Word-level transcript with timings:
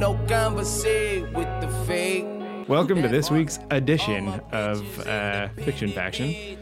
Me 0.00 0.06
no 0.06 0.18
conversate 0.26 1.30
with 1.34 1.46
the 1.60 1.68
fake. 1.86 2.24
Welcome 2.68 3.02
to 3.02 3.08
this 3.08 3.30
week's 3.30 3.58
edition 3.70 4.28
of 4.50 5.06
uh, 5.06 5.48
Fiction 5.62 5.92
Faction. 5.92 6.56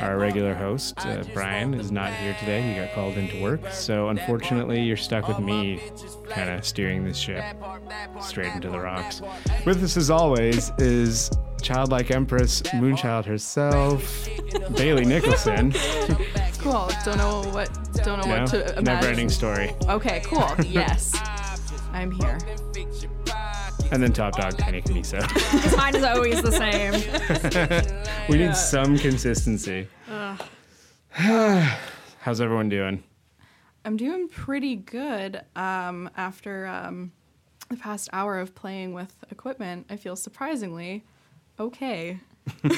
Our 0.00 0.16
regular 0.16 0.54
host, 0.54 0.94
uh, 1.04 1.22
Bryan, 1.34 1.74
is 1.74 1.92
not 1.92 2.14
here 2.14 2.34
today. 2.40 2.62
He 2.62 2.74
got 2.74 2.94
called 2.94 3.18
into 3.18 3.42
work. 3.42 3.60
So, 3.72 4.08
unfortunately, 4.08 4.80
you're 4.80 4.96
stuck 4.96 5.28
with 5.28 5.38
me 5.38 5.82
kind 6.30 6.48
of 6.48 6.64
steering 6.64 7.04
this 7.04 7.18
ship 7.18 7.44
straight 8.22 8.54
into 8.54 8.70
the 8.70 8.80
rocks. 8.80 9.20
With 9.66 9.84
us, 9.84 9.98
as 9.98 10.08
always, 10.08 10.72
is 10.78 11.30
childlike 11.60 12.10
empress, 12.10 12.62
Moonchild 12.62 13.26
herself, 13.26 14.26
Bailey 14.78 15.04
Nicholson. 15.04 15.72
Cool. 16.56 16.88
Don't 17.04 17.18
know 17.18 17.42
what. 17.50 17.68
Don't 18.02 18.20
know 18.20 18.34
No? 18.34 18.40
what 18.40 18.46
to 18.48 18.62
imagine. 18.62 18.84
Never 18.84 18.98
imagine. 18.98 19.10
ending 19.10 19.28
story. 19.28 19.76
Okay. 19.90 20.22
Cool. 20.24 20.48
Yes. 20.64 21.14
I'm 21.92 22.10
here. 22.10 22.38
And 23.90 24.02
then 24.02 24.12
Top 24.12 24.36
Dog, 24.36 24.56
Penny 24.58 24.80
Kamiso. 24.80 25.20
Because 25.28 25.76
mine 25.76 25.94
is 25.94 26.02
always 26.02 26.42
the 26.42 26.52
same. 26.52 26.92
we 28.28 28.38
need 28.38 28.56
some 28.56 28.98
consistency. 28.98 29.88
How's 31.10 32.40
everyone 32.40 32.68
doing? 32.68 33.02
I'm 33.84 33.96
doing 33.96 34.28
pretty 34.28 34.76
good. 34.76 35.42
Um, 35.56 36.08
after 36.16 36.66
um, 36.66 37.12
the 37.68 37.76
past 37.76 38.08
hour 38.12 38.38
of 38.38 38.54
playing 38.54 38.94
with 38.94 39.14
equipment, 39.30 39.86
I 39.90 39.96
feel 39.96 40.16
surprisingly 40.16 41.04
okay. 41.58 42.18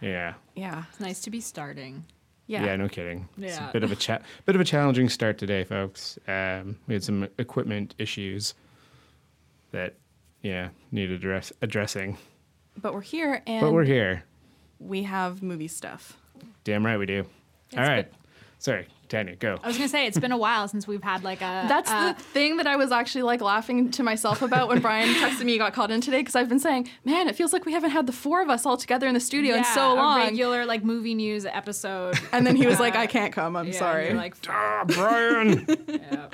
Yeah. 0.00 0.34
Yeah. 0.54 0.84
It's 0.90 1.00
nice 1.00 1.20
to 1.22 1.30
be 1.30 1.40
starting. 1.40 2.04
Yeah. 2.50 2.64
Yeah, 2.64 2.74
no 2.76 2.88
kidding. 2.88 3.28
It's 3.38 3.56
a 3.58 3.60
Yeah. 3.60 3.70
bit 3.70 3.84
of 3.84 3.92
a 3.92 3.96
cha- 3.96 4.18
bit 4.44 4.56
of 4.56 4.60
a 4.60 4.64
challenging 4.64 5.08
start 5.08 5.38
today, 5.38 5.62
folks. 5.62 6.18
Um, 6.26 6.78
we 6.88 6.94
had 6.94 7.04
some 7.04 7.28
equipment 7.38 7.94
issues 7.96 8.54
that, 9.70 9.94
yeah, 10.42 10.70
need 10.90 11.12
address 11.12 11.52
addressing. 11.62 12.18
But 12.76 12.92
we're 12.92 13.02
here, 13.02 13.40
and 13.46 13.60
But 13.60 13.72
we're 13.72 13.84
here. 13.84 14.24
we 14.80 15.04
have 15.04 15.44
movie 15.44 15.68
stuff. 15.68 16.16
Damn 16.64 16.84
right 16.84 16.98
we 16.98 17.06
do. 17.06 17.24
All 17.76 17.84
right. 17.84 18.12
Sorry, 18.58 18.88
Tanya, 19.10 19.36
go. 19.36 19.58
I 19.62 19.66
was 19.66 19.76
gonna 19.76 19.88
say 19.88 20.06
it's 20.06 20.18
been 20.18 20.32
a 20.32 20.38
while 20.38 20.66
since 20.68 20.86
we've 20.86 21.02
had 21.02 21.22
like 21.24 21.40
a. 21.42 21.66
That's 21.68 21.90
a- 21.90 22.14
the 22.16 22.22
thing 22.22 22.56
that 22.58 22.66
I 22.66 22.76
was 22.76 22.92
actually 22.92 23.22
like 23.22 23.40
laughing 23.42 23.90
to 23.90 24.02
myself 24.02 24.40
about 24.40 24.68
when 24.68 24.80
Bryan 24.80 25.12
texted 25.16 25.44
me 25.44 25.52
he 25.52 25.58
got 25.58 25.74
called 25.74 25.90
in 25.90 26.00
today 26.00 26.20
because 26.20 26.36
I've 26.36 26.48
been 26.48 26.60
saying, 26.60 26.88
man, 27.04 27.28
it 27.28 27.34
feels 27.36 27.52
like 27.52 27.66
we 27.66 27.72
haven't 27.72 27.90
had 27.90 28.06
the 28.06 28.12
four 28.12 28.40
of 28.40 28.48
us 28.48 28.64
all 28.64 28.76
together 28.78 29.06
in 29.08 29.14
the 29.14 29.20
studio 29.20 29.54
in 29.56 29.62
yeah, 29.64 29.74
so 29.74 29.92
a 29.92 29.94
long. 29.96 30.20
regular 30.20 30.64
like 30.64 30.84
movie 30.84 31.14
news 31.14 31.44
episode. 31.44 32.18
and 32.32 32.46
then 32.46 32.56
he 32.56 32.66
was 32.66 32.78
like, 32.80 32.94
I 32.96 33.06
can't 33.06 33.32
come. 33.32 33.56
I'm 33.56 33.66
Yeah, 33.66 33.72
sorry. 33.78 34.06
you're 34.06 34.14
like, 34.14 34.36
Ah, 34.48 34.84
Bryan. 34.86 35.66
yeah. 35.88 36.26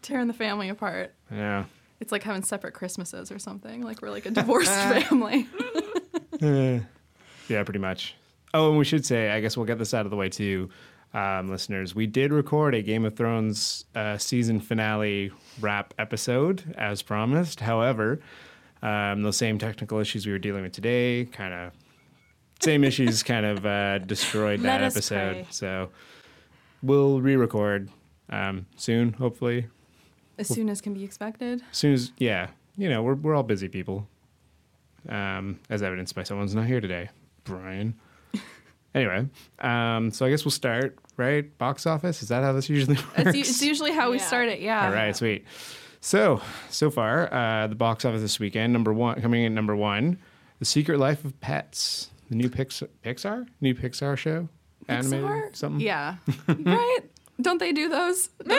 Tearing 0.00 0.28
the 0.28 0.32
family 0.32 0.68
apart. 0.70 1.12
yeah. 1.30 1.64
It's 1.98 2.12
like 2.12 2.22
having 2.22 2.44
separate 2.44 2.72
Christmases 2.72 3.30
or 3.30 3.38
something. 3.38 3.82
Like 3.82 4.00
we're 4.00 4.08
like 4.10 4.24
a 4.24 4.30
divorced 4.30 4.70
family. 4.72 5.46
Uh, 6.40 6.78
yeah, 7.48 7.62
pretty 7.64 7.78
much. 7.80 8.14
Oh, 8.54 8.70
and 8.70 8.78
we 8.78 8.84
should 8.84 9.04
say, 9.04 9.30
I 9.30 9.40
guess 9.40 9.56
we'll 9.56 9.66
get 9.66 9.78
this 9.78 9.92
out 9.94 10.06
of 10.06 10.10
the 10.10 10.16
way 10.16 10.28
too, 10.28 10.70
um, 11.12 11.48
listeners. 11.48 11.94
We 11.94 12.06
did 12.06 12.32
record 12.32 12.74
a 12.74 12.82
Game 12.82 13.04
of 13.04 13.16
Thrones 13.16 13.84
uh, 13.94 14.18
season 14.18 14.60
finale 14.60 15.32
wrap 15.60 15.94
episode 15.98 16.74
as 16.78 17.02
promised. 17.02 17.60
However, 17.60 18.20
um, 18.82 19.22
those 19.22 19.36
same 19.36 19.58
technical 19.58 19.98
issues 19.98 20.26
we 20.26 20.32
were 20.32 20.38
dealing 20.38 20.62
with 20.62 20.72
today, 20.72 21.26
kind 21.26 21.52
of 21.52 21.72
same 22.60 22.84
issues, 22.84 23.22
kind 23.24 23.44
of 23.46 23.66
uh, 23.66 23.98
destroyed 23.98 24.60
Let 24.60 24.78
that 24.78 24.82
episode. 24.84 25.32
pray. 25.32 25.46
So 25.50 25.90
we'll 26.82 27.20
re-record 27.20 27.90
um, 28.30 28.66
soon, 28.76 29.12
hopefully. 29.14 29.66
as 30.38 30.48
soon 30.48 30.68
as 30.68 30.80
can 30.80 30.94
be 30.94 31.04
expected. 31.04 31.62
As 31.70 31.76
soon 31.76 31.92
as, 31.92 32.12
yeah, 32.18 32.48
you 32.76 32.88
know, 32.88 33.02
we're 33.02 33.14
we're 33.14 33.34
all 33.34 33.42
busy 33.42 33.68
people, 33.68 34.06
um, 35.08 35.58
as 35.68 35.82
evidenced 35.82 36.14
by 36.14 36.22
someone's 36.22 36.54
not 36.54 36.66
here 36.66 36.80
today, 36.80 37.10
Bryan. 37.44 37.94
Anyway, 38.94 39.26
um, 39.60 40.10
so 40.10 40.26
I 40.26 40.30
guess 40.30 40.44
we'll 40.44 40.50
start 40.52 40.98
right. 41.16 41.56
Box 41.58 41.86
office 41.86 42.22
is 42.22 42.28
that 42.28 42.42
how 42.42 42.52
this 42.52 42.68
usually 42.68 42.96
works? 42.96 43.08
It's, 43.18 43.34
u- 43.36 43.40
it's 43.40 43.62
usually 43.62 43.92
how 43.92 44.10
we 44.10 44.18
Yeah. 44.18 44.24
start 44.26 44.48
it. 44.48 44.60
Yeah. 44.60 44.86
all 44.86 44.92
right, 44.92 45.14
sweet. 45.16 45.44
So 46.00 46.40
so 46.70 46.90
far, 46.90 47.32
uh, 47.32 47.66
the 47.66 47.74
box 47.74 48.04
office 48.04 48.20
this 48.22 48.38
weekend, 48.40 48.72
number 48.72 48.92
one, 48.92 49.20
coming 49.20 49.42
in 49.44 49.54
number 49.54 49.76
one, 49.76 50.18
The 50.58 50.64
Secret 50.64 50.98
Life 50.98 51.24
of 51.24 51.38
Pets, 51.40 52.10
the 52.30 52.36
new 52.36 52.48
Pix- 52.48 52.82
Pixar, 53.04 53.46
new 53.60 53.74
Pixar 53.74 54.16
show, 54.16 54.48
animated 54.88 55.24
Pixar? 55.26 55.56
something. 55.56 55.80
Yeah. 55.80 56.16
right? 56.48 56.98
Don't 57.40 57.58
they 57.58 57.72
do 57.72 57.88
those? 57.88 58.28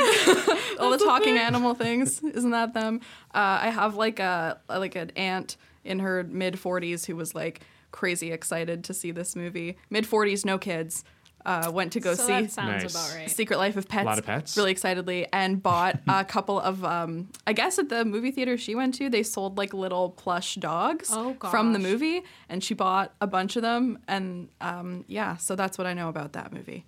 All 0.80 0.90
the 0.92 0.98
talking 1.04 1.38
animal 1.38 1.74
things. 1.76 2.22
Isn't 2.24 2.50
that 2.52 2.74
them? 2.74 3.02
Uh, 3.34 3.60
I 3.64 3.70
have 3.70 3.96
like 3.96 4.20
a 4.20 4.60
like 4.70 4.96
an 4.96 5.12
aunt 5.16 5.58
in 5.84 6.00
her 6.00 6.24
mid 6.24 6.56
40s 6.56 7.06
who 7.06 7.16
was 7.16 7.34
like 7.36 7.62
crazy 7.92 8.32
excited 8.32 8.84
to 8.86 8.94
see 8.94 9.12
this 9.12 9.36
movie. 9.36 9.78
Mid 9.90 10.06
40s, 10.06 10.46
no 10.46 10.58
kids. 10.58 11.04
Uh, 11.44 11.72
went 11.74 11.92
to 11.92 12.00
go 12.00 12.14
so 12.14 12.28
see 12.28 12.34
that 12.34 12.52
sounds 12.52 12.84
Nice. 12.84 12.92
about 12.94 13.18
right. 13.20 13.28
Secret 13.32 13.58
Life 13.58 13.76
of 13.76 13.88
Pets. 13.90 14.06
lot 14.06 14.20
of 14.20 14.26
pets. 14.28 14.56
Really 14.56 14.70
excitedly, 14.70 15.26
and 15.34 15.64
bought 15.64 16.00
a 16.08 16.24
couple 16.36 16.60
of. 16.60 16.86
Um, 16.86 17.30
I 17.48 17.54
guess 17.54 17.80
at 17.80 17.90
the 17.90 18.06
movie 18.06 18.30
theater 18.30 18.58
she 18.60 18.76
went 18.76 18.94
to, 18.96 19.10
they 19.10 19.24
sold 19.24 19.58
like 19.58 19.74
little 19.74 20.12
plush 20.12 20.54
dogs 20.54 21.10
Oh, 21.12 21.36
from 21.50 21.74
the 21.74 21.80
movie, 21.80 22.22
and 22.48 22.64
she 22.64 22.76
bought 22.76 23.16
a 23.22 23.26
bunch 23.26 23.56
of 23.56 23.64
them. 23.64 23.98
And 24.08 24.50
um, 24.62 25.04
yeah, 25.08 25.38
so 25.38 25.56
that's 25.56 25.80
what 25.80 25.88
I 25.88 25.96
know 25.96 26.10
about 26.10 26.34
that 26.34 26.54
movie. 26.54 26.86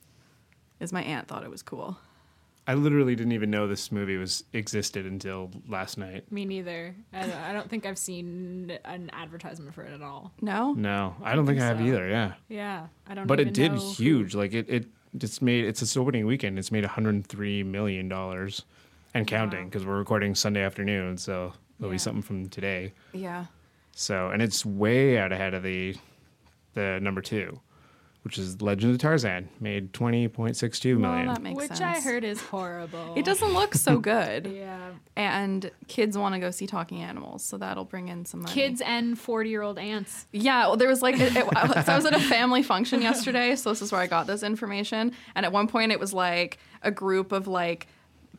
Is 0.80 0.94
my 0.94 1.02
aunt 1.02 1.28
thought 1.28 1.44
it 1.44 1.50
was 1.50 1.64
cool. 1.64 1.98
I 2.66 2.76
literally 2.76 3.16
didn't 3.16 3.34
even 3.34 3.52
know 3.52 3.68
this 3.68 3.92
movie 3.92 4.16
was 4.18 4.44
existed 4.54 5.06
until 5.06 5.52
last 5.68 5.98
night. 5.98 6.32
Me 6.32 6.46
neither. 6.46 6.96
I 7.12 7.22
don't, 7.22 7.36
I 7.36 7.52
don't 7.54 7.70
think 7.70 7.86
I've 7.86 7.98
seen 7.98 8.78
an 8.86 9.10
advertisement 9.12 9.74
for 9.76 9.84
it 9.84 9.92
at 9.94 10.02
all. 10.02 10.32
No, 10.42 10.74
No, 10.74 11.16
I 11.24 11.36
don't 11.36 11.46
think 11.46 11.60
I 11.60 11.66
have 11.66 11.80
so. 11.80 11.84
either. 11.84 12.08
Yeah. 12.08 12.34
Yeah, 12.48 12.88
I 13.06 13.14
don't. 13.16 13.24
Know. 13.24 13.28
But 13.28 13.40
even 13.42 13.50
it 13.50 13.54
did 13.54 13.74
know 13.74 13.80
huge. 13.92 14.34
Like 14.34 14.54
it, 14.54 14.70
it 14.70 14.86
just 15.18 15.42
made 15.42 15.66
it's 15.66 15.82
its 15.82 15.98
opening 15.98 16.26
weekend. 16.26 16.58
It's 16.58 16.72
made 16.72 16.84
103 16.86 17.64
million 17.64 18.08
dollars 18.08 18.64
and 19.14 19.28
counting 19.28 19.66
because 19.66 19.86
we're 19.86 19.98
recording 19.98 20.34
Sunday 20.34 20.64
afternoon, 20.64 21.18
so 21.18 21.54
there'll 21.80 21.92
be 21.92 21.98
something 21.98 22.24
from 22.24 22.48
today. 22.50 22.94
yeah, 23.14 23.46
So 23.92 24.30
and 24.30 24.42
it's 24.42 24.66
way 24.66 25.20
out 25.20 25.32
ahead 25.34 25.54
of 25.54 25.64
the 25.64 25.96
the 26.76 27.00
number 27.02 27.22
two, 27.22 27.60
which 28.24 28.38
is 28.38 28.62
Legend 28.62 28.94
of 28.94 29.00
Tarzan, 29.00 29.48
made 29.60 29.94
twenty 29.94 30.28
point 30.28 30.56
six 30.58 30.80
two 30.80 30.98
million. 30.98 31.26
well, 31.28 31.36
that 31.36 31.42
makes 31.42 31.58
which 31.58 31.68
sense. 31.78 31.82
I 31.82 32.00
heard 32.02 32.24
is 32.24 32.42
horrible. 32.42 33.14
it 33.16 33.26
doesn't 33.26 33.54
look 33.54 33.74
so 33.76 33.98
good, 34.14 34.48
Yeah, 34.48 34.92
and 35.16 35.70
kids 35.88 36.18
want 36.18 36.34
to 36.36 36.40
go 36.40 36.50
see 36.52 36.66
talking 36.68 37.02
animals, 37.02 37.44
so 37.44 37.58
that'll 37.58 37.86
bring 37.86 38.08
in 38.08 38.26
some 38.26 38.42
money. 38.44 38.54
kids 38.54 38.82
and 38.82 39.20
forty-year-old 39.20 39.78
aunts. 39.78 40.26
Yeah, 40.32 40.68
well, 40.68 40.78
there 40.78 40.88
was 40.90 41.02
like, 41.02 41.16
it, 41.20 41.36
it- 41.36 41.86
so 41.86 41.92
I 41.94 41.96
was 41.96 42.06
at 42.06 42.16
a 42.16 42.20
family 42.38 42.64
function 42.64 43.02
yesterday, 43.02 43.56
so 43.56 43.70
this 43.70 43.82
is 43.82 43.92
where 43.92 44.02
I 44.02 44.08
got 44.08 44.26
this 44.28 44.42
information. 44.44 45.12
And 45.36 45.46
at 45.46 45.52
one 45.52 45.68
point, 45.68 45.92
it 45.92 46.00
was 46.00 46.14
like 46.14 46.58
a 46.82 46.92
group 46.92 47.32
of 47.32 47.48
like 47.48 47.88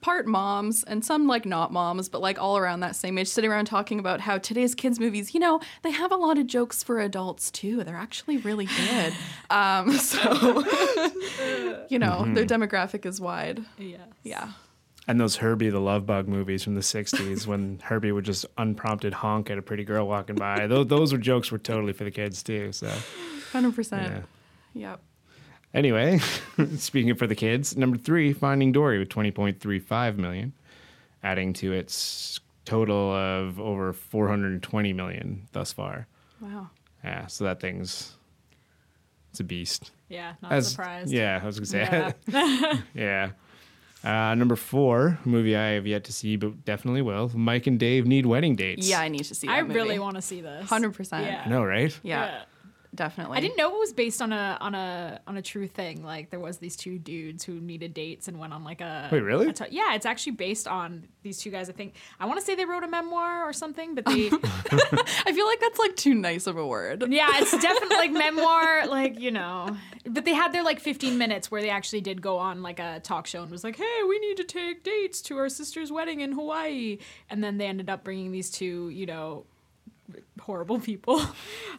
part 0.05 0.27
moms 0.27 0.85
and 0.85 1.03
some 1.03 1.27
like 1.27 1.47
not 1.47 1.73
moms, 1.73 2.11
but 2.11 2.21
like 2.21 2.39
all 2.39 2.59
around 2.59 2.81
that 2.81 2.95
same 2.95 3.17
age, 3.17 3.27
sitting 3.27 3.51
around 3.51 3.65
talking 3.65 3.99
about 3.99 4.21
how 4.21 4.37
today's 4.37 4.75
kids' 4.75 5.01
movies, 5.01 5.33
you 5.33 5.41
know, 5.41 5.61
they 5.81 5.91
have 5.91 6.13
a 6.13 6.17
lot 6.17 6.37
of 6.37 6.47
jokes 6.47 6.83
for 6.83 7.01
adults 7.01 7.51
too. 7.51 7.83
They're 7.83 7.97
actually 7.97 8.37
really 8.37 8.67
good. 8.67 9.15
um, 9.51 9.93
so, 9.93 10.63
you 11.89 11.99
know, 11.99 12.27
their 12.35 12.45
demographic 12.45 13.07
is 13.07 13.19
wide. 13.19 13.65
Yes. 13.79 14.01
Yeah. 14.23 14.53
and 15.09 15.19
those 15.19 15.37
Herbie 15.37 15.71
the 15.71 15.81
Love 15.81 16.05
Bug 16.05 16.29
movies 16.29 16.63
from 16.63 16.75
the 16.75 16.83
60s 16.83 17.47
when 17.47 17.79
Herbie 17.83 18.13
would 18.13 18.27
just 18.27 18.45
unprompted 18.59 19.15
honk 19.15 19.49
at 19.49 19.57
a 19.57 19.63
pretty 19.63 19.85
girl 19.85 20.07
walking 20.07 20.37
by. 20.37 20.67
Those, 20.67 20.87
those 20.87 21.13
were 21.15 21.19
jokes 21.19 21.51
were 21.51 21.57
totally 21.57 21.95
for 21.95 22.05
the 22.05 22.11
kids 22.11 22.43
too. 22.43 22.73
So 22.73 22.89
100%. 23.53 23.93
yeah. 23.93 24.21
Yep. 24.75 25.01
Anyway, 25.75 26.19
speaking 26.77 27.11
of 27.11 27.19
for 27.19 27.27
the 27.27 27.35
kids, 27.35 27.77
number 27.77 27.99
three, 27.99 28.33
Finding 28.33 28.71
Dory 28.73 28.99
with 28.99 29.09
20.35 29.09 30.17
million, 30.17 30.53
adding 31.23 31.53
to 31.55 31.73
its 31.73 32.39
total 32.65 33.13
of 33.13 33.59
over 33.61 33.93
420 33.93 34.93
million 34.93 35.49
thus 35.53 35.73
far. 35.73 36.07
Wow. 36.41 36.71
Yeah, 37.03 37.27
so 37.27 37.45
that 37.45 37.61
thing's 37.61 38.15
it's 39.31 39.41
a 39.41 39.45
beast. 39.45 39.91
Yeah, 40.09 40.35
not 40.41 40.53
As- 40.53 40.71
surprised. 40.71 41.11
Yeah, 41.13 41.41
I 41.43 41.47
was 41.47 41.59
gonna 41.59 41.67
say. 41.67 42.13
Yeah. 42.29 42.81
Yeah. 42.95 43.31
Uh, 44.05 44.35
number 44.35 44.55
four, 44.55 45.19
movie 45.25 45.57
I 45.57 45.71
have 45.71 45.87
yet 45.87 46.05
to 46.05 46.13
see, 46.13 46.37
but 46.37 46.65
definitely 46.67 47.01
will. 47.01 47.31
Mike 47.35 47.67
and 47.67 47.79
Dave 47.81 48.07
need 48.07 48.27
wedding 48.27 48.55
dates. 48.55 48.87
Yeah, 48.87 49.01
I 49.01 49.09
need 49.09 49.25
to 49.25 49.35
see 49.35 49.47
that 49.47 49.53
I 49.55 49.63
movie. 49.63 49.75
really 49.75 49.99
want 49.99 50.17
to 50.17 50.23
see 50.23 50.43
this. 50.43 50.69
100%. 50.69 51.25
Yeah. 51.25 51.43
I 51.45 51.49
know, 51.49 51.65
right? 51.65 51.99
Yeah. 52.03 52.43
Definitely. 52.95 53.37
I 53.37 53.41
didn't 53.41 53.57
know 53.57 53.75
it 53.75 53.79
was 53.79 53.93
based 53.93 54.23
on 54.23 54.33
a 54.33 54.57
on 54.61 54.75
a 54.75 55.21
on 55.27 55.37
a 55.37 55.43
true 55.43 55.67
thing. 55.67 56.05
Like 56.05 56.31
there 56.31 56.41
was 56.41 56.59
these 56.59 56.77
two 56.77 56.99
dudes 56.99 57.45
who 57.45 57.55
needed 57.61 57.95
dates 57.95 58.29
and 58.29 58.39
went 58.39 58.53
on 58.53 58.65
like 58.65 58.81
a 58.81 59.09
Wait, 59.13 59.21
really? 59.21 59.49
a 59.49 59.53
t- 59.53 59.65
yeah, 59.71 59.95
it's 59.95 60.07
actually 60.07 60.33
based 60.33 60.67
on 60.69 61.09
these 61.23 61.39
two 61.39 61.51
guys. 61.51 61.69
I 61.69 61.73
think 61.73 61.95
I 62.21 62.27
want 62.27 62.39
to 62.41 62.45
say 62.47 62.55
they 62.55 62.65
wrote 62.65 62.85
a 62.85 62.89
memoir 62.89 63.45
or 63.49 63.53
something, 63.53 63.95
but 63.95 64.05
they 64.07 64.31
I 64.31 65.33
feel 65.33 65.47
like 65.47 65.61
that's 65.61 65.79
like 65.79 65.97
too 65.97 66.15
nice 66.15 66.47
of 66.47 66.57
a 66.57 66.67
word. 66.67 67.05
yeah, 67.11 67.29
it's 67.39 67.51
definitely 67.61 67.97
like 67.97 68.13
memoir, 68.13 68.87
like 68.87 69.19
you 69.21 69.31
know. 69.31 69.77
But 70.07 70.25
they 70.25 70.35
had 70.35 70.53
their 70.53 70.63
like 70.63 70.81
15 70.81 71.17
minutes 71.17 71.51
where 71.51 71.63
they 71.63 71.71
actually 71.71 72.03
did 72.03 72.21
go 72.21 72.39
on 72.39 72.63
like 72.63 72.79
a 72.79 73.01
talk 73.01 73.27
show 73.27 73.43
and 73.43 73.51
was 73.51 73.65
like, 73.65 73.77
"Hey, 73.77 74.01
we 74.09 74.19
need 74.19 74.37
to 74.37 74.45
take 74.45 74.83
dates 74.85 75.23
to 75.23 75.39
our 75.39 75.49
sister's 75.49 75.91
wedding 75.91 76.21
in 76.21 76.33
Hawaii," 76.33 76.99
and 77.31 77.43
then 77.43 77.59
they 77.59 77.67
ended 77.67 77.89
up 77.89 78.05
bringing 78.05 78.31
these 78.33 78.51
two, 78.51 78.91
you 78.91 79.07
know, 79.07 79.45
horrible 80.41 80.79
people. 80.81 81.21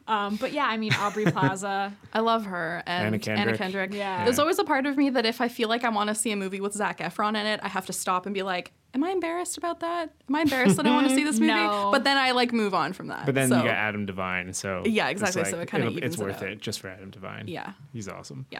Um, 0.08 0.36
but 0.36 0.54
yeah, 0.54 0.68
I 0.68 0.78
mean 0.78 0.94
Aubrey 0.94 1.26
Plaza. 1.32 1.92
I 2.14 2.20
love 2.20 2.46
her 2.46 2.84
and 2.86 3.06
Anna 3.08 3.18
Kendrick. 3.18 3.58
Kendrick. 3.58 3.92
Yeah. 3.92 4.24
There's 4.24 4.38
always 4.38 4.60
a 4.60 4.64
part 4.64 4.86
of 4.86 4.98
me 4.98 5.10
that 5.10 5.26
if 5.26 5.42
I 5.42 5.48
feel 5.48 5.68
like 5.68 5.84
I 5.84 5.90
want 5.90 6.10
to 6.10 6.16
see 6.16 6.32
a 6.32 6.36
movie 6.36 6.62
with 6.62 6.74
Zac 6.74 7.00
Efron 7.00 7.30
in 7.30 7.48
it, 7.48 7.60
I 7.64 7.70
have 7.70 7.88
to 7.88 7.94
stop 7.94 8.28
and 8.28 8.36
be 8.36 8.44
like, 8.44 8.72
"Am 8.94 9.04
I 9.04 9.10
embarrassed 9.10 9.58
about 9.58 9.80
that? 9.80 10.14
Am 10.30 10.36
I 10.36 10.42
embarrassed 10.42 10.78
that 10.78 10.86
I 10.86 10.92
want 10.92 11.10
to 11.10 11.16
see 11.16 11.24
this 11.24 11.40
movie?" 11.40 11.54
No. 11.56 11.90
But 11.92 12.04
then 12.04 12.18
I 12.18 12.32
like 12.32 12.54
move 12.54 12.76
on 12.76 12.94
from 12.94 13.08
that. 13.08 13.26
But 13.26 13.34
then 13.34 13.50
So, 13.50 13.58
you 13.58 13.64
got 13.64 13.74
Adam 13.74 14.06
Devine, 14.06 14.54
so 14.54 14.84
Yeah, 14.86 15.08
it's 15.08 15.22
exactly, 15.24 15.50
so 15.52 15.60
it 15.62 15.72
kinda 15.72 15.88
it's 15.88 15.98
evens 15.98 16.20
it 16.20 16.24
worth 16.24 16.44
out. 16.44 16.50
it 16.50 16.62
just 16.62 16.82
for 16.82 16.90
Adam 16.90 17.10
Devine. 17.10 17.46
Yeah. 17.48 17.74
he's 17.94 18.08
awesome. 18.08 18.46
Yeah. 18.52 18.60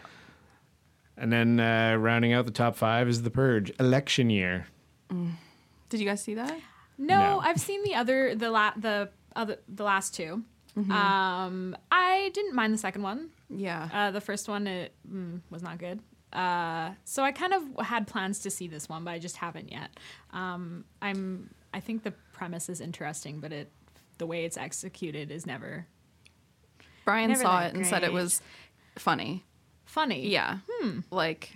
And 1.16 1.32
then 1.32 1.60
uh, 1.60 1.94
rounding 1.96 2.32
out 2.32 2.44
the 2.44 2.50
top 2.50 2.74
five 2.74 3.06
is 3.08 3.22
The 3.22 3.30
Purge, 3.30 3.72
election 3.78 4.30
year. 4.30 4.66
Did 5.90 6.00
you 6.00 6.06
guys 6.06 6.22
see 6.24 6.34
that? 6.34 6.58
No, 6.98 7.18
No. 7.18 7.38
I've 7.40 7.60
seen 7.60 7.84
the 7.84 7.94
other 7.94 8.34
the 8.34 8.50
la- 8.50 8.72
the 8.76 9.10
other 9.36 9.58
the 9.68 9.84
last 9.84 10.14
2 10.14 10.42
Um, 10.90 11.76
I 11.90 12.30
didn't 12.34 12.54
mind 12.54 12.74
the 12.74 12.78
second 12.78 13.02
one. 13.02 13.30
Yeah. 13.48 13.88
Uh, 13.92 14.10
the 14.10 14.20
first 14.20 14.48
one 14.48 14.66
it 14.66 14.92
mm, 15.10 15.40
was 15.50 15.62
not 15.62 15.78
good. 15.78 16.00
Uh, 16.32 16.90
so 17.04 17.22
I 17.22 17.32
kind 17.32 17.54
of 17.54 17.86
had 17.86 18.06
plans 18.06 18.40
to 18.40 18.50
see 18.50 18.68
this 18.68 18.88
one, 18.88 19.04
but 19.04 19.12
I 19.12 19.18
just 19.18 19.36
haven't 19.38 19.70
yet. 19.72 19.90
Um, 20.32 20.84
I'm 21.00 21.50
I 21.72 21.80
think 21.80 22.02
the 22.02 22.12
premise 22.32 22.68
is 22.68 22.80
interesting, 22.80 23.40
but 23.40 23.52
it 23.52 23.70
the 24.18 24.26
way 24.26 24.44
it's 24.44 24.56
executed 24.56 25.30
is 25.30 25.46
never 25.46 25.86
Bryan 27.04 27.28
never 27.30 27.42
saw 27.42 27.60
it 27.62 27.74
and 27.74 27.86
said 27.86 28.02
it 28.02 28.12
was 28.12 28.42
funny. 28.96 29.44
funny. 29.84 30.28
Yeah. 30.28 30.58
Like, 31.10 31.52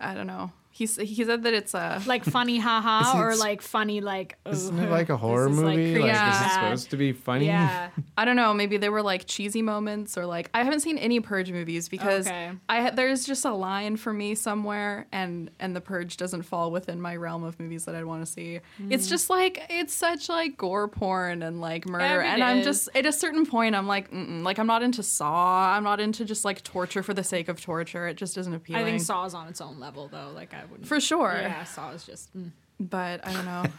I 0.00 0.14
don't 0.14 0.26
know. 0.26 0.50
He 0.76 0.84
he 0.84 1.24
said 1.24 1.42
that 1.44 1.54
it's 1.54 1.72
a 1.72 2.02
Like 2.04 2.22
funny 2.22 2.58
haha 2.58 3.00
Isn't 3.08 3.20
or 3.20 3.34
like 3.36 3.62
funny 3.62 4.02
like 4.02 4.36
Isn't 4.44 4.78
oh, 4.78 4.82
it 4.82 4.90
like 4.90 5.08
a 5.08 5.12
this 5.14 5.20
horror 5.22 5.48
is, 5.48 5.56
movie? 5.56 5.64
Like, 5.66 5.74
creepy 5.76 6.06
Yeah. 6.08 6.30
is 6.34 6.46
it 6.46 6.54
supposed 6.54 6.90
to 6.90 6.98
be 6.98 7.12
funny? 7.12 7.46
Yeah. 7.46 7.88
I 8.18 8.26
don't 8.26 8.36
know. 8.36 8.52
Maybe 8.52 8.76
they 8.76 8.90
were 8.90 9.00
like 9.00 9.24
cheesy 9.26 9.62
moments, 9.62 10.18
or 10.18 10.26
like 10.26 10.50
I 10.52 10.62
haven't 10.64 10.80
seen 10.80 10.98
any 10.98 11.20
Purge 11.20 11.50
movies 11.50 11.88
because 11.88 12.26
Okay. 12.26 12.50
I 12.68 12.90
there's 12.90 13.24
just 13.24 13.46
a 13.46 13.54
line 13.54 13.96
for 13.96 14.12
me 14.12 14.34
somewhere, 14.34 15.06
and 15.12 15.50
and 15.58 15.74
the 15.74 15.80
Purge 15.80 16.18
doesn't 16.18 16.42
fall 16.42 16.70
within 16.70 17.00
my 17.00 17.16
realm 17.16 17.42
of 17.42 17.58
movies 17.58 17.86
that 17.86 17.94
I'd 17.94 18.04
want 18.04 18.26
to 18.26 18.30
see. 18.30 18.60
It's 18.90 19.06
mm. 19.06 19.10
just 19.10 19.30
like 19.30 19.64
it's 19.70 19.94
such 19.94 20.28
like 20.28 20.58
gore 20.58 20.88
porn 20.88 21.42
and 21.42 21.62
like 21.62 21.86
murder, 21.86 22.20
It 22.20 22.26
and 22.26 22.42
I'm 22.44 22.58
is. 22.58 22.66
just 22.66 22.88
at 22.94 23.06
a 23.06 23.12
certain 23.12 23.46
point 23.46 23.74
I'm 23.74 23.86
like, 23.86 24.10
Mm-mm. 24.10 24.42
like 24.42 24.58
I'm 24.58 24.66
not 24.66 24.82
into 24.82 25.02
Saw. 25.02 25.74
I'm 25.74 25.84
not 25.84 26.00
into 26.00 26.26
just 26.26 26.44
like 26.44 26.62
torture 26.62 27.02
for 27.02 27.14
the 27.14 27.24
sake 27.24 27.48
of 27.48 27.62
torture. 27.62 28.06
It 28.06 28.18
just 28.18 28.36
isn't 28.36 28.52
appealing. 28.54 28.82
I 28.82 28.84
think 28.84 29.00
Saw 29.00 29.24
is 29.24 29.32
on 29.32 29.48
its 29.48 29.62
own 29.62 29.80
level 29.80 30.08
though. 30.08 30.32
Like 30.34 30.52
I 30.52 30.65
wouldn't 30.70 30.86
for 30.88 31.00
sure, 31.00 31.38
Yeah, 31.40 31.64
Saw 31.64 31.90
is 31.90 32.04
just 32.04 32.36
mm. 32.36 32.50
but 32.78 33.26
I 33.26 33.32
don't 33.32 33.44
know. 33.44 33.64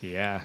Yeah. 0.00 0.42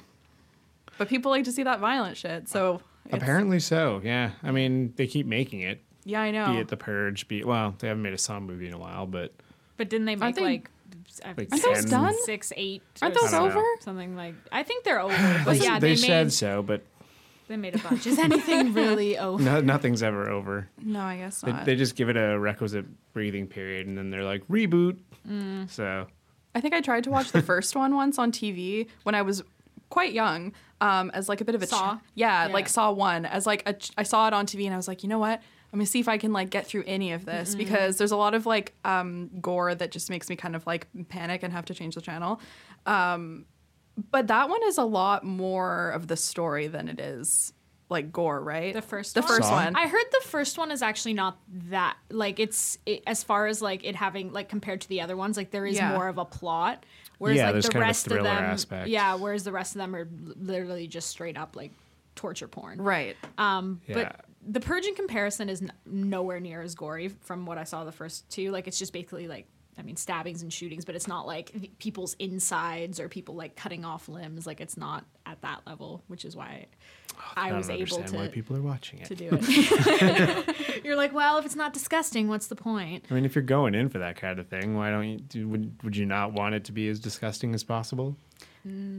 but 0.97 1.09
people 1.09 1.31
like 1.31 1.43
to 1.45 1.51
see 1.51 1.63
that 1.63 1.79
violent 1.79 2.17
shit, 2.17 2.47
so 2.49 2.81
Apparently 3.11 3.59
so, 3.59 4.01
yeah. 4.03 4.31
I 4.43 4.51
mean, 4.51 4.93
they 4.95 5.07
keep 5.07 5.25
making 5.25 5.61
it, 5.61 5.81
yeah, 6.05 6.21
I 6.21 6.31
know. 6.31 6.53
be 6.53 6.59
it 6.59 6.67
The 6.67 6.77
Purge, 6.77 7.27
be 7.27 7.39
it, 7.39 7.47
well, 7.47 7.75
they 7.79 7.87
haven't 7.87 8.03
made 8.03 8.13
a 8.13 8.17
Saw 8.17 8.39
movie 8.39 8.67
in 8.67 8.73
a 8.73 8.77
while, 8.77 9.05
but 9.05 9.33
But 9.77 9.89
didn't 9.89 10.05
they 10.05 10.15
make 10.15 10.35
they- 10.35 10.41
like 10.43 10.69
Like 11.25 11.49
Aren't 11.51 11.61
those 11.63 11.85
done? 11.85 12.15
six, 12.23 12.53
eight? 12.55 12.81
Aren't 13.01 13.15
those 13.15 13.33
I 13.33 13.39
know. 13.39 13.45
over? 13.47 13.63
Something 13.81 14.15
like 14.15 14.35
I 14.51 14.63
think 14.63 14.83
they're 14.85 15.01
over. 15.01 15.13
But 15.45 15.57
they, 15.57 15.65
yeah, 15.65 15.79
they 15.79 15.89
they, 15.89 15.95
said 15.95 16.31
so, 16.31 16.61
but 16.63 16.81
they 17.49 17.57
made 17.57 17.75
a 17.75 17.77
bunch. 17.89 18.07
Is 18.07 18.17
anything 18.17 18.73
really 18.73 19.17
over? 19.27 19.43
no, 19.43 19.59
nothing's 19.59 20.01
ever 20.01 20.29
over. 20.29 20.69
No, 20.81 21.01
I 21.01 21.17
guess 21.17 21.41
They, 21.41 21.51
not. 21.51 21.65
they 21.65 21.75
just 21.75 21.95
give 21.97 22.07
it 22.07 22.15
a 22.15 22.39
requisite 22.39 22.85
breathing 23.11 23.47
period, 23.47 23.87
and 23.87 23.97
then 23.97 24.09
they're 24.09 24.23
like, 24.23 24.47
reboot. 24.47 24.99
Mm. 25.29 25.69
So, 25.69 26.07
I 26.55 26.61
think 26.61 26.73
I 26.73 26.79
tried 26.81 27.03
to 27.03 27.09
watch 27.11 27.31
the 27.33 27.41
first 27.51 27.75
one 27.75 27.93
once 27.95 28.17
on 28.17 28.31
TV 28.31 28.87
when 29.03 29.15
I 29.15 29.21
was 29.23 29.43
quite 29.89 30.13
young, 30.13 30.53
um, 30.81 31.09
as 31.13 31.27
like 31.27 31.41
a 31.41 31.45
bit 31.45 31.55
of 31.55 31.61
a 31.61 31.65
ch- 31.65 31.69
Saw? 31.69 31.99
yeah, 32.15 32.47
Yeah. 32.47 32.53
like 32.53 32.69
Saw 32.69 32.91
one 32.91 33.25
as 33.25 33.45
like 33.45 33.63
a 33.65 33.73
ch- 33.73 33.91
I 33.97 34.03
saw 34.03 34.27
it 34.27 34.33
on 34.33 34.45
TV 34.45 34.63
and 34.65 34.73
I 34.73 34.77
was 34.77 34.87
like, 34.87 35.03
you 35.03 35.09
know 35.09 35.19
what? 35.19 35.41
I'm 35.71 35.77
gonna 35.77 35.85
see 35.87 35.99
if 35.99 36.07
I 36.07 36.17
can 36.17 36.31
like 36.33 36.49
get 36.49 36.65
through 36.65 36.83
any 36.87 37.11
of 37.11 37.25
this 37.25 37.53
because 37.53 37.97
there's 37.99 38.11
a 38.11 38.17
lot 38.17 38.33
of 38.33 38.45
like 38.47 38.73
um, 38.85 39.29
gore 39.39 39.75
that 39.75 39.91
just 39.91 40.09
makes 40.09 40.27
me 40.29 40.35
kind 40.35 40.55
of 40.55 40.65
like 40.65 40.87
panic 41.09 41.43
and 41.43 41.53
have 41.53 41.65
to 41.65 41.73
change 41.75 41.93
the 41.95 42.01
channel. 42.01 42.39
Um, 42.87 43.45
but 44.11 44.27
that 44.27 44.49
one 44.49 44.61
is 44.65 44.77
a 44.77 44.83
lot 44.83 45.23
more 45.23 45.91
of 45.91 46.07
the 46.07 46.15
story 46.17 46.67
than 46.67 46.87
it 46.87 46.99
is 46.99 47.53
like 47.89 48.11
gore, 48.11 48.39
right? 48.41 48.73
The 48.73 48.81
first 48.83 49.15
the 49.15 49.21
one? 49.21 49.27
first 49.29 49.49
Saw? 49.49 49.55
one. 49.55 49.75
I 49.75 49.87
heard 49.87 50.05
the 50.11 50.21
first 50.27 50.57
one 50.59 50.71
is 50.71 50.81
actually 50.83 51.13
not 51.15 51.39
that 51.69 51.97
like 52.11 52.39
it's 52.39 52.77
it, 52.85 53.01
as 53.07 53.23
far 53.23 53.47
as 53.47 53.61
like 53.61 53.83
it 53.83 53.95
having 53.95 54.31
like 54.31 54.47
compared 54.47 54.81
to 54.81 54.89
the 54.89 55.01
other 55.01 55.17
ones 55.17 55.37
like 55.37 55.49
there 55.51 55.65
is 55.65 55.75
Yeah. 55.77 55.93
more 55.93 56.07
of 56.07 56.17
a 56.19 56.25
plot. 56.25 56.85
Whereas 57.17 57.37
Yeah, 57.37 57.45
like 57.45 57.53
there's 57.53 57.65
the 57.65 57.71
kind 57.71 57.81
of 57.83 57.85
a 57.85 57.89
rest 57.89 58.07
of 58.07 58.13
them, 58.23 58.25
aspect. 58.27 58.87
yeah. 58.89 59.15
Whereas 59.15 59.43
the 59.43 59.51
rest 59.51 59.73
of 59.75 59.79
them 59.79 59.95
are 59.95 60.07
literally 60.35 60.87
just 60.87 61.09
straight 61.09 61.37
up 61.37 61.55
like 61.55 61.71
torture 62.15 62.47
porn. 62.47 62.79
right. 62.81 63.17
Um, 63.37 63.81
Yeah. 63.87 63.93
but 63.95 64.25
the 64.47 64.59
purge 64.59 64.85
in 64.85 64.93
comparison 64.95 65.49
is 65.49 65.61
n- 65.61 65.71
nowhere 65.85 66.39
near 66.39 66.61
as 66.61 66.75
gory 66.75 67.07
from 67.09 67.45
what 67.45 67.57
I 67.57 67.63
saw 67.65 67.83
the 67.85 67.91
first 67.91 68.29
two. 68.29 68.51
Like 68.51 68.67
it's 68.67 68.77
just 68.79 68.93
basically 68.93 69.27
like 69.27 69.47
I 69.79 69.81
mean 69.81 69.95
stabbings 69.95 70.41
and 70.41 70.51
shootings, 70.51 70.85
but 70.85 70.95
it's 70.95 71.07
not 71.07 71.25
like 71.25 71.51
people's 71.79 72.15
insides 72.19 72.99
or 72.99 73.07
people 73.07 73.35
like 73.35 73.55
cutting 73.55 73.85
off 73.85 74.09
limbs. 74.09 74.45
Like 74.45 74.59
it's 74.61 74.77
not 74.77 75.05
at 75.25 75.41
that 75.41 75.61
level, 75.65 76.03
which 76.07 76.25
is 76.25 76.35
why 76.35 76.65
oh, 77.17 77.23
I, 77.35 77.49
I 77.49 77.53
was 77.53 77.67
don't 77.67 77.77
able 77.77 77.97
understand 77.97 78.07
to 78.09 78.17
why 78.17 78.27
people 78.27 78.57
are 78.57 78.61
watching 78.61 78.99
it. 78.99 79.05
to 79.05 79.15
do 79.15 79.29
it. 79.31 80.83
You're 80.83 80.97
like, 80.97 81.13
well, 81.13 81.37
if 81.37 81.45
it's 81.45 81.55
not 81.55 81.73
disgusting, 81.73 82.27
what's 82.27 82.47
the 82.47 82.55
point? 82.55 83.05
I 83.09 83.13
mean, 83.13 83.25
if 83.25 83.35
you're 83.35 83.43
going 83.43 83.73
in 83.75 83.89
for 83.89 83.99
that 83.99 84.15
kind 84.17 84.39
of 84.39 84.47
thing, 84.47 84.75
why 84.75 84.91
don't 84.91 85.07
you? 85.07 85.17
Do, 85.17 85.47
would 85.47 85.83
would 85.83 85.95
you 85.95 86.05
not 86.05 86.33
want 86.33 86.55
it 86.55 86.65
to 86.65 86.71
be 86.71 86.89
as 86.89 86.99
disgusting 86.99 87.53
as 87.55 87.63
possible? 87.63 88.15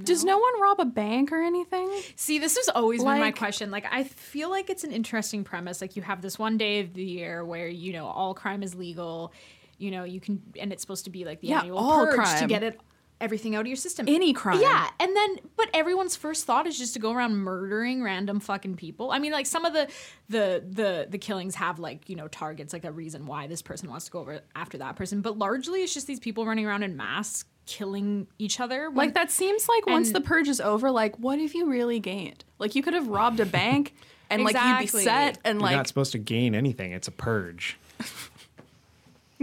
Does 0.02 0.24
no 0.24 0.38
one 0.38 0.60
rob 0.60 0.80
a 0.80 0.84
bank 0.86 1.30
or 1.32 1.42
anything? 1.42 1.90
See, 2.16 2.38
this 2.38 2.56
has 2.56 2.70
always 2.70 3.00
been 3.00 3.18
my 3.18 3.20
Like- 3.20 3.36
question. 3.38 3.70
Like, 3.70 3.84
I 3.90 4.04
feel 4.04 4.48
like 4.48 4.70
it's 4.70 4.84
an 4.84 4.90
interesting 4.90 5.44
premise. 5.44 5.82
Like, 5.82 5.96
you 5.96 6.02
have 6.02 6.22
this 6.22 6.38
one 6.38 6.56
day 6.56 6.80
of 6.80 6.94
the 6.94 7.04
year 7.04 7.44
where 7.44 7.68
you 7.68 7.92
know 7.92 8.06
all 8.06 8.34
crime 8.34 8.62
is 8.62 8.74
legal. 8.74 9.32
You 9.80 9.90
know, 9.90 10.04
you 10.04 10.20
can, 10.20 10.42
and 10.58 10.72
it's 10.72 10.82
supposed 10.82 11.04
to 11.04 11.10
be 11.10 11.24
like 11.24 11.40
the 11.40 11.48
Yeah, 11.48 11.60
annual 11.60 11.78
all 11.78 12.06
purge 12.06 12.38
to 12.40 12.46
get 12.46 12.62
it 12.62 12.80
everything 13.20 13.54
out 13.54 13.60
of 13.60 13.66
your 13.66 13.76
system. 13.76 14.06
Any 14.08 14.32
crime. 14.32 14.60
Yeah, 14.62 14.88
and 14.98 15.14
then 15.14 15.36
but 15.56 15.68
everyone's 15.74 16.16
first 16.16 16.46
thought 16.46 16.66
is 16.66 16.78
just 16.78 16.94
to 16.94 16.98
go 17.00 17.12
around 17.12 17.36
murdering 17.36 18.02
random 18.02 18.40
fucking 18.40 18.76
people. 18.76 19.10
I 19.10 19.18
mean, 19.18 19.32
like 19.32 19.46
some 19.46 19.64
of 19.64 19.72
the 19.72 19.88
the 20.28 20.64
the 20.68 21.06
the 21.10 21.18
killings 21.18 21.54
have 21.56 21.78
like 21.78 22.08
you 22.08 22.16
know 22.16 22.28
targets, 22.28 22.72
like 22.72 22.84
a 22.84 22.92
reason 22.92 23.26
why 23.26 23.46
this 23.46 23.62
person 23.62 23.90
wants 23.90 24.06
to 24.06 24.10
go 24.10 24.20
over 24.20 24.40
after 24.56 24.78
that 24.78 24.96
person. 24.96 25.20
But 25.20 25.36
largely, 25.38 25.82
it's 25.82 25.92
just 25.94 26.06
these 26.06 26.20
people 26.20 26.46
running 26.46 26.66
around 26.66 26.82
in 26.82 26.96
masks 26.96 27.44
killing 27.66 28.26
each 28.38 28.58
other. 28.58 28.88
when- 28.90 29.08
Like 29.08 29.14
that 29.14 29.30
seems 29.30 29.68
like 29.68 29.86
once 29.86 30.12
the 30.12 30.20
purge 30.20 30.48
is 30.48 30.60
over, 30.60 30.90
like 30.90 31.16
what 31.18 31.38
have 31.38 31.54
you 31.54 31.66
really 31.70 32.00
gained? 32.00 32.44
Like 32.58 32.74
you 32.74 32.82
could 32.82 32.94
have 32.94 33.06
robbed 33.08 33.38
a 33.40 33.46
bank 33.46 33.94
and 34.30 34.42
like 34.44 34.56
you'd 34.56 34.78
be 34.78 34.86
set 34.86 35.38
and 35.44 35.60
like 35.60 35.70
You're 35.70 35.76
like 35.76 35.76
not 35.76 35.86
supposed 35.88 36.12
to 36.12 36.18
gain 36.18 36.54
anything. 36.54 36.92
It's 36.92 37.06
a 37.06 37.12
purge. 37.12 37.76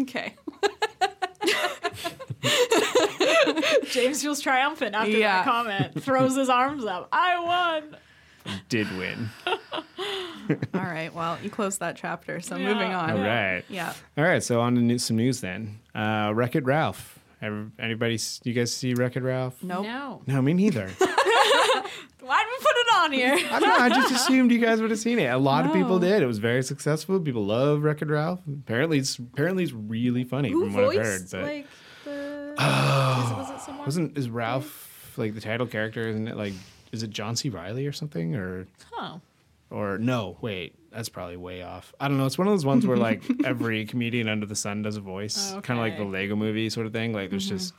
okay. 0.01 0.35
James 3.91 4.21
feels 4.21 4.41
triumphant 4.41 4.95
after 4.95 5.11
Yeah. 5.11 5.37
that 5.37 5.45
comment, 5.45 6.03
throws 6.03 6.35
his 6.35 6.49
arms 6.49 6.85
up. 6.85 7.09
I 7.11 7.39
won. 7.39 7.97
Did 8.69 8.87
win. 8.97 9.29
All 9.45 9.83
right. 10.73 11.13
Well, 11.13 11.37
you 11.43 11.49
closed 11.49 11.79
that 11.81 11.95
chapter, 11.97 12.39
so 12.41 12.55
Yeah. 12.55 12.73
moving 12.73 12.93
on. 12.93 13.11
All 13.11 13.17
right. 13.17 13.63
Yeah. 13.69 13.93
All 14.17 14.23
right. 14.23 14.41
So 14.43 14.61
on 14.61 14.75
to 14.75 14.81
new, 14.81 14.97
some 14.97 15.17
news 15.17 15.41
then. 15.41 15.79
Uh, 15.93 16.31
Wreck 16.33 16.55
It 16.55 16.63
Ralph. 16.65 17.19
Ever, 17.41 17.67
anybody? 17.77 18.15
s- 18.15 18.39
You 18.43 18.53
guys 18.53 18.73
see 18.73 18.93
Wreck 18.93 19.15
It 19.15 19.23
Ralph? 19.23 19.61
Nope. 19.63 19.83
No. 19.83 20.21
No, 20.27 20.41
me 20.41 20.53
neither. 20.53 20.89
Why'd 22.27 22.45
we 22.45 22.57
put 22.57 22.75
it 22.75 22.95
on 22.95 23.11
here? 23.13 23.33
I 23.51 23.59
don't 23.59 23.69
know. 23.69 23.83
I 23.85 23.89
just 23.89 24.11
assumed 24.13 24.51
you 24.51 24.59
guys 24.59 24.81
would 24.81 24.89
have 24.91 24.99
seen 24.99 25.17
it. 25.19 25.27
A 25.27 25.37
lot 25.37 25.65
of 25.65 25.71
people 25.73 25.97
did. 25.97 26.21
It 26.21 26.25
was 26.25 26.39
very 26.39 26.61
successful. 26.61 27.19
People 27.19 27.45
love 27.45 27.85
It 27.85 28.01
Ralph. 28.09 28.41
Apparently, 28.47 28.97
it's 28.99 29.17
apparently 29.17 29.63
it's 29.63 29.71
really 29.73 30.23
funny 30.25 30.51
Who 30.51 30.65
from 30.65 30.73
what 30.73 30.97
I've 30.97 31.05
heard. 31.05 31.21
But 31.31 31.41
like 31.43 31.67
the? 32.03 32.55
was, 32.57 33.31
it, 33.31 33.37
was 33.37 33.49
it 33.49 33.61
someone? 33.65 33.85
wasn't 33.85 34.17
is 34.17 34.29
Ralph 34.29 35.13
like 35.17 35.35
the 35.35 35.41
title 35.41 35.67
character? 35.67 36.01
Isn't 36.01 36.27
it 36.27 36.35
like 36.35 36.53
is 36.91 37.03
it 37.03 37.09
John 37.11 37.35
C. 37.35 37.49
Reilly 37.49 37.87
or 37.87 37.91
something 37.93 38.35
or 38.35 38.67
Oh. 38.93 39.21
or 39.69 39.97
no? 39.97 40.37
Wait, 40.41 40.75
that's 40.91 41.09
probably 41.09 41.37
way 41.37 41.61
off. 41.61 41.93
I 41.99 42.07
don't 42.09 42.17
know. 42.17 42.25
It's 42.25 42.37
one 42.37 42.47
of 42.47 42.53
those 42.53 42.65
ones 42.65 42.85
where 42.85 42.97
like 42.97 43.23
every 43.45 43.85
comedian 43.85 44.27
under 44.27 44.45
the 44.45 44.55
sun 44.55 44.81
does 44.81 44.97
a 44.97 45.01
voice, 45.01 45.51
kind 45.63 45.79
of 45.79 45.85
like 45.85 45.97
the 45.97 46.03
Lego 46.05 46.35
Movie 46.35 46.69
sort 46.69 46.87
of 46.87 46.93
thing. 46.93 47.13
Like 47.13 47.29
there's 47.29 47.47
just 47.47 47.73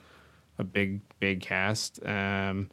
a 0.58 0.64
big 0.64 1.00
big 1.20 1.40
cast. 1.42 2.04
Um, 2.06 2.70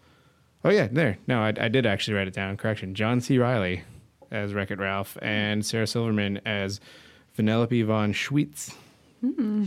oh 0.65 0.69
yeah, 0.71 0.87
there. 0.91 1.17
No, 1.27 1.41
I, 1.41 1.53
I 1.57 1.69
did 1.69 1.85
actually 1.85 2.15
write 2.15 2.27
it 2.27 2.33
down. 2.33 2.57
Correction, 2.57 2.95
John 2.95 3.21
C. 3.21 3.37
Reilly. 3.37 3.83
as 4.31 4.53
Wreck 4.53 4.71
It 4.71 4.79
Ralph 4.79 5.17
and 5.21 5.65
Sarah 5.65 5.87
Silverman 5.87 6.41
as 6.45 6.81
Vanellope 7.37 7.85
von 7.85 8.11
Schweetz, 8.11 8.73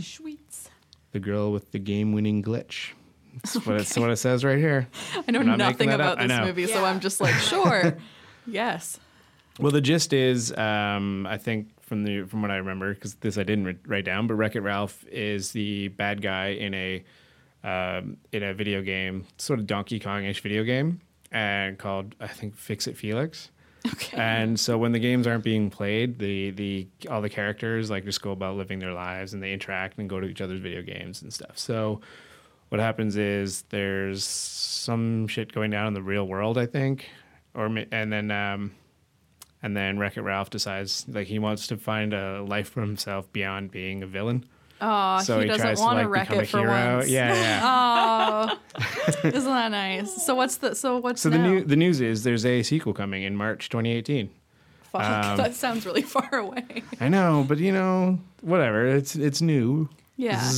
Sweets. 0.01 0.69
the 1.11 1.19
girl 1.19 1.51
with 1.51 1.71
the 1.71 1.79
game-winning 1.79 2.43
glitch. 2.43 2.91
That's 3.33 3.65
what, 3.65 3.79
it's, 3.79 3.97
what 3.97 4.09
it 4.09 4.17
says 4.17 4.43
right 4.43 4.57
here. 4.57 4.87
I 5.27 5.31
know 5.31 5.41
not 5.41 5.57
nothing 5.57 5.89
that 5.89 6.01
up. 6.01 6.13
about 6.13 6.19
this 6.19 6.37
know. 6.37 6.45
movie, 6.45 6.67
so 6.67 6.83
I'm 6.83 6.99
just 6.99 7.21
like, 7.21 7.35
sure. 7.35 7.97
yes. 8.47 8.99
Well, 9.59 9.71
the 9.71 9.81
gist 9.81 10.13
is, 10.13 10.55
um, 10.57 11.27
I 11.27 11.37
think 11.37 11.69
from 11.81 12.03
the 12.03 12.23
from 12.23 12.41
what 12.41 12.51
I 12.51 12.57
remember, 12.57 12.93
because 12.93 13.15
this 13.15 13.37
I 13.37 13.43
didn't 13.43 13.79
write 13.85 14.05
down, 14.05 14.27
but 14.27 14.35
Wreck 14.35 14.55
It 14.55 14.61
Ralph 14.61 15.05
is 15.11 15.51
the 15.51 15.89
bad 15.89 16.21
guy 16.21 16.49
in 16.49 16.73
a 16.73 17.03
um, 17.63 18.17
in 18.31 18.43
a 18.43 18.53
video 18.53 18.81
game, 18.81 19.25
sort 19.37 19.59
of 19.59 19.67
Donkey 19.67 19.99
Kong-ish 19.99 20.41
video 20.41 20.63
game, 20.63 21.01
and 21.31 21.77
called 21.77 22.15
I 22.19 22.27
think 22.27 22.55
Fix 22.55 22.87
It 22.87 22.97
Felix. 22.97 23.51
Okay. 23.87 24.17
And 24.17 24.59
so 24.59 24.77
when 24.77 24.91
the 24.91 24.99
games 24.99 25.25
aren't 25.25 25.43
being 25.43 25.69
played, 25.69 26.19
the 26.19 26.51
the 26.51 26.87
all 27.09 27.21
the 27.21 27.29
characters 27.29 27.89
like 27.89 28.03
just 28.05 28.21
go 28.21 28.31
about 28.31 28.55
living 28.55 28.79
their 28.79 28.93
lives 28.93 29.33
and 29.33 29.41
they 29.41 29.53
interact 29.53 29.97
and 29.97 30.09
go 30.09 30.19
to 30.19 30.27
each 30.27 30.41
other's 30.41 30.59
video 30.59 30.81
games 30.81 31.21
and 31.21 31.33
stuff. 31.33 31.57
So 31.57 32.01
what 32.69 32.79
happens 32.79 33.15
is 33.17 33.63
there's 33.69 34.23
some 34.23 35.27
shit 35.27 35.53
going 35.53 35.71
down 35.71 35.87
in 35.87 35.93
the 35.93 36.03
real 36.03 36.27
world, 36.27 36.57
I 36.57 36.65
think, 36.65 37.09
or 37.53 37.65
and 37.91 38.11
then 38.11 38.31
um, 38.31 38.71
and 39.63 39.75
then 39.75 39.97
Wreck 39.97 40.17
It 40.17 40.21
Ralph 40.21 40.49
decides 40.49 41.05
like 41.07 41.27
he 41.27 41.39
wants 41.39 41.67
to 41.67 41.77
find 41.77 42.13
a 42.13 42.43
life 42.43 42.69
for 42.69 42.81
himself 42.81 43.31
beyond 43.31 43.71
being 43.71 44.03
a 44.03 44.07
villain. 44.07 44.45
Oh, 44.81 45.19
so 45.19 45.37
he, 45.37 45.43
he, 45.43 45.47
doesn't 45.49 45.79
want 45.79 45.99
to 45.99 46.03
like 46.03 46.09
wreck 46.09 46.27
become 46.29 46.39
it 46.39 46.43
a 46.43 46.47
for 46.47 46.57
hero. 46.59 46.97
once. 46.97 47.09
Yeah, 47.09 47.33
yeah. 47.33 47.61
Oh, 47.63 48.59
isn't 49.23 49.43
that 49.43 49.71
nice? 49.71 50.25
So 50.25 50.35
what's 50.35 50.57
the 50.57 50.73
so 50.75 50.97
what's 50.97 51.21
so 51.21 51.29
the 51.29 51.37
now? 51.37 51.47
new 51.47 51.63
the 51.63 51.75
news 51.75 51.99
is 51.99 52.23
there's 52.23 52.45
a 52.45 52.63
sequel 52.63 52.93
coming 52.93 53.23
in 53.23 53.35
March 53.35 53.69
2018. 53.69 54.29
Fuck, 54.91 55.01
um, 55.03 55.37
that 55.37 55.55
sounds 55.55 55.85
really 55.85 56.01
far 56.01 56.33
away. 56.33 56.83
I 56.99 57.09
know, 57.09 57.45
but 57.47 57.57
you 57.57 57.71
know, 57.71 58.19
whatever. 58.41 58.87
It's 58.87 59.15
it's 59.15 59.41
new. 59.41 59.89
Yeah. 60.15 60.49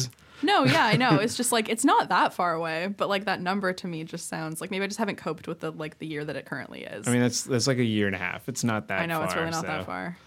No, 0.43 0.63
yeah, 0.63 0.85
I 0.85 0.97
know. 0.97 1.17
It's 1.17 1.37
just 1.37 1.51
like 1.51 1.69
it's 1.69 1.85
not 1.85 2.09
that 2.09 2.33
far 2.33 2.53
away, 2.53 2.87
but 2.87 3.09
like 3.09 3.25
that 3.25 3.41
number 3.41 3.73
to 3.73 3.87
me 3.87 4.03
just 4.03 4.27
sounds 4.27 4.59
like 4.59 4.71
maybe 4.71 4.83
I 4.83 4.87
just 4.87 4.97
haven't 4.99 5.17
coped 5.17 5.47
with 5.47 5.59
the 5.59 5.71
like 5.71 5.99
the 5.99 6.07
year 6.07 6.25
that 6.25 6.35
it 6.35 6.45
currently 6.45 6.83
is. 6.83 7.07
I 7.07 7.11
mean, 7.11 7.21
that's 7.21 7.43
that's 7.43 7.67
like 7.67 7.77
a 7.77 7.83
year 7.83 8.07
and 8.07 8.15
a 8.15 8.19
half. 8.19 8.49
It's 8.49 8.63
not 8.63 8.87
that. 8.87 8.95
Far. 8.95 9.03
I 9.03 9.05
know 9.05 9.23
it's 9.23 9.35
really 9.35 9.51
not 9.51 9.61
so. 9.61 9.67
that 9.67 9.85
far. 9.85 10.17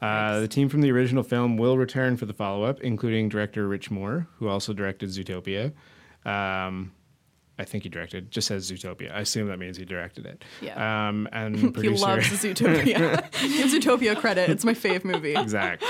Uh, 0.00 0.40
the 0.40 0.48
team 0.48 0.68
from 0.68 0.80
the 0.80 0.90
original 0.92 1.22
film 1.22 1.56
will 1.56 1.76
return 1.76 2.16
for 2.16 2.26
the 2.26 2.32
follow 2.32 2.62
up, 2.64 2.80
including 2.80 3.28
director 3.28 3.66
Rich 3.66 3.90
Moore, 3.90 4.28
who 4.38 4.48
also 4.48 4.72
directed 4.72 5.08
Zootopia. 5.08 5.72
Um, 6.24 6.92
I 7.58 7.64
think 7.64 7.82
he 7.82 7.88
directed, 7.88 8.30
just 8.30 8.46
says 8.46 8.70
Zootopia. 8.70 9.12
I 9.12 9.20
assume 9.20 9.48
that 9.48 9.58
means 9.58 9.76
he 9.76 9.84
directed 9.84 10.26
it. 10.26 10.44
Yeah. 10.60 11.08
Um, 11.08 11.28
and 11.32 11.56
He 11.76 11.88
loves 11.88 12.26
Zootopia. 12.28 13.30
Give 13.32 13.66
Zootopia 13.66 14.16
credit. 14.16 14.48
It's 14.50 14.64
my 14.64 14.74
fave 14.74 15.04
movie. 15.04 15.34
Exactly. 15.34 15.88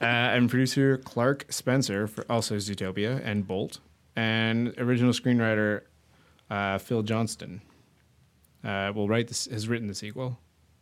uh, 0.00 0.04
and 0.04 0.50
producer 0.50 0.98
Clark 0.98 1.46
Spencer 1.50 2.08
for 2.08 2.24
also 2.28 2.56
Zootopia 2.56 3.20
and 3.24 3.46
Bolt, 3.46 3.78
and 4.16 4.74
original 4.78 5.12
screenwriter 5.12 5.82
uh, 6.50 6.78
Phil 6.78 7.02
Johnston 7.02 7.62
uh, 8.64 8.90
will 8.92 9.08
write 9.08 9.28
this 9.28 9.46
has 9.46 9.68
written 9.68 9.86
the 9.86 9.94
sequel, 9.94 10.38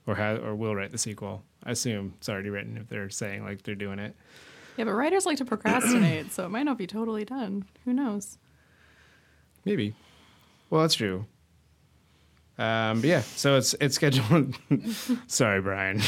or 0.07 0.15
has 0.17 0.39
or 0.41 0.55
will 0.55 0.75
write 0.75 0.93
the 0.93 0.99
sequel. 0.99 1.43
I 1.65 1.71
assume 1.73 2.15
it's 2.19 2.29
already 2.29 2.51
written 2.51 2.77
if 2.77 2.89
they're 2.89 3.11
saying 3.11 3.45
like 3.45 3.63
they're 3.63 3.75
doing 3.75 3.99
it. 3.99 4.15
Yeah, 4.77 4.85
but 4.85 4.95
writers 4.95 5.25
like 5.25 5.39
to 5.39 5.45
procrastinate, 5.45 6.33
so 6.33 6.45
it 6.45 6.51
might 6.51 6.65
not 6.65 6.79
be 6.79 6.87
totally 6.87 7.25
done. 7.25 7.65
Who 7.85 7.93
knows? 7.93 8.39
Maybe. 9.65 9.95
Well, 10.69 10.83
that's 10.83 10.95
true. 10.95 11.27
Um, 12.59 13.01
but 13.01 13.09
yeah, 13.09 13.21
so 13.21 13.57
it's 13.57 13.75
it's 13.81 13.95
scheduled. 13.97 14.57
Sorry, 15.27 15.61
Bryan. 15.61 16.01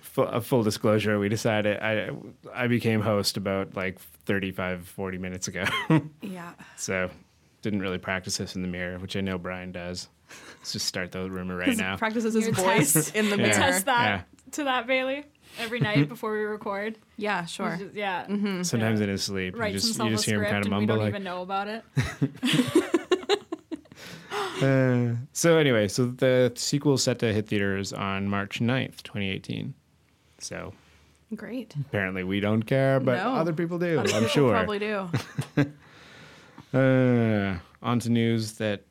full, 0.00 0.26
a 0.26 0.40
full 0.40 0.62
disclosure: 0.62 1.18
we 1.18 1.28
decided 1.28 1.78
I 1.80 2.10
I 2.54 2.66
became 2.66 3.00
host 3.00 3.36
about 3.36 3.76
like 3.76 3.98
35, 4.26 4.86
40 4.86 5.18
minutes 5.18 5.48
ago, 5.48 5.64
Yeah. 6.22 6.52
so 6.76 7.10
didn't 7.62 7.80
really 7.80 7.98
practice 7.98 8.36
this 8.36 8.56
in 8.56 8.62
the 8.62 8.68
mirror, 8.68 8.98
which 8.98 9.16
I 9.16 9.20
know 9.20 9.38
Bryan 9.38 9.72
does. 9.72 10.08
Let's 10.58 10.72
just 10.72 10.86
start 10.86 11.12
the 11.12 11.30
rumor 11.30 11.56
right 11.56 11.76
now. 11.76 11.96
Practices 11.96 12.34
his 12.34 12.46
You 12.46 12.52
voice 12.52 12.92
test- 12.92 13.14
in 13.16 13.26
the 13.30 13.36
Yeah. 13.36 13.42
mirror. 13.42 13.54
Test 13.54 13.86
that 13.86 14.06
Yeah. 14.08 14.50
to 14.52 14.64
that, 14.64 14.86
Bailey, 14.86 15.24
every 15.58 15.80
night 15.80 16.08
before 16.10 16.32
we 16.32 16.38
record. 16.40 16.98
Yeah, 17.16 17.44
sure. 17.46 17.76
Just- 17.78 17.94
yeah. 17.94 18.26
Sometimes 18.62 19.00
in 19.00 19.08
his 19.08 19.22
sleep, 19.22 19.54
you 19.56 19.72
just 19.72 19.98
you 19.98 20.10
just 20.10 20.24
hear 20.24 20.42
him 20.44 20.50
kind 20.50 20.66
of 20.66 20.72
and 20.72 20.80
we 20.80 20.86
mumble 20.86 20.96
don't 20.96 21.04
like. 21.04 21.08
even 21.14 21.24
know 21.24 21.42
about 21.42 21.68
it. 21.68 21.84
Uh, 24.60 25.14
so 25.32 25.56
anyway, 25.56 25.86
so 25.86 26.06
the 26.06 26.52
sequel 26.56 26.94
is 26.94 27.02
set 27.04 27.20
to 27.20 27.32
hit 27.32 27.46
theaters 27.46 27.92
on 27.92 28.26
March 28.28 28.58
9th, 28.58 29.02
2018. 29.04 29.72
So 30.40 30.74
Great. 31.36 31.76
apparently 31.80 32.24
we 32.24 32.40
don't 32.40 32.64
care, 32.64 32.98
but 32.98 33.18
No. 33.18 33.34
other 33.36 33.52
people 33.52 33.78
do, 33.78 34.00
Other 34.00 34.08
I'm 34.08 34.24
people 34.24 34.28
sure. 34.28 34.50
Probably 34.50 34.80
do. 34.80 35.08
Uh, 36.76 37.58
on 37.82 38.00
to 38.00 38.10
news 38.10 38.54
that 38.54 38.82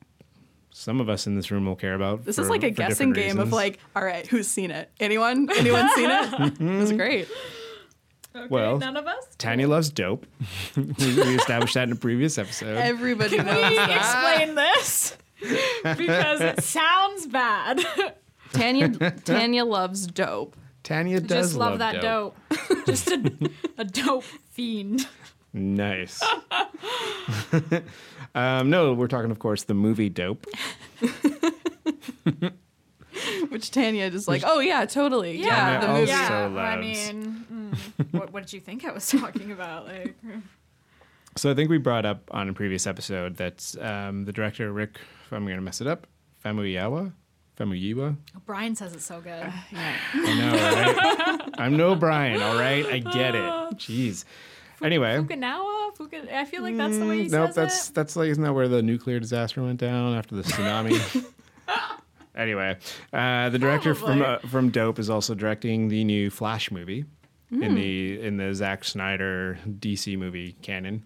some 0.77 1.01
of 1.01 1.09
us 1.09 1.25
in 1.25 1.35
this 1.35 1.49
room 1.49 1.65
will 1.65 1.75
care 1.75 1.95
about. 1.95 2.23
This 2.23 2.35
for- 2.35 2.43
is 2.43 2.49
like 2.49 2.63
a 2.63 2.69
guessing 2.69 3.11
different 3.13 3.35
game 3.35 3.39
of 3.41 3.51
like, 3.51 3.79
all 3.95 4.03
right, 4.03 4.27
who's 4.27 4.47
seen 4.47 4.69
it? 4.69 4.91
Anyone? 4.99 5.49
Anyone 5.57 5.89
seen 5.95 6.09
it? 6.11 6.53
it 6.61 6.79
was 6.79 6.91
great. 6.91 7.27
Okay, 8.35 8.47
Well, 8.49 8.77
none 8.77 8.95
of 8.95 9.07
us. 9.07 9.27
Tanya 9.39 9.67
loves 9.67 9.89
dope. 9.89 10.27
we, 10.75 10.83
we 10.99 11.35
established 11.35 11.73
that 11.73 11.87
in 11.87 11.93
a 11.93 11.95
previous 11.95 12.37
episode. 12.37 12.77
Everybody 12.77 13.37
knows 13.37 13.47
Can 13.47 13.69
we 13.71 13.75
that. 13.77 14.35
explain 14.35 14.55
this? 14.55 15.17
because 15.97 16.41
it 16.41 16.63
sounds 16.63 17.25
bad. 17.27 17.83
Tanya 18.53 18.89
Tanya 19.25 19.65
loves 19.65 20.05
dope. 20.05 20.55
Tanya 20.83 21.19
does 21.19 21.47
Just 21.49 21.55
love, 21.57 21.79
that 21.79 22.01
dope. 22.01 22.37
Just 22.85 23.11
a, 23.11 23.49
a 23.79 23.83
dope 23.85 24.23
fiend. 24.23 25.07
Nice. 25.53 26.21
Um, 28.37 28.69
no, 28.69 28.93
we're 28.93 29.07
talking, 29.07 29.31
of 29.31 29.39
course, 29.39 29.63
the 29.63 29.73
movie 29.73 30.09
Dope. 30.09 30.45
Which 33.49 33.71
Tanya 33.71 34.11
just 34.11 34.27
like, 34.27 34.43
oh 34.45 34.59
yeah, 34.59 34.85
totally. 34.85 35.37
Yeah, 35.41 35.79
Tanya 35.79 35.79
the 35.79 35.87
also 35.87 35.99
movie. 36.01 36.11
yeah, 36.11 36.45
loves. 36.45 36.57
I 36.57 36.75
mean, 36.79 37.45
mm, 37.51 38.13
what, 38.13 38.31
what 38.31 38.43
did 38.43 38.53
you 38.53 38.59
think 38.59 38.85
I 38.85 38.91
was 38.91 39.07
talking 39.11 39.51
about? 39.51 39.87
Like, 39.87 40.15
So 41.35 41.49
I 41.49 41.55
think 41.55 41.69
we 41.71 41.77
brought 41.79 42.05
up 42.05 42.29
on 42.31 42.47
a 42.49 42.53
previous 42.53 42.85
episode 42.85 43.37
that 43.37 43.73
um, 43.81 44.25
the 44.25 44.31
director 44.33 44.71
Rick, 44.71 44.99
if 45.25 45.33
I'm 45.33 45.45
going 45.45 45.55
to 45.57 45.61
mess 45.63 45.81
it 45.81 45.87
up, 45.87 46.05
Famuyiwa, 46.45 47.11
Famuyiwa. 47.57 48.17
Bryan 48.45 48.75
says 48.75 48.93
it's 48.93 49.05
so 49.05 49.19
good. 49.19 49.51
I 49.73 50.35
know, 50.37 50.51
right? 50.51 51.49
I'm 51.57 51.75
no 51.75 51.95
Bryan, 51.95 52.41
all 52.43 52.55
right? 52.57 52.85
I 52.85 52.99
get 52.99 53.33
it. 53.33 53.41
Jeez. 53.77 54.25
Anyway, 54.81 55.17
Fukunawa? 55.17 55.95
Fuku- 55.95 56.27
I 56.31 56.45
feel 56.45 56.61
like 56.61 56.77
that's 56.77 56.97
the 56.97 57.05
way 57.07 57.23
he 57.23 57.27
Mm, 57.27 57.31
nope, 57.31 57.47
says 57.47 57.55
that's 57.55 57.89
it. 57.89 57.95
that's 57.95 58.15
like 58.15 58.29
isn't 58.29 58.43
that 58.43 58.53
where 58.53 58.67
the 58.67 58.81
nuclear 58.83 59.19
disaster 59.19 59.63
went 59.63 59.79
down 59.79 60.15
after 60.15 60.35
the 60.35 60.43
tsunami? 60.43 61.25
anyway, 62.35 62.77
uh, 63.13 63.49
the 63.49 63.57
director 63.59 63.95
from 63.95 64.21
uh, 64.21 64.37
from 64.39 64.69
Dope 64.69 64.99
is 64.99 65.09
also 65.09 65.33
directing 65.33 65.87
the 65.87 66.03
new 66.03 66.29
Flash 66.29 66.69
movie 66.71 67.05
Hmm. 67.49 67.63
in 67.63 67.75
the 67.75 68.21
in 68.21 68.37
the 68.37 68.53
Zack 68.53 68.83
Snyder 68.83 69.57
DC 69.67 70.17
movie 70.17 70.51
canon. 70.61 71.03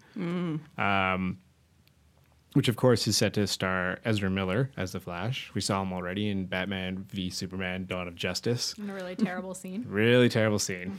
Um, 0.78 1.38
which 2.54 2.68
of 2.68 2.76
course 2.76 3.08
is 3.08 3.16
set 3.16 3.34
to 3.36 3.48
star 3.48 4.00
Ezra 4.04 4.30
Miller 4.30 4.72
as 4.76 4.92
the 4.92 5.00
Flash. 5.00 5.52
We 5.54 5.62
saw 5.62 5.82
him 5.84 5.94
already 5.94 6.30
in 6.30 6.48
Batman 6.48 7.06
v 7.08 7.30
Superman: 7.30 7.86
Dawn 7.86 8.08
of 8.08 8.16
Justice. 8.16 8.74
In 8.78 8.90
a 8.90 8.94
really 8.94 9.16
terrible 9.16 9.54
scene. 9.54 9.86
Really 9.90 10.28
terrible 10.30 10.60
scene. 10.60 10.98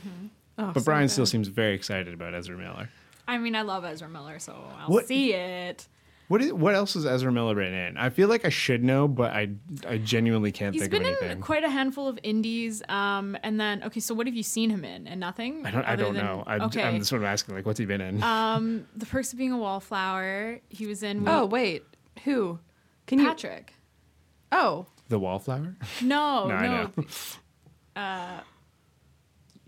Oh, 0.57 0.71
But 0.73 0.81
so 0.81 0.85
Bryan 0.85 1.03
good. 1.05 1.11
still 1.11 1.25
seems 1.25 1.47
very 1.47 1.73
excited 1.75 2.13
about 2.13 2.33
Ezra 2.33 2.57
Miller. 2.57 2.89
I 3.27 3.37
mean, 3.37 3.55
I 3.55 3.61
love 3.63 3.85
Ezra 3.85 4.07
Miller, 4.09 4.37
so 4.39 4.53
I'll 4.79 4.89
What- 4.89 5.07
see 5.07 5.33
it. 5.33 5.87
What 6.29 6.41
is, 6.41 6.53
what 6.53 6.73
else 6.73 6.95
is 6.95 7.05
Ezra 7.05 7.31
Miller 7.31 7.53
written 7.53 7.73
in? 7.73 7.97
I 7.97 8.09
feel 8.09 8.27
like 8.29 8.45
I 8.45 8.49
should 8.49 8.81
know, 8.83 9.07
but 9.09 9.33
I 9.33 9.49
I 9.87 9.97
genuinely 9.97 10.51
can't 10.53 10.73
He's 10.73 10.83
think 10.83 10.93
of 10.93 11.01
anything. 11.01 11.13
He's 11.15 11.19
been 11.21 11.31
in 11.31 11.41
quite 11.41 11.63
a 11.65 11.69
handful 11.69 12.07
of 12.07 12.17
indies, 12.23 12.81
um, 12.87 13.37
and 13.43 13.59
then 13.59 13.83
okay. 13.83 13.99
So 13.99 14.15
what 14.15 14.25
have 14.25 14.35
you 14.35 14.41
seen 14.41 14.69
him 14.69 14.85
in? 14.85 15.05
And 15.05 15.19
nothing. 15.19 15.65
I 15.65 15.71
don't 15.71 15.83
I 15.83 15.93
other 15.93 16.03
don't 16.05 16.13
than- 16.15 16.25
know. 16.25 16.43
I, 16.47 16.59
okay. 16.59 16.81
I'm 16.83 16.97
just 16.99 17.09
sort 17.09 17.21
of 17.21 17.27
asking 17.27 17.55
like 17.55 17.65
what's 17.65 17.77
he 17.77 17.85
been 17.85 17.99
in? 18.01 18.23
um, 18.23 18.87
the 18.95 19.05
Perks 19.05 19.33
of 19.33 19.37
Being 19.37 19.51
a 19.51 19.57
Wallflower. 19.57 20.59
He 20.69 20.87
was 20.87 21.03
in. 21.03 21.27
Oh 21.27 21.45
wait, 21.45 21.83
who? 22.23 22.57
Can 23.05 23.19
you? 23.19 23.25
Patrick. 23.25 23.73
Oh, 24.51 24.85
the 25.09 25.19
Wallflower? 25.19 25.75
No, 26.01 26.47
No, 26.47 26.55
no. 26.95 27.03
I 27.97 28.37
know. 28.37 28.43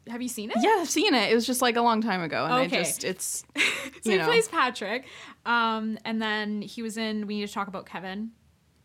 Have 0.09 0.21
you 0.21 0.27
seen 0.29 0.51
it? 0.51 0.57
yeah, 0.61 0.77
I've 0.79 0.89
seen 0.89 1.13
it. 1.15 1.31
It 1.31 1.35
was 1.35 1.45
just 1.47 1.61
like 1.61 1.75
a 1.77 1.81
long 1.81 2.01
time 2.01 2.21
ago, 2.21 2.45
and 2.45 2.53
Okay. 2.67 2.79
I 2.79 2.83
just 2.83 3.03
it's 3.03 3.43
So 3.55 3.61
you 4.03 4.11
he 4.11 4.17
know. 4.17 4.25
plays 4.25 4.47
Patrick. 4.47 5.05
Um, 5.45 5.97
and 6.05 6.21
then 6.21 6.61
he 6.61 6.81
was 6.81 6.97
in 6.97 7.25
We 7.27 7.39
Need 7.39 7.47
to 7.47 7.53
Talk 7.53 7.67
About 7.67 7.85
Kevin, 7.85 8.31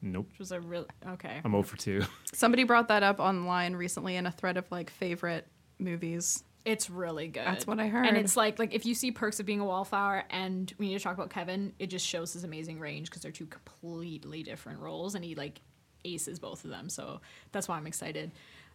Nope. 0.02 0.28
which 0.30 0.38
was 0.38 0.52
a 0.52 0.60
real 0.60 0.86
okay. 1.10 1.40
I'm 1.44 1.54
over 1.54 1.76
two. 1.76 2.02
somebody 2.32 2.64
brought 2.64 2.88
that 2.88 3.02
up 3.02 3.20
online 3.20 3.74
recently 3.76 4.16
in 4.16 4.26
a 4.26 4.30
thread 4.32 4.56
of 4.56 4.70
like 4.70 4.88
favorite 4.90 5.46
movies. 5.78 6.42
It's 6.64 6.90
really 6.90 7.26
good. 7.28 7.46
That's 7.46 7.66
what 7.66 7.80
I 7.80 7.88
heard. 7.88 8.06
And 8.06 8.16
it's 8.18 8.36
like 8.36 8.58
like 8.58 8.74
if 8.74 8.84
you 8.86 8.94
see 8.94 9.10
Perks 9.10 9.40
of 9.40 9.46
Being 9.46 9.60
a 9.60 9.64
Wallflower 9.64 10.24
and 10.30 10.72
We 10.78 10.88
Need 10.88 10.98
to 10.98 11.02
Talk 11.04 11.14
About 11.14 11.30
Kevin, 11.30 11.72
it 11.78 11.86
just 11.88 12.06
shows 12.06 12.32
his 12.34 12.44
amazing 12.44 12.78
range 12.78 13.08
because 13.08 13.22
they're 13.22 13.32
two 13.32 13.46
completely 13.46 14.42
different 14.42 14.80
roles, 14.80 15.14
and 15.14 15.24
he 15.24 15.34
like 15.34 15.60
aces 16.04 16.38
both 16.38 16.64
of 16.64 16.70
them. 16.70 16.88
So 16.88 17.20
that's 17.52 17.66
why 17.68 17.76
I'm 17.76 17.86
excited 17.86 18.32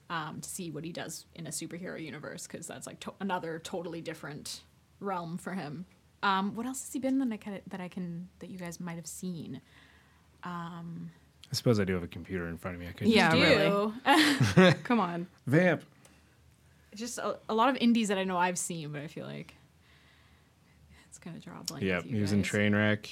um, 0.09 0.39
to 0.41 0.47
see 0.49 0.69
what 0.71 0.83
he 0.83 0.91
does 0.91 1.25
in 1.35 1.47
a 1.47 1.49
superhero 1.49 1.99
universe 2.01 2.47
because 2.47 2.67
that's 2.67 2.85
like 2.87 2.99
to- 3.01 3.13
another 3.19 3.59
totally 3.59 4.01
different 4.01 4.61
realm 4.99 5.37
for 5.37 5.53
him. 5.53 5.85
Um, 6.23 6.55
what 6.55 6.65
else 6.65 6.81
has 6.83 6.93
he 6.93 6.99
been 6.99 7.19
that 7.19 7.31
I 7.31 7.37
can, 7.37 7.59
that 7.67 7.81
I 7.81 7.87
can 7.87 8.29
that 8.39 8.49
you 8.49 8.57
guys 8.57 8.79
might 8.79 8.95
have 8.95 9.07
seen? 9.07 9.61
I 10.43 11.53
suppose 11.53 11.79
I 11.79 11.85
do 11.85 11.93
have 11.93 12.03
a 12.03 12.07
computer 12.07 12.47
in 12.47 12.57
front 12.57 12.75
of 12.75 12.81
me. 12.81 12.87
I 12.87 12.91
could 12.91 13.07
Yeah, 13.07 13.31
just 13.35 14.55
really. 14.55 14.73
Come 14.83 14.99
on. 14.99 15.27
vamp. 15.47 15.83
just 16.93 17.17
a, 17.17 17.37
a 17.49 17.53
lot 17.53 17.69
of 17.69 17.77
indies 17.77 18.07
that 18.09 18.17
I 18.17 18.23
know 18.23 18.37
I've 18.37 18.57
seen, 18.57 18.91
but 18.91 19.01
I 19.01 19.07
feel 19.07 19.25
like 19.25 19.55
it's 21.09 21.17
gonna 21.17 21.39
draw 21.39 21.59
a 21.59 21.63
blank. 21.63 21.83
Yep, 21.83 22.03
with 22.03 22.11
he 22.13 22.19
was 22.21 22.31
in 22.31 22.41
guys. 22.41 22.51
Trainwreck. 22.51 23.07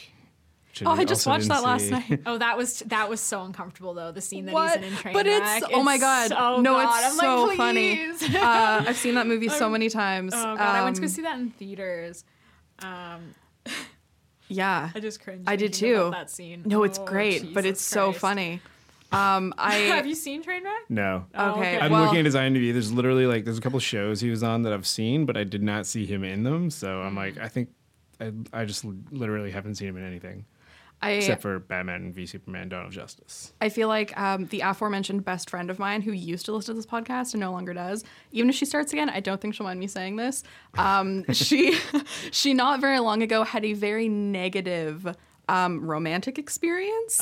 Which 0.81 0.87
Oh, 0.87 0.91
I 0.91 1.05
just 1.05 1.25
watched 1.27 1.47
that 1.49 1.61
last 1.63 1.85
see. 1.85 1.91
night. 1.91 2.21
Oh, 2.25 2.37
that 2.37 2.57
was 2.57 2.79
that 2.87 3.09
was 3.09 3.21
so 3.21 3.43
uncomfortable 3.43 3.93
though. 3.93 4.11
The 4.11 4.21
scene 4.21 4.45
that 4.45 4.53
What? 4.53 4.79
he's 4.79 4.87
in 4.87 4.93
in 4.93 4.99
Trainwreck. 4.99 5.13
But 5.13 5.27
it's- 5.27 5.63
oh 5.73 5.83
my 5.83 5.97
God. 5.97 6.29
So 6.29 6.61
No, 6.61 6.73
God. 6.73 6.97
it's 7.03 7.13
I'm 7.13 7.19
so 7.19 7.43
like, 7.45 7.57
funny. 7.57 7.99
Uh, 8.35 8.83
I've 8.87 8.97
seen 8.97 9.15
that 9.15 9.27
movie 9.27 9.49
so 9.49 9.69
many 9.69 9.89
times. 9.89 10.33
oh 10.35 10.41
God, 10.55 10.59
I 10.59 10.83
went 10.83 10.95
to 10.95 11.01
go 11.01 11.05
Um, 11.05 11.09
see 11.11 11.21
that 11.21 11.39
in 11.39 11.51
theaters. 11.51 12.23
Um, 12.79 13.35
Yeah. 14.47 14.89
I 14.93 14.99
just 14.99 15.21
cringed. 15.23 15.47
I 15.47 15.55
did 15.55 15.73
thinking 15.73 15.95
about 15.95 16.05
too. 16.05 16.11
That 16.11 16.29
scene. 16.31 16.63
No, 16.65 16.83
it's 16.83 16.99
Oh, 16.99 17.05
great, 17.05 17.53
but 17.53 17.63
Jesus 17.63 17.79
it's 17.79 17.81
so 17.81 18.11
funny. 18.11 18.61
Um, 19.11 19.53
Have 19.59 20.07
you 20.07 20.15
seen 20.15 20.43
Trainwreck? 20.43 20.89
No. 20.89 21.25
Oh, 21.35 21.51
okay. 21.51 21.79
I'm 21.79 21.91
well, 21.91 22.03
looking 22.05 22.19
at 22.19 22.25
his 22.25 22.35
IMDb. 22.35 22.71
There's 22.71 22.91
literally 22.91 23.27
like 23.27 23.45
there's 23.45 23.57
a 23.59 23.61
couple 23.61 23.79
shows 23.79 24.21
he 24.21 24.29
was 24.31 24.41
on 24.43 24.63
that 24.63 24.73
I've 24.73 24.87
seen, 24.87 25.25
but 25.25 25.37
I 25.37 25.43
did 25.43 25.61
not 25.61 25.85
see 25.85 26.05
him 26.05 26.23
in 26.23 26.43
them. 26.43 26.69
So 26.71 27.01
I'm 27.01 27.15
like, 27.15 27.37
I 27.37 27.47
think 27.47 27.69
I, 28.19 28.31
I 28.51 28.65
just 28.65 28.83
literally 29.11 29.51
haven't 29.51 29.75
seen 29.75 29.87
him 29.89 29.97
in 29.97 30.03
anything 30.03 30.45
I 31.03 31.11
except 31.11 31.41
for 31.41 31.59
Batman 31.59 32.13
v 32.13 32.25
Superman: 32.25 32.69
Dawn 32.69 32.85
of 32.85 32.91
Justice. 32.91 33.53
I 33.59 33.69
feel 33.69 33.89
like 33.89 34.17
um, 34.17 34.45
the 34.47 34.61
aforementioned 34.61 35.25
best 35.25 35.49
friend 35.49 35.69
of 35.69 35.77
mine 35.77 36.01
who 36.01 36.13
used 36.13 36.45
to 36.45 36.53
listen 36.53 36.75
to 36.75 36.79
this 36.79 36.85
podcast 36.85 37.33
and 37.33 37.41
no 37.41 37.51
longer 37.51 37.73
does, 37.73 38.05
even 38.31 38.49
if 38.49 38.55
she 38.55 38.65
starts 38.65 38.93
again, 38.93 39.09
I 39.09 39.19
don't 39.19 39.41
think 39.41 39.53
she'll 39.53 39.65
mind 39.65 39.79
me 39.79 39.87
saying 39.87 40.15
this. 40.15 40.43
Um, 40.77 41.25
she, 41.33 41.77
she 42.31 42.53
not 42.53 42.79
very 42.79 42.99
long 42.99 43.21
ago 43.21 43.43
had 43.43 43.65
a 43.65 43.73
very 43.73 44.07
negative 44.07 45.13
um, 45.49 45.85
romantic 45.85 46.39
experience 46.39 47.19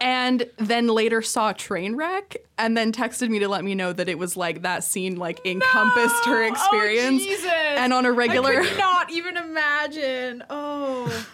and 0.00 0.46
then 0.56 0.86
later 0.88 1.20
saw 1.20 1.52
Trainwreck 1.52 2.36
and 2.56 2.76
then 2.76 2.92
texted 2.92 3.28
me 3.28 3.38
to 3.40 3.48
let 3.48 3.62
me 3.64 3.74
know 3.74 3.92
that 3.92 4.08
it 4.08 4.18
was 4.18 4.36
like 4.36 4.62
that 4.62 4.82
scene 4.84 5.16
like 5.16 5.44
encompassed 5.44 6.24
her 6.24 6.44
Oh, 6.44 6.48
experience. 6.48 7.22
Jesus. 7.22 7.44
and 7.52 7.92
on 7.92 8.06
a 8.06 8.12
regular. 8.12 8.60
I 8.60 8.66
could 8.66 8.78
not 8.78 9.10
even 9.10 9.36
imagine. 9.36 10.42
Oh, 10.48 11.26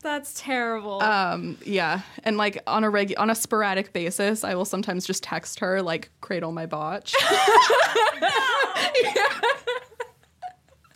that's 0.00 0.40
terrible. 0.40 1.02
Um, 1.02 1.58
yeah, 1.64 2.00
and 2.24 2.36
like 2.36 2.62
on 2.66 2.84
a 2.84 2.90
reg 2.90 3.14
on 3.18 3.28
a 3.30 3.34
sporadic 3.34 3.92
basis, 3.92 4.44
I 4.44 4.54
will 4.54 4.64
sometimes 4.64 5.04
just 5.06 5.22
text 5.22 5.60
her 5.60 5.82
like 5.82 6.10
"cradle 6.20 6.52
my 6.52 6.66
botch." 6.66 7.14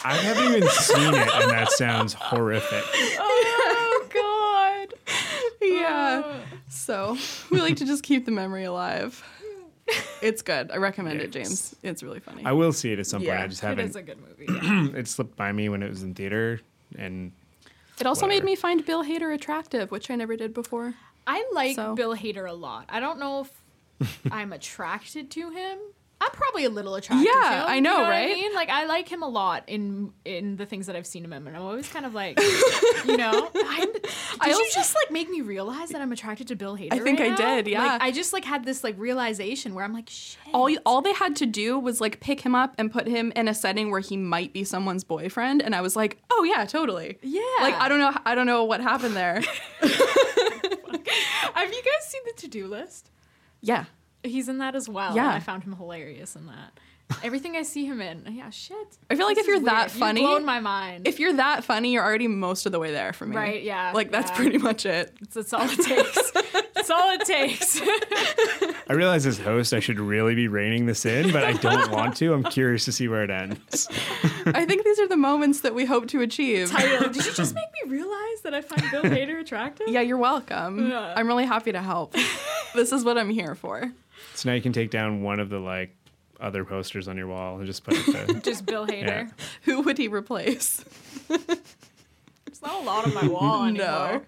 I 0.05 0.15
haven't 0.15 0.45
even 0.57 0.69
seen 0.69 1.15
it, 1.15 1.29
and 1.35 1.51
that 1.51 1.71
sounds 1.73 2.13
horrific. 2.15 2.85
oh 3.19 3.99
yeah, 4.03 4.06
so 6.87 7.17
we 7.51 7.61
like 7.61 7.77
to 7.77 7.85
just 7.85 8.03
keep 8.03 8.25
the 8.25 8.31
memory 8.31 8.65
alive. 8.65 9.23
It's 10.21 10.43
good. 10.43 10.71
I 10.73 10.79
recommend 10.79 11.21
it, 11.21 11.31
James. 11.31 11.77
It's 11.83 12.03
really 12.03 12.19
funny. 12.21 12.45
I 12.45 12.53
will 12.53 12.73
see 12.73 12.93
it 12.93 12.99
at 12.99 13.07
some 13.07 13.21
point. 13.21 13.29
Yeah, 13.29 13.43
I 13.45 13.47
just 13.47 13.63
It 13.63 13.67
haven't. 13.67 13.89
is 13.91 13.97
a 13.97 14.03
good 14.03 14.19
movie. 14.19 14.47
yeah. 14.49 14.89
it 14.99 15.07
slipped 15.07 15.37
by 15.37 15.53
me 15.53 15.69
when 15.69 15.83
it 15.83 15.89
was 15.89 16.03
in 16.03 16.15
theater, 16.15 16.61
and 16.99 17.31
it 18.01 18.07
also 18.07 18.27
made 18.27 18.37
whatever. 18.37 18.47
me 18.47 18.57
find 18.57 18.85
Bill 18.87 19.05
Hader 19.05 19.33
attractive, 19.35 19.91
which 19.91 20.11
I 20.11 20.17
never 20.17 20.37
did 20.37 20.53
before. 20.55 20.95
I 21.27 21.49
like 21.53 21.77
So- 21.77 21.95
Bill 21.95 22.17
Hader 22.17 22.49
a 22.49 22.53
lot. 22.53 22.87
I 22.89 22.99
don't 23.01 23.19
know 23.21 23.47
if 24.01 24.19
I'm 24.33 24.53
attracted 24.53 25.31
to 25.33 25.51
him. 25.51 25.79
I'm 26.19 26.31
probably 26.31 26.65
a 26.65 26.71
little 26.71 26.95
attracted 26.95 27.27
Yeah, 27.27 27.33
to 27.33 27.39
him. 27.47 27.53
Yeah, 27.53 27.65
I 27.67 27.75
you 27.75 27.81
know, 27.83 27.97
what 28.01 28.09
right? 28.09 28.31
I 28.31 28.35
mean, 28.35 28.55
like 28.55 28.71
I 28.71 28.87
like 28.87 29.07
him 29.07 29.23
a 29.23 29.29
lot 29.29 29.65
in 29.67 30.13
in 30.25 30.57
the 30.57 30.65
things 30.65 30.87
that 30.87 30.97
I've 30.97 31.07
seen 31.07 31.23
him 31.23 31.33
in, 31.35 31.47
and 31.47 31.55
I'm 31.55 31.63
always 31.63 31.89
kind 31.89 32.07
of 32.07 32.15
like, 32.15 32.41
you 33.05 33.19
know, 33.19 33.51
I'm, 33.55 33.93
did 33.93 34.05
I 34.41 34.49
you 34.49 34.71
just 34.73 34.95
like 34.95 35.11
make 35.11 35.29
me 35.29 35.43
realize 35.43 35.91
that 35.91 36.01
I'm 36.01 36.13
attracted 36.13 36.49
to 36.49 36.57
Bill 36.57 36.75
Hader? 36.77 36.95
I 36.95 37.01
think 37.01 37.21
right 37.21 37.33
I 37.33 37.35
now? 37.35 37.57
did, 37.57 37.67
yeah. 37.69 37.85
Like, 37.85 38.03
I 38.03 38.13
just 38.13 38.33
like 38.33 38.47
had 38.47 38.65
this 38.65 38.83
like 38.83 38.99
realization 38.99 39.75
where 39.75 39.85
I'm 39.85 39.93
like, 39.93 40.09
shit. 40.09 40.39
All 40.55 40.71
all 40.87 41.03
they 41.03 41.13
had 41.13 41.37
to 41.37 41.47
do 41.47 41.79
was 41.79 42.01
like 42.01 42.21
pick 42.21 42.41
him 42.41 42.55
up 42.55 42.75
and 42.79 42.91
put 42.91 43.07
him 43.07 43.31
in 43.37 43.47
a 43.47 43.55
setting 43.55 43.91
where 43.91 44.01
he 44.01 44.17
might 44.17 44.55
be 44.55 44.65
someone's 44.65 45.05
boyfriend, 45.05 45.61
and 45.61 45.75
I 45.75 45.83
was 45.83 45.97
like, 45.97 46.17
oh 46.31 46.45
yeah, 46.45 46.65
totally. 46.65 47.19
Yeah. 47.23 47.43
Like 47.61 47.75
I 47.75 47.89
don't 47.91 47.99
know, 47.99 48.15
I 48.25 48.35
don't 48.35 48.47
know 48.47 48.65
what 48.65 48.81
happened 48.81 49.15
there. 49.17 49.43
Have 49.83 51.73
you 51.73 51.83
guys 51.83 52.07
seen 52.09 52.23
the 52.27 52.33
to 52.39 52.49
do 52.49 52.67
list? 52.67 53.11
yeah. 53.61 53.85
He's 54.27 54.49
in 54.49 54.59
that 54.59 54.75
as 54.75 54.89
well. 54.89 55.15
Yeah. 55.15 55.25
and 55.27 55.33
I 55.33 55.41
found 55.41 55.63
him 55.65 55.75
hilarious 55.77 56.37
in 56.37 56.47
that. 56.47 56.79
Everything 57.23 57.55
I 57.55 57.63
see 57.63 57.85
him 57.87 58.01
in, 58.01 58.27
yeah, 58.33 58.51
shit. 58.51 58.77
I 59.09 59.15
feel 59.15 59.27
like 59.27 59.37
This 59.37 59.45
if 59.45 59.49
you're 59.49 59.61
that 59.61 59.73
weird. 59.87 59.93
You've 59.93 59.99
funny- 60.01 60.21
blown 60.23 60.45
my 60.45 60.59
mind. 60.59 61.07
if 61.07 61.21
you're 61.21 61.35
that 61.35 61.63
funny, 61.63 61.93
you're 61.93 62.03
already 62.03 62.27
most 62.27 62.67
of 62.67 62.73
the 62.73 62.81
way 62.81 62.91
there 62.91 63.13
for 63.13 63.27
me. 63.27 63.37
Right, 63.37 63.63
yeah, 63.63 63.93
Like 63.95 64.11
that's 64.11 64.31
yeah. 64.33 64.37
pretty 64.37 64.59
much 64.59 64.85
it. 64.87 65.17
That's 65.33 65.53
all 65.53 65.63
it 65.71 65.79
takes. 65.85 66.33
That's 66.75 66.91
all 66.91 67.11
it 67.13 67.25
takes. 67.25 67.81
I 68.89 68.93
realize 68.93 69.25
as 69.25 69.39
host 69.39 69.73
I 69.73 69.79
should 69.79 70.01
really 70.01 70.35
be 70.35 70.49
reining 70.49 70.87
this 70.87 71.07
in, 71.07 71.33
but 71.33 71.45
I 71.45 71.53
don't 71.53 71.93
want 71.93 72.17
to. 72.17 72.33
I'm 72.33 72.43
curious 72.43 72.85
to 72.87 72.93
see 72.93 73.07
where 73.07 73.23
it 73.23 73.31
ends. 73.31 73.89
I 74.47 74.65
think 74.67 74.85
these 74.85 74.99
are 74.99 75.07
the 75.09 75.17
moments 75.17 75.61
that 75.61 75.75
we 75.77 75.85
hope 75.85 76.09
to 76.09 76.23
achieve. 76.23 76.71
Tyler, 76.71 77.09
did 77.09 77.25
you 77.25 77.33
just 77.35 77.55
make 77.55 77.65
me 77.85 77.91
realize 77.91 78.41
that 78.43 78.53
I 78.53 78.61
find 78.63 78.83
Bill 78.91 79.03
Hader 79.05 79.41
attractive? 79.41 79.87
Yeah, 79.89 80.01
you're 80.01 80.19
welcome. 80.19 80.91
Yeah. 80.91 81.15
I'm 81.17 81.29
really 81.29 81.47
happy 81.47 81.71
to 81.73 81.81
help. 81.83 82.15
this 82.75 82.91
is 82.93 83.05
what 83.05 83.17
I'm 83.17 83.31
here 83.31 83.55
for. 83.55 83.93
So 84.37 84.49
now 84.49 84.55
you 84.55 84.63
can 84.63 84.73
take 84.73 84.91
down 84.91 85.23
one 85.23 85.41
of 85.41 85.49
the 85.51 85.59
like 85.59 85.95
other 86.41 86.65
posters 86.65 87.09
on 87.09 87.17
your 87.17 87.27
wall 87.29 87.57
and 87.59 87.67
just 87.67 87.83
put 87.85 87.95
it. 87.95 88.27
The, 88.29 88.35
Just 88.45 88.67
Bill 88.67 88.87
Hader. 88.87 89.07
Yeah. 89.07 89.29
Who 89.63 89.81
would 89.83 89.97
he 89.99 90.09
replace? 90.09 90.85
There's 91.29 92.63
not 92.63 92.83
a 92.83 92.85
lot 92.85 93.07
on 93.07 93.15
my 93.15 93.27
wall 93.27 93.65
anymore. 93.67 94.23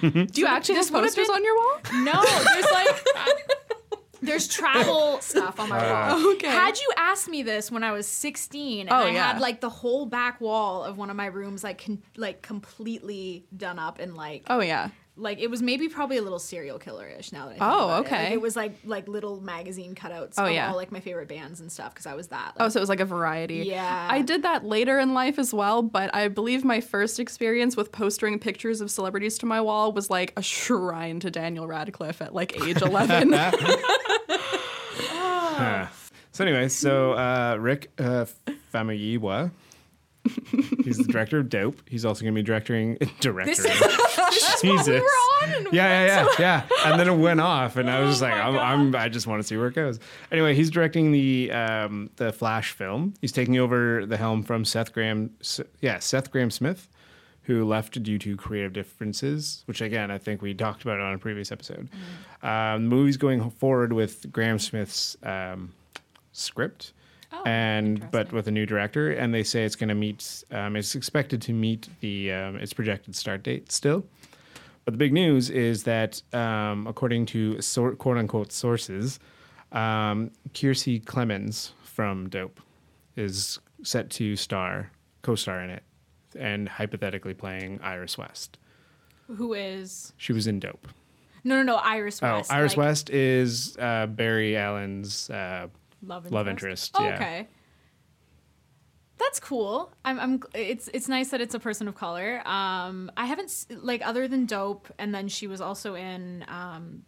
Do 0.00 0.26
you 0.40 0.46
actually 0.46 0.74
this 0.76 0.88
have 0.90 1.02
posters 1.02 1.26
been- 1.28 1.36
on 1.36 1.44
your 1.44 1.56
wall? 1.56 1.78
No, 2.02 2.22
there's 2.22 2.70
like 2.72 3.02
there's 4.20 4.46
travel 4.48 5.20
stuff 5.20 5.58
on 5.60 5.68
my 5.68 5.78
Ah. 5.80 6.14
wall. 6.14 6.32
Okay. 6.34 6.46
Had 6.48 6.78
you 6.78 6.92
asked 6.96 7.28
me 7.28 7.42
this 7.42 7.70
when 7.70 7.82
I 7.84 7.92
was 7.92 8.06
16, 8.06 8.80
and 8.82 8.90
Oh, 8.90 9.06
I 9.06 9.10
yeah. 9.10 9.32
had 9.32 9.40
like 9.40 9.60
the 9.60 9.68
whole 9.68 10.06
back 10.06 10.40
wall 10.40 10.84
of 10.84 10.96
one 10.96 11.10
of 11.10 11.16
my 11.16 11.26
rooms 11.26 11.62
like 11.64 11.84
con- 11.84 12.02
like 12.16 12.40
completely 12.42 13.44
done 13.56 13.78
up 13.78 13.98
and 13.98 14.16
like 14.16 14.44
Oh 14.48 14.60
yeah. 14.60 14.90
Like 15.22 15.38
it 15.38 15.48
was 15.48 15.62
maybe 15.62 15.88
probably 15.88 16.16
a 16.18 16.22
little 16.22 16.38
serial 16.38 16.78
killer-ish 16.78 17.32
now 17.32 17.46
that 17.46 17.52
I 17.52 17.58
think 17.58 17.62
Oh, 17.62 17.84
about 17.86 17.96
it. 18.02 18.06
okay. 18.06 18.24
Like, 18.24 18.32
it 18.32 18.40
was 18.40 18.56
like 18.56 18.74
like 18.84 19.08
little 19.08 19.40
magazine 19.40 19.94
cutouts 19.94 20.34
Oh, 20.38 20.44
of 20.46 20.52
yeah. 20.52 20.70
all 20.70 20.76
like 20.76 20.92
my 20.92 21.00
favorite 21.00 21.28
bands 21.28 21.60
and 21.60 21.70
stuff 21.72 21.94
because 21.94 22.06
I 22.06 22.14
was 22.14 22.28
that. 22.28 22.52
Oh, 22.58 22.68
so 22.68 22.78
it 22.78 22.82
was 22.82 22.88
like 22.88 23.00
a 23.00 23.04
variety. 23.06 23.58
Yeah. 23.58 24.08
I 24.10 24.20
did 24.22 24.42
that 24.42 24.64
later 24.64 24.98
in 24.98 25.14
life 25.14 25.38
as 25.38 25.54
well, 25.54 25.82
but 25.82 26.14
I 26.14 26.28
believe 26.28 26.64
my 26.64 26.80
first 26.80 27.18
experience 27.20 27.76
with 27.76 27.92
postering 27.92 28.38
pictures 28.38 28.80
of 28.80 28.90
celebrities 28.90 29.38
to 29.38 29.46
my 29.46 29.60
wall 29.60 29.92
was 29.92 30.10
like 30.10 30.32
a 30.36 30.42
shrine 30.42 31.20
to 31.20 31.30
Daniel 31.30 31.66
Radcliffe 31.66 32.20
at 32.20 32.34
like 32.34 32.60
age 32.66 32.82
11. 32.82 33.32
Huh. 34.94 35.86
So 36.32 36.44
anyway, 36.44 36.68
so 36.68 37.12
uh, 37.12 37.56
Rick 37.60 37.90
uh, 37.98 38.24
Famuyiwa, 38.72 39.50
he's 40.84 40.96
the 40.98 41.04
director 41.10 41.38
of 41.38 41.48
Dope. 41.50 41.82
He's 41.88 42.04
also 42.04 42.22
going 42.22 42.34
to 42.34 42.38
be 42.38 42.42
directing 42.44 42.96
director. 43.20 43.50
This 43.54 43.64
is- 43.64 43.91
what 44.62 44.86
we 44.86 44.92
were 44.92 45.06
on 45.42 45.54
and 45.54 45.68
yeah, 45.72 46.06
yeah, 46.06 46.26
yeah, 46.38 46.66
yeah. 46.70 46.90
And 46.90 47.00
then 47.00 47.08
it 47.08 47.16
went 47.16 47.40
off, 47.40 47.76
and 47.76 47.90
I 47.90 48.00
was 48.00 48.10
just 48.10 48.22
Oh 48.22 48.26
like, 48.26 48.34
I'm, 48.34 48.56
I'm, 48.56 48.96
I 48.96 49.08
just 49.08 49.26
want 49.26 49.40
to 49.42 49.46
see 49.46 49.56
where 49.56 49.68
it 49.68 49.74
goes. 49.74 49.98
Anyway, 50.30 50.54
he's 50.54 50.70
directing 50.70 51.12
the 51.12 51.50
um, 51.52 52.10
the 52.16 52.32
Flash 52.32 52.72
film. 52.72 53.14
He's 53.20 53.32
taking 53.32 53.58
over 53.58 54.06
the 54.06 54.16
helm 54.16 54.42
from 54.42 54.64
Seth 54.64 54.92
Grahame. 54.94 55.30
Yeah, 55.80 55.98
Seth 55.98 56.30
Grahame-Smith, 56.32 56.88
who 57.42 57.64
left 57.64 58.02
due 58.02 58.18
to 58.18 58.36
creative 58.36 58.72
differences, 58.72 59.62
which 59.66 59.80
again 59.80 60.10
I 60.10 60.18
think 60.18 60.42
we 60.42 60.54
talked 60.54 60.82
about 60.82 61.00
on 61.00 61.14
a 61.14 61.18
previous 61.18 61.50
episode. 61.52 61.88
Um, 62.42 62.88
the 62.88 62.94
movie's 62.96 63.16
going 63.16 63.50
forward 63.50 63.92
with 63.92 64.30
Grahame-Smith's 64.32 65.16
um, 65.22 65.72
script. 66.32 66.92
Oh, 67.34 67.42
and 67.46 68.10
but 68.10 68.30
with 68.32 68.46
a 68.46 68.50
new 68.50 68.66
director, 68.66 69.10
and 69.12 69.32
they 69.32 69.42
say 69.42 69.64
it's 69.64 69.76
going 69.76 69.88
to 69.88 69.94
meet. 69.94 70.44
Um, 70.50 70.76
it's 70.76 70.94
expected 70.94 71.40
to 71.42 71.52
meet 71.52 71.88
the 72.00 72.32
um, 72.32 72.56
its 72.56 72.72
projected 72.72 73.16
start 73.16 73.42
date 73.42 73.72
still. 73.72 74.04
But 74.84 74.92
the 74.94 74.98
big 74.98 75.12
news 75.12 75.48
is 75.48 75.84
that, 75.84 76.20
um, 76.34 76.86
according 76.88 77.26
to 77.26 77.60
sor- 77.62 77.94
quote 77.94 78.18
unquote 78.18 78.50
sources, 78.52 79.18
um, 79.70 80.30
Kiersey 80.54 81.02
Clemons 81.04 81.70
from 81.84 82.28
Dope 82.28 82.60
is 83.16 83.58
set 83.82 84.10
to 84.10 84.36
star, 84.36 84.90
co 85.22 85.34
star 85.34 85.60
in 85.62 85.70
it, 85.70 85.82
and 86.38 86.68
hypothetically 86.68 87.32
playing 87.34 87.80
Iris 87.82 88.18
West. 88.18 88.58
who 89.36 89.54
is 89.54 90.12
She 90.16 90.32
was 90.32 90.46
in 90.46 90.58
Dope. 90.60 90.88
no 91.44 91.56
no 91.56 91.62
no 91.62 91.76
Iris 91.76 92.20
West. 92.20 92.50
oh, 92.50 92.54
Iris 92.54 92.72
like, 92.76 92.86
West 92.86 93.10
is 93.10 93.76
uh, 93.78 94.06
Barry 94.06 94.56
Allen's. 94.56 95.30
Uh, 95.30 95.68
love 96.02 96.24
interest. 96.26 96.32
Love 96.34 96.48
interest, 96.48 96.92
Oh, 96.98 97.04
yeah. 97.04 97.14
okay. 97.14 97.48
That's 99.18 99.38
cool. 99.38 99.92
I'm, 100.04 100.18
I'm. 100.18 100.42
It's 100.54 100.88
it's 100.92 101.08
nice 101.08 101.28
that 101.30 101.40
it's 101.40 101.54
a 101.54 101.60
person 101.60 101.86
of 101.86 101.94
color. 101.94 102.42
Um, 102.46 103.10
I 103.16 103.26
haven't 103.26 103.66
like 103.70 104.04
other 104.04 104.26
than 104.26 104.46
Dope, 104.46 104.88
and 104.98 105.14
then 105.14 105.28
she 105.28 105.46
was 105.46 105.60
also 105.60 105.94
in 105.94 106.44
um, 106.48 107.02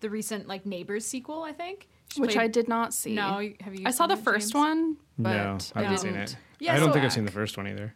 the 0.00 0.10
recent 0.10 0.48
like 0.48 0.66
Neighbors 0.66 1.04
sequel. 1.06 1.42
I 1.42 1.52
think. 1.52 1.88
She 2.12 2.20
which 2.20 2.32
played- 2.34 2.44
I 2.44 2.48
did 2.48 2.68
not 2.68 2.92
see. 2.92 3.14
No, 3.14 3.40
have 3.60 3.74
you? 3.74 3.86
I 3.86 3.90
saw 3.90 4.06
the 4.06 4.14
it, 4.14 4.18
first 4.24 4.52
James? 4.52 4.54
one, 4.54 4.96
but 5.18 5.30
no, 5.36 5.58
I 5.74 5.82
haven't 5.84 5.98
seen 5.98 6.14
it. 6.14 6.36
Yeah, 6.58 6.74
I 6.74 6.78
don't 6.78 6.88
so- 6.88 6.92
think 6.94 7.04
I've 7.04 7.12
seen 7.12 7.24
the 7.26 7.30
first 7.30 7.56
one 7.56 7.68
either. 7.68 7.94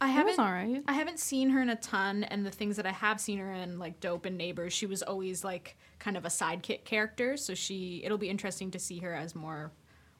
I 0.00 0.08
haven't. 0.08 0.32
was 0.32 0.38
all 0.38 0.52
right. 0.52 0.82
I 0.86 0.92
haven't 0.92 1.18
seen 1.18 1.50
her 1.50 1.60
in 1.60 1.70
a 1.70 1.76
ton, 1.76 2.24
and 2.24 2.46
the 2.46 2.50
things 2.50 2.76
that 2.76 2.86
I 2.86 2.92
have 2.92 3.20
seen 3.20 3.38
her 3.38 3.52
in, 3.52 3.78
like 3.78 4.00
Dope 4.00 4.26
and 4.26 4.38
Neighbors, 4.38 4.72
she 4.72 4.86
was 4.86 5.02
always 5.02 5.44
like 5.44 5.76
kind 5.98 6.16
of 6.16 6.24
a 6.24 6.28
sidekick 6.28 6.84
character. 6.84 7.36
So 7.36 7.54
she, 7.54 8.02
it'll 8.04 8.18
be 8.18 8.28
interesting 8.28 8.70
to 8.72 8.78
see 8.78 8.98
her 9.00 9.14
as 9.14 9.34
more 9.34 9.72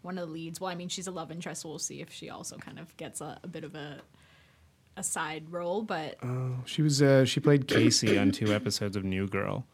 one 0.03 0.19
of 0.19 0.27
the 0.27 0.33
leads. 0.33 0.61
Well, 0.61 0.71
I 0.71 0.75
mean, 0.75 0.88
she's 0.88 1.07
a 1.07 1.11
love 1.11 1.31
interest, 1.31 1.62
so 1.62 1.69
we'll 1.69 1.79
see 1.79 2.01
if 2.01 2.12
she 2.12 2.31
also 2.31 2.57
kind 2.57 2.79
of 2.79 2.97
gets 2.97 3.21
a, 3.21 3.38
a 3.43 3.49
bit 3.49 3.64
of 3.64 3.75
a 3.75 4.01
a 4.97 5.03
side 5.03 5.45
role. 5.51 5.83
But 5.83 6.17
Oh, 6.23 6.57
she 6.64 6.83
was 6.83 7.01
uh, 7.01 7.25
she 7.25 7.41
played 7.41 7.69
Casey 7.69 8.19
on 8.19 8.33
two 8.33 8.53
episodes 8.53 8.97
of 8.97 9.05
New 9.05 9.29
Girl. 9.29 9.64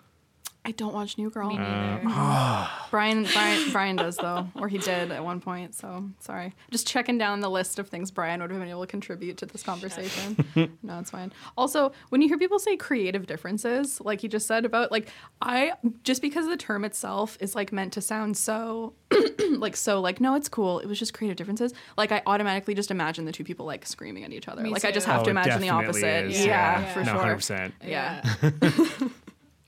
I 0.67 0.71
don't 0.71 0.95
watch 0.95 1.19
New 1.19 1.29
Girl. 1.29 1.49
me 1.51 1.59
uh, 1.59 1.61
neither. 1.61 2.01
Bryan, 2.91 3.25
Bryan, 3.25 3.71
Bryan 3.71 3.97
does 3.97 4.17
though, 4.17 4.49
or 4.55 4.69
he 4.69 4.79
did 4.79 5.13
at 5.13 5.23
one 5.23 5.41
point. 5.41 5.75
So 5.75 6.09
sorry. 6.21 6.55
Just 6.71 6.87
checking 6.87 7.19
down 7.19 7.41
the 7.41 7.51
list 7.51 7.79
of 7.79 7.89
things 7.89 8.11
Bryan 8.11 8.41
would 8.41 8.51
have 8.51 8.59
been 8.61 8.69
able 8.71 8.81
to 8.81 8.87
contribute 8.87 9.37
to 9.39 9.47
this 9.47 9.63
conversation. 9.63 10.37
no, 10.83 10.99
it's 11.01 11.11
fine. 11.11 11.33
Also, 11.59 11.93
when 12.09 12.23
you 12.23 12.29
hear 12.29 12.39
people 12.39 12.59
say 12.59 12.77
creative 12.77 13.27
differences, 13.27 14.01
like 14.01 14.21
he 14.23 14.29
just 14.29 14.47
said 14.47 14.65
about 14.65 14.91
like 14.91 15.09
I 15.43 15.73
just 16.03 16.23
because 16.23 16.47
the 16.47 16.57
term 16.57 16.85
itself 16.85 17.37
is 17.41 17.55
like 17.55 17.73
meant 17.73 17.93
to 17.95 18.01
sound 18.01 18.37
so 18.37 18.95
like 19.59 19.77
so 19.77 20.01
like 20.01 20.21
no, 20.21 20.35
it's 20.35 20.49
cool. 20.49 20.79
It 20.79 20.87
was 20.87 20.99
just 20.99 21.13
creative 21.13 21.37
differences. 21.37 21.75
Like 21.99 22.11
I 22.11 22.23
automatically 22.27 22.75
just 22.75 22.91
imagine 22.91 23.27
the 23.27 23.33
two 23.33 23.45
people 23.45 23.67
like 23.67 23.87
screaming 23.87 24.25
at 24.25 24.33
each 24.33 24.49
other. 24.49 24.63
Me 24.63 24.71
like 24.71 24.85
I 24.87 24.93
just 24.93 25.07
have 25.07 25.21
Oh, 25.21 25.25
to 25.25 25.31
imagine 25.31 25.61
the 25.61 25.69
opposite. 25.69 26.27
is, 26.27 26.45
Yeah, 26.47 26.81
yeah. 26.81 26.93
for 26.95 27.01
no, 27.01 27.05
sure. 27.13 27.21
hundred 27.21 27.35
percent. 27.37 27.75
Yeah. 27.85 28.23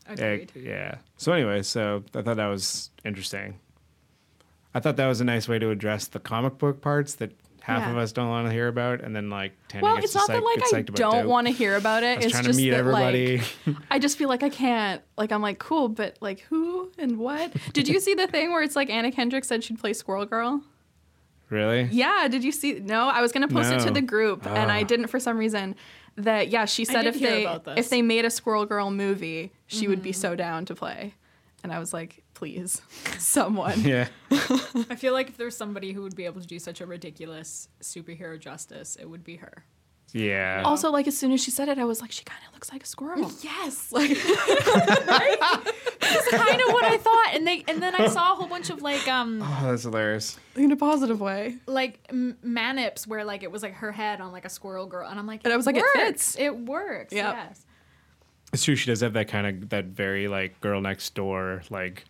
Agreed. 0.08 0.52
Yeah. 0.54 0.96
So 1.16 1.32
anyway, 1.32 1.62
so 1.62 2.04
I 2.14 2.22
thought 2.22 2.36
that 2.36 2.46
was 2.46 2.90
interesting. 3.04 3.58
I 4.74 4.80
thought 4.80 4.96
that 4.96 5.06
was 5.06 5.20
a 5.20 5.24
nice 5.24 5.48
way 5.48 5.58
to 5.58 5.70
address 5.70 6.06
the 6.06 6.20
comic 6.20 6.58
book 6.58 6.80
parts 6.82 7.14
that 7.14 7.32
half 7.62 7.80
Yeah. 7.82 7.90
of 7.92 7.96
us 7.96 8.12
don't 8.12 8.28
want 8.28 8.46
to 8.46 8.52
hear 8.52 8.68
about, 8.68 9.00
and 9.00 9.16
then 9.16 9.30
like 9.30 9.52
Tandy 9.68 9.84
Well, 9.86 9.96
it's 9.96 10.14
not 10.14 10.26
psych- 10.26 10.36
that 10.36 10.44
like 10.44 10.72
I 10.74 10.80
don't 10.94 11.26
want 11.28 11.46
to 11.48 11.52
hear 11.52 11.76
about 11.76 12.02
it. 12.04 12.22
It's 12.22 12.30
trying 12.32 12.44
just 12.44 12.58
to 12.58 12.64
meet 12.64 12.70
that, 12.70 12.76
everybody. 12.78 13.38
Like, 13.66 13.76
I 13.90 13.98
just 13.98 14.16
feel 14.18 14.28
like 14.28 14.42
I 14.42 14.48
can't. 14.50 15.02
Like 15.16 15.32
I'm 15.32 15.42
like 15.42 15.58
cool, 15.58 15.88
but 15.88 16.16
like 16.20 16.40
who 16.40 16.92
and 16.98 17.18
what? 17.18 17.52
Did 17.72 17.88
you 17.88 17.98
see 17.98 18.14
the 18.14 18.26
thing 18.26 18.52
where 18.52 18.62
it's 18.62 18.76
like 18.76 18.90
Anna 18.90 19.10
Kendrick 19.10 19.44
said 19.44 19.64
she'd 19.64 19.78
play 19.80 19.92
Squirrel 19.94 20.26
Girl? 20.26 20.62
really? 21.48 21.88
Yeah. 21.92 22.26
Did 22.28 22.42
you 22.44 22.50
see? 22.52 22.80
No, 22.80 23.08
I 23.08 23.20
was 23.22 23.32
gonna 23.32 23.48
post 23.48 23.72
it 23.72 23.80
to 23.80 23.90
the 23.90 24.02
group, 24.02 24.46
and 24.46 24.70
I 24.70 24.80
Ah. 24.82 24.84
didn't 24.84 25.06
for 25.08 25.18
some 25.20 25.38
reason. 25.38 25.74
That 26.16 26.48
yeah, 26.48 26.64
she 26.64 26.84
said 26.84 27.06
if 27.06 27.20
they 27.20 27.46
if 27.76 27.90
they 27.90 28.02
made 28.02 28.24
a 28.24 28.30
Squirrel 28.30 28.66
Girl 28.66 28.90
movie, 28.90 29.52
she 29.66 29.86
would 29.88 30.02
be 30.02 30.10
mm-hmm. 30.10 30.20
so 30.20 30.34
down 30.34 30.64
to 30.66 30.74
play. 30.74 31.14
And 31.62 31.72
I 31.72 31.78
was 31.78 31.92
like, 31.92 32.22
please, 32.34 32.80
someone. 33.18 33.80
Yeah. 33.80 34.08
I 34.30 34.94
feel 34.96 35.12
like 35.12 35.28
if 35.28 35.36
there's 35.36 35.56
somebody 35.56 35.92
who 35.92 36.02
would 36.02 36.14
be 36.14 36.24
able 36.24 36.40
to 36.40 36.46
do 36.46 36.58
such 36.58 36.80
a 36.80 36.86
ridiculous 36.86 37.68
superhero 37.82 38.38
justice, 38.38 38.96
it 38.96 39.10
would 39.10 39.24
be 39.24 39.36
her. 39.36 39.64
Yeah. 40.12 40.62
Also, 40.64 40.90
like 40.90 41.06
as 41.06 41.16
soon 41.18 41.32
as 41.32 41.42
she 41.42 41.50
said 41.50 41.68
it, 41.68 41.78
I 41.78 41.84
was 41.84 42.00
like, 42.00 42.12
she 42.12 42.24
kind 42.24 42.40
of 42.46 42.54
looks 42.54 42.72
like 42.72 42.82
a 42.82 42.86
squirrel. 42.86 43.30
Yes, 43.42 43.88
like 43.92 44.10
that's 44.10 44.24
kind 46.30 46.60
of 46.60 46.72
what 46.72 46.84
I 46.84 46.96
thought. 46.98 47.30
And 47.34 47.46
they 47.46 47.64
and 47.68 47.82
then 47.82 47.94
I 47.94 48.08
saw 48.08 48.32
a 48.32 48.36
whole 48.36 48.46
bunch 48.48 48.70
of 48.70 48.82
like 48.82 49.06
um 49.08 49.40
oh, 49.42 49.60
that's 49.64 49.82
hilarious. 49.82 50.38
In 50.54 50.72
a 50.72 50.76
positive 50.76 51.20
way. 51.20 51.56
like 51.66 51.98
m- 52.08 52.36
manips 52.44 53.06
where 53.06 53.24
like 53.24 53.42
it 53.42 53.50
was 53.50 53.62
like 53.62 53.74
her 53.74 53.92
head 53.92 54.20
on 54.20 54.32
like 54.32 54.44
a 54.44 54.48
squirrel 54.50 54.86
girl, 54.86 55.08
and 55.08 55.18
I'm 55.18 55.26
like, 55.26 55.40
And 55.44 55.52
I 55.52 55.56
was 55.56 55.66
like, 55.66 55.76
it 55.76 55.82
works. 55.82 55.92
fits. 55.94 56.36
It 56.38 56.56
works. 56.58 57.12
Yep. 57.12 57.34
Yes. 57.34 57.66
It's 58.52 58.64
true. 58.64 58.76
She 58.76 58.86
does 58.86 59.00
have 59.00 59.14
that 59.14 59.28
kind 59.28 59.46
of 59.64 59.68
that 59.70 59.86
very 59.86 60.28
like 60.28 60.60
girl 60.60 60.80
next 60.80 61.14
door 61.14 61.62
like 61.68 62.04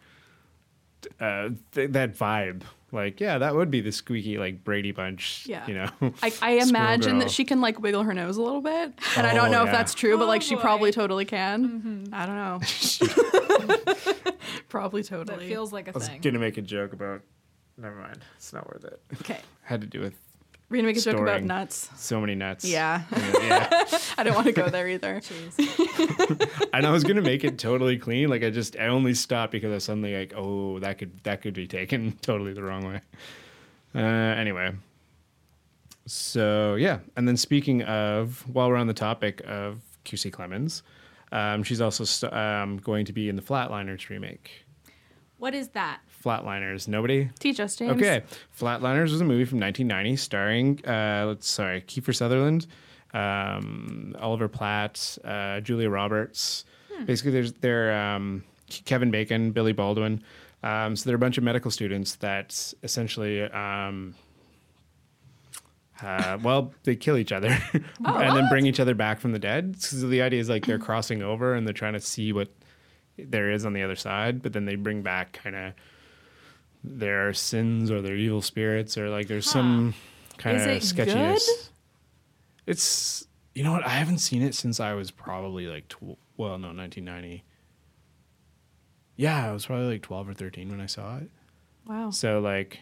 uh 1.20 1.50
th- 1.72 1.90
that 1.92 2.16
vibe. 2.16 2.62
Like, 2.92 3.20
yeah, 3.20 3.38
that 3.38 3.54
would 3.56 3.70
be 3.70 3.80
the 3.80 3.90
squeaky 3.90 4.38
like 4.38 4.62
Brady 4.64 4.92
Bunch. 4.92 5.44
Yeah. 5.46 5.66
You 5.66 5.74
know. 5.74 5.90
I, 6.22 6.32
I 6.40 6.50
imagine 6.68 7.18
that 7.18 7.30
she 7.30 7.44
can 7.44 7.60
like 7.60 7.80
wiggle 7.80 8.04
her 8.04 8.14
nose 8.14 8.36
a 8.36 8.42
little 8.42 8.60
bit, 8.62 8.92
and 9.16 9.26
I 9.26 9.34
don't 9.34 9.48
Oh, 9.48 9.52
know 9.52 9.62
if 9.62 9.66
yeah. 9.66 9.72
that's 9.72 9.92
true, 9.94 10.16
but 10.16 10.28
like 10.28 10.42
Oh, 10.42 10.44
she 10.44 10.54
boy. 10.54 10.60
probably 10.60 10.92
totally 10.92 11.24
can. 11.24 12.08
I 12.12 12.26
don't 12.26 12.36
know. 12.36 12.60
probably 14.68 15.02
That 15.02 15.08
totally. 15.08 15.48
feels 15.48 15.72
like 15.72 15.88
a 15.88 15.90
a 15.90 15.94
I 15.94 15.98
was 15.98 16.08
thing. 16.08 16.20
gonna 16.20 16.38
make 16.38 16.56
a 16.58 16.62
joke 16.62 16.92
about. 16.92 17.22
Never 17.78 17.96
mind. 17.96 18.20
It's 18.36 18.52
not 18.54 18.66
worth 18.72 18.84
it. 18.84 19.00
okay. 19.20 19.40
Had 19.62 19.80
to 19.82 19.86
do 19.86 20.00
with 20.00 20.14
We're 20.68 20.78
gonna 20.78 20.88
make 20.88 20.96
a 20.96 21.00
joke 21.00 21.20
about 21.20 21.44
nuts. 21.44 21.88
so 21.94 22.20
many 22.20 22.34
nuts. 22.34 22.64
Yeah, 22.64 23.02
yeah. 23.12 23.84
I 24.18 24.24
don't 24.24 24.34
want 24.34 24.46
to 24.48 24.52
go 24.52 24.68
there 24.70 24.88
either. 24.88 25.20
Jeez. 25.20 26.68
and 26.72 26.84
I 26.84 26.90
was 26.90 27.04
gonna 27.04 27.22
make 27.22 27.44
it 27.44 27.56
totally 27.58 27.96
clean. 27.98 28.28
Like 28.28 28.42
I 28.42 28.50
just 28.50 28.76
I 28.76 28.88
only 28.88 29.14
stopped 29.14 29.52
because 29.52 29.70
I 29.70 29.74
was 29.74 29.84
suddenly 29.84 30.16
like, 30.16 30.32
oh, 30.36 30.80
that 30.80 30.98
could 30.98 31.22
that 31.22 31.40
could 31.42 31.54
be 31.54 31.68
taken 31.68 32.18
totally 32.20 32.52
the 32.52 32.64
wrong 32.64 32.84
way. 32.84 33.00
Uh, 33.94 33.98
anyway, 34.00 34.72
so 36.06 36.74
yeah, 36.74 36.98
and 37.16 37.26
then 37.26 37.36
speaking 37.36 37.82
of, 37.82 38.44
while 38.52 38.68
we're 38.68 38.76
on 38.76 38.86
the 38.88 38.94
topic 38.94 39.42
of 39.46 39.80
Kiersey 40.04 40.30
Clemons, 40.30 40.82
um, 41.32 41.62
she's 41.62 41.80
also 41.80 42.04
st- 42.04 42.32
um, 42.32 42.78
going 42.78 43.04
to 43.06 43.12
be 43.12 43.28
in 43.28 43.36
the 43.36 43.42
Flatliners 43.42 44.08
remake. 44.08 44.50
What 45.38 45.54
is 45.54 45.68
that? 45.68 46.00
Flatliners, 46.26 46.88
nobody. 46.88 47.30
Teach 47.38 47.60
us, 47.60 47.76
James. 47.76 47.92
Okay, 47.92 48.24
Flatliners 48.58 49.12
was 49.12 49.20
a 49.20 49.24
movie 49.24 49.44
from 49.44 49.60
1990 49.60 50.16
starring, 50.16 50.80
uh, 50.84 51.24
let's 51.28 51.46
sorry, 51.46 51.82
Kiefer 51.82 52.12
Sutherland, 52.12 52.66
um, 53.14 54.16
Oliver 54.18 54.48
Platt, 54.48 55.18
uh, 55.24 55.60
Julia 55.60 55.88
Roberts. 55.88 56.64
Basically, 57.04 57.30
there's 57.30 57.52
they're 57.52 57.96
um, 57.96 58.42
Kevin 58.68 59.12
Bacon, 59.12 59.52
Billy 59.52 59.72
Baldwin. 59.72 60.20
Um, 60.64 60.96
so 60.96 61.08
they're 61.08 61.16
a 61.16 61.18
bunch 61.18 61.38
of 61.38 61.44
medical 61.44 61.70
students 61.70 62.16
that 62.16 62.74
essentially, 62.82 63.42
um, 63.42 64.16
uh, 66.02 66.38
well, 66.42 66.72
they 66.82 66.96
kill 66.96 67.18
each 67.18 67.30
other 67.30 67.56
and 68.04 68.36
then 68.36 68.48
bring 68.48 68.66
each 68.66 68.80
other 68.80 68.96
back 68.96 69.20
from 69.20 69.30
the 69.30 69.38
dead. 69.38 69.80
So 69.80 70.08
the 70.08 70.22
idea 70.22 70.40
is 70.40 70.48
like 70.48 70.66
they're 70.66 70.78
crossing 70.78 71.22
over 71.22 71.54
and 71.54 71.66
they're 71.66 71.74
trying 71.74 71.92
to 71.92 72.00
see 72.00 72.32
what 72.32 72.48
there 73.16 73.52
is 73.52 73.64
on 73.64 73.74
the 73.74 73.82
other 73.82 73.94
side, 73.94 74.42
but 74.42 74.52
then 74.52 74.64
they 74.64 74.74
bring 74.74 75.02
back 75.02 75.32
kind 75.32 75.54
of 75.54 75.72
their 76.84 77.32
sins 77.32 77.90
or 77.90 78.00
their 78.02 78.16
evil 78.16 78.40
spirits 78.42 78.96
or 78.96 79.08
like 79.10 79.26
there's 79.28 79.48
some 79.48 79.94
kind 80.38 80.56
Is 80.56 80.62
of 80.64 80.68
it 80.70 80.82
sketchiness. 80.82 81.46
good? 81.46 81.68
It's 82.72 83.26
you 83.54 83.62
know 83.64 83.72
what 83.72 83.86
I 83.86 83.90
haven't 83.90 84.18
seen 84.18 84.42
it 84.42 84.54
since 84.54 84.80
I 84.80 84.94
was 84.94 85.10
probably 85.10 85.66
like 85.66 85.88
tw- 85.88 86.18
well 86.36 86.58
no 86.58 86.68
1990. 86.68 87.42
Yeah, 89.16 89.48
I 89.48 89.52
was 89.52 89.66
probably 89.66 89.86
like 89.86 90.02
12 90.02 90.28
or 90.28 90.34
13 90.34 90.68
when 90.68 90.80
I 90.80 90.86
saw 90.86 91.16
it. 91.18 91.30
Wow. 91.86 92.10
So 92.10 92.40
like 92.40 92.80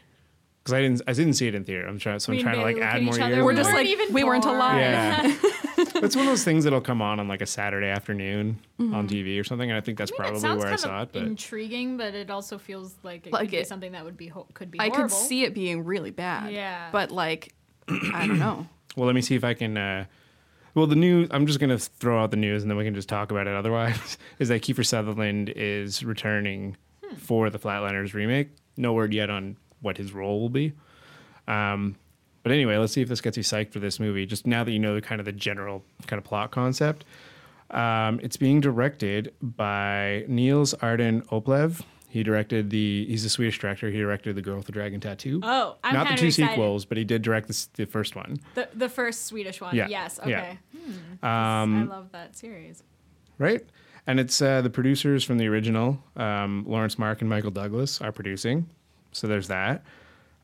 because 0.62 0.72
I 0.74 0.80
didn't 0.82 1.02
I 1.06 1.12
didn't 1.12 1.34
see 1.34 1.46
it 1.46 1.54
in 1.54 1.64
theater. 1.64 1.86
I'm 1.86 1.98
trying 1.98 2.18
so 2.18 2.32
I'm 2.32 2.38
We 2.38 2.42
trying 2.42 2.56
to 2.56 2.62
like 2.62 2.78
add 2.78 3.02
more 3.02 3.16
years. 3.18 3.42
We're 3.44 3.50
on 3.50 3.56
just 3.56 3.72
like, 3.72 3.86
even 3.86 4.12
we 4.12 4.24
weren't 4.24 4.44
alive. 4.46 4.80
Yeah. 4.80 5.34
it's 5.94 6.16
one 6.16 6.26
of 6.26 6.30
those 6.32 6.44
things 6.44 6.64
that'll 6.64 6.80
come 6.80 7.00
on 7.02 7.20
on 7.20 7.28
like 7.28 7.40
a 7.40 7.46
Saturday 7.46 7.86
afternoon 7.88 8.58
on 8.78 9.08
TV 9.08 9.40
or 9.40 9.44
something, 9.44 9.70
and 9.70 9.76
I 9.76 9.80
think 9.80 9.98
that's 9.98 10.10
Mm-hmm. 10.10 10.22
I 10.22 10.30
mean, 10.30 10.40
probably 10.40 10.48
it 10.58 10.60
sounds 10.60 10.64
where 10.64 10.72
I 10.72 10.76
saw 10.76 11.02
of 11.02 11.08
it. 11.08 11.12
But 11.14 11.22
intriguing, 11.22 11.96
but 11.96 12.14
it 12.14 12.30
also 12.30 12.58
feels 12.58 12.94
like 13.02 13.26
it 13.26 13.32
Like 13.32 13.50
could 13.50 13.58
be 13.58 13.64
something 13.64 13.92
that 13.92 14.04
would 14.04 14.16
be 14.16 14.28
ho- 14.28 14.46
could 14.54 14.70
be. 14.70 14.80
I 14.80 14.88
horrible. 14.88 15.08
could 15.08 15.12
see 15.16 15.44
it 15.44 15.54
being 15.54 15.84
really 15.84 16.10
bad. 16.10 16.52
Yeah. 16.52 16.88
But 16.92 17.10
like, 17.10 17.54
I 17.88 18.26
don't 18.26 18.38
know. 18.38 18.66
well, 18.96 19.06
let 19.06 19.14
me 19.14 19.20
see 19.22 19.34
if 19.34 19.44
I 19.44 19.54
can. 19.54 19.76
Uh, 19.76 20.04
well, 20.74 20.86
the 20.86 20.96
news. 20.96 21.28
I'm 21.30 21.46
just 21.46 21.60
gonna 21.60 21.78
throw 21.78 22.22
out 22.22 22.30
the 22.30 22.36
news, 22.36 22.62
and 22.62 22.70
then 22.70 22.76
we 22.78 22.84
can 22.84 22.94
just 22.94 23.08
talk 23.08 23.30
about 23.30 23.46
it. 23.46 23.54
Otherwise, 23.54 24.18
is 24.38 24.48
that 24.48 24.62
Kiefer 24.62 24.84
Sutherland 24.84 25.52
is 25.54 26.02
returning 26.04 26.76
Hmm. 27.04 27.16
for 27.16 27.50
the 27.50 27.58
Flatliners 27.58 28.14
remake. 28.14 28.48
No 28.76 28.92
word 28.94 29.12
yet 29.12 29.28
on 29.30 29.56
what 29.82 29.98
his 29.98 30.12
role 30.12 30.40
will 30.40 30.48
be. 30.48 30.72
Um, 31.46 31.96
but 32.44 32.52
anyway, 32.52 32.76
let's 32.76 32.92
see 32.92 33.02
if 33.02 33.08
this 33.08 33.20
gets 33.20 33.36
you 33.36 33.42
psyched 33.42 33.72
for 33.72 33.80
this 33.80 33.98
movie. 33.98 34.24
Just 34.26 34.46
now 34.46 34.62
that 34.62 34.70
you 34.70 34.78
know 34.78 34.94
the 34.94 35.00
kind 35.02 35.20
of 35.20 35.24
the 35.24 35.32
general 35.32 35.82
kind 36.06 36.18
of 36.18 36.24
plot 36.24 36.52
concept. 36.52 37.04
Um, 37.70 38.20
it's 38.22 38.36
being 38.36 38.60
directed 38.60 39.34
by 39.42 40.24
Niels 40.28 40.74
Arden 40.74 41.22
Oplev. 41.22 41.82
He 42.08 42.22
directed 42.22 42.70
the. 42.70 43.06
He's 43.06 43.24
a 43.24 43.30
Swedish 43.30 43.58
director. 43.58 43.90
He 43.90 43.98
directed 43.98 44.36
The 44.36 44.42
Girl 44.42 44.56
with 44.58 44.66
the 44.66 44.72
Dragon 44.72 45.00
Tattoo. 45.00 45.40
Oh, 45.42 45.76
I'm 45.82 45.94
not 45.94 46.08
the 46.10 46.14
two 46.14 46.26
excited. 46.26 46.50
sequels, 46.50 46.84
but 46.84 46.96
he 46.96 47.02
did 47.02 47.22
direct 47.22 47.48
the, 47.48 47.66
the 47.74 47.86
first 47.86 48.14
one. 48.14 48.36
The 48.54 48.68
the 48.72 48.88
first 48.88 49.26
Swedish 49.26 49.60
one. 49.60 49.74
Yeah, 49.74 49.88
Yes. 49.88 50.20
yeah. 50.24 50.38
Okay. 50.38 50.58
Hmm. 50.78 51.24
I 51.26 51.62
Um, 51.62 51.88
love 51.88 52.12
that 52.12 52.36
series. 52.36 52.84
right? 53.38 53.64
And 54.06 54.20
it's 54.20 54.40
uh, 54.42 54.60
the 54.60 54.68
producers 54.70 55.24
from 55.24 55.38
the 55.38 55.48
original, 55.48 55.98
um, 56.14 56.62
Laurence 56.68 56.98
Mark 56.98 57.22
and 57.22 57.28
Michael 57.30 57.50
Douglas, 57.50 58.00
are 58.02 58.12
producing. 58.12 58.68
So 59.12 59.26
there's 59.26 59.48
that. 59.48 59.82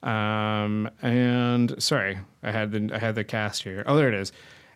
Um, 0.02 0.90
and 1.02 1.80
sorry, 1.82 2.18
I 2.42 2.50
had 2.52 2.72
the 2.72 2.90
I 2.94 2.98
had 2.98 3.14
the 3.14 3.24
cast 3.24 3.62
here. 3.62 3.82
Oh, 3.86 3.96
there 3.96 4.08
it 4.08 4.14
is. 4.14 4.32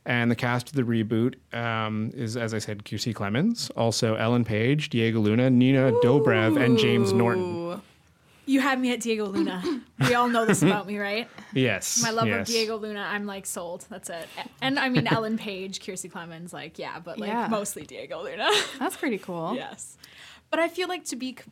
And 0.06 0.30
the 0.30 0.36
cast 0.36 0.68
of 0.68 0.74
the 0.74 0.82
reboot 0.82 1.36
um, 1.54 2.10
is, 2.14 2.36
as 2.36 2.52
I 2.52 2.58
said, 2.58 2.84
Kiersey 2.84 3.14
Clemons, 3.14 3.70
also 3.74 4.16
Ellen 4.16 4.44
Page, 4.44 4.90
Diego 4.90 5.18
Luna, 5.18 5.48
Nina 5.48 5.92
Dobrev, 6.02 6.62
and 6.62 6.76
James 6.76 7.14
Norton. 7.14 7.80
You 8.46 8.60
had 8.60 8.78
me 8.78 8.92
at 8.92 9.00
Diego 9.00 9.24
Luna. 9.24 9.62
we 10.00 10.12
all 10.14 10.28
know 10.28 10.44
this 10.44 10.62
about 10.62 10.86
me, 10.86 10.98
right? 10.98 11.26
Yes. 11.54 12.02
My 12.02 12.10
love 12.10 12.26
yes. 12.26 12.46
of 12.46 12.54
Diego 12.54 12.76
Luna, 12.76 13.00
I'm 13.00 13.24
like 13.24 13.46
sold. 13.46 13.86
That's 13.88 14.10
it. 14.10 14.28
And 14.60 14.78
I 14.78 14.90
mean 14.90 15.06
Ellen 15.06 15.38
Page, 15.38 15.80
Kiersey 15.80 16.10
Clemons, 16.12 16.52
like 16.52 16.78
yeah, 16.78 16.98
but 16.98 17.18
like 17.18 17.28
Yeah. 17.28 17.48
mostly 17.48 17.84
Diego 17.84 18.22
Luna. 18.22 18.50
That's 18.78 18.96
pretty 18.96 19.16
cool. 19.16 19.54
yes, 19.56 19.96
but 20.50 20.60
I 20.60 20.68
feel 20.68 20.88
like 20.88 21.04
to 21.06 21.16
be 21.16 21.36
c- 21.38 21.50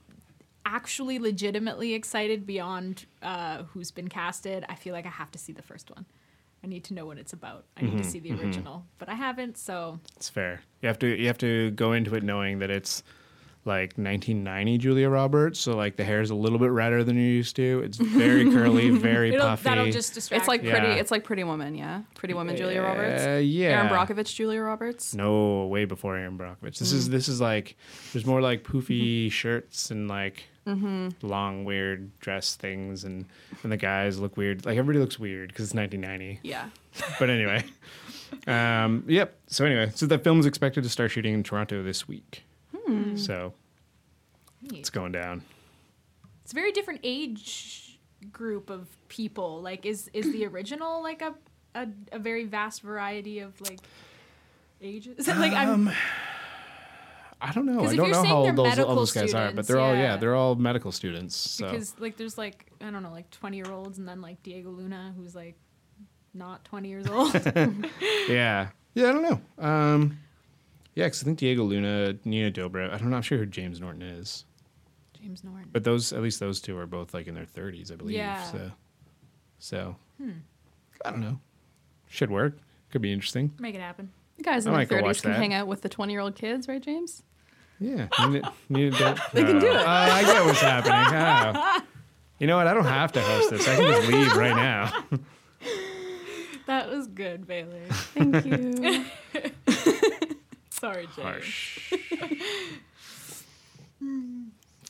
actually 0.64 1.18
legitimately 1.18 1.94
excited 1.94 2.46
beyond 2.46 3.06
uh, 3.22 3.64
who's 3.64 3.90
been 3.90 4.08
casted, 4.08 4.64
I 4.68 4.74
feel 4.74 4.92
like 4.92 5.06
I 5.06 5.10
have 5.10 5.30
to 5.32 5.38
see 5.38 5.52
the 5.52 5.62
first 5.62 5.90
one. 5.90 6.06
I 6.64 6.68
need 6.68 6.84
to 6.84 6.94
know 6.94 7.06
what 7.06 7.18
it's 7.18 7.32
about. 7.32 7.64
I 7.76 7.80
Mm-hmm, 7.82 7.96
need 7.96 8.02
to 8.04 8.08
see 8.08 8.20
the 8.20 8.32
original, 8.32 8.84
but 8.98 9.08
I 9.08 9.14
haven't. 9.14 9.58
So 9.58 9.98
It's 10.16 10.28
fair. 10.28 10.62
You 10.80 10.86
have 10.86 10.98
to 11.00 11.06
you 11.08 11.26
have 11.26 11.38
to 11.38 11.70
go 11.72 11.92
into 11.92 12.14
it 12.14 12.22
knowing 12.22 12.60
that 12.60 12.70
it's 12.70 13.02
like 13.64 13.90
1990 13.96 14.78
Julia 14.78 15.08
Roberts, 15.08 15.60
so 15.60 15.76
like 15.76 15.94
the 15.96 16.02
hair 16.02 16.20
is 16.20 16.30
a 16.30 16.34
little 16.34 16.58
bit 16.58 16.70
redder 16.72 17.04
than 17.04 17.14
you're 17.16 17.24
used 17.24 17.54
to. 17.56 17.80
It's 17.84 17.96
very 17.96 18.50
curly, 18.50 18.90
very 19.10 19.32
it'll, 19.34 19.46
puffy. 19.48 19.62
that'll 19.64 19.90
just 19.92 20.14
distract. 20.14 20.40
It's 20.42 20.48
like 20.48 20.62
pretty. 20.62 20.86
Yeah. 20.88 20.94
It's 20.94 21.12
like 21.12 21.22
Pretty 21.22 21.44
Woman, 21.44 21.76
yeah. 21.76 22.02
Pretty 22.16 22.34
Woman, 22.34 22.56
Julia 22.56 22.82
Roberts. 22.82 23.24
Uh, 23.24 23.40
yeah. 23.42 23.78
Erin 23.84 23.88
Brockovich, 23.88 24.34
Julia 24.34 24.60
Roberts. 24.62 25.14
No, 25.14 25.66
way 25.66 25.84
before 25.84 26.16
Erin 26.16 26.36
Brockovich. 26.38 26.78
This 26.78 26.92
Mm. 26.92 26.96
is 26.96 27.08
this 27.10 27.28
is 27.28 27.40
like 27.40 27.76
there's 28.12 28.26
more 28.26 28.40
like 28.40 28.64
poofy 28.64 29.26
Mm-hmm. 29.26 29.28
shirts 29.30 29.90
and 29.92 30.08
like 30.08 30.42
long 30.66 31.64
weird 31.64 32.16
dress 32.20 32.54
things, 32.54 33.04
and 33.04 33.26
and 33.62 33.72
the 33.72 33.76
guys 33.76 34.18
look 34.18 34.36
weird. 34.36 34.64
Like 34.64 34.78
everybody 34.78 34.98
looks 35.00 35.18
weird 35.18 35.48
because 35.48 35.66
it's 35.66 35.74
1990. 35.74 36.40
Yeah. 36.42 36.68
But 37.18 37.30
anyway, 37.30 37.64
um, 38.46 39.04
yep. 39.08 39.38
So 39.46 39.64
anyway, 39.64 39.90
so 39.94 40.06
the 40.06 40.18
is 40.38 40.46
expected 40.46 40.84
to 40.84 40.90
start 40.90 41.10
shooting 41.10 41.32
in 41.34 41.42
Toronto 41.42 41.82
this 41.82 42.06
week. 42.06 42.44
Hmm. 42.86 43.16
So 43.16 43.54
Neat. 44.62 44.80
it's 44.80 44.90
going 44.90 45.12
down. 45.12 45.42
it's 46.42 46.52
a 46.52 46.54
very 46.54 46.70
different 46.72 47.00
age 47.02 47.98
group 48.30 48.70
of 48.70 48.88
people. 49.08 49.62
Like, 49.62 49.86
is 49.86 50.10
is 50.12 50.30
the 50.32 50.46
original 50.46 51.02
like 51.02 51.22
a 51.22 51.34
a, 51.74 51.88
a 52.12 52.18
very 52.18 52.44
vast 52.44 52.82
variety 52.82 53.38
of 53.40 53.58
like 53.60 53.80
ages? 54.82 55.26
Like, 55.28 55.52
I'm 55.54 55.90
I 57.44 57.52
don't 57.52 57.66
know. 57.66 57.84
I 57.84 57.96
don't 57.96 58.10
know 58.10 58.22
how 58.22 58.36
old 58.36 58.56
those, 58.56 58.78
all 58.78 58.94
those 58.94 59.12
guys 59.12 59.34
are, 59.34 59.52
but 59.52 59.66
they're 59.66 59.80
all 59.80 59.94
yeah, 59.94 60.02
yeah. 60.02 60.16
they're 60.16 60.34
all 60.36 60.54
medical 60.54 60.92
students. 60.92 61.36
So 61.36 61.70
because 61.70 61.94
like 61.98 62.16
there's 62.16 62.38
like 62.38 62.70
I 62.80 62.90
don't 62.90 63.02
know 63.02 63.10
like 63.10 63.30
20 63.30 63.56
year 63.56 63.70
olds 63.70 63.98
and 63.98 64.08
then 64.08 64.20
like 64.20 64.42
Diego 64.42 64.70
Luna 64.70 65.12
who's 65.16 65.34
like 65.34 65.56
not 66.34 66.64
20 66.64 66.88
years 66.88 67.06
old. 67.08 67.34
yeah, 68.28 68.68
yeah. 68.94 69.08
I 69.08 69.12
don't 69.12 69.22
know. 69.22 69.40
Um, 69.58 70.18
yeah, 70.94 71.06
because 71.06 71.22
I 71.22 71.24
think 71.24 71.38
Diego 71.38 71.62
Luna, 71.64 72.16
Nina 72.24 72.50
Dobrev. 72.50 72.86
I'm 72.86 72.90
not 72.90 73.02
know. 73.02 73.16
I'm 73.16 73.22
sure 73.22 73.38
who 73.38 73.46
James 73.46 73.80
Norton 73.80 74.02
is, 74.02 74.44
James 75.20 75.42
Norton. 75.42 75.68
but 75.72 75.84
those 75.84 76.12
at 76.12 76.22
least 76.22 76.38
those 76.38 76.60
two 76.60 76.76
are 76.78 76.86
both 76.86 77.12
like 77.12 77.26
in 77.26 77.34
their 77.34 77.44
30s, 77.44 77.90
I 77.92 77.96
believe. 77.96 78.16
Yeah. 78.16 78.42
So, 78.44 78.70
so 79.58 79.96
Hmm. 80.18 80.30
I 81.04 81.10
don't 81.10 81.20
know. 81.20 81.40
Should 82.08 82.30
work. 82.30 82.58
Could 82.90 83.02
be 83.02 83.12
interesting. 83.12 83.52
Make 83.58 83.74
it 83.74 83.80
happen. 83.80 84.10
The 84.36 84.44
guys 84.44 84.66
I 84.66 84.70
in 84.70 84.88
their 84.88 85.02
might 85.02 85.16
30s 85.16 85.22
can 85.22 85.30
that. 85.32 85.38
hang 85.38 85.54
out 85.54 85.66
with 85.66 85.82
the 85.82 85.88
20 85.88 86.12
year 86.12 86.20
old 86.20 86.34
kids, 86.36 86.68
right, 86.68 86.80
James? 86.82 87.22
Yeah. 87.80 88.06
Nina, 88.28 88.52
Nina 88.68 88.90
Do- 88.90 89.14
They 89.32 89.44
can 89.44 89.58
do 89.58 89.66
it. 89.66 89.76
uh, 89.76 89.84
I 89.86 90.22
get 90.22 90.44
what's 90.44 90.60
happening. 90.60 91.54
Oh. 91.56 91.80
You 92.38 92.46
know 92.46 92.56
what? 92.56 92.66
I 92.66 92.74
don't 92.74 92.84
have 92.84 93.12
to 93.12 93.20
host 93.22 93.50
this. 93.50 93.68
I 93.68 93.76
can 93.76 93.84
just 93.86 94.08
leave 94.08 94.36
right 94.36 94.56
now. 94.56 94.92
That 96.66 96.88
was 96.88 97.08
good, 97.08 97.44
Bailey. 97.46 97.82
Thank 98.14 98.46
you. 98.46 99.04
Sorry, 100.70 101.08
Jay. 101.16 101.22
Harsh. 101.22 101.92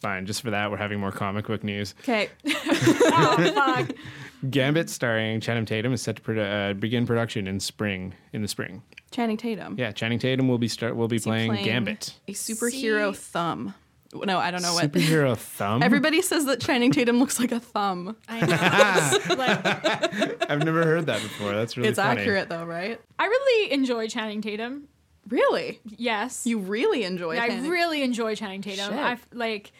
Fine. 0.03 0.27
Just 0.27 0.43
for 0.43 0.51
that, 0.51 0.71
we're 0.71 0.77
having 0.77 0.99
more 1.01 1.13
comic 1.13 1.47
book 1.47 1.63
news. 1.63 1.95
okay. 2.01 2.29
oh, 2.45 3.53
fuck. 3.87 3.97
Gambit, 4.51 4.91
starring 4.91 5.41
Channing 5.41 5.65
Tatum, 5.65 5.93
is 5.93 6.03
set 6.03 6.17
to 6.17 6.23
produ- 6.23 6.71
uh, 6.71 6.75
begin 6.75 7.07
production 7.07 7.47
in 7.47 7.61
spring. 7.61 8.13
In 8.33 8.43
the 8.43 8.49
spring, 8.49 8.83
Channing 9.13 9.37
Tatum. 9.37 9.77
yeah. 9.79 9.93
Channing 9.93 10.19
Tatum 10.19 10.49
will 10.49 10.59
be 10.59 10.67
start 10.67 10.97
will 10.97 11.07
be 11.07 11.17
Is 11.17 11.25
he 11.25 11.31
playing, 11.31 11.55
Gambit. 11.63 12.15
A 12.27 12.33
superhero 12.33 13.15
See? 13.15 13.21
thumb. 13.21 13.75
No, 14.13 14.39
I 14.39 14.51
don't 14.51 14.61
know 14.63 14.75
what. 14.75 14.91
Superhero 14.91 15.37
thumb. 15.39 15.83
Everybody 15.85 16.21
says 16.21 16.45
that 16.47 16.61
Channing 16.61 16.91
Tatum 16.91 17.21
looks 17.21 17.39
like 17.39 17.53
a 17.53 17.61
thumb. 17.61 18.17
I 18.29 18.41
know. 18.41 19.37
like, 19.37 20.51
I've 20.51 20.65
never 20.65 20.85
heard 20.85 21.07
that 21.07 21.23
before. 21.23 21.53
That's 21.53 21.77
really 21.77 21.89
it's 21.91 21.99
funny. 22.01 22.21
accurate 22.21 22.49
though, 22.49 22.65
right? 22.65 23.01
I 23.21 23.27
really 23.27 23.73
enjoy 23.73 24.09
Channing 24.09 24.43
Tatum. 24.43 24.89
Really? 25.29 25.81
Yes. 25.85 26.45
You 26.47 26.59
really 26.59 27.05
enjoy 27.05 27.37
I 27.39 27.47
really 27.69 28.03
enjoy 28.03 28.35
Channing 28.35 28.61
Tatum. 28.61 28.91
Shit. 28.91 28.99
I 28.99 29.19
like 29.33 29.73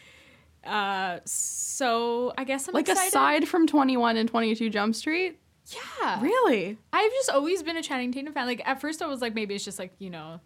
uh 0.65 1.19
so 1.25 2.33
I 2.37 2.43
guess 2.43 2.67
I'm 2.67 2.73
Like 2.73 2.87
excited. 2.89 3.07
aside 3.09 3.47
from 3.47 3.67
21 3.67 4.17
and 4.17 4.29
22 4.29 4.69
Jump 4.69 4.95
Street? 4.95 5.39
Yeah. 5.99 6.21
Really? 6.21 6.77
I've 6.91 7.11
just 7.11 7.29
always 7.29 7.63
been 7.63 7.77
a 7.77 7.81
Channing 7.83 8.11
Tatum 8.11 8.33
fan. 8.33 8.45
Like 8.47 8.61
at 8.65 8.81
first, 8.81 9.01
I 9.01 9.07
was 9.07 9.21
like, 9.21 9.33
maybe 9.33 9.55
it's 9.55 9.65
just 9.65 9.79
like 9.79 9.93
you 9.99 10.09
know, 10.09 10.39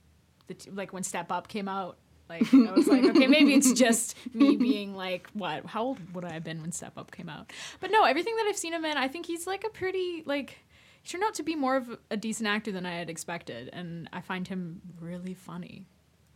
the 0.48 0.54
t- 0.56 0.70
like 0.72 0.94
when 0.94 1.04
Step 1.04 1.32
Up 1.32 1.48
came 1.48 1.68
out. 1.68 1.98
Like 2.30 2.54
I 2.54 2.72
was 2.74 2.88
like, 2.88 3.04
okay, 3.06 3.26
maybe 3.28 3.54
it's 3.54 3.72
just 3.72 4.16
me 4.36 4.56
being 4.70 4.96
like, 4.96 5.30
what? 5.34 5.66
How 5.66 5.84
old 5.84 6.14
would 6.14 6.26
I 6.26 6.34
have 6.34 6.44
been 6.44 6.62
when 6.62 6.72
Step 6.74 6.98
Up 6.98 7.10
came 7.12 7.30
out? 7.30 7.52
But 7.80 7.90
no, 7.90 8.04
everything 8.04 8.36
that 8.36 8.46
I've 8.50 8.58
seen 8.58 8.74
him 8.74 8.84
in, 8.84 8.98
I 8.98 9.08
think 9.08 9.26
he's 9.26 9.48
like 9.48 9.64
a 9.64 9.70
pretty 9.70 10.24
like. 10.26 10.58
He 11.04 11.10
turned 11.10 11.24
out 11.24 11.36
to 11.36 11.44
be 11.44 11.56
more 11.56 11.78
of 11.78 11.98
a 12.12 12.18
decent 12.18 12.48
actor 12.50 12.70
than 12.74 12.86
I 12.86 12.96
had 12.96 13.10
expected, 13.10 13.70
and 13.72 14.10
I 14.12 14.20
find 14.20 14.46
him 14.46 14.82
really 15.00 15.34
funny. 15.36 15.86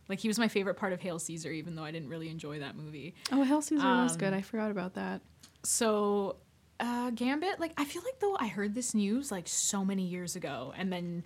Like 0.08 0.18
he 0.20 0.28
was 0.28 0.38
my 0.38 0.48
favorite 0.48 0.74
part 0.74 0.92
of 0.92 1.00
Hail 1.00 1.18
Caesar, 1.18 1.50
even 1.52 1.74
though 1.74 1.84
I 1.84 1.90
didn't 1.92 2.08
really 2.08 2.28
enjoy 2.28 2.58
that 2.60 2.76
movie. 2.76 3.14
Oh, 3.30 3.42
Hail 3.42 3.62
Caesar 3.62 3.84
was 3.86 4.12
Um, 4.12 4.18
good. 4.18 4.32
I 4.34 4.42
forgot 4.42 4.70
about 4.70 4.94
that. 4.94 5.22
So, 5.64 6.36
uh, 6.80 7.10
Gambit, 7.10 7.60
like, 7.60 7.72
I 7.76 7.84
feel 7.84 8.02
like 8.04 8.18
though 8.20 8.36
I 8.38 8.48
heard 8.48 8.74
this 8.74 8.94
news 8.94 9.30
like 9.30 9.46
so 9.48 9.84
many 9.84 10.02
years 10.04 10.34
ago 10.36 10.72
and 10.76 10.92
then 10.92 11.22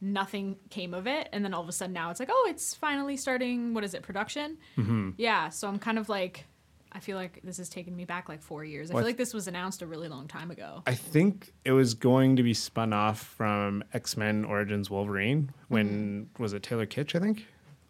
nothing 0.00 0.56
came 0.70 0.92
of 0.92 1.06
it. 1.06 1.28
And 1.32 1.44
then 1.44 1.54
all 1.54 1.62
of 1.62 1.68
a 1.68 1.72
sudden 1.72 1.92
now 1.94 2.10
it's 2.10 2.20
like, 2.20 2.28
oh, 2.30 2.46
it's 2.50 2.74
finally 2.74 3.16
starting, 3.16 3.72
what 3.74 3.84
is 3.84 3.94
it, 3.94 4.02
production? 4.02 4.58
Mm-hmm. 4.76 5.10
Yeah. 5.16 5.48
So 5.50 5.68
I'm 5.68 5.78
kind 5.78 5.98
of 5.98 6.08
like, 6.08 6.44
I 6.92 6.98
feel 7.00 7.16
like 7.16 7.40
this 7.44 7.58
has 7.58 7.68
taken 7.68 7.94
me 7.94 8.04
back 8.04 8.28
like 8.28 8.42
four 8.42 8.64
years. 8.64 8.90
I 8.90 8.94
What? 8.94 9.00
feel 9.00 9.06
like 9.08 9.16
this 9.16 9.32
was 9.34 9.48
announced 9.48 9.82
a 9.82 9.86
really 9.86 10.08
long 10.08 10.28
time 10.28 10.50
ago. 10.50 10.82
I 10.86 10.94
think 10.94 11.52
it 11.64 11.72
was 11.72 11.94
going 11.94 12.36
to 12.36 12.42
be 12.42 12.54
spun 12.54 12.92
off 12.92 13.20
from 13.20 13.84
X 13.92 14.16
Men 14.16 14.44
Origins 14.44 14.90
Wolverine 14.90 15.50
when 15.68 16.28
was 16.38 16.52
it 16.52 16.62
Taylor 16.62 16.86
Kitsch? 16.86 17.14
I 17.14 17.20
think 17.20 17.46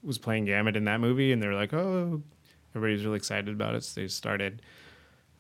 was 0.06 0.18
playing 0.18 0.44
Gambit 0.46 0.76
in 0.76 0.84
that 0.84 1.00
movie, 1.00 1.32
and 1.32 1.42
they 1.42 1.46
were 1.46 1.54
like, 1.54 1.74
"Oh, 1.74 2.22
everybody's 2.74 3.04
really 3.04 3.16
excited 3.16 3.48
about 3.54 3.74
it." 3.74 3.84
So 3.84 4.00
they 4.00 4.08
started 4.08 4.62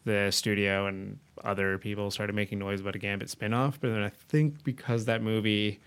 the 0.04 0.30
studio, 0.30 0.86
and 0.86 1.18
other 1.44 1.78
people 1.78 2.10
started 2.10 2.34
making 2.34 2.58
noise 2.58 2.80
about 2.80 2.94
a 2.96 2.98
Gambit 2.98 3.28
spinoff. 3.28 3.74
But 3.80 3.88
then 3.92 4.02
I 4.02 4.08
think 4.10 4.62
because 4.64 5.04
that 5.06 5.22
movie 5.22 5.80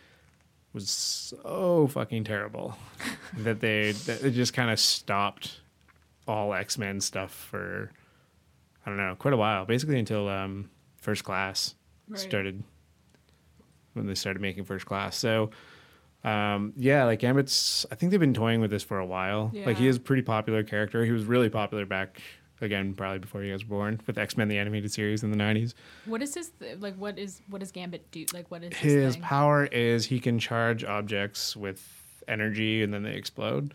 was 0.73 0.89
so 0.89 1.87
fucking 1.91 2.23
terrible 2.23 2.75
that 3.37 3.59
they 3.59 3.91
that 3.91 4.23
it 4.23 4.31
just 4.31 4.53
kind 4.53 4.69
of 4.71 4.79
stopped 4.79 5.61
all 6.27 6.53
X 6.53 6.77
Men 6.77 7.01
stuff 7.01 7.31
for 7.33 7.91
I 8.85 8.89
don't 8.89 8.97
know 8.97 9.15
quite 9.19 9.33
a 9.33 9.37
while, 9.37 9.65
basically 9.65 9.99
until 9.99 10.27
um, 10.29 10.69
First 10.97 11.23
Class 11.23 11.75
Right. 12.07 12.19
started 12.19 12.63
when 13.93 14.07
they 14.07 14.15
started 14.15 14.41
making 14.41 14.63
First 14.63 14.85
Class. 14.87 15.15
So 15.15 15.51
um, 16.23 16.73
yeah, 16.75 17.05
like 17.05 17.19
Gambit's. 17.19 17.85
I 17.91 17.95
think 17.95 18.11
they've 18.11 18.19
been 18.19 18.33
toying 18.33 18.61
with 18.61 18.71
this 18.71 18.83
for 18.83 18.99
a 18.99 19.05
while. 19.05 19.51
Yeah. 19.53 19.65
Like 19.65 19.77
he 19.77 19.87
is 19.87 19.97
a 19.97 19.99
pretty 19.99 20.21
popular 20.21 20.63
character. 20.63 21.05
He 21.05 21.11
was 21.11 21.25
really 21.25 21.49
popular 21.49 21.85
back 21.85 22.21
again, 22.61 22.93
probably 22.93 23.19
before 23.19 23.43
you 23.43 23.53
guys 23.53 23.63
were 23.63 23.77
born, 23.77 24.01
with 24.05 24.17
X 24.17 24.35
Men 24.35 24.47
the 24.49 24.57
animated 24.57 24.91
series 24.91 25.23
in 25.23 25.31
the 25.31 25.37
'90s. 25.37 25.73
What 26.05 26.21
is 26.21 26.33
his, 26.33 26.49
th- 26.59 26.79
like, 26.79 26.95
what 26.95 27.17
is, 27.17 27.41
what 27.47 27.59
does 27.59 27.71
Gambit 27.71 28.11
do? 28.11 28.25
Like, 28.33 28.51
what 28.51 28.63
is 28.63 28.75
his, 28.75 29.15
His 29.15 29.17
power 29.17 29.65
is 29.65 30.05
he 30.05 30.19
can 30.19 30.39
charge 30.39 30.83
objects 30.83 31.55
with 31.55 31.81
energy 32.27 32.83
and 32.83 32.93
then 32.93 33.03
they 33.03 33.13
explode. 33.15 33.73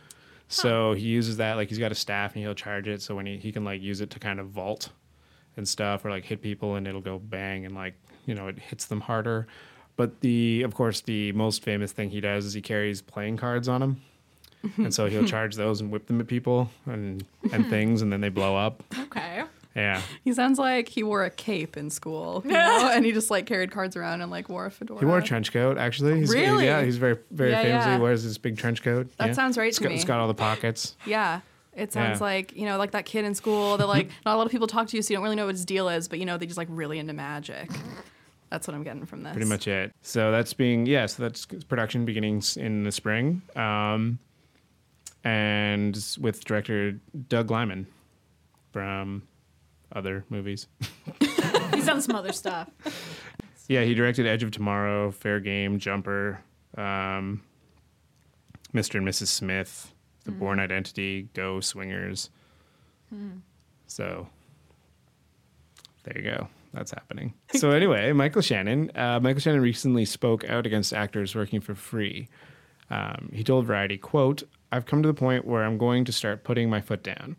So 0.48 0.92
he 0.92 1.06
uses 1.06 1.38
that 1.38 1.54
like 1.54 1.68
he's 1.68 1.78
got 1.78 1.90
a 1.90 1.96
staff 1.96 2.34
and 2.34 2.42
he'll 2.42 2.54
charge 2.54 2.86
it. 2.86 3.02
So 3.02 3.16
when 3.16 3.26
he, 3.26 3.38
he 3.38 3.50
can 3.50 3.64
like 3.64 3.80
use 3.80 4.00
it 4.00 4.10
to 4.10 4.18
kind 4.18 4.38
of 4.38 4.48
vault 4.48 4.90
and 5.56 5.66
stuff 5.66 6.04
or 6.04 6.10
like 6.10 6.24
hit 6.24 6.42
people 6.42 6.76
and 6.76 6.86
it'll 6.86 7.00
go 7.00 7.18
bang 7.18 7.64
and 7.64 7.74
like 7.74 7.94
you 8.26 8.34
know 8.34 8.48
it 8.48 8.58
hits 8.58 8.86
them 8.86 9.00
harder. 9.00 9.46
But 9.96 10.20
the 10.20 10.62
of 10.62 10.74
course 10.74 11.00
the 11.02 11.32
most 11.32 11.62
famous 11.62 11.92
thing 11.92 12.10
he 12.10 12.20
does 12.20 12.44
is 12.46 12.52
he 12.54 12.60
carries 12.62 13.00
playing 13.02 13.36
cards 13.36 13.68
on 13.68 13.82
him. 13.82 14.00
and 14.78 14.92
so 14.94 15.06
he'll 15.06 15.24
charge 15.36 15.56
those 15.56 15.80
and 15.80 15.90
whip 15.90 16.06
them 16.06 16.20
at 16.20 16.26
people 16.26 16.70
and 16.86 17.24
and 17.52 17.66
things 17.70 18.02
and 18.02 18.12
then 18.12 18.20
they 18.20 18.28
blow 18.30 18.56
up. 18.56 18.82
Okay. 18.98 19.44
Yeah. 19.76 20.00
He 20.22 20.32
sounds 20.32 20.58
like 20.58 20.88
he 20.88 21.02
wore 21.02 21.24
a 21.24 21.30
cape 21.30 21.76
in 21.76 21.90
school, 21.90 22.42
you 22.44 22.50
know? 22.52 22.90
and 22.92 23.04
he 23.04 23.10
just 23.12 23.28
like 23.30 23.44
carried 23.46 23.72
cards 23.72 23.96
around 23.96 24.20
and 24.20 24.30
like 24.30 24.48
wore 24.48 24.66
a 24.66 24.70
fedora. 24.70 25.00
He 25.00 25.04
wore 25.04 25.18
a 25.18 25.22
trench 25.22 25.52
coat 25.52 25.78
actually. 25.78 26.20
He's, 26.20 26.32
Really? 26.32 26.64
Yeah, 26.66 26.82
he's 26.82 26.96
very 26.96 27.18
very 27.30 27.50
Yeah, 27.50 27.62
famous. 27.62 27.86
yeah. 27.86 27.96
He 27.96 28.02
wears 28.02 28.24
this 28.24 28.38
big 28.38 28.56
trench 28.56 28.82
coat. 28.82 29.08
That 29.18 29.28
yeah. 29.28 29.32
sounds 29.32 29.58
right 29.58 29.68
It's 29.68 29.78
to 29.78 29.82
got, 29.84 29.88
me. 29.90 29.94
It's 29.96 30.04
got 30.04 30.18
all 30.20 30.28
the 30.28 30.34
pockets. 30.34 30.96
Yeah. 31.06 31.40
It 31.76 31.92
sounds 31.92 32.20
Yeah. 32.20 32.24
like, 32.26 32.56
you 32.56 32.66
know, 32.66 32.78
like 32.78 32.92
that 32.92 33.04
kid 33.04 33.24
in 33.24 33.34
school 33.34 33.76
that 33.78 33.88
like 33.88 34.08
not 34.24 34.34
a 34.34 34.38
lot 34.38 34.46
of 34.46 34.52
people 34.52 34.68
talk 34.68 34.86
to 34.88 34.96
you 34.96 35.02
so 35.02 35.12
you 35.12 35.16
don't 35.16 35.24
really 35.24 35.34
know 35.36 35.46
what 35.46 35.56
his 35.56 35.64
deal 35.64 35.88
is, 35.88 36.06
but 36.08 36.20
you 36.20 36.24
know, 36.24 36.38
they 36.38 36.46
just 36.46 36.56
like 36.58 36.68
really 36.70 36.98
into 37.00 37.12
magic. 37.12 37.68
That's 38.54 38.68
what 38.68 38.74
I'm 38.76 38.84
getting 38.84 39.04
from 39.04 39.24
this. 39.24 39.32
pretty 39.32 39.48
much 39.48 39.66
it. 39.66 39.92
So 40.02 40.30
that's 40.30 40.54
being 40.54 40.86
yeah. 40.86 41.06
So 41.06 41.24
that's 41.24 41.44
production 41.44 42.04
beginnings 42.04 42.56
in 42.56 42.84
the 42.84 42.92
spring, 42.92 43.42
um, 43.56 44.20
and 45.24 45.98
with 46.20 46.44
director 46.44 47.00
Doug 47.28 47.50
Liman 47.50 47.88
from 48.72 49.24
other 49.92 50.24
movies. 50.30 50.68
He's 51.74 51.86
done 51.86 52.00
some 52.00 52.14
other 52.16 52.32
stuff. 52.32 52.70
Yeah, 53.66 53.82
he 53.84 53.94
directed 53.94 54.26
Edge 54.26 54.42
of 54.42 54.50
Tomorrow, 54.50 55.10
Fair 55.10 55.40
Game, 55.40 55.78
Jumper, 55.78 56.38
um, 56.76 57.40
Mr. 58.74 58.96
and 58.96 59.08
Mrs. 59.08 59.28
Smith, 59.28 59.90
The 60.24 60.32
Bourne 60.32 60.60
Identity, 60.60 61.30
Go, 61.32 61.60
Swingers. 61.60 62.28
So 63.86 64.28
there 66.02 66.18
you 66.18 66.30
go. 66.30 66.48
That's 66.74 66.90
happening. 66.90 67.34
So 67.54 67.70
anyway, 67.70 68.12
Michael 68.12 68.42
Shannon. 68.42 68.90
Uh, 68.94 69.20
Michael 69.20 69.40
Shannon 69.40 69.60
recently 69.60 70.04
spoke 70.04 70.44
out 70.44 70.66
against 70.66 70.92
actors 70.92 71.34
working 71.34 71.60
for 71.60 71.74
free. 71.74 72.28
Um, 72.90 73.30
he 73.32 73.44
told 73.44 73.66
Variety, 73.66 73.96
"quote 73.96 74.42
I've 74.72 74.84
come 74.86 75.02
to 75.02 75.06
the 75.06 75.14
point 75.14 75.44
where 75.46 75.64
I'm 75.64 75.78
going 75.78 76.04
to 76.04 76.12
start 76.12 76.44
putting 76.44 76.68
my 76.68 76.80
foot 76.80 77.02
down. 77.02 77.36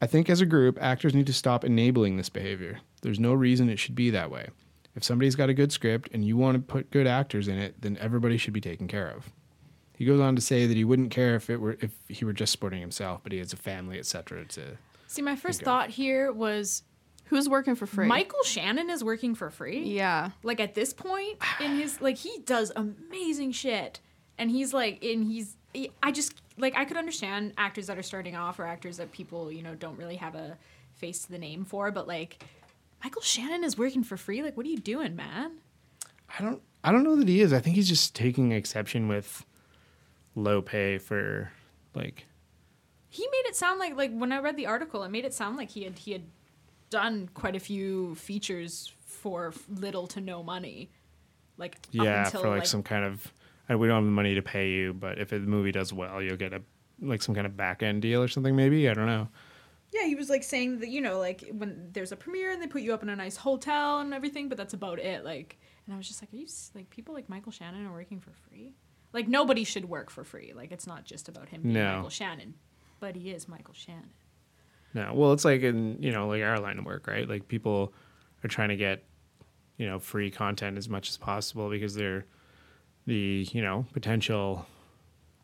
I 0.00 0.06
think 0.06 0.28
as 0.28 0.40
a 0.40 0.46
group, 0.46 0.78
actors 0.80 1.14
need 1.14 1.26
to 1.26 1.32
stop 1.32 1.64
enabling 1.64 2.16
this 2.16 2.28
behavior. 2.28 2.80
There's 3.02 3.20
no 3.20 3.34
reason 3.34 3.68
it 3.68 3.78
should 3.78 3.94
be 3.94 4.10
that 4.10 4.30
way. 4.30 4.48
If 4.94 5.04
somebody's 5.04 5.36
got 5.36 5.50
a 5.50 5.54
good 5.54 5.70
script 5.72 6.08
and 6.12 6.24
you 6.24 6.36
want 6.36 6.56
to 6.56 6.60
put 6.62 6.90
good 6.90 7.06
actors 7.06 7.48
in 7.48 7.58
it, 7.58 7.80
then 7.82 7.98
everybody 8.00 8.38
should 8.38 8.54
be 8.54 8.60
taken 8.60 8.88
care 8.88 9.08
of." 9.10 9.30
He 9.96 10.04
goes 10.04 10.20
on 10.20 10.36
to 10.36 10.42
say 10.42 10.66
that 10.66 10.76
he 10.76 10.84
wouldn't 10.84 11.10
care 11.10 11.36
if 11.36 11.48
it 11.48 11.60
were 11.60 11.76
if 11.80 11.92
he 12.08 12.24
were 12.24 12.32
just 12.32 12.52
supporting 12.52 12.80
himself, 12.80 13.20
but 13.22 13.32
he 13.32 13.38
has 13.38 13.52
a 13.52 13.56
family, 13.56 13.98
etc. 13.98 14.44
To 14.46 14.78
See, 15.06 15.22
my 15.22 15.36
first 15.36 15.60
of. 15.60 15.64
thought 15.64 15.90
here 15.90 16.32
was 16.32 16.82
Who's 17.26 17.48
working 17.48 17.74
for 17.74 17.86
free? 17.86 18.06
Michael 18.06 18.42
Shannon 18.44 18.88
is 18.88 19.02
working 19.02 19.34
for 19.34 19.50
free. 19.50 19.82
Yeah. 19.82 20.30
Like 20.42 20.60
at 20.60 20.74
this 20.74 20.92
point 20.92 21.38
in 21.60 21.76
his 21.76 22.00
like 22.00 22.16
he 22.16 22.38
does 22.44 22.72
amazing 22.76 23.52
shit, 23.52 24.00
and 24.38 24.50
he's 24.50 24.72
like 24.72 25.02
and 25.02 25.24
he's 25.24 25.56
I 26.02 26.12
just 26.12 26.40
like 26.56 26.76
I 26.76 26.84
could 26.84 26.96
understand 26.96 27.52
actors 27.58 27.88
that 27.88 27.98
are 27.98 28.02
starting 28.02 28.36
off 28.36 28.58
or 28.58 28.66
actors 28.66 28.96
that 28.98 29.12
people 29.12 29.50
you 29.50 29.62
know 29.62 29.74
don't 29.74 29.96
really 29.96 30.16
have 30.16 30.34
a 30.34 30.56
face 30.94 31.20
to 31.24 31.30
the 31.32 31.38
name 31.38 31.64
for, 31.64 31.90
but 31.90 32.06
like 32.06 32.44
Michael 33.02 33.22
Shannon 33.22 33.64
is 33.64 33.76
working 33.76 34.02
for 34.02 34.16
free. 34.16 34.42
Like, 34.42 34.56
what 34.56 34.64
are 34.64 34.70
you 34.70 34.78
doing, 34.78 35.16
man? 35.16 35.52
I 36.38 36.42
don't 36.42 36.62
I 36.84 36.92
don't 36.92 37.02
know 37.04 37.16
that 37.16 37.28
he 37.28 37.40
is. 37.40 37.52
I 37.52 37.58
think 37.58 37.76
he's 37.76 37.88
just 37.88 38.14
taking 38.14 38.52
exception 38.52 39.08
with 39.08 39.44
low 40.36 40.62
pay 40.62 40.98
for 40.98 41.50
like 41.94 42.26
He 43.08 43.26
made 43.32 43.48
it 43.48 43.56
sound 43.56 43.80
like 43.80 43.96
like 43.96 44.12
when 44.12 44.30
I 44.32 44.38
read 44.38 44.56
the 44.56 44.66
article, 44.66 45.02
it 45.02 45.10
made 45.10 45.24
it 45.24 45.34
sound 45.34 45.56
like 45.56 45.70
he 45.70 45.82
had 45.82 45.98
he 45.98 46.12
had 46.12 46.22
done 46.90 47.28
quite 47.34 47.56
a 47.56 47.60
few 47.60 48.14
features 48.14 48.92
for 49.04 49.52
little 49.68 50.06
to 50.08 50.20
no 50.20 50.42
money. 50.42 50.90
Like 51.58 51.78
yeah 51.90 52.26
until, 52.26 52.42
for 52.42 52.48
like, 52.50 52.66
some 52.66 52.82
kind 52.82 53.04
of 53.04 53.32
uh, 53.70 53.78
we 53.78 53.88
don't 53.88 53.96
have 53.96 54.04
the 54.04 54.10
money 54.10 54.34
to 54.34 54.42
pay 54.42 54.70
you, 54.70 54.92
but 54.92 55.18
if 55.18 55.30
the 55.30 55.40
movie 55.40 55.72
does 55.72 55.92
well, 55.92 56.22
you'll 56.22 56.36
get 56.36 56.52
a 56.52 56.62
like 57.00 57.22
some 57.22 57.34
kind 57.34 57.46
of 57.46 57.56
back 57.56 57.82
end 57.82 58.02
deal 58.02 58.22
or 58.22 58.28
something 58.28 58.54
maybe. 58.54 58.88
I 58.88 58.94
don't 58.94 59.06
know. 59.06 59.28
Yeah, 59.92 60.04
he 60.04 60.14
was 60.14 60.28
like 60.28 60.42
saying 60.42 60.80
that 60.80 60.88
you 60.88 61.00
know, 61.00 61.18
like 61.18 61.48
when 61.52 61.90
there's 61.92 62.12
a 62.12 62.16
premiere 62.16 62.52
and 62.52 62.60
they 62.60 62.66
put 62.66 62.82
you 62.82 62.92
up 62.92 63.02
in 63.02 63.08
a 63.08 63.16
nice 63.16 63.36
hotel 63.36 64.00
and 64.00 64.12
everything, 64.12 64.48
but 64.48 64.58
that's 64.58 64.74
about 64.74 64.98
it. 64.98 65.24
Like, 65.24 65.58
and 65.86 65.94
I 65.94 65.96
was 65.96 66.08
just 66.08 66.22
like, 66.22 66.32
are 66.32 66.36
you 66.36 66.46
like 66.74 66.90
people 66.90 67.14
like 67.14 67.28
Michael 67.28 67.52
Shannon 67.52 67.86
are 67.86 67.92
working 67.92 68.20
for 68.20 68.32
free? 68.48 68.74
Like 69.12 69.28
nobody 69.28 69.64
should 69.64 69.88
work 69.88 70.10
for 70.10 70.24
free. 70.24 70.52
Like 70.54 70.72
it's 70.72 70.86
not 70.86 71.04
just 71.04 71.28
about 71.28 71.48
him 71.48 71.62
being 71.62 71.74
No. 71.74 71.96
Michael 71.96 72.10
Shannon, 72.10 72.54
but 73.00 73.16
he 73.16 73.30
is 73.30 73.48
Michael 73.48 73.74
Shannon. 73.74 74.10
No. 74.94 75.12
Well, 75.14 75.32
it's 75.32 75.44
like 75.44 75.62
in, 75.62 76.02
you 76.02 76.12
know, 76.12 76.28
like 76.28 76.42
our 76.42 76.58
line 76.58 76.78
of 76.78 76.84
work, 76.84 77.06
right? 77.06 77.28
Like 77.28 77.48
people 77.48 77.92
are 78.42 78.48
trying 78.48 78.70
to 78.70 78.76
get, 78.76 79.04
you 79.76 79.86
know, 79.86 79.98
free 79.98 80.30
content 80.30 80.78
as 80.78 80.88
much 80.88 81.10
as 81.10 81.16
possible 81.16 81.68
because 81.68 81.94
they're 81.94 82.24
the, 83.06 83.46
you 83.52 83.62
know, 83.62 83.86
potential 83.92 84.66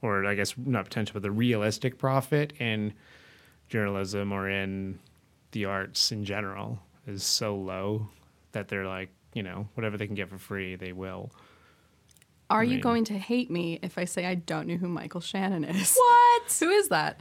or 0.00 0.26
I 0.26 0.34
guess 0.34 0.54
not 0.56 0.84
potential, 0.84 1.14
but 1.14 1.22
the 1.22 1.30
realistic 1.30 1.98
profit 1.98 2.52
in 2.58 2.92
journalism 3.68 4.32
or 4.32 4.48
in 4.48 4.98
the 5.52 5.64
arts 5.66 6.12
in 6.12 6.24
general 6.24 6.78
is 7.06 7.22
so 7.22 7.56
low 7.56 8.08
that 8.52 8.68
they're 8.68 8.86
like, 8.86 9.10
you 9.34 9.42
know, 9.42 9.68
whatever 9.74 9.96
they 9.96 10.06
can 10.06 10.14
get 10.14 10.28
for 10.28 10.38
free, 10.38 10.76
they 10.76 10.92
will. 10.92 11.30
Are 12.50 12.64
you 12.64 12.72
mean- 12.72 12.80
going 12.80 13.04
to 13.04 13.18
hate 13.18 13.50
me 13.50 13.78
if 13.82 13.96
I 13.96 14.04
say 14.04 14.26
I 14.26 14.34
don't 14.34 14.66
know 14.66 14.76
who 14.76 14.88
Michael 14.88 15.20
Shannon 15.20 15.64
is? 15.64 15.96
What? 15.96 16.52
Who 16.60 16.68
is 16.70 16.88
that? 16.88 17.20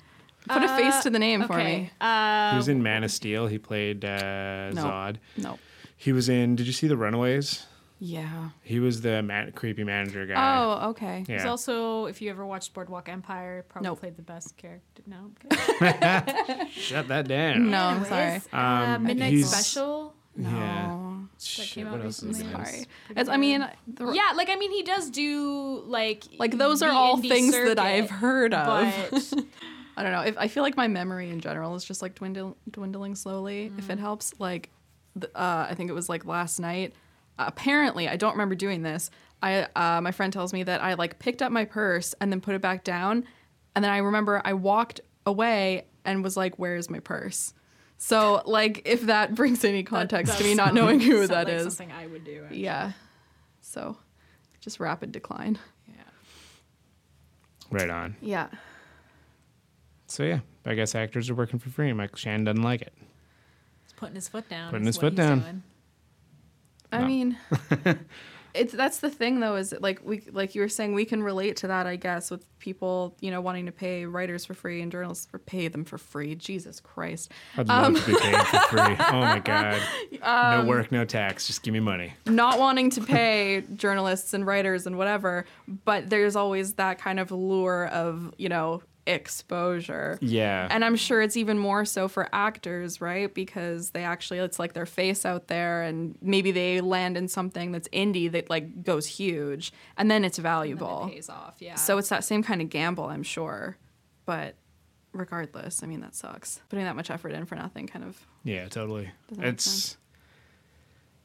Put 0.50 0.64
a 0.64 0.68
face 0.70 1.00
to 1.04 1.10
the 1.10 1.20
name 1.20 1.44
for 1.48 1.58
me. 1.58 1.92
he 2.00 2.06
Uh, 2.06 2.56
was 2.56 2.68
in 2.68 2.82
Man 2.84 3.04
of 3.04 3.12
Steel. 3.12 3.48
He 3.48 3.58
played 3.60 4.04
uh, 4.04 4.72
No. 4.72 4.84
Zod. 4.84 5.16
No. 5.38 5.60
He 5.98 6.12
was 6.14 6.30
in, 6.30 6.56
did 6.56 6.66
you 6.68 6.74
see 6.74 6.88
The 6.88 6.98
Runaways? 6.98 7.66
Yeah. 8.00 8.50
He 8.64 8.80
was 8.80 9.02
the 9.02 9.22
man, 9.22 9.52
creepy 9.52 9.84
manager 9.84 10.26
guy. 10.26 10.58
Oh, 10.58 10.90
okay. 10.90 11.24
yeah. 11.28 11.36
He's 11.38 11.46
also, 11.46 12.06
if 12.08 12.20
you 12.20 12.32
ever 12.32 12.44
watched 12.44 12.74
Boardwalk 12.74 13.08
Empire, 13.08 13.64
probably 13.70 13.90
Nope. 13.90 14.00
played 14.00 14.16
the 14.18 14.24
best 14.24 14.58
character. 14.58 15.04
No, 15.06 15.30
I'm. 15.52 16.68
Shut 16.72 17.08
that 17.10 17.28
down. 17.28 17.70
No, 17.70 17.78
I'm 17.78 18.06
sorry. 18.06 18.22
Anyways, 18.24 18.48
uh, 18.52 18.58
Um, 18.58 19.04
Midnight 19.04 19.34
he's- 19.34 19.52
Special. 19.52 20.16
Yeah. 20.36 20.88
No. 20.88 21.28
Shit, 21.40 21.68
came 21.68 21.88
out 21.88 21.94
what 21.98 22.06
else 22.06 22.24
is 22.24 22.30
recently. 22.40 22.54
there? 22.54 22.66
Sorry. 22.66 22.86
It's, 23.18 23.30
I 23.30 23.38
mean, 23.38 23.68
the, 23.88 24.12
Yeah, 24.14 24.32
like 24.36 24.50
I 24.50 24.56
mean, 24.56 24.72
he 24.72 24.82
does 24.84 25.10
do 25.10 25.84
like 25.88 26.24
like 26.40 26.58
those 26.58 26.82
are 26.82 26.92
all 26.92 27.18
things 27.18 27.54
circuit, 27.54 27.76
that 27.76 27.86
I've 27.86 28.10
heard 28.10 28.54
of. 28.54 28.66
But 29.12 29.34
I 29.98 30.04
don't 30.04 30.12
know. 30.12 30.22
If 30.22 30.38
I 30.38 30.48
feel 30.48 30.64
like 30.64 30.78
my 30.78 30.88
memory 30.88 31.30
in 31.30 31.40
general 31.40 31.76
is 31.76 31.84
just 31.84 32.02
like 32.02 32.16
dwindle, 32.16 32.58
dwindling 32.70 33.16
slowly. 33.16 33.72
If 33.78 33.90
it 33.90 34.00
helps, 34.00 34.34
like, 34.40 34.70
the, 35.16 35.28
uh, 35.36 35.68
I 35.70 35.76
think 35.76 35.90
it 35.90 35.94
was 35.94 36.08
like 36.10 36.26
last 36.26 36.60
night. 36.60 36.94
Uh, 37.38 37.46
apparently, 37.48 38.08
I 38.08 38.16
don't 38.16 38.32
remember 38.32 38.56
doing 38.56 38.82
this. 38.84 39.10
I 39.42 39.68
uh, 39.76 40.02
my 40.02 40.12
friend 40.12 40.32
tells 40.32 40.54
me 40.54 40.64
that 40.64 40.82
I 40.82 40.94
like 40.94 41.20
picked 41.20 41.42
up 41.42 41.52
my 41.52 41.66
purse 41.66 42.14
and 42.22 42.32
then 42.32 42.42
put 42.42 42.56
it 42.56 42.62
back 42.62 42.84
down, 42.84 43.26
and 43.76 43.84
then 43.84 43.92
I 43.92 43.98
remember 43.98 44.42
I 44.46 44.54
walked 44.54 45.02
away 45.26 45.86
and 46.06 46.24
was 46.24 46.38
like, 46.38 46.58
"Where's 46.60 46.90
my 46.90 47.00
purse?" 47.00 47.54
So, 47.98 48.42
like, 48.46 48.82
if 48.86 49.04
that 49.04 49.36
brings 49.36 49.64
any 49.64 49.84
context 49.84 50.38
to 50.38 50.44
me 50.44 50.56
not 50.56 50.74
knowing 50.74 51.00
who 51.00 51.18
sound 51.20 51.30
that 51.32 51.46
like 51.48 51.56
is, 51.56 51.64
something 51.76 51.92
I 51.92 52.08
would 52.08 52.24
do. 52.24 52.44
actually. 52.44 52.64
yeah. 52.64 52.92
So, 53.62 53.98
just 54.60 54.80
rapid 54.80 55.12
decline. 55.12 55.60
yeah. 55.88 55.94
Right 57.70 57.90
on. 57.90 58.16
Yeah. 58.22 58.48
So 60.12 60.24
yeah, 60.24 60.40
I 60.66 60.74
guess 60.74 60.94
actors 60.94 61.30
are 61.30 61.36
working 61.36 61.58
for 61.60 61.70
free, 61.70 61.88
and 61.90 61.98
Michael 61.98 62.18
Shannon 62.18 62.44
doesn't 62.44 62.62
like 62.64 62.82
it. 62.82 62.94
He's 63.84 63.94
putting 63.94 64.16
his 64.16 64.28
foot 64.28 64.50
down. 64.50 64.72
Putting 64.72 64.86
his 64.86 64.98
foot 64.98 65.16
down. 65.16 65.40
doing. 65.40 65.64
I 66.92 67.00
No. 67.00 67.08
mean, 67.08 67.38
it's 68.54 68.74
that's 68.74 69.00
the 69.00 69.10
thing 69.10 69.40
though 69.40 69.56
is 69.56 69.74
like 69.80 70.02
we 70.04 70.22
like 70.34 70.54
you 70.56 70.60
were 70.62 70.68
saying 70.68 70.94
we 70.94 71.06
can 71.06 71.24
relate 71.24 71.56
to 71.56 71.68
that 71.68 71.88
I 71.88 71.96
guess 71.96 72.30
with 72.30 72.46
people 72.60 73.16
you 73.22 73.32
know 73.32 73.40
wanting 73.40 73.66
to 73.68 73.72
pay 73.72 74.06
writers 74.06 74.44
for 74.44 74.54
free 74.54 74.82
and 74.82 74.92
journalists 74.92 75.26
for 75.26 75.40
pay 75.40 75.70
them 75.70 75.86
for 75.86 75.98
free. 75.98 76.36
Jesus 76.36 76.82
Christ, 76.82 77.32
I'd 77.58 77.70
love 77.70 77.86
Um, 77.86 77.96
to 77.96 78.06
be 78.06 78.20
paid 78.20 78.36
for 78.48 78.58
free. 78.68 78.96
Oh 79.00 79.22
my 79.22 79.40
god, 79.40 79.82
no 80.22 80.66
work, 80.68 80.92
no 80.92 81.06
tax. 81.06 81.48
Just 81.48 81.64
give 81.64 81.74
me 81.74 81.80
money. 81.80 82.14
not 82.26 82.60
wanting 82.66 82.90
to 82.90 83.02
pay 83.02 83.64
journalists 83.76 84.34
and 84.34 84.46
writers 84.46 84.86
and 84.86 84.98
whatever, 84.98 85.46
but 85.86 86.10
there's 86.10 86.36
always 86.36 86.74
that 86.74 87.00
kind 87.00 87.22
of 87.22 87.32
lure 87.32 87.88
of 87.88 88.34
you 88.38 88.50
know 88.50 88.84
exposure. 89.08 90.18
Yeah, 90.22 90.68
And 90.70 90.86
I'm 90.86 90.96
sure 90.96 91.22
it's 91.22 91.36
even 91.38 91.58
more 91.58 91.86
so 91.86 92.08
for 92.08 92.30
actors, 92.34 93.02
right? 93.02 93.34
Because 93.34 93.92
they 93.92 94.04
actually, 94.04 94.40
it's 94.40 94.60
like 94.60 94.74
their 94.74 94.86
face 94.86 95.26
out 95.26 95.48
there, 95.48 95.82
and 95.84 96.18
maybe 96.22 96.52
they 96.52 96.82
land 96.82 97.18
in 97.18 97.28
something 97.28 97.72
that's 97.72 97.88
indie 97.90 98.32
that 98.32 98.50
like 98.50 98.84
goes 98.84 99.06
huge, 99.08 99.74
and 99.98 100.10
then 100.12 100.24
it's 100.26 100.38
And 100.38 100.46
then 100.46 100.52
valuable. 100.52 101.08
it 101.08 101.14
pays 101.14 101.30
off. 101.30 101.56
Yeah. 101.60 101.76
So 101.76 101.98
it's 101.98 102.10
that 102.10 102.24
same 102.24 102.44
kind 102.44 102.62
of 102.62 102.70
gamble, 102.70 103.06
I'm 103.06 103.24
sure. 103.24 103.78
But 104.26 104.56
regardless, 105.14 105.84
I 105.84 105.88
mean, 105.88 106.02
that 106.02 106.16
sucks. 106.16 106.62
Putting 106.70 106.86
that 106.86 106.96
much 106.96 107.10
effort 107.10 107.30
in 107.34 107.46
for 107.46 107.56
nothing 107.56 107.88
kind 107.88 108.06
of. 108.06 108.18
yeah, 108.44 108.68
totally. 108.70 109.10
It's 109.40 109.98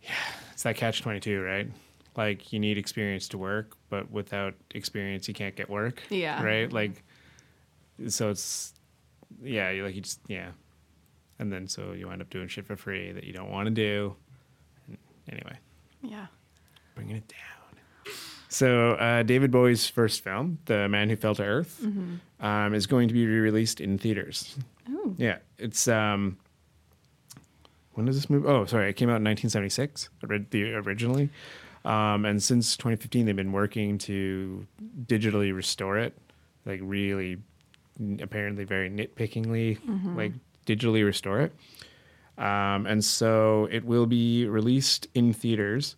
yeah, 0.02 0.10
it's 0.52 0.62
that 0.62 0.76
catch 0.76 1.02
twenty 1.02 1.20
two, 1.20 1.40
right? 1.42 1.68
Like 2.16 2.52
you 2.52 2.58
need 2.58 2.78
experience 2.78 3.28
to 3.28 3.38
work, 3.38 3.76
but 3.90 4.10
without 4.10 4.54
experience, 4.74 5.28
you 5.28 5.34
can't 5.34 5.54
get 5.54 5.68
work. 5.68 6.02
Yeah. 6.08 6.42
Right. 6.42 6.72
Like, 6.72 7.04
so 8.08 8.30
it's 8.30 8.72
yeah, 9.42 9.70
you 9.70 9.84
like 9.84 9.94
you 9.94 10.00
just 10.00 10.20
yeah, 10.28 10.50
and 11.38 11.52
then 11.52 11.68
so 11.68 11.92
you 11.92 12.10
end 12.10 12.22
up 12.22 12.30
doing 12.30 12.48
shit 12.48 12.66
for 12.66 12.76
free 12.76 13.12
that 13.12 13.24
you 13.24 13.32
don't 13.32 13.50
want 13.50 13.66
to 13.66 13.70
do. 13.70 14.16
And 14.88 14.98
anyway. 15.30 15.58
Yeah. 16.02 16.26
bringing 16.94 17.16
it 17.16 17.28
down. 17.28 17.40
So, 18.48 18.92
uh, 18.92 19.22
David 19.24 19.50
Bowie's 19.50 19.88
first 19.88 20.22
film, 20.22 20.58
The 20.66 20.88
Man 20.88 21.10
Who 21.10 21.16
Fell 21.16 21.34
to 21.34 21.42
Earth, 21.42 21.84
um, 22.40 22.74
is 22.74 22.86
going 22.86 23.08
to 23.08 23.14
be 23.14 23.26
re-released 23.26 23.80
in 23.80 23.98
theaters. 23.98 24.56
Oh. 24.88 25.14
Yeah, 25.18 25.38
it's 25.58 25.88
um, 25.88 26.38
when 27.94 28.06
does 28.06 28.14
this 28.14 28.30
movie? 28.30 28.46
Oh, 28.46 28.64
sorry, 28.64 28.88
it 28.88 28.94
came 28.94 29.08
out 29.08 29.16
in 29.16 29.24
1976, 29.24 30.08
the 30.50 30.74
originally, 30.74 31.28
um, 31.84 32.24
and 32.24 32.42
since 32.42 32.76
2015 32.76 33.26
they've 33.26 33.36
been 33.36 33.52
working 33.52 33.98
to 33.98 34.66
digitally 35.06 35.54
restore 35.54 35.98
it, 35.98 36.16
like 36.64 36.80
really, 36.82 37.38
apparently 38.20 38.64
very 38.64 38.90
nitpickingly, 38.90 39.78
like 40.16 40.32
digitally 40.66 41.04
restore 41.04 41.40
it. 41.40 41.52
Um, 42.38 42.86
and 42.86 43.02
so 43.04 43.66
it 43.70 43.84
will 43.84 44.06
be 44.06 44.46
released 44.46 45.06
in 45.14 45.32
theaters 45.32 45.96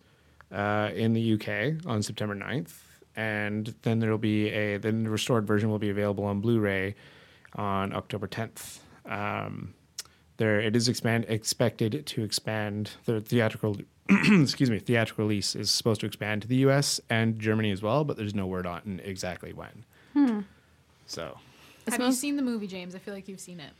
uh, 0.53 0.89
in 0.95 1.13
the 1.13 1.33
UK 1.33 1.85
on 1.85 2.01
September 2.01 2.35
9th. 2.35 2.73
And 3.15 3.75
then 3.81 3.99
there 3.99 4.11
will 4.11 4.17
be 4.17 4.49
a, 4.49 4.77
then 4.77 5.03
the 5.03 5.09
restored 5.09 5.45
version 5.45 5.69
will 5.69 5.79
be 5.79 5.89
available 5.89 6.23
on 6.23 6.39
Blu 6.39 6.59
ray 6.59 6.95
on 7.55 7.93
October 7.93 8.27
10th. 8.27 8.79
Um, 9.05 9.73
there 10.37 10.61
it 10.61 10.75
is 10.75 10.87
expand 10.87 11.25
expected 11.27 12.05
to 12.05 12.23
expand 12.23 12.91
the 13.05 13.19
theatrical 13.19 13.75
excuse 14.09 14.69
me 14.69 14.79
theatrical 14.79 15.25
release 15.25 15.53
is 15.55 15.69
supposed 15.69 15.99
to 15.99 16.07
expand 16.07 16.41
to 16.43 16.47
the 16.47 16.55
U.S. 16.57 17.01
and 17.09 17.37
Germany 17.39 17.71
as 17.71 17.81
well, 17.81 18.05
but 18.05 18.15
there's 18.15 18.33
no 18.33 18.47
word 18.47 18.65
on 18.65 19.01
exactly 19.03 19.51
when. 19.51 19.83
So 21.07 21.37
It 21.89 21.91
Have 21.93 21.99
you 22.01 22.05
smells- 22.05 22.19
seen 22.19 22.35
the 22.35 22.41
movie, 22.41 22.67
James? 22.67 22.95
I 22.95 22.99
feel 22.99 23.13
like 23.13 23.27
you've 23.27 23.39
seen 23.39 23.59
it. 23.59 23.71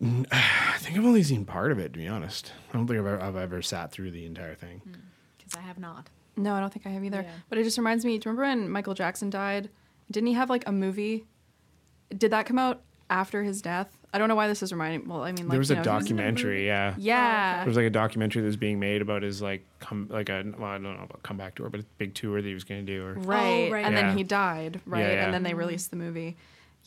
I 0.30 0.76
think 0.78 0.96
I've 0.96 1.04
only 1.04 1.22
seen 1.22 1.44
part 1.44 1.72
of 1.72 1.78
it 1.78 1.92
to 1.92 1.98
be 1.98 2.06
honest. 2.06 2.52
I 2.70 2.76
don't 2.76 2.86
think 2.86 3.00
I've 3.00 3.06
ever, 3.06 3.22
I've 3.22 3.36
ever 3.36 3.62
sat 3.62 3.90
through 3.90 4.10
the 4.12 4.26
entire 4.26 4.54
thing. 4.54 4.80
Hmm. 4.84 4.92
Because 5.38 5.54
I 5.56 5.60
have 5.60 5.78
not. 5.78 6.08
No, 6.36 6.54
I 6.54 6.60
don't 6.60 6.72
think 6.72 6.86
I 6.86 6.90
have 6.90 7.04
either. 7.04 7.22
Yeah. 7.22 7.30
But 7.48 7.58
it 7.58 7.64
just 7.64 7.78
reminds 7.78 8.04
me. 8.04 8.18
Do 8.18 8.28
you 8.28 8.32
remember 8.36 8.42
when 8.62 8.70
Michael 8.70 8.94
Jackson 8.94 9.28
died? 9.28 9.70
Didn't 10.10 10.28
he 10.28 10.34
have 10.34 10.48
like 10.50 10.66
a 10.68 10.72
movie? 10.72 11.24
Did 12.16 12.30
that 12.30 12.46
come 12.46 12.58
out 12.58 12.82
after 13.10 13.42
his 13.42 13.60
death? 13.60 13.88
I 14.14 14.18
don't 14.18 14.28
know 14.28 14.36
why 14.36 14.46
this 14.48 14.62
is 14.62 14.72
reminding. 14.72 15.08
Well, 15.08 15.22
I 15.24 15.32
mean, 15.32 15.46
like 15.46 15.50
there 15.50 15.58
was 15.58 15.68
you 15.68 15.74
a 15.74 15.78
know, 15.80 15.84
documentary, 15.84 16.66
yeah. 16.66 16.94
Yeah. 16.96 17.54
Oh, 17.54 17.58
there 17.58 17.66
was 17.68 17.76
like 17.76 17.86
a 17.86 17.90
documentary 17.90 18.40
that 18.42 18.46
was 18.46 18.56
being 18.56 18.78
made 18.78 19.02
about 19.02 19.22
his 19.22 19.42
like 19.42 19.64
come 19.80 20.06
like 20.10 20.28
a 20.30 20.44
well 20.56 20.70
I 20.70 20.74
don't 20.74 20.84
know 20.96 21.02
about 21.02 21.22
comeback 21.24 21.56
tour, 21.56 21.68
but 21.68 21.80
a 21.80 21.84
big 21.98 22.14
tour 22.14 22.40
that 22.40 22.48
he 22.48 22.54
was 22.54 22.64
going 22.64 22.86
to 22.86 22.92
do. 22.92 23.04
Or 23.04 23.14
Right. 23.14 23.68
Oh, 23.68 23.72
right. 23.72 23.84
And 23.84 23.94
Yeah. 23.94 24.02
then 24.02 24.16
he 24.16 24.22
died, 24.24 24.80
right? 24.86 25.00
Yeah, 25.00 25.12
yeah. 25.12 25.24
And 25.24 25.34
then 25.34 25.42
they 25.42 25.54
released 25.54 25.90
the 25.90 25.96
movie. 25.96 26.36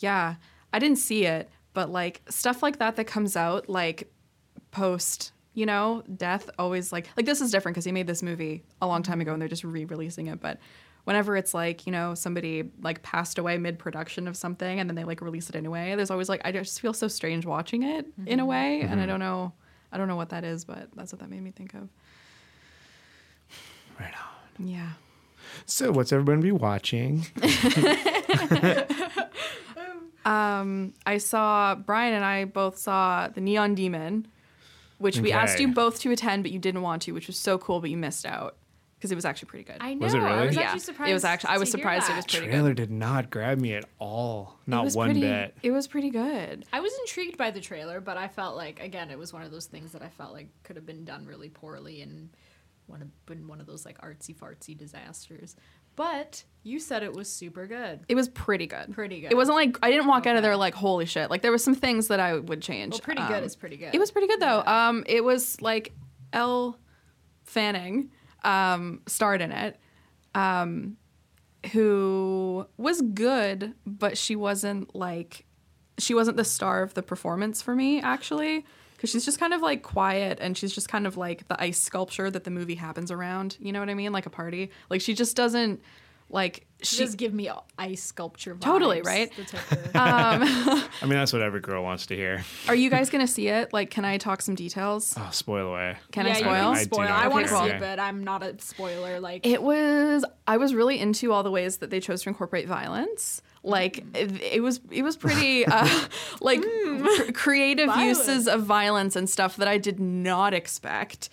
Yeah. 0.01 0.35
I 0.73 0.79
didn't 0.79 0.97
see 0.97 1.25
it, 1.25 1.49
but 1.73 1.89
like 1.89 2.21
stuff 2.29 2.61
like 2.63 2.79
that 2.79 2.95
that 2.97 3.05
comes 3.05 3.35
out 3.35 3.69
like 3.69 4.11
post, 4.71 5.31
you 5.53 5.65
know, 5.65 6.03
death 6.15 6.49
always 6.57 6.91
like 6.91 7.09
like 7.17 7.25
this 7.25 7.41
is 7.41 7.51
different 7.51 7.75
because 7.75 7.85
he 7.85 7.91
made 7.91 8.07
this 8.07 8.23
movie 8.23 8.63
a 8.81 8.87
long 8.87 9.03
time 9.03 9.21
ago 9.21 9.33
and 9.33 9.41
they're 9.41 9.49
just 9.49 9.63
re-releasing 9.63 10.27
it, 10.27 10.39
but 10.39 10.59
whenever 11.03 11.35
it's 11.35 11.53
like, 11.53 11.85
you 11.85 11.91
know, 11.91 12.13
somebody 12.13 12.69
like 12.81 13.01
passed 13.01 13.37
away 13.37 13.57
mid-production 13.57 14.27
of 14.27 14.37
something 14.37 14.79
and 14.79 14.89
then 14.89 14.95
they 14.95 15.03
like 15.03 15.21
release 15.21 15.49
it 15.49 15.55
anyway, 15.55 15.95
there's 15.95 16.11
always 16.11 16.29
like 16.29 16.41
I 16.45 16.51
just 16.51 16.79
feel 16.79 16.93
so 16.93 17.07
strange 17.07 17.45
watching 17.45 17.83
it 17.83 18.05
in 18.25 18.39
a 18.39 18.43
mm-hmm. 18.43 18.49
way 18.49 18.81
and 18.81 18.93
I 18.93 18.95
mm-hmm. 18.95 19.07
don't 19.07 19.19
know 19.19 19.53
I 19.91 19.97
don't 19.97 20.07
know 20.07 20.15
what 20.15 20.29
that 20.29 20.43
is, 20.43 20.63
but 20.63 20.89
that's 20.95 21.11
what 21.11 21.19
that 21.19 21.29
made 21.29 21.43
me 21.43 21.51
think 21.51 21.73
of. 21.73 21.89
right 23.99 24.13
on. 24.13 24.67
Yeah. 24.67 24.91
So 25.65 25.91
what's 25.91 26.13
everyone 26.13 26.41
be 26.41 26.53
watching? 26.53 27.25
Um, 30.25 30.93
I 31.05 31.17
saw 31.17 31.75
Bryan 31.75 32.13
and 32.13 32.23
I 32.25 32.45
both 32.45 32.77
saw 32.77 33.27
the 33.27 33.41
Neon 33.41 33.75
Demon, 33.75 34.27
which 34.97 35.19
we 35.19 35.31
asked 35.31 35.59
you 35.59 35.73
both 35.73 35.99
to 36.01 36.11
attend, 36.11 36.43
but 36.43 36.51
you 36.51 36.59
didn't 36.59 36.81
want 36.81 37.01
to, 37.03 37.11
which 37.13 37.27
was 37.27 37.37
so 37.37 37.57
cool, 37.57 37.79
but 37.81 37.89
you 37.89 37.97
missed 37.97 38.25
out 38.25 38.55
because 38.97 39.11
it 39.11 39.15
was 39.15 39.25
actually 39.25 39.47
pretty 39.49 39.63
good. 39.63 39.77
I 39.81 39.95
know. 39.95 40.03
Was 40.05 40.13
it 40.13 40.19
I 40.19 40.33
really? 40.35 40.47
was 40.47 40.55
Yeah, 40.55 40.61
actually 40.61 40.77
it 40.77 40.81
surprised. 40.83 41.13
was 41.13 41.23
actually- 41.25 41.49
I 41.49 41.57
was 41.57 41.69
hear 41.69 41.79
surprised 41.79 42.03
it 42.05 42.07
that. 42.09 42.15
was 42.17 42.25
pretty 42.25 42.45
good. 42.45 42.51
The 42.51 42.51
trailer 42.57 42.73
did 42.75 42.91
not 42.91 43.31
grab 43.31 43.59
me 43.59 43.73
at 43.73 43.85
all. 43.97 44.59
it 44.67 44.69
Not 44.69 44.83
was 44.85 44.95
one 44.95 45.07
pretty, 45.07 45.21
bit. 45.21 45.55
It 45.63 45.71
was 45.71 45.87
pretty 45.87 46.11
good. 46.11 46.65
I 46.71 46.81
was 46.81 46.93
intrigued 46.99 47.35
by 47.35 47.49
the 47.49 47.61
trailer, 47.61 47.99
but 47.99 48.17
I 48.17 48.27
felt 48.27 48.55
like 48.55 48.79
again 48.79 49.09
it 49.09 49.17
was 49.17 49.33
one 49.33 49.41
of 49.41 49.49
those 49.49 49.65
things 49.65 49.91
that 49.93 50.03
I 50.03 50.09
felt 50.09 50.33
like 50.33 50.49
could 50.63 50.75
have 50.75 50.85
been 50.85 51.03
done 51.03 51.25
really 51.25 51.49
poorly 51.49 52.01
and 52.03 52.29
one 52.85 53.01
of 53.01 53.25
been 53.25 53.47
one 53.47 53.59
of 53.59 53.65
those 53.65 53.85
like 53.87 53.99
artsy 54.01 54.35
fartsy 54.35 54.77
disasters. 54.77 55.55
But 55.95 56.43
you 56.63 56.79
said 56.79 57.01
it 57.03 57.13
was 57.13 57.31
super 57.31 57.65
good. 57.65 58.01
It 58.07 58.15
was 58.15 58.29
pretty 58.29 58.67
good. 58.67 58.91
Pretty 58.93 59.21
good. 59.21 59.31
It 59.31 59.35
wasn't 59.35 59.55
like 59.55 59.77
I 59.81 59.89
didn't 59.89 60.07
walk 60.07 60.27
out 60.27 60.35
of 60.35 60.43
there 60.43 60.55
like 60.55 60.75
holy 60.75 61.05
shit. 61.05 61.29
Like 61.29 61.41
there 61.41 61.51
was 61.51 61.63
some 61.63 61.75
things 61.75 62.07
that 62.09 62.19
I 62.19 62.35
would 62.35 62.61
change. 62.61 62.91
Well, 62.93 62.99
pretty 62.99 63.21
Um, 63.21 63.27
good 63.31 63.43
is 63.43 63.55
pretty 63.55 63.77
good. 63.77 63.93
It 63.95 63.99
was 63.99 64.11
pretty 64.11 64.27
good 64.27 64.39
though. 64.39 64.63
Um, 64.65 65.03
it 65.07 65.23
was 65.23 65.59
like 65.61 65.93
Elle 66.33 66.77
Fanning 67.43 68.11
um, 68.43 69.01
starred 69.07 69.41
in 69.41 69.51
it, 69.51 69.77
um, 70.35 70.97
who 71.71 72.65
was 72.77 73.01
good, 73.01 73.73
but 73.85 74.17
she 74.17 74.35
wasn't 74.35 74.95
like 74.95 75.45
she 75.97 76.13
wasn't 76.13 76.37
the 76.37 76.45
star 76.45 76.81
of 76.81 76.93
the 76.93 77.03
performance 77.03 77.61
for 77.61 77.75
me 77.75 78.01
actually. 78.01 78.65
Because 78.95 79.09
she's 79.09 79.25
just 79.25 79.39
kind 79.39 79.51
of 79.51 79.61
like 79.63 79.81
quiet 79.81 80.37
and 80.39 80.55
she's 80.55 80.71
just 80.75 80.87
kind 80.87 81.07
of 81.07 81.17
like 81.17 81.47
the 81.47 81.59
ice 81.59 81.81
sculpture 81.81 82.29
that 82.29 82.43
the 82.43 82.51
movie 82.51 82.75
happens 82.75 83.09
around. 83.09 83.57
You 83.59 83.71
know 83.71 83.79
what 83.79 83.89
I 83.89 83.95
mean? 83.95 84.11
Like 84.11 84.27
a 84.27 84.29
party. 84.29 84.69
Like 84.91 85.01
she 85.01 85.15
just 85.15 85.35
doesn't 85.35 85.81
like 86.31 86.65
She 86.81 86.95
she 86.95 87.03
does 87.03 87.15
give 87.15 87.33
me 87.33 87.49
ice 87.77 88.03
sculpture 88.03 88.55
vibes. 88.55 88.61
Totally, 88.61 89.01
right? 89.01 89.31
The 89.35 89.43
type 89.43 89.71
of- 89.71 89.93
I 89.95 90.87
mean, 91.03 91.09
that's 91.11 91.33
what 91.33 91.41
every 91.41 91.59
girl 91.61 91.83
wants 91.83 92.07
to 92.07 92.15
hear. 92.15 92.43
Are 92.67 92.75
you 92.75 92.89
guys 92.89 93.09
gonna 93.11 93.27
see 93.27 93.47
it? 93.47 93.71
Like, 93.73 93.89
can 93.89 94.05
I 94.05 94.17
talk 94.17 94.41
some 94.41 94.55
details? 94.55 95.13
Oh, 95.17 95.29
spoil 95.31 95.67
away. 95.67 95.97
Can 96.11 96.25
yeah, 96.25 96.33
I 96.33 96.35
spoil? 96.35 96.49
can 96.53 96.75
I 96.75 96.83
spoil. 96.83 97.07
not 97.09 97.23
I, 97.23 97.27
want 97.27 97.45
to 97.45 97.49
care. 97.49 97.57
see 97.59 97.65
Okay. 97.65 97.75
it, 97.77 97.79
but 97.79 97.99
I'm 97.99 98.23
not 98.23 98.43
a 98.43 98.59
spoiler. 98.59 99.19
Like 99.19 99.45
It 99.45 99.61
was. 99.61 100.25
I 100.47 100.57
was 100.57 100.73
really 100.73 100.99
into 100.99 101.31
all 101.31 101.43
the 101.43 101.51
ways 101.51 101.77
that 101.77 101.89
they 101.89 101.99
chose 101.99 102.23
to 102.23 102.29
incorporate 102.29 102.67
violence. 102.67 103.41
Like 103.63 103.97
mm. 103.97 104.17
it, 104.17 104.41
it 104.41 104.63
was. 104.63 104.79
It 104.89 105.03
was 105.03 105.15
pretty 105.17 105.65
uh, 105.67 105.87
like 106.41 106.61
mm. 106.61 107.05
cr- 107.25 107.31
creative 107.31 107.87
Violence. 107.87 108.17
uses 108.19 108.47
of 108.47 108.63
violence 108.63 109.15
and 109.15 109.29
stuff 109.29 109.57
that 109.57 109.67
I 109.67 109.77
did 109.77 109.99
not 109.99 110.53
expect. 110.53 111.29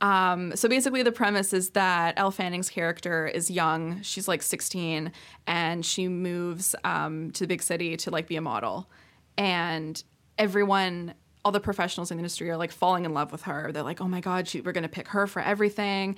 Um, 0.00 0.54
so 0.54 0.68
basically, 0.68 1.02
the 1.02 1.12
premise 1.12 1.52
is 1.52 1.70
that 1.70 2.14
Elle 2.16 2.30
Fanning's 2.30 2.70
character 2.70 3.26
is 3.26 3.50
young. 3.50 4.00
She's 4.02 4.28
like 4.28 4.42
16, 4.42 5.12
and 5.46 5.84
she 5.84 6.08
moves 6.08 6.74
um, 6.84 7.30
to 7.32 7.44
the 7.44 7.48
big 7.48 7.62
city 7.62 7.96
to 7.98 8.10
like 8.10 8.28
be 8.28 8.36
a 8.36 8.40
model. 8.40 8.88
And 9.36 10.02
everyone, 10.38 11.14
all 11.44 11.52
the 11.52 11.60
professionals 11.60 12.10
in 12.10 12.16
the 12.16 12.20
industry 12.20 12.50
are 12.50 12.56
like 12.56 12.72
falling 12.72 13.04
in 13.04 13.14
love 13.14 13.32
with 13.32 13.42
her. 13.42 13.72
They're 13.72 13.82
like, 13.82 14.00
"Oh 14.00 14.08
my 14.08 14.20
god, 14.20 14.46
she, 14.46 14.60
we're 14.60 14.72
gonna 14.72 14.88
pick 14.88 15.08
her 15.08 15.26
for 15.26 15.42
everything." 15.42 16.16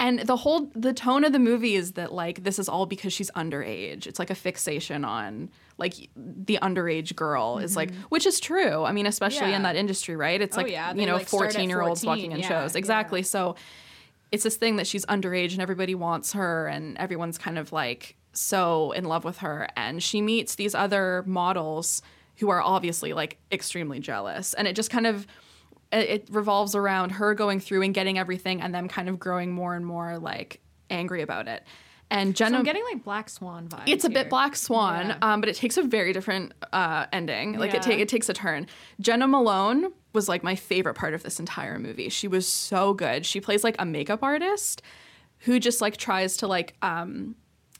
And 0.00 0.20
the 0.20 0.36
whole 0.36 0.70
the 0.74 0.92
tone 0.92 1.24
of 1.24 1.32
the 1.32 1.38
movie 1.38 1.74
is 1.74 1.92
that 1.92 2.12
like 2.12 2.44
this 2.44 2.58
is 2.58 2.68
all 2.68 2.86
because 2.86 3.12
she's 3.12 3.30
underage. 3.32 4.06
It's 4.06 4.18
like 4.18 4.30
a 4.30 4.34
fixation 4.34 5.04
on 5.04 5.50
like 5.78 5.94
the 6.16 6.58
underage 6.60 7.14
girl 7.14 7.58
is 7.58 7.76
like, 7.76 7.94
which 8.10 8.26
is 8.26 8.40
true. 8.40 8.84
I 8.84 8.92
mean, 8.92 9.06
especially 9.06 9.52
in 9.54 9.62
that 9.62 9.76
industry, 9.76 10.16
right? 10.16 10.40
It's 10.40 10.56
Oh, 10.58 10.62
like 10.62 10.72
yeah, 10.72 10.92
you 10.92 11.06
know, 11.06 11.16
like, 11.16 11.28
14 11.28 11.68
year 11.70 11.80
olds 11.80 12.04
walking 12.04 12.32
in 12.32 12.40
yeah, 12.40 12.48
shows. 12.48 12.74
yeah. 12.74 12.78
Exactly. 12.78 13.22
So 13.22 13.54
it's 14.32 14.42
this 14.44 14.56
thing 14.56 14.76
that 14.76 14.86
she's 14.86 15.06
underage 15.06 15.52
and 15.52 15.62
everybody 15.62 15.94
wants 15.94 16.32
her 16.34 16.66
and 16.66 16.98
everyone's 16.98 17.38
kind 17.38 17.58
of 17.58 17.72
like 17.72 18.16
so 18.32 18.92
in 18.92 19.04
love 19.04 19.24
with 19.24 19.38
her 19.38 19.68
and 19.76 20.02
she 20.02 20.20
meets 20.20 20.56
these 20.56 20.74
other 20.74 21.22
models 21.26 22.02
who 22.36 22.50
are 22.50 22.60
obviously 22.60 23.12
like 23.12 23.38
extremely 23.50 23.98
jealous 24.00 24.54
and 24.54 24.68
it 24.68 24.76
just 24.76 24.90
kind 24.90 25.06
of 25.06 25.26
it, 25.90 26.08
it 26.10 26.28
revolves 26.30 26.74
around 26.74 27.10
her 27.10 27.34
going 27.34 27.58
through 27.58 27.82
and 27.82 27.94
getting 27.94 28.18
everything 28.18 28.60
and 28.60 28.74
them 28.74 28.86
kind 28.88 29.08
of 29.08 29.18
growing 29.18 29.50
more 29.52 29.74
and 29.74 29.86
more 29.86 30.18
like 30.18 30.60
angry 30.90 31.22
about 31.22 31.48
it 31.48 31.62
and 32.10 32.36
so 32.36 32.44
Jena 32.46 32.58
I'm 32.58 32.64
getting 32.64 32.84
like 32.84 33.04
Black 33.04 33.28
Swan 33.28 33.68
vibes. 33.68 33.82
it's 33.86 34.04
a 34.04 34.08
bit. 34.10 34.30
Black 34.30 34.56
Swan, 34.56 35.08
Yeah. 35.08 35.18
um, 35.22 35.40
but 35.40 35.48
it 35.48 35.56
takes 35.56 35.76
a 35.76 35.82
very 35.82 36.12
different 36.12 36.52
uh, 36.72 37.06
ending. 37.12 37.58
Like 37.58 37.74
it, 37.74 37.82
ta- 37.82 37.90
it 37.90 38.08
takes 38.08 38.28
a 38.28 38.32
turn. 38.34 38.66
Jena 39.00 39.28
Malone 39.28 39.92
was 40.14 40.28
like 40.28 40.42
my 40.42 40.54
favorite 40.54 40.94
part 40.94 41.12
of 41.14 41.22
this 41.22 41.38
entire 41.38 41.78
movie. 41.78 42.08
She 42.08 42.26
was 42.28 42.46
so 42.48 42.94
good. 42.94 43.26
She 43.26 43.40
plays 43.40 43.62
like 43.62 43.76
a 43.78 43.84
makeup 43.84 44.22
artist 44.22 44.80
who 45.40 45.60
just 45.60 45.80
like 45.80 45.96
tries 45.98 46.38
to 46.38 46.46
like 46.46 46.74
um, 46.82 47.36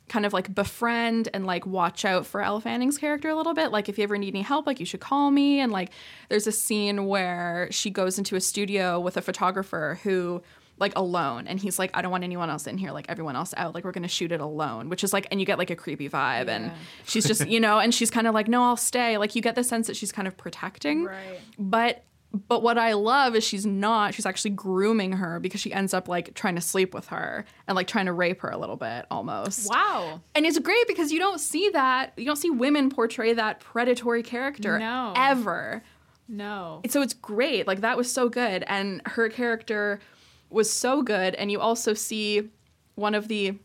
kind 0.09 0.24
of 0.26 0.33
like 0.33 0.55
befriend 0.55 1.29
and 1.35 1.47
like 1.47 1.66
watch 1.66 2.05
out 2.05 2.26
for 2.26 2.41
Elle 2.43 2.61
Fanning's 2.61 2.99
character 2.99 3.29
a 3.31 3.35
little 3.35 3.55
bit. 3.55 3.72
Like 3.72 3.89
if 3.89 3.97
you 3.99 4.05
ever 4.05 4.16
need 4.18 4.35
any 4.35 4.43
help, 4.43 4.66
like 4.66 4.79
you 4.79 4.87
should 4.87 5.01
call 5.01 5.31
me. 5.31 5.59
And 5.61 5.72
like 5.72 5.91
there's 6.29 6.47
a 6.47 6.53
scene 6.53 7.07
where 7.07 7.68
she 7.70 7.91
goes 7.91 8.18
into 8.18 8.37
a 8.37 8.41
studio 8.41 9.01
with 9.01 9.16
a 9.16 9.22
photographer 9.22 9.99
who 10.03 10.43
like 10.81 10.93
alone 10.97 11.47
and 11.47 11.59
he's 11.61 11.79
like 11.79 11.91
i 11.95 12.03
don't 12.03 12.11
want 12.11 12.24
anyone 12.24 12.49
else 12.51 12.66
in 12.66 12.79
here 12.79 12.93
like 12.93 13.07
everyone 13.09 13.35
else 13.37 13.53
out 13.57 13.74
like 13.74 13.85
we're 13.85 13.93
gonna 13.93 14.07
shoot 14.09 14.31
it 14.33 14.41
alone 14.41 14.89
which 14.89 15.03
is 15.05 15.12
like 15.12 15.26
and 15.31 15.41
you 15.41 15.47
get 15.47 15.59
like 15.59 15.70
a 15.70 15.76
creepy 15.76 16.09
vibe 16.09 16.49
and 16.49 16.70
she's 17.05 17.26
just 17.26 17.47
you 17.49 17.61
know 17.61 17.79
and 17.79 17.95
she's 17.95 18.11
kind 18.11 18.26
of 18.26 18.35
like 18.35 18.49
no 18.49 18.62
i'll 18.62 18.76
stay 18.76 19.18
like 19.18 19.35
you 19.35 19.43
get 19.43 19.55
the 19.55 19.64
sense 19.64 19.87
that 19.87 19.97
she's 19.97 20.12
kind 20.12 20.29
of 20.29 20.37
protecting 20.37 21.05
Right. 21.05 21.41
but 21.59 22.05
but 22.47 22.62
what 22.62 22.76
i 22.76 22.93
love 22.93 23.35
is 23.35 23.43
she's 23.43 23.64
not 23.64 24.12
she's 24.14 24.26
actually 24.26 24.51
grooming 24.51 25.12
her 25.12 25.41
because 25.41 25.61
she 25.61 25.72
ends 25.72 25.95
up 25.95 26.09
like 26.09 26.35
trying 26.35 26.55
to 26.57 26.61
sleep 26.61 26.93
with 26.93 27.07
her 27.09 27.45
and 27.66 27.74
like 27.74 27.87
trying 27.87 28.05
to 28.07 28.12
rape 28.12 28.41
her 28.43 28.51
a 28.51 28.59
little 28.59 28.76
bit 28.76 29.07
almost 29.11 29.68
Wow. 29.68 30.20
and 30.35 30.45
it's 30.45 30.59
great 30.59 30.87
because 30.87 31.11
you 31.11 31.18
don't 31.18 31.41
see 31.41 31.70
that 31.70 32.12
you 32.18 32.26
don't 32.26 32.37
see 32.37 32.51
women 32.51 32.91
portray 32.91 33.33
that 33.33 33.61
predatory 33.61 34.22
character 34.22 34.79
No. 34.79 35.14
ever 35.16 35.83
No. 36.29 36.81
And 36.85 36.93
so 36.93 37.01
it's 37.01 37.14
great 37.14 37.66
like 37.66 37.81
that 37.81 37.97
was 37.97 38.12
so 38.12 38.29
good 38.29 38.62
and 38.66 39.01
her 39.07 39.31
character 39.31 39.99
was 40.51 40.70
so 40.72 41.03
good 41.03 41.34
and 41.34 41.51
you 41.51 41.61
also 41.61 41.94
see 41.94 42.49
one 42.94 43.14
of 43.14 43.28
the 43.28 43.57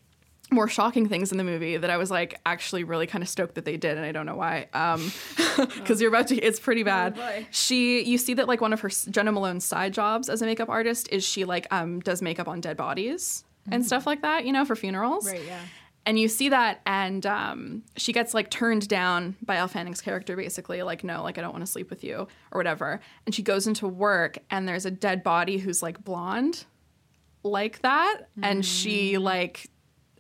more 0.52 0.68
shocking 0.68 1.08
things 1.10 1.32
in 1.32 1.38
the 1.40 1.44
movie 1.44 1.78
that 1.78 1.90
I 1.90 1.98
was 1.98 2.12
like 2.12 2.40
actually 2.46 2.84
really 2.84 3.08
kind 3.08 3.24
of 3.24 3.30
stoked 3.30 3.56
that 3.56 3.66
they 3.66 3.78
did 3.78 3.98
and 3.98 4.06
I 4.06 4.12
don't 4.12 4.26
know 4.28 4.36
why 4.36 4.68
um 4.74 5.12
because 5.58 6.00
you're 6.00 6.10
about 6.10 6.28
to 6.28 6.36
it's 6.36 6.60
pretty 6.60 6.84
bad 6.84 7.16
boy. 7.16 7.48
she 7.50 8.04
you 8.04 8.18
see 8.20 8.34
that 8.36 8.48
like 8.48 8.62
one 8.62 8.74
of 8.74 8.82
her 8.82 8.90
Jena 8.90 9.32
Malone's 9.32 9.66
side 9.66 9.94
jobs 9.94 10.30
as 10.30 10.42
a 10.42 10.46
makeup 10.46 10.70
artist 10.70 11.08
is 11.12 11.24
she 11.24 11.46
like 11.46 11.66
um 11.72 12.02
does 12.02 12.22
makeup 12.22 12.48
on 12.48 12.62
dead 12.62 12.78
bodies 12.78 13.44
and 13.72 13.84
stuff 13.86 14.06
like 14.06 14.22
that 14.22 14.46
you 14.46 14.52
know 14.52 14.66
for 14.66 14.76
funerals 14.76 15.26
Right. 15.26 15.42
Yeah. 15.48 15.62
and 16.06 16.20
you 16.20 16.28
see 16.28 16.50
that 16.50 16.82
and 16.86 17.26
um, 17.26 17.84
she 17.96 18.12
gets 18.12 18.34
like 18.34 18.50
turned 18.52 18.88
down 18.90 19.38
by 19.42 19.56
Elle 19.56 19.70
Fanning's 19.70 20.02
character 20.02 20.36
basically 20.36 20.84
like 20.84 21.04
no 21.04 21.24
like 21.24 21.38
I 21.38 21.42
don't 21.42 21.54
want 21.54 21.66
to 21.66 21.72
sleep 21.72 21.90
with 21.90 22.04
you 22.04 22.28
or 22.52 22.60
whatever 22.60 23.00
and 23.26 23.34
she 23.34 23.42
goes 23.42 23.66
into 23.66 23.88
work 23.88 24.38
and 24.52 24.68
there's 24.68 24.86
a 24.86 24.92
dead 24.92 25.24
body 25.24 25.58
who's 25.58 25.82
like 25.82 26.04
blonde 26.04 26.66
like 27.44 27.82
that 27.82 28.22
and 28.42 28.66
she 28.66 29.18
like 29.18 29.70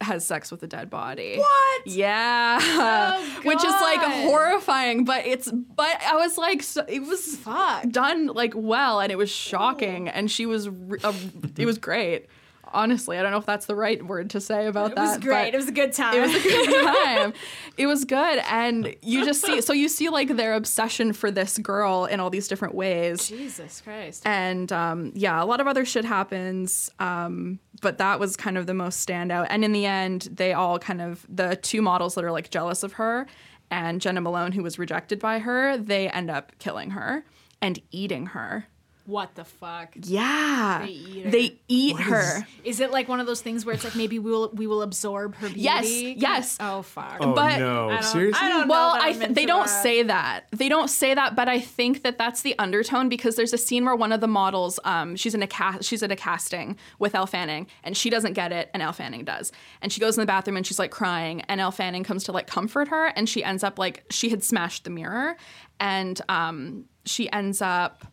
has 0.01 0.25
sex 0.25 0.51
with 0.51 0.61
a 0.63 0.67
dead 0.67 0.89
body. 0.89 1.37
What? 1.37 1.87
Yeah, 1.87 2.59
Oh, 2.61 3.39
which 3.43 3.59
is 3.63 3.71
like 3.71 3.99
horrifying. 4.25 5.05
But 5.05 5.25
it's 5.25 5.49
but 5.51 6.01
I 6.05 6.17
was 6.17 6.37
like, 6.37 6.61
so, 6.61 6.83
it 6.87 6.99
was 7.01 7.37
Fuck. 7.37 7.87
done 7.89 8.27
like 8.27 8.53
well, 8.55 8.99
and 8.99 9.11
it 9.11 9.17
was 9.17 9.29
shocking, 9.29 10.09
and 10.09 10.29
she 10.29 10.45
was 10.45 10.67
re- 10.67 10.99
uh, 11.03 11.13
it 11.57 11.65
was 11.65 11.77
great. 11.77 12.25
Honestly, 12.73 13.17
I 13.17 13.21
don't 13.21 13.31
know 13.31 13.37
if 13.37 13.45
that's 13.45 13.65
the 13.65 13.75
right 13.75 14.03
word 14.05 14.31
to 14.31 14.41
say 14.41 14.65
about 14.67 14.91
It 14.91 14.95
that. 14.95 15.03
It 15.03 15.07
was 15.07 15.17
great. 15.19 15.53
It 15.53 15.57
was 15.57 15.67
a 15.67 15.71
good 15.71 15.93
time. 15.93 16.15
it 16.15 16.21
was 16.21 16.35
a 16.35 16.39
good 16.41 16.83
time. 16.85 17.33
It 17.77 17.87
was 17.87 18.05
good, 18.05 18.39
and 18.49 18.95
you 19.01 19.25
just 19.25 19.41
see 19.41 19.61
so 19.61 19.73
you 19.73 19.87
see 19.89 20.09
like 20.09 20.35
their 20.35 20.53
obsession 20.53 21.13
for 21.13 21.31
this 21.31 21.57
girl 21.57 22.05
in 22.05 22.19
all 22.19 22.29
these 22.29 22.47
different 22.47 22.75
ways. 22.75 23.27
Jesus 23.27 23.81
Christ. 23.81 24.23
And 24.25 24.71
um, 24.71 25.11
yeah, 25.15 25.41
a 25.41 25.45
lot 25.45 25.59
of 25.61 25.67
other 25.67 25.85
shit 25.85 26.05
happens, 26.05 26.89
um, 26.99 27.59
but 27.81 27.97
that 27.99 28.19
was 28.19 28.35
kind 28.35 28.57
of 28.57 28.67
the 28.67 28.73
most 28.73 29.07
standout. 29.07 29.47
And 29.49 29.63
in 29.63 29.71
the 29.71 29.85
end, 29.85 30.29
they 30.31 30.53
all 30.53 30.79
kind 30.79 31.01
of 31.01 31.25
the 31.29 31.55
two 31.55 31.81
models 31.81 32.15
that 32.15 32.23
are 32.23 32.31
like 32.31 32.49
jealous 32.49 32.83
of 32.83 32.93
her, 32.93 33.27
and 33.71 34.01
Jena 34.01 34.21
Malone, 34.21 34.51
who 34.51 34.63
was 34.63 34.77
rejected 34.77 35.19
by 35.19 35.39
her, 35.39 35.77
they 35.77 36.09
end 36.09 36.29
up 36.29 36.51
killing 36.59 36.91
her 36.91 37.25
and 37.61 37.79
eating 37.91 38.27
her. 38.27 38.67
What 39.05 39.35
the 39.35 39.43
fuck? 39.43 39.95
Yeah, 40.01 40.83
They 40.85 40.91
eat 40.93 41.23
her. 41.25 41.29
They 41.31 41.59
eat 41.67 41.99
her. 41.99 42.47
Is 42.63 42.79
it 42.79 42.89
like 42.91 43.09
one 43.09 43.19
of 43.19 43.25
those 43.27 43.41
things 43.41 43.65
where 43.65 43.75
it's 43.75 43.83
like 43.83 43.97
maybe 43.97 44.17
we 44.17 44.31
will 44.31 44.49
we 44.53 44.65
will 44.65 44.81
absorb 44.81 45.35
her 45.35 45.47
beauty? 45.47 45.59
Yes, 45.61 45.91
yes. 46.17 46.57
Oh 46.61 46.83
fuck. 46.83 47.17
Oh 47.19 47.33
But- 47.33 47.59
no! 47.59 47.89
I 47.89 47.95
don't- 47.95 48.03
Seriously? 48.03 48.39
I 48.41 48.49
don't 48.49 48.67
know 48.67 48.71
well, 48.71 48.93
that 48.93 49.03
I 49.03 49.11
th- 49.11 49.31
they 49.31 49.45
don't 49.45 49.65
that. 49.67 49.83
say 49.83 50.03
that. 50.03 50.45
They 50.51 50.69
don't 50.69 50.89
say 50.89 51.13
that, 51.13 51.35
but 51.35 51.49
I 51.49 51.59
think 51.59 52.03
that 52.03 52.17
that's 52.17 52.43
the 52.43 52.57
undertone 52.59 53.09
because 53.09 53.35
there's 53.35 53.51
a 53.51 53.57
scene 53.57 53.83
where 53.83 53.95
one 53.95 54.13
of 54.13 54.21
the 54.21 54.27
models, 54.27 54.79
um, 54.85 55.17
she's 55.17 55.35
in 55.35 55.43
a 55.43 55.47
cast, 55.47 55.83
she's 55.83 56.01
at 56.01 56.11
a 56.11 56.15
casting 56.15 56.77
with 56.97 57.13
Elle 57.13 57.27
Fanning, 57.27 57.67
and 57.83 57.97
she 57.97 58.09
doesn't 58.09 58.33
get 58.33 58.53
it, 58.53 58.69
and 58.73 58.81
Elle 58.81 58.93
Fanning 58.93 59.25
does, 59.25 59.51
and 59.81 59.91
she 59.91 59.99
goes 59.99 60.15
in 60.17 60.21
the 60.21 60.25
bathroom 60.27 60.55
and 60.55 60.65
she's 60.65 60.79
like 60.79 60.91
crying, 60.91 61.41
and 61.49 61.59
Elle 61.59 61.71
Fanning 61.71 62.05
comes 62.05 62.23
to 62.23 62.31
like 62.31 62.47
comfort 62.47 62.87
her, 62.87 63.07
and 63.07 63.27
she 63.27 63.43
ends 63.43 63.65
up 63.65 63.77
like 63.77 64.05
she 64.09 64.29
had 64.29 64.43
smashed 64.45 64.85
the 64.85 64.89
mirror, 64.89 65.35
and 65.81 66.21
um, 66.29 66.85
she 67.05 67.29
ends 67.33 67.61
up 67.61 68.05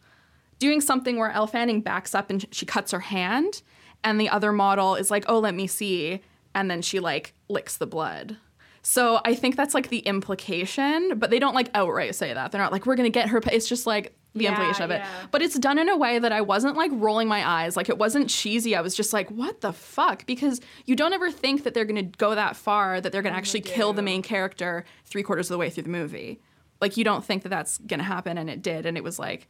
doing 0.60 0.80
something 0.80 1.16
where 1.16 1.32
Elle 1.32 1.48
Fanning 1.48 1.80
backs 1.80 2.14
up 2.14 2.30
and 2.30 2.46
she 2.54 2.64
cuts 2.64 2.92
her 2.92 3.00
hand, 3.00 3.62
and 4.04 4.20
the 4.20 4.28
other 4.28 4.52
model 4.52 4.94
is 4.94 5.10
like, 5.10 5.24
"Oh, 5.26 5.40
let 5.40 5.54
me 5.56 5.66
see," 5.66 6.20
and 6.54 6.70
then 6.70 6.80
she 6.82 7.00
like 7.00 7.34
licks 7.48 7.76
the 7.76 7.86
blood. 7.88 8.36
So 8.82 9.20
I 9.24 9.34
think 9.34 9.56
that's 9.56 9.74
like 9.74 9.88
the 9.88 9.98
implication, 9.98 11.18
but 11.18 11.28
they 11.30 11.38
don't 11.38 11.54
like 11.54 11.68
outright 11.74 12.14
say 12.14 12.32
that. 12.32 12.52
They're 12.52 12.60
not 12.60 12.72
like, 12.72 12.86
"We're 12.86 12.94
gonna 12.96 13.10
get 13.10 13.28
her." 13.30 13.40
pa-" 13.40 13.50
It's 13.52 13.68
just 13.68 13.86
like 13.86 14.14
the 14.34 14.44
Yeah, 14.44 14.50
implication 14.50 14.84
of 14.84 14.90
it. 14.92 15.00
yeah. 15.00 15.08
But 15.32 15.42
it's 15.42 15.58
done 15.58 15.76
in 15.78 15.88
a 15.88 15.96
way 15.96 16.18
that 16.18 16.30
I 16.32 16.40
wasn't 16.40 16.76
like 16.76 16.90
rolling 16.94 17.26
my 17.28 17.46
eyes. 17.46 17.76
Like 17.76 17.88
it 17.88 17.98
wasn't 17.98 18.30
cheesy. 18.30 18.76
I 18.76 18.80
was 18.80 18.94
just 18.94 19.12
like, 19.12 19.28
"What 19.30 19.60
the 19.60 19.72
fuck?" 19.72 20.24
Because 20.24 20.60
you 20.86 20.94
don't 20.96 21.12
ever 21.12 21.30
think 21.30 21.64
that 21.64 21.74
they're 21.74 21.84
gonna 21.84 22.04
go 22.04 22.34
that 22.34 22.56
far 22.56 23.00
that 23.00 23.12
they're 23.12 23.22
gonna 23.22 23.34
oh, 23.34 23.38
actually 23.38 23.62
kill 23.62 23.92
the 23.92 24.02
main 24.02 24.22
character 24.22 24.84
three 25.04 25.22
quarters 25.22 25.50
of 25.50 25.54
the 25.54 25.58
way 25.58 25.68
through 25.68 25.82
the 25.82 25.90
movie. 25.90 26.40
Like 26.80 26.96
you 26.96 27.04
don't 27.04 27.24
think 27.24 27.42
that 27.42 27.48
that's 27.50 27.76
gonna 27.78 28.04
happen, 28.04 28.38
and 28.38 28.48
it 28.48 28.62
did, 28.62 28.86
and 28.86 28.96
it 28.96 29.04
was 29.04 29.18
like 29.18 29.46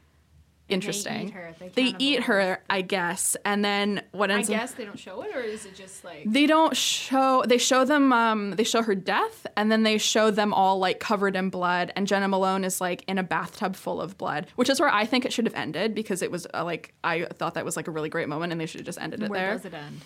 interesting. 0.73 1.29
eat 1.29 1.35
her. 1.35 1.55
They 1.59 1.69
They 1.69 1.95
eat 1.99 2.23
her, 2.25 2.63
I 2.71 2.83
guess, 2.83 3.37
and 3.45 3.65
then 3.65 4.03
what 4.13 4.31
I 4.31 4.35
ends 4.35 4.51
up 4.51 4.57
guess 4.57 4.73
they 4.73 4.85
don't 4.85 4.99
show 4.99 5.23
it, 5.23 5.35
or 5.35 5.41
is 5.41 5.67
it 5.67 5.75
just 5.75 6.05
like 6.05 6.25
they 6.27 6.47
don't 6.47 6.77
show 6.77 7.43
they 7.47 7.59
show 7.59 7.85
them 7.85 8.13
um 8.13 8.53
they 8.53 8.65
show 8.65 8.83
her 8.83 8.95
death 8.95 9.47
and 9.57 9.71
then 9.71 9.83
they 9.83 9.99
show 9.99 10.31
them 10.31 10.53
all 10.53 10.79
like 10.79 11.01
covered 11.01 11.37
in 11.37 11.51
blood 11.51 11.93
and 11.97 12.07
jena 12.07 12.29
malone 12.29 12.65
is 12.65 12.81
like 12.81 13.05
in 13.09 13.19
a 13.19 13.23
bathtub 13.23 13.77
full 13.77 14.01
of 14.01 14.17
blood 14.19 14.47
which 14.57 14.69
is 14.69 14.81
where 14.81 14.89
i 14.89 15.05
think 15.05 15.25
it 15.25 15.33
should 15.33 15.45
have 15.45 15.55
ended 15.55 15.95
because 15.95 16.23
it 16.23 16.31
was 16.31 16.47
uh, 16.55 16.65
like 16.65 16.95
i 17.05 17.25
thought 17.25 17.55
that 17.55 17.65
was 17.65 17.77
like 17.77 17.89
a 17.89 17.91
really 17.91 18.09
great 18.09 18.29
moment 18.29 18.53
and 18.53 18.61
they 18.61 18.67
should 18.67 18.81
have 18.81 18.87
just 18.87 19.01
ended 19.01 19.23
it 19.23 19.31
where 19.31 19.41
there 19.41 19.57
does 19.57 19.65
it 19.65 19.75
end? 19.75 20.01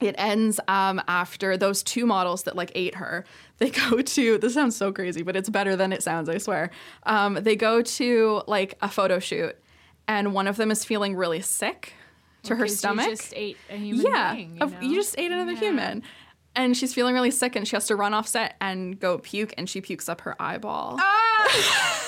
it 0.00 0.14
ends 0.16 0.60
um, 0.68 1.02
after 1.08 1.56
those 1.56 1.82
two 1.82 2.06
models 2.06 2.44
that 2.44 2.54
like 2.54 2.70
ate 2.74 2.94
her 2.96 3.24
they 3.58 3.70
go 3.90 4.00
to 4.00 4.38
this 4.38 4.54
sounds 4.54 4.76
so 4.76 4.92
crazy 4.92 5.22
but 5.22 5.36
it's 5.36 5.48
better 5.48 5.76
than 5.76 5.92
it 5.92 6.02
sounds 6.02 6.28
i 6.28 6.38
swear 6.38 6.70
um, 7.04 7.34
they 7.34 7.56
go 7.56 7.82
to 7.82 8.42
like 8.46 8.74
a 8.82 8.88
photo 8.88 9.18
shoot 9.18 9.56
and 10.08 10.32
one 10.34 10.48
of 10.48 10.56
them 10.56 10.70
is 10.72 10.84
feeling 10.84 11.14
really 11.14 11.40
sick 11.42 11.92
to 12.44 12.56
her 12.56 12.66
stomach 12.66 13.06
You 13.06 13.16
just 13.16 13.32
ate 13.36 13.56
a 13.70 13.76
human 13.76 14.06
yeah, 14.06 14.34
being. 14.34 14.56
You, 14.58 14.66
know? 14.66 14.80
you 14.80 14.94
just 14.94 15.14
ate 15.18 15.30
another 15.30 15.52
Yeah. 15.52 15.58
human. 15.60 16.02
And 16.56 16.76
she's 16.76 16.92
feeling 16.92 17.14
really 17.14 17.30
sick 17.30 17.54
and 17.54 17.68
she 17.68 17.76
has 17.76 17.86
to 17.86 17.94
run 17.94 18.14
off 18.14 18.26
set 18.26 18.56
and 18.60 18.98
go 18.98 19.18
puke 19.18 19.54
and 19.56 19.68
she 19.70 19.80
pukes 19.80 20.08
up 20.08 20.22
her 20.22 20.34
eyeball. 20.42 20.96
Ah! 20.98 22.04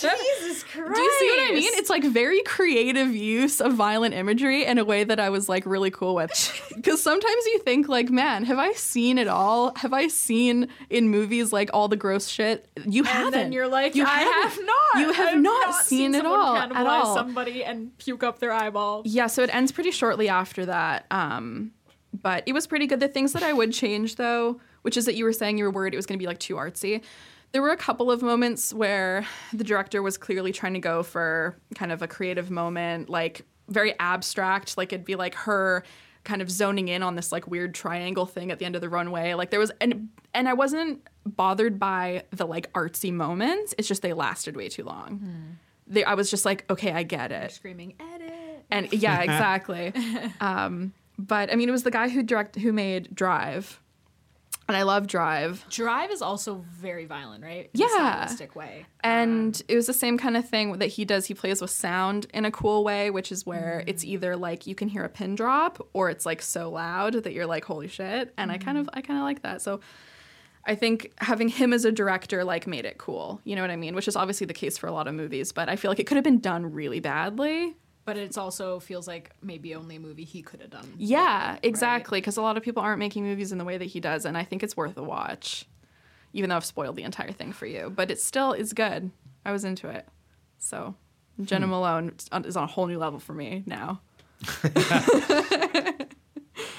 Jesus 0.00 0.64
Christ. 0.64 0.94
Do 0.94 1.00
you 1.00 1.16
see 1.18 1.28
what 1.28 1.50
I 1.50 1.54
mean? 1.54 1.70
It's 1.74 1.90
like 1.90 2.04
very 2.04 2.42
creative 2.42 3.14
use 3.14 3.60
of 3.60 3.74
violent 3.74 4.14
imagery 4.14 4.64
in 4.64 4.78
a 4.78 4.84
way 4.84 5.04
that 5.04 5.20
I 5.20 5.30
was 5.30 5.48
like 5.48 5.66
really 5.66 5.90
cool 5.90 6.14
with. 6.14 6.30
Because 6.82 7.02
sometimes 7.02 7.46
you 7.46 7.58
think 7.60 7.88
like, 7.88 8.10
man, 8.10 8.44
have 8.44 8.58
I 8.58 8.72
seen 8.72 9.16
it 9.18 9.28
all? 9.28 9.72
Have 9.76 9.92
I 9.92 10.08
seen 10.08 10.68
in 10.90 11.10
movies 11.10 11.52
like 11.52 11.70
all 11.72 11.86
the 11.86 11.96
gross 11.96 12.26
shit? 12.26 12.66
You 12.84 13.04
haven't. 13.04 13.26
and 13.26 13.34
then 13.34 13.52
you're 13.52 13.68
like, 13.68 13.94
you 13.94 14.04
I 14.04 14.20
have 14.20 14.58
not. 14.58 15.00
You 15.00 15.12
have 15.12 15.28
have 15.28 15.40
not, 15.40 15.74
seen, 15.84 16.14
it 16.14 16.22
someone 16.22 16.40
all 16.40 16.56
at 16.56 16.86
all. 16.86 17.14
Somebody 17.14 17.62
and 17.62 17.96
puke 17.98 18.24
up 18.24 18.40
their 18.40 18.52
eyeball. 18.52 19.02
Yeah, 19.04 19.28
so 19.28 19.42
it 19.42 19.54
ends 19.54 19.70
pretty 19.70 19.92
shortly 19.92 20.28
after 20.28 20.66
that. 20.66 21.06
Um, 21.12 21.72
but 22.20 22.42
it 22.46 22.52
was 22.52 22.66
pretty 22.66 22.86
good. 22.86 23.00
The 23.00 23.08
things 23.08 23.32
that 23.32 23.42
I 23.42 23.52
would 23.52 23.72
change, 23.72 24.16
though, 24.16 24.60
which 24.82 24.96
is 24.96 25.04
that 25.04 25.14
you 25.14 25.24
were 25.24 25.32
saying 25.32 25.58
you 25.58 25.64
were 25.64 25.70
worried 25.70 25.94
it 25.94 25.96
was 25.96 26.06
going 26.06 26.18
to 26.18 26.22
be 26.22 26.26
like 26.26 26.40
too 26.40 26.54
artsy. 26.56 27.02
There 27.52 27.62
were 27.62 27.70
a 27.70 27.76
couple 27.76 28.10
of 28.10 28.22
moments 28.22 28.72
where 28.72 29.26
the 29.52 29.64
director 29.64 30.02
was 30.02 30.16
clearly 30.16 30.52
trying 30.52 30.74
to 30.74 30.80
go 30.80 31.02
for 31.02 31.56
kind 31.74 31.92
of 31.92 32.02
a 32.02 32.08
creative 32.08 32.50
moment, 32.50 33.10
like 33.10 33.42
very 33.68 33.98
abstract. 33.98 34.76
Like 34.76 34.92
it'd 34.92 35.04
be 35.04 35.16
like 35.16 35.34
her 35.34 35.84
kind 36.24 36.40
of 36.40 36.50
zoning 36.50 36.88
in 36.88 37.02
on 37.02 37.14
this 37.16 37.32
like 37.32 37.46
weird 37.48 37.74
triangle 37.74 38.26
thing 38.26 38.50
at 38.50 38.58
the 38.58 38.64
end 38.64 38.74
of 38.74 38.80
the 38.80 38.88
runway. 38.88 39.34
Like 39.34 39.50
there 39.50 39.60
was, 39.60 39.70
and 39.80 40.08
and 40.34 40.48
I 40.48 40.54
wasn't 40.54 41.06
bothered 41.26 41.78
by 41.78 42.24
the 42.30 42.46
like 42.46 42.72
artsy 42.72 43.12
moments. 43.12 43.74
It's 43.76 43.88
just 43.88 44.02
they 44.02 44.12
lasted 44.12 44.56
way 44.56 44.68
too 44.68 44.84
long. 44.84 45.58
They, 45.86 46.04
I 46.04 46.14
was 46.14 46.30
just 46.30 46.44
like, 46.44 46.64
okay, 46.70 46.92
I 46.92 47.02
get 47.02 47.32
it. 47.32 47.52
Screaming, 47.52 47.94
edit. 48.00 48.64
And 48.70 48.92
yeah, 48.92 49.20
exactly. 49.22 49.92
um, 50.40 50.92
but 51.18 51.52
I 51.52 51.56
mean, 51.56 51.68
it 51.68 51.72
was 51.72 51.82
the 51.82 51.90
guy 51.90 52.08
who 52.08 52.22
direct 52.22 52.56
who 52.56 52.72
made 52.72 53.14
Drive, 53.14 53.80
and 54.68 54.76
I 54.76 54.82
love 54.82 55.06
Drive. 55.06 55.64
Drive 55.70 56.10
is 56.10 56.22
also 56.22 56.64
very 56.70 57.04
violent, 57.04 57.42
right? 57.42 57.70
In 57.74 57.80
Yeah. 57.80 58.28
a 58.32 58.58
way. 58.58 58.86
And 59.02 59.56
um, 59.56 59.62
it 59.68 59.76
was 59.76 59.86
the 59.86 59.92
same 59.92 60.18
kind 60.18 60.36
of 60.36 60.48
thing 60.48 60.78
that 60.78 60.86
he 60.86 61.04
does. 61.04 61.26
He 61.26 61.34
plays 61.34 61.60
with 61.60 61.70
sound 61.70 62.26
in 62.32 62.44
a 62.44 62.50
cool 62.50 62.84
way, 62.84 63.10
which 63.10 63.32
is 63.32 63.44
where 63.44 63.82
mm. 63.84 63.90
it's 63.90 64.04
either 64.04 64.36
like 64.36 64.66
you 64.66 64.74
can 64.74 64.88
hear 64.88 65.04
a 65.04 65.08
pin 65.08 65.34
drop 65.34 65.86
or 65.92 66.10
it's 66.10 66.24
like 66.24 66.40
so 66.42 66.70
loud 66.70 67.14
that 67.14 67.32
you're 67.32 67.46
like, 67.46 67.64
holy 67.64 67.88
shit. 67.88 68.32
And 68.38 68.52
I 68.52 68.58
kind 68.58 68.78
mm. 68.78 68.82
of, 68.82 68.90
I 68.92 69.00
kind 69.00 69.18
of 69.18 69.24
like 69.24 69.42
that. 69.42 69.62
So 69.62 69.80
I 70.64 70.76
think 70.76 71.12
having 71.18 71.48
him 71.48 71.72
as 71.72 71.84
a 71.84 71.90
director 71.90 72.44
like 72.44 72.66
made 72.66 72.84
it 72.84 72.98
cool. 72.98 73.40
You 73.44 73.56
know 73.56 73.62
what 73.62 73.70
I 73.70 73.76
mean? 73.76 73.94
Which 73.94 74.06
is 74.06 74.14
obviously 74.14 74.46
the 74.46 74.54
case 74.54 74.78
for 74.78 74.86
a 74.86 74.92
lot 74.92 75.08
of 75.08 75.14
movies, 75.14 75.52
but 75.52 75.68
I 75.68 75.76
feel 75.76 75.90
like 75.90 75.98
it 75.98 76.06
could 76.06 76.16
have 76.16 76.24
been 76.24 76.40
done 76.40 76.72
really 76.72 77.00
badly. 77.00 77.74
But 78.04 78.16
it's 78.16 78.36
also 78.36 78.80
feels 78.80 79.06
like 79.06 79.30
maybe 79.42 79.74
only 79.76 79.96
a 79.96 80.00
movie 80.00 80.24
he 80.24 80.42
could 80.42 80.60
have 80.60 80.70
done. 80.70 80.92
Yeah, 80.98 81.58
exactly. 81.62 82.20
Because 82.20 82.36
a 82.36 82.42
lot 82.42 82.56
of 82.56 82.62
people 82.64 82.82
aren't 82.82 82.98
making 82.98 83.22
movies 83.24 83.52
in 83.52 83.58
the 83.58 83.64
way 83.64 83.78
that 83.78 83.84
he 83.84 84.00
does, 84.00 84.24
and 84.24 84.36
I 84.36 84.42
think 84.42 84.62
it's 84.64 84.76
worth 84.76 84.96
a 84.96 85.02
watch. 85.04 85.66
Even 86.32 86.50
though 86.50 86.56
I've 86.56 86.64
spoiled 86.64 86.96
the 86.96 87.04
entire 87.04 87.30
thing 87.30 87.52
for 87.52 87.66
you, 87.66 87.92
but 87.94 88.10
it 88.10 88.20
still 88.20 88.52
is 88.54 88.72
good. 88.72 89.10
I 89.44 89.52
was 89.52 89.64
into 89.64 89.88
it. 89.88 90.08
So 90.58 90.94
Jena 91.42 91.66
Malone 91.66 92.12
is 92.44 92.56
on- 92.56 92.64
a 92.64 92.66
whole 92.66 92.86
new 92.86 92.98
level 92.98 93.18
for 93.20 93.34
me 93.34 93.62
now. 93.66 94.00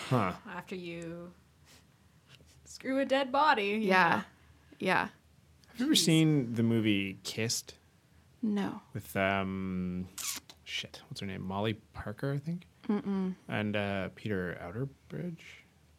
Huh. 0.10 0.34
After 0.56 0.76
you 0.76 1.32
screw 2.66 3.00
a 3.00 3.06
dead 3.06 3.32
body. 3.32 3.80
Yeah, 3.82 4.18
know. 4.18 4.24
yeah. 4.80 5.08
Have 5.70 5.80
you 5.80 5.86
ever 5.86 5.96
seen 5.96 6.54
the 6.54 6.62
movie 6.62 7.18
Kissed 7.24 7.74
No. 8.42 8.82
with 8.94 9.16
um, 9.18 10.08
shit, 10.74 11.02
what's 11.10 11.22
her 11.22 11.28
name? 11.28 11.42
Molly 11.42 11.74
Parker, 11.94 12.34
I 12.34 12.40
think. 12.40 12.66
Mm-mm. 12.90 13.36
And 13.48 13.76
uh, 13.76 14.10
Peter 14.16 14.58
Outerbridge. 14.62 15.38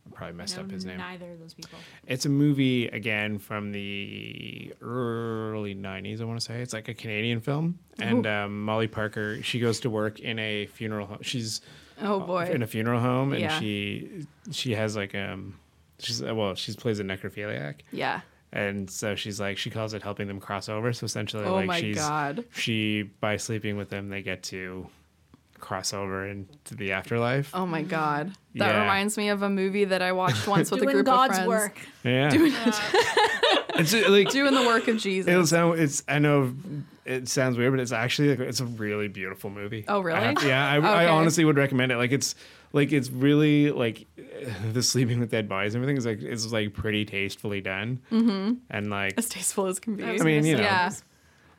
I 0.07 0.11
probably 0.15 0.37
messed 0.37 0.59
up 0.59 0.71
his 0.71 0.85
name. 0.85 0.99
Neither 0.99 1.33
of 1.33 1.41
those 1.41 1.55
people. 1.55 1.79
It's 2.07 2.27
a 2.27 2.29
movie 2.29 2.89
again 2.89 3.39
from 3.39 3.73
the 3.73 4.75
early 4.83 5.75
'90s. 5.75 6.21
I 6.21 6.25
want 6.25 6.39
to 6.39 6.45
say 6.45 6.61
it's 6.61 6.75
like 6.75 6.89
a 6.89 6.95
Canadian 6.95 7.41
film, 7.41 7.79
and 7.99 8.27
um, 8.27 8.65
Molly 8.65 8.87
Parker 8.87 9.43
she 9.43 9.61
goes 9.61 9.81
to 9.81 9.89
work 9.89 10.21
in 10.21 10.39
a 10.39 10.67
funeral 10.67 11.07
home. 11.07 11.19
She's 11.23 11.63
Oh 12.03 12.21
boy. 12.21 12.51
in 12.53 12.63
a 12.63 12.67
funeral 12.67 13.01
home, 13.01 13.33
and 13.33 13.41
Yeah. 13.41 13.59
she 13.59 14.27
she 14.51 14.75
has 14.75 14.95
like 14.95 15.15
um 15.15 15.59
she's 16.01 16.21
well 16.23 16.55
she 16.55 16.75
plays 16.75 17.01
a 17.01 17.05
necrophiliac, 17.05 17.77
yeah. 17.91 18.21
And 18.55 18.89
so 18.89 19.15
she's 19.17 19.39
like 19.39 19.59
she 19.59 19.69
calls 19.69 19.93
it 19.93 20.03
helping 20.03 20.29
them 20.29 20.41
cross 20.41 20.69
over. 20.71 20.93
So 20.95 21.05
essentially, 21.05 21.45
Oh 21.45 21.57
like 21.57 21.67
my 21.67 21.81
she's 21.81 21.97
god. 21.97 22.45
she 22.55 23.03
by 23.21 23.37
sleeping 23.37 23.77
with 23.77 23.91
them 23.91 24.09
they 24.09 24.23
get 24.23 24.43
to 24.45 24.87
cross 25.59 25.93
over 25.95 26.27
into 26.29 26.75
the 26.75 26.93
afterlife. 26.93 27.51
Oh 27.55 27.67
my 27.67 27.83
god. 27.83 28.29
That 28.55 28.69
Yeah. 28.75 28.81
reminds 28.83 29.17
me 29.17 29.29
of 29.31 29.43
a 29.43 29.49
movie 29.51 29.85
that 29.87 30.01
I 30.03 30.13
watched 30.13 30.47
once 30.47 30.71
with 30.71 30.83
a 30.83 30.87
group 30.87 31.07
God's 31.07 31.39
of 31.39 31.45
friends. 31.45 31.49
work. 31.49 31.79
Yeah, 32.05 32.31
it's 33.77 33.95
uh, 33.95 34.05
like 34.09 34.31
Doing 34.31 34.55
the 34.55 34.63
work 34.63 34.89
of 34.89 34.99
Jesus. 34.99 35.31
It'll 35.31 35.47
sound. 35.47 35.81
It's. 35.81 36.03
I 36.09 36.19
know 36.19 36.55
it 37.05 37.29
sounds 37.29 37.57
weird, 37.59 37.73
but 37.73 37.81
it's 37.81 37.93
actually 37.93 38.31
like, 38.31 38.41
it's 38.41 38.61
a 38.61 38.67
really 38.67 39.09
beautiful 39.09 39.51
movie. 39.51 39.85
Oh, 39.89 40.01
really? 40.01 40.19
I 40.19 40.23
have- 40.33 40.43
yeah, 40.45 40.69
I, 40.71 40.77
I 41.05 41.09
honestly 41.09 41.45
would 41.45 41.57
recommend 41.57 41.93
it. 41.93 41.97
Like 41.97 42.13
it's 42.13 42.35
like 42.75 42.93
it's 42.93 43.09
really 43.11 43.71
like 43.71 44.07
the 44.73 44.83
sleeping 44.83 45.21
with 45.21 45.31
dead 45.31 45.49
bodies 45.49 45.75
and 45.75 45.83
everything 45.83 45.97
is 45.97 46.05
like 46.05 46.21
it's 46.21 46.53
like 46.53 46.75
pretty 46.75 47.05
tastefully 47.07 47.61
done. 47.63 48.01
Mm-hmm. 48.13 48.55
And 48.69 48.91
like 48.91 49.15
As 49.17 49.29
tasteful 49.29 49.67
as 49.67 49.79
can 49.79 49.97
be. 49.97 50.05
I 50.05 50.15
I 50.15 50.19
mean, 50.19 50.45
you 50.45 50.57
know, 50.57 50.63
Yeah. 50.63 50.91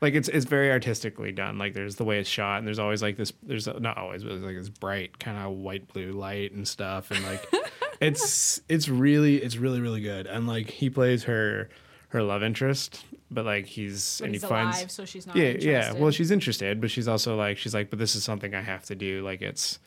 like 0.02 0.14
it's 0.14 0.28
it's 0.30 0.46
very 0.46 0.70
artistically 0.72 1.32
done. 1.32 1.58
Like 1.58 1.74
there's 1.74 1.96
the 1.96 2.04
way 2.04 2.20
it's 2.20 2.30
shot, 2.30 2.60
and 2.60 2.68
there's 2.68 2.80
always 2.80 3.02
like 3.02 3.18
this. 3.18 3.34
There's 3.42 3.66
not 3.68 3.98
always, 3.98 4.24
but 4.24 4.30
there's 4.32 4.44
like 4.44 4.58
this 4.58 4.70
bright 4.70 5.18
kind 5.18 5.38
of 5.38 5.54
white 5.54 5.88
blue 5.92 6.12
light 6.12 6.52
and 6.52 6.68
stuff, 6.68 7.10
and 7.12 7.24
like 7.26 7.44
it's 8.02 8.62
it's 8.70 8.90
really 8.90 9.38
it's 9.38 9.58
really 9.58 9.80
really 9.82 10.02
good. 10.02 10.28
And 10.28 10.48
like 10.48 10.70
he 10.70 10.90
plays 10.90 11.24
her 11.24 11.70
her 12.10 12.22
love 12.24 12.44
interest, 12.44 13.06
but 13.32 13.46
like 13.46 13.66
he's 13.66 14.18
But 14.20 14.26
and 14.26 14.36
he's 14.36 14.44
he 14.44 14.48
finds 14.50 14.78
alive, 14.78 14.92
so 14.92 15.06
she's 15.06 15.26
not. 15.28 15.36
yeah 15.38 15.54
yeah. 15.60 15.94
Well, 15.94 16.12
she's 16.12 16.30
interested, 16.32 16.82
but 16.82 16.92
she's 16.92 17.08
also 17.08 17.36
like 17.38 17.58
she's 17.58 17.74
like, 17.74 17.90
but 17.90 18.00
this 18.00 18.16
is 18.16 18.24
something 18.26 18.54
I 18.54 18.62
have 18.62 18.84
to 18.86 18.96
do. 18.96 19.24
Like 19.24 19.42
it's 19.42 19.80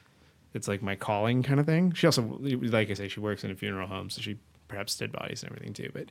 it's 0.54 0.68
like 0.68 0.82
my 0.82 0.94
calling 0.96 1.42
kind 1.42 1.60
of 1.60 1.66
thing. 1.66 1.92
She 1.92 2.06
also 2.06 2.22
like 2.40 2.90
I 2.90 2.94
say, 2.94 3.08
she 3.08 3.20
works 3.20 3.44
in 3.44 3.50
a 3.50 3.54
funeral 3.54 3.86
home, 3.88 4.10
so 4.10 4.20
she 4.20 4.38
perhaps 4.68 4.96
did 4.96 5.12
bodies 5.12 5.42
and 5.42 5.52
everything 5.52 5.72
too. 5.74 5.90
But 5.92 6.06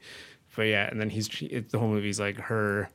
but 0.55 0.63
yeah, 0.63 0.87
and 0.89 0.99
then 0.99 1.09
he's 1.09 1.27
she, 1.27 1.45
it, 1.47 1.69
the 1.69 1.79
whole 1.79 1.89
movie's 1.89 2.19
like 2.19 2.37
her 2.37 2.89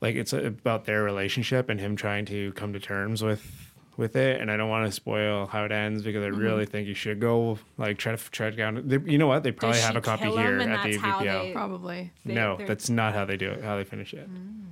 like 0.00 0.16
it's 0.16 0.32
about 0.32 0.84
their 0.84 1.02
relationship 1.02 1.68
and 1.68 1.78
him 1.80 1.94
trying 1.96 2.24
to 2.26 2.52
come 2.54 2.72
to 2.72 2.80
terms 2.80 3.22
with 3.22 3.68
with 3.98 4.16
it 4.16 4.40
and 4.40 4.50
i 4.50 4.56
don't 4.56 4.70
want 4.70 4.86
to 4.86 4.90
spoil 4.90 5.46
how 5.46 5.64
it 5.64 5.70
ends 5.70 6.02
because 6.02 6.24
i 6.24 6.28
Mm-hmm. 6.28 6.40
really 6.40 6.66
think 6.66 6.88
you 6.88 6.94
should 6.94 7.20
go 7.20 7.58
like 7.76 7.98
try 7.98 8.16
to 8.16 8.30
track 8.30 8.56
down 8.56 8.82
they, 8.88 8.98
you 9.04 9.18
know 9.18 9.26
what 9.26 9.42
they 9.42 9.52
probably 9.52 9.76
Does 9.76 9.84
have 9.86 9.96
a 9.96 10.00
copy 10.00 10.30
here 10.30 10.58
at 10.58 10.82
the 10.82 10.90
that's 10.92 10.96
how 10.96 11.20
vpo 11.20 11.42
they- 11.42 11.52
Probably. 11.52 12.10
They- 12.24 12.34
no 12.34 12.56
they're- 12.56 12.66
that's 12.66 12.88
not 12.88 13.12
how 13.14 13.26
they 13.26 13.36
do 13.36 13.50
it 13.50 13.62
how 13.62 13.76
they 13.76 13.84
finish 13.84 14.14
it 14.14 14.28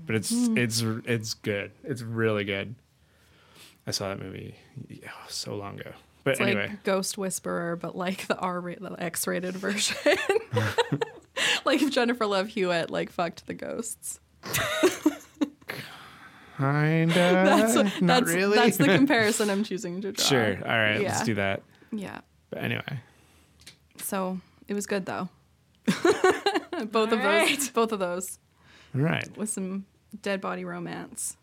but 0.07 0.17
it's 0.17 0.33
it's 0.33 0.81
it's 1.05 1.35
good 1.35 1.71
it's 1.85 2.01
really 2.03 2.45
good 2.45 2.75
i 3.87 3.91
saw 3.91 4.09
that 4.09 4.19
movie 4.21 4.55
yeah, 4.89 5.11
so 5.29 5.55
long 5.57 5.81
ago 5.81 5.93
but 6.23 6.33
It's 6.33 6.41
anyway 6.43 6.69
like 6.69 6.85
Ghost 6.85 7.17
Whisperer, 7.17 7.77
but 7.77 7.97
like 7.97 8.27
the 8.27 8.37
R 8.37 8.61
rated, 8.61 8.83
the 8.85 9.03
X 9.03 9.27
rated 9.27 9.55
version. 9.57 9.97
like 11.65 11.81
if 11.81 11.91
Jennifer 11.91 12.27
Love 12.27 12.49
Hewitt 12.49 12.91
like 12.91 13.11
fucked 13.11 13.47
the 13.47 13.55
ghosts. 13.55 14.21
kinda 16.59 17.07
That's 17.15 17.75
not 17.75 17.93
that's 18.03 18.29
really 18.35 18.57
that's 18.57 18.77
the 18.77 18.89
comparison 18.97 19.49
I'm 19.49 19.65
choosing 19.65 20.03
to 20.03 20.13
draw. 20.13 20.23
sure 20.25 20.59
all 20.65 20.77
right 20.77 21.01
let's 21.03 21.25
do 21.25 21.35
that 21.37 21.63
Yeah. 21.91 22.21
but 22.51 22.63
anyway 22.63 23.01
So 23.97 24.41
it 24.69 24.75
was 24.75 24.87
good 24.87 25.07
though. 25.07 25.29
both 25.87 26.05
of 26.05 27.11
those, 27.11 27.13
Alright. 27.23 27.71
both 27.75 27.93
of 27.93 27.99
those, 27.99 28.39
all 28.95 29.01
right 29.01 29.37
with 29.39 29.49
some 29.49 29.87
dead 30.23 30.41
body 30.43 30.65
romance. 30.65 31.37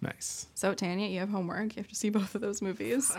Nice 0.00 0.46
So 0.54 0.74
Tanya, 0.74 1.08
you 1.08 1.20
have 1.20 1.28
homework. 1.30 1.74
You 1.76 1.80
have 1.82 1.88
to 1.88 1.94
see 1.94 2.10
both 2.10 2.34
of 2.34 2.40
those 2.40 2.62
movies. 2.62 3.10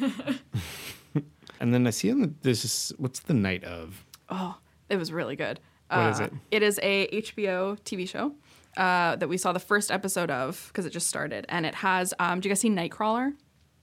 and 1.60 1.72
then 1.74 1.86
i 1.86 1.90
see 1.90 2.10
on 2.10 2.20
the 2.20 2.32
this 2.42 2.64
is 2.64 2.92
what's 2.98 3.20
the 3.20 3.34
night 3.34 3.64
of 3.64 4.04
Oh, 4.30 4.56
it 4.88 4.96
was 4.96 5.12
really 5.12 5.36
good. 5.36 5.60
What 5.90 6.08
is 6.10 6.20
Uh, 6.20 6.24
it? 6.24 6.32
It 6.50 6.62
is 6.62 6.80
a 6.82 7.06
HBO 7.08 7.78
TV 7.80 8.08
show 8.08 8.32
uh, 8.78 9.16
that 9.16 9.28
we 9.28 9.36
saw 9.36 9.52
the 9.52 9.60
first 9.60 9.90
episode 9.90 10.30
of 10.30 10.68
because 10.68 10.86
it 10.86 10.90
just 10.90 11.06
started, 11.06 11.44
and 11.50 11.66
it 11.66 11.74
has. 11.74 12.14
Um, 12.18 12.40
do 12.40 12.48
you 12.48 12.50
guys 12.54 12.60
see 12.60 12.70
Nightcrawler? 12.70 13.34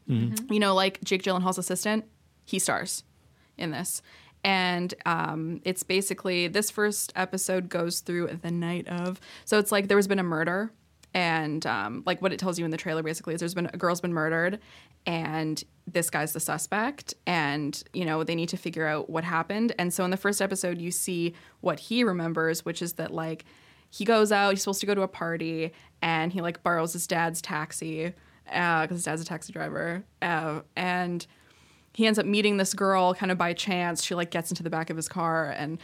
Mm-hmm. 0.10 0.52
You 0.52 0.60
know, 0.60 0.74
like 0.74 1.04
Jake 1.04 1.22
Gyllenhaal's 1.22 1.60
assistant. 1.60 2.06
He 2.46 2.58
stars 2.58 3.04
in 3.60 3.70
this, 3.70 4.02
and 4.44 4.92
um, 5.06 5.62
it's 5.66 5.84
basically 5.84 6.48
this 6.48 6.72
first 6.72 7.14
episode 7.16 7.70
goes 7.70 8.00
through 8.00 8.40
the 8.42 8.50
night 8.50 8.88
of. 8.88 9.20
So 9.46 9.60
it's 9.60 9.72
like 9.72 9.88
there's 9.88 10.08
been 10.08 10.18
a 10.20 10.24
murder, 10.24 10.72
and 11.14 11.66
um, 11.66 12.04
like 12.06 12.22
what 12.22 12.32
it 12.32 12.40
tells 12.40 12.60
you 12.60 12.66
in 12.66 12.72
the 12.72 12.78
trailer 12.78 13.04
basically 13.04 13.34
is 13.34 13.40
there's 13.40 13.54
been 13.54 13.70
a 13.74 13.78
girl's 13.78 14.02
been 14.02 14.14
murdered, 14.14 14.60
and 15.06 15.64
this 15.88 16.10
guy's 16.10 16.34
the 16.34 16.40
suspect, 16.40 17.14
and 17.26 17.84
you 17.94 18.06
know 18.06 18.24
they 18.24 18.36
need 18.36 18.50
to 18.50 18.58
figure 18.58 18.86
out 18.86 19.10
what 19.10 19.24
happened. 19.24 19.74
And 19.80 19.94
so 19.94 20.04
in 20.04 20.12
the 20.12 20.18
first 20.18 20.42
episode, 20.42 20.80
you 20.80 20.92
see 20.92 21.34
what 21.62 21.80
he 21.80 22.04
remembers, 22.04 22.64
which 22.64 22.82
is 22.82 22.94
that 22.94 23.14
like 23.14 23.46
he 23.90 24.06
goes 24.06 24.32
out, 24.32 24.52
he's 24.52 24.62
supposed 24.62 24.82
to 24.82 24.86
go 24.86 24.96
to 24.96 25.02
a 25.02 25.08
party, 25.08 25.74
and 26.02 26.32
he 26.32 26.42
like 26.42 26.62
borrows 26.64 26.94
his 26.94 27.08
dad's 27.08 27.42
taxi 27.42 28.14
because 28.46 28.90
his 28.90 29.04
dad's 29.04 29.22
a 29.22 29.26
taxi 29.26 29.52
driver, 29.52 30.04
uh, 30.22 30.62
and 30.76 31.26
he 31.94 32.06
ends 32.06 32.20
up 32.20 32.26
meeting 32.26 32.58
this 32.58 32.74
girl 32.74 33.14
kind 33.14 33.32
of 33.32 33.38
by 33.38 33.54
chance. 33.54 34.04
She 34.04 34.16
like 34.16 34.32
gets 34.32 34.52
into 34.52 34.64
the 34.64 34.70
back 34.70 34.90
of 34.90 34.96
his 34.96 35.08
car 35.08 35.50
and 35.50 35.80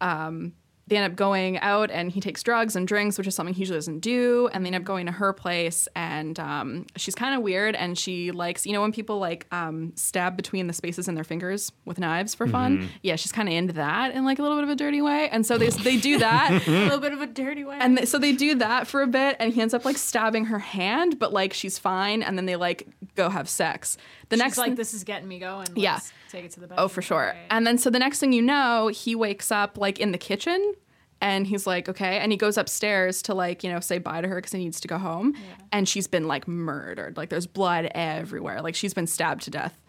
um, 0.00 0.52
they 0.88 0.96
end 0.96 1.10
up 1.10 1.16
going 1.16 1.58
out 1.58 1.90
and 1.90 2.12
he 2.12 2.20
takes 2.20 2.42
drugs 2.42 2.76
and 2.76 2.86
drinks, 2.86 3.18
which 3.18 3.26
is 3.26 3.34
something 3.34 3.54
he 3.54 3.60
usually 3.60 3.78
doesn't 3.78 4.00
do. 4.00 4.48
And 4.52 4.64
they 4.64 4.68
end 4.68 4.76
up 4.76 4.84
going 4.84 5.06
to 5.06 5.12
her 5.12 5.32
place 5.32 5.88
and 5.96 6.38
um, 6.38 6.86
she's 6.96 7.14
kind 7.14 7.34
of 7.34 7.42
weird 7.42 7.74
and 7.74 7.98
she 7.98 8.30
likes, 8.30 8.64
you 8.64 8.72
know, 8.72 8.80
when 8.80 8.92
people 8.92 9.18
like 9.18 9.46
um, 9.50 9.92
stab 9.96 10.36
between 10.36 10.68
the 10.68 10.72
spaces 10.72 11.08
in 11.08 11.14
their 11.14 11.24
fingers 11.24 11.72
with 11.84 11.98
knives 11.98 12.34
for 12.34 12.46
fun. 12.46 12.88
Yeah, 13.02 13.16
she's 13.16 13.32
kind 13.32 13.48
of 13.48 13.54
into 13.54 13.72
that 13.74 14.14
in 14.14 14.24
like 14.24 14.38
a 14.38 14.42
little 14.42 14.56
bit 14.56 14.64
of 14.64 14.70
a 14.70 14.76
dirty 14.76 15.02
way. 15.02 15.28
And 15.28 15.44
so 15.44 15.58
they, 15.58 15.70
they 15.70 15.96
do 15.96 16.18
that. 16.18 16.62
a 16.66 16.70
little 16.70 17.00
bit 17.00 17.12
of 17.12 17.20
a 17.20 17.26
dirty 17.26 17.64
way. 17.64 17.78
And 17.80 17.96
th- 17.96 18.08
so 18.08 18.18
they 18.18 18.32
do 18.32 18.54
that 18.56 18.86
for 18.86 19.02
a 19.02 19.06
bit, 19.06 19.36
and 19.40 19.52
he 19.52 19.60
ends 19.60 19.74
up 19.74 19.84
like 19.84 19.96
stabbing 19.96 20.46
her 20.46 20.58
hand, 20.58 21.18
but 21.18 21.32
like 21.32 21.52
she's 21.52 21.78
fine, 21.78 22.22
and 22.22 22.38
then 22.38 22.46
they 22.46 22.56
like 22.56 22.86
go 23.14 23.28
have 23.28 23.48
sex. 23.48 23.96
The 24.28 24.36
She's 24.36 24.42
next 24.42 24.58
like, 24.58 24.76
this 24.76 24.92
is 24.92 25.04
getting 25.04 25.28
me 25.28 25.38
going. 25.38 25.68
Yeah. 25.76 25.94
Let's 25.94 26.12
take 26.30 26.44
it 26.44 26.50
to 26.52 26.60
the 26.60 26.66
bed. 26.66 26.76
Oh, 26.78 26.88
for 26.88 27.02
sure. 27.02 27.34
And 27.50 27.66
then 27.66 27.78
so 27.78 27.90
the 27.90 27.98
next 27.98 28.18
thing 28.18 28.32
you 28.32 28.42
know, 28.42 28.88
he 28.88 29.14
wakes 29.14 29.52
up 29.52 29.78
like 29.78 30.00
in 30.00 30.12
the 30.12 30.18
kitchen 30.18 30.74
and 31.20 31.46
he's 31.46 31.66
like, 31.66 31.88
okay. 31.88 32.18
And 32.18 32.32
he 32.32 32.38
goes 32.38 32.58
upstairs 32.58 33.22
to 33.22 33.34
like, 33.34 33.62
you 33.62 33.70
know, 33.70 33.80
say 33.80 33.98
bye 33.98 34.20
to 34.20 34.28
her 34.28 34.36
because 34.36 34.52
he 34.52 34.58
needs 34.58 34.80
to 34.80 34.88
go 34.88 34.98
home. 34.98 35.34
And 35.70 35.88
she's 35.88 36.06
been 36.06 36.26
like 36.26 36.48
murdered. 36.48 37.16
Like 37.16 37.28
there's 37.28 37.46
blood 37.46 37.88
everywhere. 37.94 38.62
Like 38.62 38.74
she's 38.74 38.94
been 38.94 39.06
stabbed 39.06 39.42
to 39.42 39.50
death. 39.50 39.80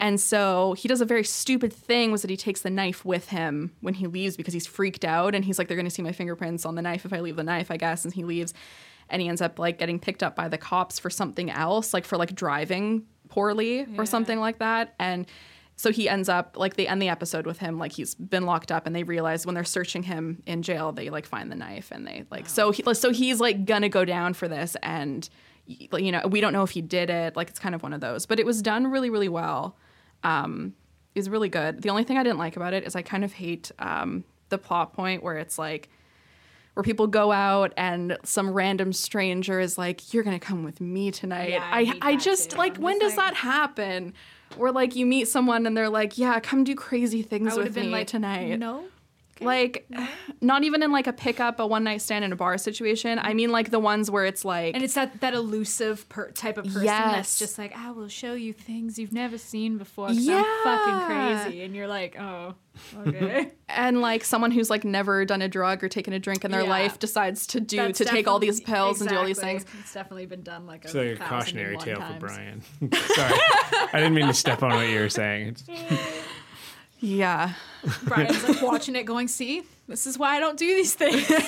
And 0.00 0.18
so 0.18 0.72
he 0.72 0.88
does 0.88 1.02
a 1.02 1.04
very 1.04 1.24
stupid 1.24 1.72
thing 1.72 2.10
was 2.10 2.22
that 2.22 2.30
he 2.30 2.36
takes 2.36 2.62
the 2.62 2.70
knife 2.70 3.04
with 3.04 3.28
him 3.28 3.72
when 3.82 3.94
he 3.94 4.06
leaves 4.06 4.36
because 4.36 4.54
he's 4.54 4.66
freaked 4.66 5.04
out 5.04 5.34
and 5.34 5.44
he's 5.44 5.58
like, 5.58 5.68
they're 5.68 5.76
gonna 5.76 5.90
see 5.90 6.02
my 6.02 6.12
fingerprints 6.12 6.64
on 6.64 6.74
the 6.74 6.82
knife 6.82 7.04
if 7.04 7.12
I 7.12 7.20
leave 7.20 7.36
the 7.36 7.44
knife, 7.44 7.70
I 7.70 7.76
guess. 7.76 8.04
And 8.04 8.12
he 8.12 8.24
leaves 8.24 8.54
and 9.10 9.20
he 9.20 9.28
ends 9.28 9.42
up 9.42 9.58
like 9.58 9.78
getting 9.78 9.98
picked 9.98 10.22
up 10.22 10.34
by 10.34 10.48
the 10.48 10.58
cops 10.58 10.98
for 10.98 11.10
something 11.10 11.50
else, 11.50 11.92
like 11.92 12.06
for 12.06 12.16
like 12.16 12.34
driving 12.34 13.04
poorly 13.30 13.86
or 13.96 14.04
something 14.06 14.38
like 14.38 14.58
that. 14.58 14.94
And 14.98 15.26
so 15.76 15.90
he 15.90 16.10
ends 16.10 16.28
up 16.28 16.56
like 16.58 16.76
they 16.76 16.86
end 16.86 17.00
the 17.00 17.08
episode 17.08 17.46
with 17.46 17.58
him 17.58 17.78
like 17.78 17.92
he's 17.92 18.14
been 18.14 18.44
locked 18.44 18.70
up 18.70 18.86
and 18.86 18.94
they 18.94 19.02
realize 19.02 19.46
when 19.46 19.54
they're 19.54 19.64
searching 19.64 20.02
him 20.02 20.42
in 20.44 20.60
jail 20.60 20.92
they 20.92 21.08
like 21.08 21.24
find 21.24 21.50
the 21.50 21.54
knife 21.54 21.90
and 21.90 22.06
they 22.06 22.24
like 22.30 22.50
so 22.50 22.70
he 22.70 22.82
so 22.92 23.10
he's 23.10 23.40
like 23.40 23.64
gonna 23.64 23.88
go 23.88 24.04
down 24.04 24.34
for 24.34 24.46
this 24.46 24.76
and 24.82 25.30
you 25.66 26.12
know 26.12 26.20
we 26.28 26.42
don't 26.42 26.52
know 26.52 26.64
if 26.64 26.70
he 26.70 26.82
did 26.82 27.08
it 27.08 27.34
like 27.34 27.48
it's 27.48 27.58
kind 27.58 27.74
of 27.74 27.82
one 27.82 27.94
of 27.94 28.00
those. 28.02 28.26
But 28.26 28.38
it 28.38 28.44
was 28.44 28.60
done 28.60 28.88
really 28.88 29.08
really 29.08 29.28
well. 29.28 29.76
Um 30.22 30.74
it 31.14 31.18
was 31.18 31.30
really 31.30 31.48
good. 31.48 31.80
The 31.80 31.88
only 31.88 32.04
thing 32.04 32.18
i 32.18 32.22
didn't 32.22 32.38
like 32.38 32.56
about 32.56 32.74
it 32.74 32.84
is 32.86 32.94
i 32.94 33.00
kind 33.00 33.24
of 33.24 33.32
hate 33.32 33.70
um 33.78 34.24
the 34.50 34.58
plot 34.58 34.92
point 34.92 35.22
where 35.22 35.38
it's 35.38 35.58
like 35.58 35.88
where 36.74 36.82
people 36.84 37.06
go 37.06 37.32
out 37.32 37.72
and 37.76 38.16
some 38.24 38.50
random 38.50 38.92
stranger 38.92 39.60
is 39.60 39.76
like, 39.76 40.12
"You're 40.14 40.22
gonna 40.22 40.38
come 40.40 40.64
with 40.64 40.80
me 40.80 41.10
tonight." 41.10 41.50
Yeah, 41.50 41.68
I 41.70 41.80
I 42.02 42.12
I 42.12 42.16
just 42.16 42.50
too. 42.50 42.58
like 42.58 42.76
I'm 42.76 42.82
when 42.82 43.00
just 43.00 43.16
does 43.16 43.18
like- 43.18 43.32
that 43.32 43.36
happen? 43.36 44.14
Where 44.56 44.72
like 44.72 44.96
you 44.96 45.06
meet 45.06 45.28
someone 45.28 45.66
and 45.66 45.76
they're 45.76 45.88
like, 45.88 46.18
"Yeah, 46.18 46.40
come 46.40 46.64
do 46.64 46.74
crazy 46.74 47.22
things 47.22 47.56
with 47.56 47.76
me 47.76 47.88
like, 47.88 48.06
tonight." 48.08 48.58
No. 48.58 48.84
Like, 49.40 49.86
not 50.40 50.64
even 50.64 50.82
in 50.82 50.92
like 50.92 51.06
a 51.06 51.12
pickup, 51.12 51.60
a 51.60 51.66
one 51.66 51.84
night 51.84 52.02
stand 52.02 52.24
in 52.24 52.32
a 52.32 52.36
bar 52.36 52.58
situation. 52.58 53.18
I 53.18 53.34
mean, 53.34 53.50
like 53.50 53.70
the 53.70 53.78
ones 53.80 54.10
where 54.10 54.24
it's 54.24 54.44
like, 54.44 54.74
And 54.74 54.82
it's 54.84 54.94
that 54.94 55.20
that 55.20 55.34
elusive 55.34 56.08
per- 56.08 56.30
type 56.32 56.58
of 56.58 56.66
person 56.66 56.84
Yes. 56.84 57.14
that's 57.14 57.38
just 57.38 57.58
like, 57.58 57.76
I 57.76 57.90
will 57.90 58.08
show 58.08 58.34
you 58.34 58.52
things 58.52 58.98
you've 58.98 59.12
never 59.12 59.38
seen 59.38 59.78
before 59.78 60.10
Yeah. 60.10 60.42
I'm 60.46 60.64
fucking 60.64 61.06
crazy, 61.44 61.62
and 61.62 61.74
you're 61.74 61.88
like, 61.88 62.16
oh, 62.20 62.54
okay. 63.06 63.50
and 63.68 64.00
like 64.00 64.24
someone 64.24 64.50
who's 64.50 64.70
like 64.70 64.84
never 64.84 65.24
done 65.24 65.42
a 65.42 65.48
drug 65.48 65.82
or 65.82 65.88
taken 65.88 66.12
a 66.12 66.18
drink 66.18 66.44
in 66.44 66.50
their 66.50 66.62
Yeah. 66.62 66.68
life 66.70 66.98
decides 66.98 67.46
to 67.48 67.60
do 67.60 67.76
That's 67.76 67.98
to 67.98 68.04
take 68.04 68.28
all 68.28 68.38
these 68.38 68.60
definitely- 68.60 68.74
pills 68.84 69.00
and 69.00 69.10
do 69.10 69.16
all 69.16 69.24
these 69.24 69.40
things. 69.40 69.64
It's 69.80 69.94
definitely 69.94 70.26
been 70.26 70.42
done 70.42 70.66
like 70.66 70.84
a, 70.84 70.88
It's 70.88 70.94
like 70.94 71.06
a 71.12 71.16
cautionary 71.16 71.76
tale 71.78 71.98
times. 71.98 72.14
for 72.14 72.20
Bryan. 72.26 72.62
Sorry, 72.92 73.34
I 73.72 73.90
didn't 73.94 74.14
mean 74.14 74.26
to 74.26 74.34
step 74.34 74.62
on 74.62 74.70
what 74.74 74.88
you 74.88 75.00
were 75.00 75.08
saying. 75.08 75.56
Yeah. 77.00 77.54
Bryan's 78.04 78.46
like 78.48 78.62
watching 78.62 78.94
it, 78.96 79.04
going, 79.04 79.28
"See, 79.28 79.62
this 79.88 80.06
is 80.06 80.18
why 80.18 80.36
I 80.36 80.40
don't 80.40 80.58
do 80.58 80.66
these 80.66 80.94
things." 80.94 81.30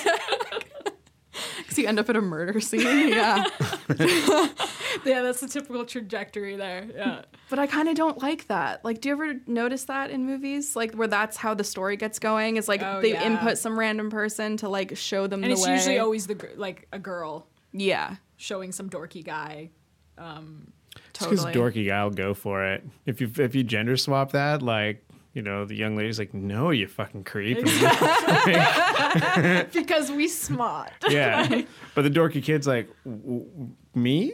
Because 1.57 1.77
you 1.79 1.87
end 1.87 1.97
up 1.99 2.09
at 2.09 2.15
a 2.15 2.21
murder 2.21 2.59
scene. 2.59 3.09
Yeah. 3.09 3.45
yeah, 3.97 5.21
that's 5.21 5.39
the 5.39 5.47
typical 5.49 5.83
trajectory 5.85 6.55
there. 6.55 6.85
Yeah. 6.95 7.21
But 7.49 7.57
I 7.57 7.65
kind 7.65 7.89
of 7.89 7.95
don't 7.95 8.21
like 8.21 8.47
that. 8.47 8.85
Like, 8.85 9.01
do 9.01 9.09
you 9.09 9.15
ever 9.15 9.39
notice 9.47 9.85
that 9.85 10.11
in 10.11 10.25
movies? 10.25 10.75
Like, 10.75 10.93
where 10.93 11.07
that's 11.07 11.37
how 11.37 11.55
the 11.55 11.63
story 11.63 11.97
gets 11.97 12.19
going? 12.19 12.57
Is 12.57 12.67
like 12.67 12.83
Oh, 12.83 13.01
they 13.01 13.13
yeah. 13.13 13.23
input 13.25 13.57
some 13.57 13.77
random 13.79 14.11
person 14.11 14.57
to 14.57 14.69
like 14.69 14.95
show 14.95 15.25
them 15.25 15.41
the. 15.41 15.45
And 15.47 15.51
the 15.51 15.57
it's 15.57 15.65
way. 15.67 15.73
usually 15.73 15.97
always 15.99 16.27
the 16.27 16.35
gr- 16.35 16.47
like 16.55 16.87
a 16.91 16.99
girl 16.99 17.47
yeah, 17.71 18.17
showing 18.37 18.71
some 18.71 18.89
dorky 18.89 19.23
guy. 19.25 19.71
Um, 20.19 20.71
because 20.93 21.27
totally. 21.29 21.53
Because 21.53 21.73
dorky 21.73 21.87
guy'll 21.87 22.11
go 22.11 22.35
for 22.35 22.63
it. 22.65 22.83
If 23.07 23.19
you 23.21 23.31
if 23.37 23.55
you 23.55 23.63
gender 23.63 23.97
swap 23.97 24.33
that, 24.33 24.61
like 24.61 25.03
you 25.33 25.41
know, 25.41 25.65
the 25.65 25.75
young 25.75 25.95
lady's 25.95 26.19
like, 26.19 26.33
"No, 26.33 26.69
you 26.71 26.87
fucking 26.87 27.23
creep." 27.23 27.57
because 29.73 30.11
we 30.11 30.27
smart. 30.27 30.91
yeah, 31.09 31.61
but 31.95 32.03
the 32.03 32.09
dorky 32.09 32.43
kid's 32.43 32.67
like, 32.67 32.89
"W- 33.03 33.45
w- 33.45 33.69
"Me? 33.95 34.33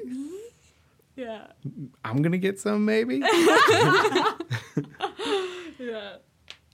Yeah. 1.15 1.47
I'm 2.05 2.21
gonna 2.21 2.37
get 2.37 2.59
some 2.59 2.85
maybe. 2.85 3.21
Yeah. 5.79 6.15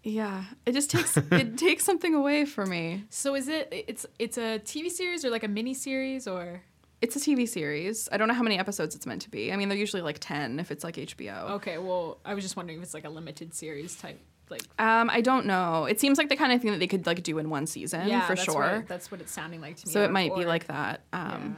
Yeah, 0.03 0.43
it 0.67 0.73
just 0.73 0.91
takes 0.91 1.17
it 1.17 1.57
takes 1.57 1.84
something 1.84 2.13
away 2.13 2.45
from 2.45 2.69
me. 2.69 3.05
So 3.09 3.34
is 3.36 3.47
it 3.47 3.67
it's 3.71 4.05
it's 4.19 4.38
a 4.38 4.59
TV 4.59 4.91
series 4.91 5.26
or 5.26 5.32
like 5.32 5.43
a 5.43 5.47
mini 5.47 5.73
series 5.73 6.28
or 6.28 6.61
It's 7.02 7.16
a 7.16 7.20
TV 7.20 7.48
series. 7.48 8.08
I 8.12 8.18
don't 8.18 8.28
know 8.28 8.34
how 8.34 8.43
many 8.43 8.58
episodes 8.58 8.96
it's 8.96 9.06
meant 9.06 9.22
to 9.24 9.30
be. 9.30 9.52
I 9.52 9.58
mean, 9.58 9.70
they're 9.70 9.78
usually 9.78 10.02
like 10.02 10.18
ten 10.20 10.60
if 10.60 10.72
it's 10.72 10.84
like 10.84 10.96
HBO. 10.96 11.52
Okay, 11.52 11.78
well, 11.78 12.20
I 12.26 12.34
was 12.34 12.43
just 12.43 12.56
wondering 12.56 12.80
if 12.80 12.84
it's 12.84 12.93
like 12.93 13.06
a 13.06 13.10
limited 13.10 13.54
series 13.54 13.96
type 13.96 14.20
like 14.50 14.62
Um, 14.80 15.10
I 15.10 15.22
don't 15.22 15.46
know. 15.46 15.86
It 15.86 16.00
seems 16.00 16.18
like 16.18 16.30
the 16.30 16.36
kind 16.36 16.52
of 16.54 16.62
thing 16.62 16.72
that 16.72 16.80
they 16.80 16.88
could 16.88 17.06
like 17.06 17.24
do 17.24 17.38
in 17.38 17.50
one 17.50 17.68
season 17.68 18.08
yeah, 18.08 18.22
for 18.22 18.36
that's 18.36 18.43
sure. 18.43 18.62
What, 18.78 18.88
that's 18.88 19.12
what 19.12 19.22
it's 19.22 19.32
sounding 19.32 19.62
like 19.62 19.78
to 19.78 19.88
me. 19.88 19.93
so 19.93 20.04
it 20.04 20.12
might 20.12 20.36
be 20.36 20.46
like 20.46 20.68
that. 20.68 21.02
Um, 21.14 21.58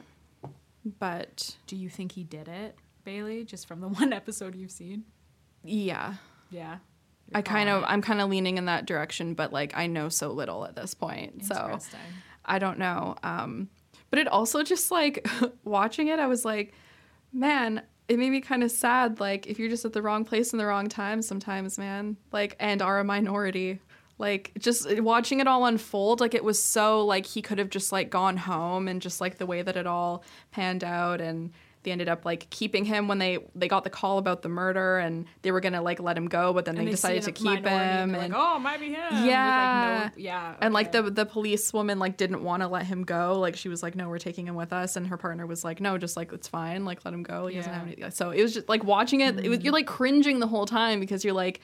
but 0.99 1.55
Do 1.67 1.75
you 1.75 1.89
think 1.89 2.13
he 2.13 2.23
did 2.23 2.47
it, 2.47 2.75
Bailey, 3.03 3.43
just 3.43 3.67
from 3.67 3.81
the 3.81 3.87
one 3.89 4.13
episode 4.13 4.55
you've 4.55 4.71
seen? 4.71 5.03
yeah, 5.63 6.15
Yeah. 6.49 6.77
I 7.33 7.41
kind 7.41 7.67
of 7.67 7.83
I'm 7.85 8.01
kind 8.01 8.21
of 8.21 8.29
leaning 8.29 8.57
in 8.57 8.65
that 8.65 8.85
direction, 8.85 9.33
but 9.33 9.51
like 9.51 9.75
I 9.75 9.87
know 9.87 10.07
so 10.07 10.31
little 10.31 10.63
at 10.65 10.77
this 10.77 10.93
point, 10.93 11.43
so 11.43 11.77
I 12.45 12.57
don't 12.57 12.79
know. 12.79 13.15
Um, 13.21 13.69
but 14.09 14.19
it 14.19 14.27
also 14.27 14.63
just 14.63 14.91
like 14.91 15.27
watching 15.63 16.07
it, 16.07 16.19
I 16.19 16.27
was 16.27 16.45
like, 16.45 16.73
man, 17.33 17.81
it 18.07 18.17
made 18.17 18.31
me 18.31 18.41
kind 18.41 18.63
of 18.63 18.71
sad. 18.71 19.19
Like 19.19 19.47
if 19.47 19.59
you're 19.59 19.69
just 19.69 19.85
at 19.85 19.93
the 19.93 20.01
wrong 20.01 20.25
place 20.25 20.53
in 20.53 20.59
the 20.59 20.65
wrong 20.65 20.87
time, 20.87 21.21
sometimes, 21.21 21.77
man, 21.77 22.17
like 22.31 22.55
and 22.59 22.81
are 22.81 22.99
a 22.99 23.03
minority. 23.03 23.79
Like 24.19 24.51
just 24.57 24.87
uh, 24.89 25.03
watching 25.03 25.39
it 25.39 25.47
all 25.47 25.65
unfold, 25.65 26.21
like 26.21 26.33
it 26.33 26.43
was 26.43 26.61
so 26.61 27.05
like 27.05 27.25
he 27.25 27.41
could 27.41 27.59
have 27.59 27.69
just 27.69 27.91
like 27.91 28.09
gone 28.09 28.37
home 28.37 28.87
and 28.87 29.01
just 29.01 29.21
like 29.21 29.37
the 29.37 29.45
way 29.45 29.61
that 29.61 29.77
it 29.77 29.85
all 29.85 30.23
panned 30.51 30.83
out 30.83 31.21
and 31.21 31.51
they 31.87 31.91
ended 31.93 32.09
up 32.09 32.25
like 32.25 32.49
keeping 32.49 32.83
him 32.83 33.07
when 33.07 33.17
they 33.17 33.39
they 33.55 33.69
got 33.69 33.85
the 33.85 33.89
call 33.89 34.17
about 34.17 34.41
the 34.41 34.49
murder 34.49 34.97
and 34.97 35.25
they 35.41 35.51
were 35.51 35.61
gonna 35.61 35.81
like 35.81 36.01
let 36.01 36.17
him 36.17 36.27
go 36.27 36.51
but 36.51 36.65
then 36.65 36.75
And 36.77 36.81
they, 36.81 36.91
they 36.91 36.91
decided 36.91 37.23
to 37.23 37.31
keep 37.31 37.45
minority 37.63 37.69
and 37.69 38.11
him 38.11 38.15
and 38.19 38.33
like, 38.33 38.41
oh, 38.41 38.57
it 38.57 38.59
might 38.59 38.79
be 38.79 38.87
him. 38.87 39.01
with, 39.01 39.13
like, 39.13 39.25
Yeah. 39.25 40.09
no- 40.15 40.21
yeah. 40.21 40.55
and 40.59 40.73
like 40.73 40.91
the 40.91 41.03
the 41.03 41.25
police 41.25 41.71
woman 41.71 41.97
like 41.99 42.17
didn't 42.17 42.43
want 42.43 42.61
to 42.61 42.67
let 42.67 42.85
him 42.85 43.03
go. 43.03 43.39
Like 43.39 43.55
she 43.55 43.69
was 43.69 43.81
like, 43.81 43.95
"No, 43.95 44.09
we're 44.09 44.17
taking 44.19 44.45
him 44.47 44.55
with 44.55 44.73
us." 44.73 44.95
And 44.97 45.07
her 45.07 45.17
partner 45.17 45.45
was 45.45 45.63
like, 45.63 45.79
"No, 45.79 45.97
just 45.97 46.17
like 46.17 46.33
it's 46.33 46.47
fine. 46.47 46.83
Like 46.83 47.05
let 47.05 47.13
him 47.13 47.23
go. 47.23 47.47
He 47.47 47.55
doesn't 47.55 47.71
have 47.73 47.87
Yeah. 47.87 47.93
anything." 47.93 48.11
So 48.11 48.31
it 48.31 48.41
was 48.41 48.53
just 48.53 48.67
like 48.67 48.83
watching 48.83 49.21
it. 49.21 49.39
it 49.39 49.49
was, 49.49 49.61
you're 49.61 49.73
like 49.73 49.87
cringing 49.87 50.39
the 50.39 50.47
whole 50.47 50.65
time 50.65 50.99
because 50.99 51.23
you're 51.23 51.33
like, 51.33 51.61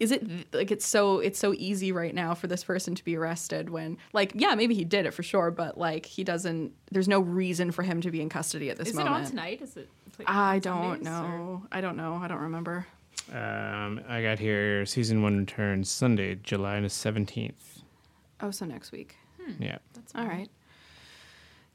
"Is 0.00 0.12
it 0.12 0.52
like 0.54 0.70
it's 0.70 0.86
so 0.86 1.18
it's 1.20 1.38
so 1.38 1.52
easy 1.54 1.90
right 1.92 2.14
now 2.14 2.34
for 2.34 2.46
this 2.46 2.64
person 2.64 2.94
to 2.94 3.04
be 3.04 3.16
arrested 3.16 3.70
when 3.70 3.98
like 4.12 4.32
yeah 4.34 4.54
maybe 4.54 4.74
he 4.74 4.84
did 4.84 5.06
it 5.06 5.12
for 5.14 5.22
sure, 5.22 5.50
but 5.50 5.76
like 5.78 6.06
he 6.06 6.24
doesn't. 6.24 6.72
There's 6.90 7.08
no 7.08 7.20
reason 7.20 7.70
for 7.72 7.82
him 7.82 8.00
to 8.02 8.10
be 8.10 8.20
in 8.20 8.28
custody 8.28 8.70
at 8.70 8.76
this 8.78 8.88
Is 8.88 8.94
moment. 8.94 9.14
Is 9.16 9.20
it 9.20 9.24
on 9.24 9.30
tonight? 9.30 9.62
Is 9.62 9.76
it? 9.76 9.88
played 10.12 10.28
I 10.28 10.58
don't 10.58 11.04
Sundays, 11.04 11.08
or- 11.08 11.38
know. 11.38 11.66
I 11.72 11.80
don't 11.80 11.96
know. 11.96 12.14
I 12.22 12.28
don't 12.28 12.40
remember. 12.40 12.86
um, 13.32 14.00
I 14.08 14.22
got 14.22 14.38
here. 14.38 14.86
Season 14.86 15.22
one 15.22 15.36
returns 15.38 15.90
Sunday, 15.90 16.36
July 16.42 16.80
the 16.80 16.88
seventeenth. 16.88 17.82
Oh, 18.40 18.50
so 18.50 18.64
next 18.66 18.92
week. 18.92 19.16
Yeah. 19.58 19.78
That's 19.94 20.12
all 20.14 20.26
right. 20.26 20.48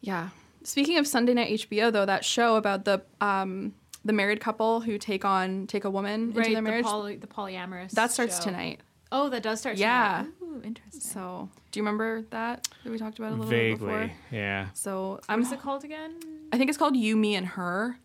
Yeah. 0.02 0.30
Speaking 0.64 0.98
of 0.98 1.08
Sunday 1.08 1.34
night 1.34 1.52
HBO, 1.60 1.92
though, 1.92 2.06
that 2.06 2.24
show 2.24 2.56
about 2.56 2.86
the 2.86 3.02
um 3.22 3.74
the 4.06 4.14
married 4.14 4.40
couple 4.40 4.82
who 4.82 4.98
take 4.98 5.24
on 5.26 5.68
take 5.68 5.86
a 5.86 5.90
woman 5.90 6.28
Right, 6.34 6.38
into 6.48 6.50
their 6.50 6.56
the, 6.56 6.62
marriage 6.62 6.86
poly, 6.86 7.16
the 7.18 7.28
polyamorous. 7.28 7.92
that 7.92 8.12
starts 8.12 8.38
show. 8.40 8.44
tonight. 8.46 8.82
Oh, 9.12 9.30
that 9.30 9.44
does 9.44 9.60
start. 9.60 9.78
Yeah. 9.78 10.24
Tonight. 10.24 10.34
Ooh, 10.42 10.62
interesting. 10.64 11.02
So, 11.02 11.50
do 11.72 11.80
you 11.80 11.84
remember 11.84 12.24
that 12.32 12.68
that 12.84 12.92
we 12.92 12.98
talked 12.98 13.20
about 13.20 13.32
a 13.32 13.36
little 13.36 13.50
bit 13.50 13.74
before? 13.80 13.90
Vaguely. 14.00 14.14
Yeah. 14.32 14.68
So, 14.74 15.12
What 15.12 15.26
I'm 15.30 15.42
is 15.42 15.52
it 15.52 15.60
called 15.62 15.84
again? 15.84 16.16
I 16.52 16.58
think 16.58 16.70
it's 16.70 16.78
called 16.78 16.96
You, 16.96 17.16
Me, 17.16 17.36
and 17.36 17.46
Her, 17.46 17.98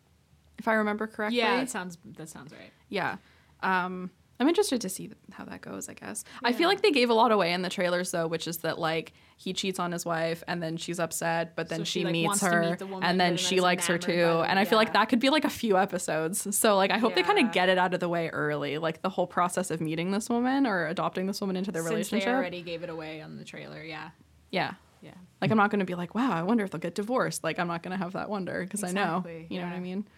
if 0.59 0.68
I 0.68 0.74
remember 0.74 1.07
correctly. 1.07 1.38
Yeah, 1.38 1.61
it 1.62 1.70
sounds. 1.70 1.96
That 2.16 2.28
sounds 2.28 2.53
right. 2.53 2.70
Yeah. 2.90 3.16
Um, 3.62 4.11
I'm 4.40 4.49
interested 4.49 4.80
to 4.82 4.88
see 4.88 5.11
how 5.32 5.44
that 5.46 5.62
goes, 5.62 5.88
I 5.88 5.94
guess. 5.94 6.24
I 6.44 6.53
feel 6.53 6.68
like 6.68 6.80
they 6.82 6.92
gave 6.92 7.11
a 7.11 7.14
lot 7.14 7.32
away 7.32 7.53
in 7.53 7.62
the 7.62 7.68
trailers, 7.70 8.11
though, 8.12 8.26
which 8.28 8.46
is 8.46 8.59
that, 8.59 8.78
like, 8.78 9.12
he 9.41 9.53
cheats 9.53 9.78
on 9.78 9.93
his 9.93 10.05
wife 10.05 10.43
and 10.49 10.61
then 10.61 10.76
she's 10.76 10.99
upset, 10.99 11.55
but 11.55 11.68
then 11.68 11.78
So 11.78 11.84
she, 11.84 12.01
she, 12.01 12.05
like, 12.05 12.12
meets 12.12 12.41
her 12.41 12.70
meet 12.70 12.78
the 12.80 12.86
woman, 12.89 13.05
and 13.09 13.20
then 13.20 13.30
then 13.30 13.36
she 13.39 13.61
likes 13.61 13.86
her 13.86 13.97
too. 13.97 14.24
by 14.26 14.47
and 14.49 14.59
I 14.59 14.64
feel 14.64 14.78
like 14.78 14.93
that 14.95 15.09
could 15.09 15.20
be 15.20 15.30
like 15.30 15.45
a 15.45 15.51
few 15.51 15.78
episodes. 15.78 16.57
So, 16.57 16.74
like, 16.76 16.91
I 16.91 16.99
hope 16.99 17.14
they 17.14 17.22
kind 17.22 17.39
of 17.39 17.53
get 17.53 17.68
it 17.68 17.78
out 17.78 17.95
of 17.95 18.01
the 18.01 18.09
way 18.09 18.28
early, 18.30 18.78
like 18.78 19.01
the 19.01 19.09
whole 19.09 19.28
process 19.28 19.70
of 19.70 19.80
meeting 19.80 20.11
this 20.11 20.28
woman 20.28 20.66
or 20.66 20.89
adopting 20.89 21.26
this 21.26 21.41
woman 21.41 21.55
into 21.55 21.70
their 21.70 21.82
Since 21.82 21.91
relationship. 21.93 22.26
they 22.26 22.34
already 22.34 22.62
gave 22.62 22.82
it 22.82 22.91
away 22.91 23.20
on 23.22 23.36
the 23.36 23.45
trailer. 23.45 23.80
Yeah. 23.82 24.11
yeah. 24.51 24.72
Yeah. 25.03 25.12
Like, 25.41 25.53
I'm 25.53 25.57
not 25.57 25.70
going 25.70 25.78
to 25.78 25.86
be 25.86 25.95
like, 25.95 26.16
wow, 26.16 26.32
I 26.32 26.43
wonder 26.43 26.64
if 26.64 26.72
they'll 26.72 26.80
get 26.80 26.97
divorced. 26.97 27.45
Like, 27.45 27.61
I'm 27.61 27.68
not 27.68 27.84
going 27.84 27.97
to 27.97 28.03
have 28.03 28.14
that 28.14 28.28
wonder 28.28 28.64
because 28.64 28.82
I 28.82 28.91
know. 28.91 29.18
Exactly, 29.18 29.47
You 29.51 29.61
know 29.61 29.66
what 29.66 29.72
I 29.72 29.76
yeah. 29.76 29.80
mean? 29.80 30.09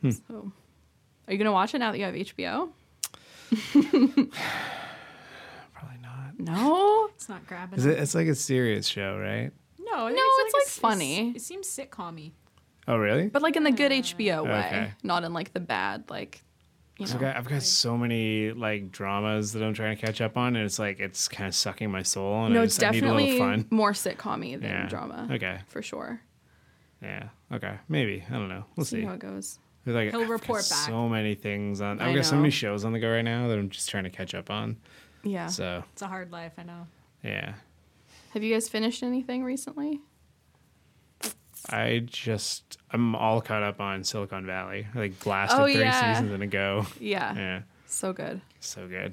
Hmm. 0.00 0.10
So, 0.12 0.52
are 1.28 1.32
you 1.32 1.38
going 1.38 1.44
to 1.44 1.52
watch 1.52 1.74
it 1.74 1.78
now 1.80 1.92
that 1.92 1.98
you 1.98 2.04
have 2.06 2.14
HBO? 2.14 2.70
Probably 6.44 6.62
not. 6.62 6.68
No. 6.68 7.08
It's 7.14 7.28
not 7.28 7.46
grabbing. 7.46 7.78
Is 7.78 7.86
it. 7.86 7.92
it? 7.92 7.98
It's 8.00 8.14
like 8.14 8.26
a 8.28 8.34
serious 8.34 8.86
show, 8.86 9.18
right? 9.18 9.50
No, 9.78 10.06
I 10.06 10.08
think 10.08 10.16
No, 10.18 10.22
it's, 10.26 10.54
like, 10.54 10.62
a 10.62 10.66
s- 10.66 10.78
funny. 10.78 11.30
It 11.36 11.42
seems 11.42 11.66
sitcom-y. 11.68 12.32
Oh, 12.88 12.96
really? 12.96 13.28
But 13.28 13.42
like 13.42 13.56
in 13.56 13.62
the 13.62 13.70
good 13.70 13.92
HBO 13.92 14.44
way, 14.44 14.50
Okay. 14.66 14.90
not 15.04 15.22
in 15.24 15.32
like 15.32 15.52
the 15.52 15.60
bad, 15.60 16.04
like 16.10 16.42
you 16.98 17.06
know. 17.06 17.12
I've 17.14 17.20
got, 17.20 17.36
I've 17.36 17.48
got 17.48 17.62
so 17.62 17.96
many 17.96 18.50
like 18.52 18.90
dramas 18.90 19.52
that 19.52 19.62
I'm 19.62 19.72
trying 19.74 19.96
to 19.96 20.04
catch 20.04 20.20
up 20.20 20.36
on, 20.36 20.56
and 20.56 20.64
it's 20.64 20.78
like 20.80 20.98
it's 20.98 21.28
kind 21.28 21.46
of 21.46 21.54
sucking 21.54 21.90
my 21.90 22.02
soul. 22.02 22.44
And 22.46 22.54
no, 22.54 22.60
I 22.60 22.64
it's 22.64 22.76
just 22.76 22.84
I 22.84 22.90
need 22.90 22.98
a 22.98 23.00
definitely 23.02 23.38
fun. 23.38 23.66
more 23.70 23.92
sitcom-y 23.92 24.52
than 24.56 24.62
Yeah. 24.62 24.86
drama. 24.88 25.28
Okay. 25.30 25.58
For 25.68 25.80
sure. 25.82 26.20
Yeah. 27.00 27.28
Okay. 27.52 27.74
Maybe. 27.88 28.24
I 28.28 28.32
don't 28.34 28.48
know. 28.48 28.64
We'll 28.76 28.84
See 28.84 29.00
see. 29.00 29.02
how 29.06 29.12
it 29.14 29.20
goes. 29.20 29.58
Like, 29.84 30.10
He'll 30.10 30.20
I've 30.22 30.26
got 30.28 30.32
report 30.32 30.60
back. 30.70 30.78
So 30.88 31.08
many 31.08 31.34
things 31.34 31.80
on. 31.80 32.00
I 32.00 32.08
I've 32.10 32.14
got 32.16 32.24
so 32.24 32.36
many 32.36 32.50
shows 32.50 32.84
on 32.84 32.92
the 32.92 33.00
go 33.00 33.10
right 33.10 33.22
now 33.22 33.48
that 33.48 33.58
I'm 33.58 33.68
just 33.68 33.90
trying 33.90 34.04
to 34.04 34.10
catch 34.10 34.32
up 34.34 34.48
on. 34.50 34.76
Yeah. 35.22 35.46
So 35.48 35.84
It's 35.92 36.02
a 36.02 36.08
hard 36.08 36.32
life, 36.32 36.52
I 36.58 36.62
know. 36.64 36.86
yeah, 37.22 37.54
Have 38.34 38.42
you 38.42 38.52
guys 38.52 38.68
finished 38.68 39.02
anything 39.02 39.44
recently? 39.44 40.00
I 41.70 42.02
just 42.06 42.78
I'm 42.90 43.14
all 43.14 43.40
caught 43.40 43.62
up 43.62 43.80
on 43.80 44.02
Silicon 44.02 44.44
Valley. 44.46 44.86
I 44.94 44.98
like 44.98 45.20
blasted 45.20 45.60
Oh, 45.60 45.64
three 45.64 45.80
yeah. 45.80 46.14
seasons 46.14 46.32
in 46.32 46.42
a 46.42 46.46
go. 46.46 46.86
Yeah. 46.98 47.34
Yeah. 47.36 47.60
So 47.86 48.12
good. 48.12 48.40
So 48.58 48.88
good. 48.88 49.12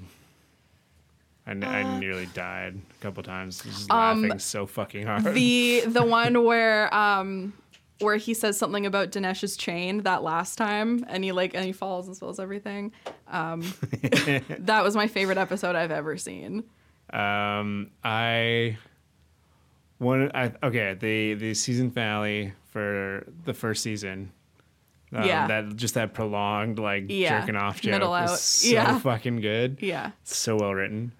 I 1.45 1.51
I 1.51 1.99
nearly 1.99 2.28
died 2.28 2.76
a 2.99 3.03
couple 3.03 3.22
times 3.24 3.62
just 3.62 3.91
Uh, 3.91 3.95
Um, 3.95 4.22
laughing 4.24 4.39
so 4.39 4.66
fucking 4.66 5.05
hard. 5.05 5.24
The 5.26 5.84
the 5.86 6.03
one 6.20 6.43
where 6.43 6.91
um 6.93 7.53
where 7.99 8.15
he 8.17 8.33
says 8.33 8.57
something 8.57 8.85
about 8.85 9.11
Dinesh's 9.11 9.57
chain 9.57 10.03
that 10.03 10.23
last 10.23 10.57
time 10.57 11.03
and 11.07 11.23
he 11.23 11.31
like 11.31 11.53
and 11.53 11.65
he 11.65 11.71
falls 11.73 12.07
and 12.07 12.15
spills 12.15 12.39
everything. 12.39 12.91
Um 13.27 13.61
that 14.59 14.83
was 14.83 14.95
my 14.95 15.07
favorite 15.07 15.37
episode 15.37 15.75
I've 15.75 15.91
ever 15.91 16.17
seen. 16.17 16.63
Um, 17.11 17.91
I 18.03 18.77
one 19.97 20.31
I 20.33 20.53
okay 20.63 20.93
the 20.93 21.33
the 21.33 21.53
season 21.53 21.91
finale 21.91 22.53
for 22.71 23.25
the 23.45 23.53
first 23.53 23.83
season. 23.83 24.31
Um, 25.11 25.23
Yeah. 25.25 25.47
that 25.47 25.75
just 25.75 25.95
that 25.95 26.13
prolonged 26.13 26.77
like 26.79 27.05
Yeah, 27.09 27.39
jerking 27.41 27.55
off 27.55 27.81
joke 27.81 27.93
middle 27.93 28.11
was 28.11 28.31
out. 28.31 28.37
so 28.39 28.67
Yeah. 28.69 28.99
fucking 28.99 29.41
good. 29.41 29.79
Yeah. 29.81 30.11
so 30.23 30.55
well 30.57 30.73
written. 30.73 31.11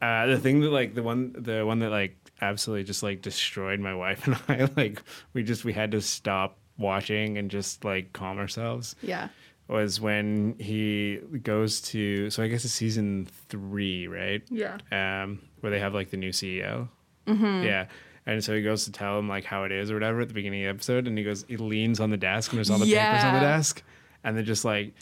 Uh, 0.00 0.26
the 0.26 0.38
thing 0.38 0.60
that 0.60 0.70
like 0.70 0.94
the 0.94 1.02
one 1.02 1.32
the 1.38 1.64
one 1.64 1.78
that 1.78 1.90
like 1.90 2.16
absolutely 2.42 2.84
just 2.84 3.02
like 3.02 3.22
destroyed 3.22 3.80
my 3.80 3.94
wife 3.94 4.26
and 4.26 4.36
I 4.48 4.68
like 4.76 5.00
we 5.32 5.42
just 5.42 5.64
we 5.64 5.72
had 5.72 5.92
to 5.92 6.00
stop 6.02 6.58
watching 6.76 7.38
and 7.38 7.50
just 7.50 7.84
like 7.84 8.12
calm 8.12 8.38
ourselves 8.38 8.96
Yeah. 9.00 9.28
was 9.68 10.00
when 10.00 10.56
he 10.58 11.20
goes 11.42 11.80
to 11.82 12.28
so 12.30 12.42
I 12.42 12.48
guess 12.48 12.64
it's 12.64 12.74
season 12.74 13.28
three 13.48 14.08
right 14.08 14.42
Yeah. 14.50 14.78
um 14.90 15.38
where 15.60 15.70
they 15.70 15.78
have 15.78 15.94
like 15.94 16.10
the 16.10 16.16
new 16.16 16.30
CEO 16.30 16.88
mm-hmm. 17.26 17.62
yeah 17.62 17.86
and 18.26 18.42
so 18.42 18.54
he 18.54 18.62
goes 18.62 18.84
to 18.84 18.92
tell 18.92 19.18
him 19.18 19.28
like 19.28 19.44
how 19.44 19.64
it 19.64 19.72
is 19.72 19.90
or 19.90 19.94
whatever 19.94 20.20
at 20.20 20.28
the 20.28 20.34
beginning 20.34 20.62
of 20.62 20.66
the 20.66 20.70
episode 20.70 21.06
and 21.06 21.16
he 21.16 21.24
goes 21.24 21.44
he 21.48 21.56
leans 21.56 22.00
on 22.00 22.10
the 22.10 22.16
desk 22.16 22.50
and 22.52 22.58
there's 22.58 22.70
all 22.70 22.78
the 22.78 22.86
papers 22.86 23.24
on 23.24 23.34
the 23.34 23.40
desk 23.40 23.82
and 24.24 24.36
they're 24.36 24.44
just 24.44 24.64
like 24.64 24.92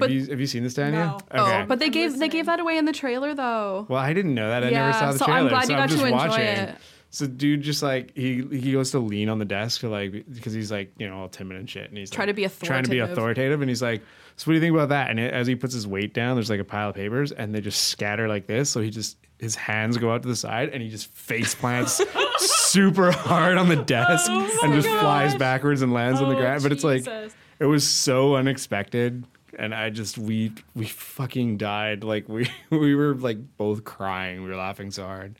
have, 0.00 0.10
you, 0.10 0.26
have 0.26 0.40
you 0.40 0.46
seen 0.46 0.62
this 0.62 0.74
Daniel? 0.74 1.04
No. 1.04 1.18
Oh, 1.32 1.64
but 1.68 1.78
they 1.78 1.86
I'm 1.86 1.90
gave 1.92 2.18
they 2.18 2.28
gave 2.28 2.46
that 2.46 2.60
away 2.60 2.78
in 2.78 2.84
the 2.84 2.92
trailer 2.92 3.34
though. 3.34 3.86
Well, 3.88 4.00
I 4.00 4.12
didn't 4.12 4.34
know 4.34 4.48
that. 4.48 4.64
I 4.64 4.70
Yeah, 4.70 4.86
never 4.86 4.92
saw 4.92 5.12
the 5.12 5.18
so 5.18 5.24
I'm 5.26 5.30
trailer. 5.32 5.48
glad 5.50 5.60
you 5.62 5.66
so 5.66 5.74
got 5.74 5.80
I'm 5.82 5.88
to 5.88 5.94
just 5.94 6.04
enjoy 6.06 6.16
watching. 6.16 6.44
it. 6.46 6.76
So 7.10 7.26
dude 7.26 7.60
just 7.60 7.82
like 7.82 8.16
he 8.16 8.42
he 8.50 8.72
goes 8.72 8.90
to 8.92 8.98
lean 8.98 9.28
on 9.28 9.38
the 9.38 9.44
desk 9.44 9.82
like 9.82 10.12
because 10.32 10.54
he's 10.54 10.72
like 10.72 10.92
you 10.98 11.06
know 11.08 11.18
all 11.18 11.28
timid 11.28 11.58
and 11.58 11.68
shit 11.68 11.88
and 11.90 11.98
he's 11.98 12.08
Try 12.08 12.22
like, 12.24 12.28
to 12.28 12.34
be 12.34 12.48
trying 12.64 12.84
to 12.84 12.90
be 12.90 13.00
authoritative. 13.00 13.12
authoritative 13.18 13.60
and 13.60 13.68
he's 13.68 13.82
like 13.82 14.00
so 14.36 14.44
what 14.44 14.52
do 14.52 14.54
you 14.54 14.60
think 14.62 14.72
about 14.74 14.88
that 14.88 15.10
and 15.10 15.20
as 15.20 15.46
he 15.46 15.54
puts 15.54 15.74
his 15.74 15.86
weight 15.86 16.14
down 16.14 16.36
there's 16.36 16.48
like 16.48 16.58
a 16.60 16.64
pile 16.64 16.88
of 16.88 16.94
papers 16.94 17.30
and 17.30 17.54
they 17.54 17.60
just 17.60 17.88
scatter 17.88 18.28
like 18.28 18.46
this 18.46 18.70
so 18.70 18.80
he 18.80 18.88
just 18.88 19.18
his 19.38 19.54
hands 19.54 19.98
go 19.98 20.10
out 20.10 20.22
to 20.22 20.28
the 20.28 20.34
side 20.34 20.70
and 20.70 20.82
he 20.82 20.88
just 20.88 21.12
face 21.12 21.54
plants 21.54 22.00
super 22.38 23.12
hard 23.12 23.58
on 23.58 23.68
the 23.68 23.78
oh 23.78 23.84
desk 23.84 24.30
Oh 24.30 24.60
and 24.62 24.72
just 24.72 24.88
gosh. 24.88 25.00
flies 25.00 25.34
backwards 25.34 25.82
and 25.82 25.92
lands 25.92 26.18
on 26.22 26.30
the 26.30 26.34
Oh, 26.36 26.40
ground 26.40 26.62
but 26.62 26.72
it's 26.72 26.82
like 26.84 27.06
it 27.58 27.66
was 27.66 27.86
so 27.86 28.36
unexpected 28.36 29.22
and 29.58 29.74
i 29.74 29.90
just 29.90 30.16
we 30.18 30.52
we 30.74 30.86
fucking 30.86 31.56
died 31.56 32.04
like 32.04 32.28
we 32.28 32.48
we 32.70 32.94
were 32.94 33.14
like 33.14 33.38
both 33.56 33.84
crying 33.84 34.42
we 34.42 34.48
were 34.48 34.56
laughing 34.56 34.90
so 34.90 35.04
hard 35.04 35.36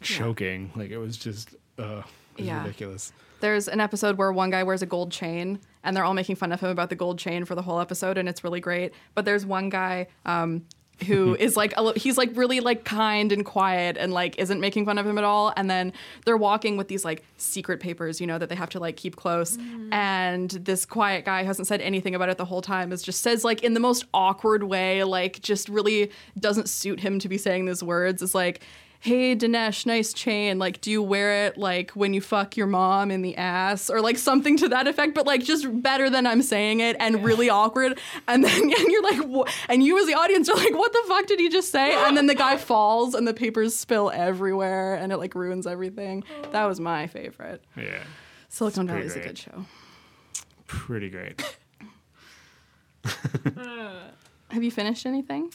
choking 0.00 0.70
like 0.76 0.90
it 0.90 0.98
was 0.98 1.16
just 1.16 1.54
uh 1.78 2.02
It's 2.36 2.46
Yeah. 2.46 2.62
ridiculous. 2.64 3.12
There's 3.40 3.68
an 3.68 3.80
episode 3.80 4.16
where 4.18 4.32
one 4.32 4.50
guy 4.50 4.62
wears 4.62 4.80
a 4.82 4.86
gold 4.86 5.12
chain, 5.12 5.60
and 5.82 5.94
they're 5.96 6.02
all 6.04 6.14
making 6.14 6.36
fun 6.36 6.50
of 6.50 6.60
him 6.60 6.70
about 6.70 6.88
the 6.88 6.96
gold 6.96 7.18
chain 7.18 7.44
for 7.44 7.54
the 7.54 7.62
whole 7.62 7.78
episode, 7.78 8.16
and 8.18 8.28
it's 8.28 8.42
really 8.42 8.58
great. 8.60 8.92
But 9.14 9.24
there's 9.26 9.44
one 9.44 9.68
guy 9.68 10.06
um, 10.24 10.64
who 11.06 11.34
is 11.38 11.56
like 11.56 11.74
a 11.76 11.98
he's 11.98 12.16
like 12.16 12.30
really 12.34 12.60
like 12.60 12.84
kind 12.84 13.32
and 13.32 13.44
quiet, 13.44 13.96
and 13.98 14.12
like 14.12 14.38
isn't 14.38 14.60
making 14.60 14.86
fun 14.86 14.98
of 14.98 15.06
him 15.06 15.18
at 15.18 15.24
all. 15.24 15.52
And 15.56 15.70
then 15.70 15.92
they're 16.24 16.36
walking 16.36 16.76
with 16.76 16.88
these 16.88 17.04
like 17.04 17.24
secret 17.36 17.80
papers, 17.80 18.20
you 18.20 18.26
know, 18.26 18.38
that 18.38 18.48
they 18.48 18.54
have 18.54 18.70
to 18.70 18.80
like 18.80 18.96
keep 18.96 19.16
close. 19.16 19.56
Mm-hmm. 19.56 19.92
And 19.92 20.50
this 20.50 20.86
quiet 20.86 21.24
guy 21.24 21.42
who 21.42 21.46
hasn't 21.46 21.68
said 21.68 21.80
anything 21.80 22.14
about 22.14 22.28
it 22.28 22.38
the 22.38 22.44
whole 22.44 22.62
time 22.62 22.92
is 22.92 23.02
just 23.02 23.22
says 23.22 23.44
like 23.44 23.62
in 23.62 23.74
the 23.74 23.80
most 23.80 24.04
awkward 24.14 24.64
way, 24.64 25.04
like 25.04 25.40
just 25.40 25.68
really 25.68 26.10
doesn't 26.38 26.68
suit 26.68 27.00
him 27.00 27.18
to 27.18 27.28
be 27.28 27.38
saying 27.38 27.66
these 27.66 27.82
words. 27.82 28.22
Is 28.22 28.34
like 28.34 28.62
hey 29.04 29.36
Dinesh, 29.36 29.84
nice 29.84 30.14
chain. 30.14 30.58
Like, 30.58 30.80
do 30.80 30.90
you 30.90 31.02
wear 31.02 31.44
it 31.44 31.58
like 31.58 31.90
when 31.90 32.14
you 32.14 32.22
fuck 32.22 32.56
your 32.56 32.66
mom 32.66 33.10
in 33.10 33.20
the 33.20 33.36
ass 33.36 33.90
or 33.90 34.00
like 34.00 34.16
something 34.16 34.56
to 34.56 34.68
that 34.70 34.86
effect? 34.86 35.14
But 35.14 35.26
like 35.26 35.44
just 35.44 35.66
better 35.82 36.08
than 36.08 36.26
I'm 36.26 36.40
saying 36.40 36.80
it 36.80 36.96
and 36.98 37.22
really 37.22 37.50
awkward. 37.50 38.00
And 38.26 38.42
then 38.42 38.62
and 38.62 38.70
you're 38.70 39.02
like, 39.02 39.48
and 39.68 39.82
you 39.82 39.98
as 40.00 40.06
the 40.06 40.14
audience 40.14 40.48
are 40.48 40.56
like, 40.56 40.74
what 40.74 40.92
the 40.92 41.02
fuck 41.06 41.26
did 41.26 41.38
he 41.38 41.50
just 41.50 41.70
say? 41.70 41.94
And 41.94 42.16
then 42.16 42.26
the 42.26 42.34
guy 42.34 42.56
falls 42.56 43.14
and 43.14 43.28
the 43.28 43.34
papers 43.34 43.76
spill 43.76 44.10
everywhere 44.10 44.94
and 44.94 45.12
it 45.12 45.18
like 45.18 45.34
ruins 45.34 45.66
everything. 45.66 46.24
That 46.52 46.64
was 46.64 46.80
my 46.80 47.06
favorite. 47.06 47.62
Yeah. 47.76 48.02
Silicon 48.48 48.86
Valley 48.86 49.02
is 49.02 49.16
a 49.16 49.20
good 49.20 49.36
show. 49.36 49.66
Pretty 50.66 51.10
great. 51.10 51.58
Have 54.50 54.62
you 54.62 54.70
finished 54.70 55.04
anything? 55.04 55.52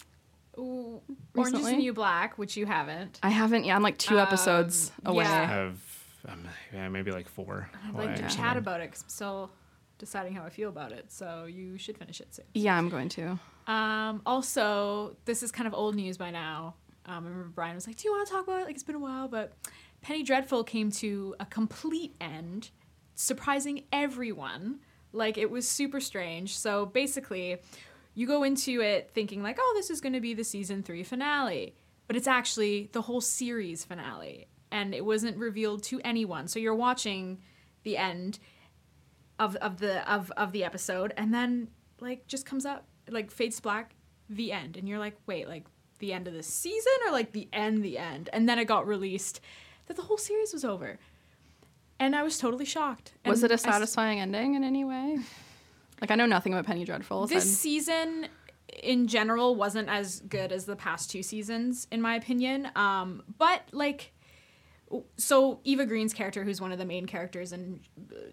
Ooh, 0.60 1.02
Orange 1.36 1.48
is 1.48 1.52
the 1.54 1.58
Recently? 1.60 1.78
New 1.78 1.94
Black, 1.94 2.38
which 2.38 2.58
you 2.58 2.66
haven't. 2.66 3.20
I 3.24 3.30
haven't. 3.30 3.64
Yeah, 3.66 3.76
I'm 3.76 3.82
like 3.84 3.98
two 3.98 4.16
Um, 4.20 4.28
episodes 4.28 4.92
away. 5.06 5.24
yeah. 5.24 5.46
have 5.48 5.80
um, 6.28 6.46
yeah, 6.74 6.90
maybe 6.90 7.12
like 7.12 7.30
four. 7.30 7.70
I'd 7.88 7.94
like 7.96 8.16
to 8.16 8.22
away. 8.24 8.30
chat 8.32 8.58
about 8.58 8.82
it 8.82 8.92
'cause 8.92 9.04
I'm 9.04 9.10
still 9.10 9.52
deciding 9.98 10.34
how 10.36 10.44
I 10.44 10.50
feel 10.50 10.70
about 10.70 10.92
it. 10.92 11.12
So 11.12 11.46
you 11.46 11.78
should 11.78 11.98
finish 11.98 12.20
it 12.22 12.34
soon. 12.36 12.46
Yeah, 12.54 12.78
I'm 12.78 12.90
going 12.90 13.08
to. 13.10 13.40
Um, 13.68 14.22
also, 14.26 15.16
this 15.26 15.44
is 15.44 15.52
kind 15.52 15.68
of 15.68 15.74
old 15.74 15.96
news 15.96 16.18
by 16.18 16.30
now. 16.32 16.76
Um, 17.06 17.26
I 17.26 17.30
remember 17.30 17.50
Bryan 17.50 17.76
was 17.76 17.88
like, 17.88 17.96
"Do 17.96 18.08
you 18.08 18.14
want 18.14 18.28
to 18.28 18.34
talk 18.34 18.44
about 18.48 18.62
it? 18.62 18.66
Like 18.66 18.76
it's 18.76 18.84
been 18.84 18.96
a 18.96 19.00
while." 19.00 19.28
But 19.30 19.54
Penny 20.02 20.24
Dreadful 20.24 20.64
came 20.66 20.92
to 20.94 21.36
a 21.40 21.46
complete 21.46 22.16
end, 22.20 22.72
surprising 23.16 23.84
everyone. 23.92 24.80
Like 25.14 25.38
it 25.38 25.50
was 25.50 25.68
super 25.68 26.00
strange. 26.00 26.58
So 26.58 26.86
basically, 26.86 27.58
you 28.20 28.28
go 28.28 28.44
into 28.44 28.82
it 28.82 29.12
thinking 29.14 29.42
like, 29.42 29.58
"Oh, 29.60 29.74
this 29.78 29.90
is 29.90 30.02
going 30.02 30.12
to 30.14 30.20
be 30.20 30.34
the 30.34 30.44
season 30.44 30.84
three 30.84 31.04
finale," 31.04 31.74
but 32.06 32.18
it's 32.18 32.28
actually 32.28 32.90
the 32.92 33.02
whole 33.04 33.22
series 33.22 33.86
finale, 33.86 34.48
and 34.72 34.94
it 34.94 35.06
wasn't 35.06 35.38
revealed 35.38 35.84
to 35.84 36.02
anyone. 36.04 36.50
So 36.50 36.60
you're 36.60 36.76
watching 36.76 37.40
the 37.84 37.96
end 37.96 38.40
of 39.40 39.56
of 39.58 39.78
the 39.78 40.12
of 40.12 40.32
of 40.36 40.52
the 40.52 40.66
episode 40.66 41.14
and 41.16 41.34
then 41.34 41.70
like 42.02 42.28
just 42.28 42.46
comes 42.46 42.66
up 42.66 42.86
like 43.08 43.32
fades 43.32 43.56
to 43.56 43.62
black 43.62 43.96
the 44.30 44.52
end 44.52 44.76
and 44.76 44.88
you're 44.88 45.00
like 45.00 45.16
wait 45.26 45.48
like 45.48 45.66
the 46.00 46.12
end 46.12 46.28
of 46.28 46.34
the 46.34 46.44
season 46.44 46.94
or 47.06 47.12
like 47.12 47.32
the 47.32 47.48
end 47.54 47.84
the 47.84 47.98
end 47.98 48.30
and 48.34 48.50
then 48.50 48.60
it 48.60 48.66
got 48.66 48.86
released 48.86 49.40
that 49.88 49.96
the 49.96 50.04
whole 50.04 50.18
series 50.18 50.52
was 50.54 50.66
over 50.66 51.00
and 52.00 52.16
i 52.16 52.22
was 52.22 52.38
totally 52.38 52.66
shocked 52.66 53.14
Was 53.26 53.44
it 53.44 53.52
a 53.52 53.58
satisfying 53.58 54.20
ending 54.20 54.56
in 54.56 54.64
any 54.64 54.84
way? 54.84 55.20
Like 56.02 56.12
I 56.12 56.16
know 56.16 56.26
nothing 56.26 56.54
about 56.54 56.66
Penny 56.66 56.86
Dreadful. 56.86 57.28
this 57.28 57.44
aside- 57.44 57.54
season 57.58 58.28
in 58.84 59.08
general 59.08 59.56
wasn't 59.56 59.90
as 59.90 60.20
good 60.22 60.52
as 60.52 60.66
the 60.66 60.76
past 60.76 61.10
two 61.10 61.24
seasons 61.24 61.88
in 61.92 62.00
my 62.00 62.16
opinion 62.16 62.70
um 62.76 63.24
but 63.40 63.64
like 63.72 64.14
so 65.18 65.60
eva 65.64 65.88
green's 65.88 66.14
character 66.14 66.44
who's 66.44 66.62
one 66.62 66.72
of 66.72 66.78
the 66.78 66.86
main 66.86 67.08
characters 67.08 67.52
and 67.52 67.80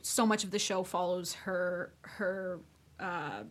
so 0.03 0.27
much 0.27 0.45
of 0.45 0.51
the 0.51 0.59
show 0.59 0.83
follows 0.83 1.33
her 1.33 1.91
her 2.03 2.61
uh 3.01 3.45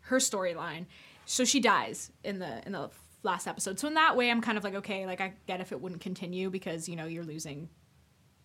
her 0.00 0.18
storyline 0.18 0.84
so 1.24 1.46
she 1.46 1.60
dies 1.60 2.12
in 2.24 2.38
the 2.38 2.64
in 2.66 2.72
the 2.72 2.90
last 3.22 3.46
episode 3.48 3.78
so 3.80 3.88
in 3.88 3.94
that 3.94 4.14
way 4.14 4.30
i'm 4.30 4.42
kind 4.42 4.58
of 4.58 4.64
like 4.64 4.74
okay 4.74 5.06
like 5.06 5.22
i 5.22 5.32
get 5.46 5.62
if 5.62 5.72
it 5.72 5.80
wouldn't 5.80 6.02
continue 6.02 6.50
because 6.50 6.90
you 6.90 6.94
know 6.96 7.06
you're 7.06 7.24
losing 7.24 7.70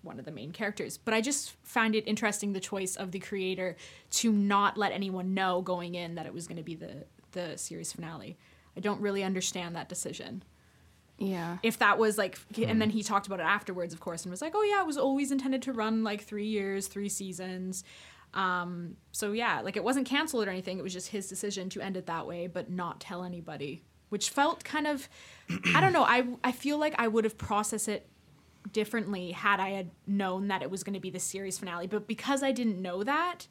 one 0.07 0.17
of 0.19 0.25
the 0.25 0.31
main 0.31 0.51
characters. 0.51 0.97
But 0.97 1.13
I 1.13 1.21
just 1.21 1.55
found 1.63 1.93
it 1.93 2.07
interesting 2.07 2.53
the 2.53 2.59
choice 2.59 2.95
of 2.95 3.11
the 3.11 3.19
creator 3.19 3.75
to 4.11 4.31
not 4.31 4.77
let 4.77 4.91
anyone 4.91 5.33
know 5.35 5.61
going 5.61 5.93
in 5.95 6.15
that 6.15 6.25
it 6.25 6.33
was 6.33 6.47
going 6.47 6.57
to 6.57 6.63
be 6.63 6.75
the 6.75 7.05
the 7.33 7.57
series 7.57 7.91
finale. 7.93 8.37
I 8.75 8.79
don't 8.79 9.01
really 9.01 9.23
understand 9.23 9.75
that 9.75 9.89
decision. 9.89 10.43
yeah. 11.19 11.57
If 11.63 11.79
that 11.79 11.97
was 11.97 12.17
like, 12.17 12.39
and 12.57 12.81
then 12.81 12.89
he 12.89 13.03
talked 13.03 13.27
about 13.27 13.39
it 13.39 13.45
afterwards, 13.45 13.93
of 13.93 13.99
course, 13.99 14.23
and 14.23 14.31
was 14.31 14.41
like, 14.41 14.53
"Oh 14.55 14.63
yeah, 14.63 14.81
it 14.81 14.87
was 14.87 14.97
always 14.97 15.31
intended 15.31 15.61
to 15.63 15.73
run 15.73 16.03
like 16.03 16.23
three 16.23 16.47
years, 16.47 16.87
three 16.87 17.09
seasons." 17.09 17.83
Um, 18.33 18.97
so 19.11 19.31
yeah, 19.31 19.61
like 19.61 19.77
it 19.77 19.83
wasn't 19.83 20.07
canceled 20.07 20.47
or 20.47 20.51
anything. 20.51 20.77
It 20.79 20.83
was 20.83 20.93
just 20.93 21.09
his 21.09 21.27
decision 21.27 21.69
to 21.71 21.81
end 21.81 21.97
it 21.97 22.05
that 22.05 22.27
way, 22.27 22.47
but 22.47 22.69
not 22.69 22.99
tell 22.99 23.23
anybody, 23.23 23.83
which 24.09 24.29
felt 24.29 24.63
kind 24.63 24.85
of, 24.85 25.09
I 25.73 25.81
don't 25.81 25.93
know. 25.93 26.03
I 26.03 26.25
I 26.43 26.51
feel 26.51 26.77
like 26.77 26.93
I 26.97 27.07
would 27.07 27.23
have 27.23 27.37
processed 27.37 27.87
it 27.87 28.07
differently 28.71 29.31
had 29.31 29.59
I 29.59 29.69
had 29.69 29.91
known 30.05 30.47
that 30.49 30.61
it 30.61 30.71
was 30.71 30.83
going 30.83 30.93
to 30.93 30.99
be 30.99 31.09
the 31.09 31.19
series 31.19 31.57
finale. 31.57 31.87
But 31.87 32.07
because 32.07 32.43
I 32.43 32.51
didn't 32.51 32.81
know 32.81 33.03
that, 33.03 33.47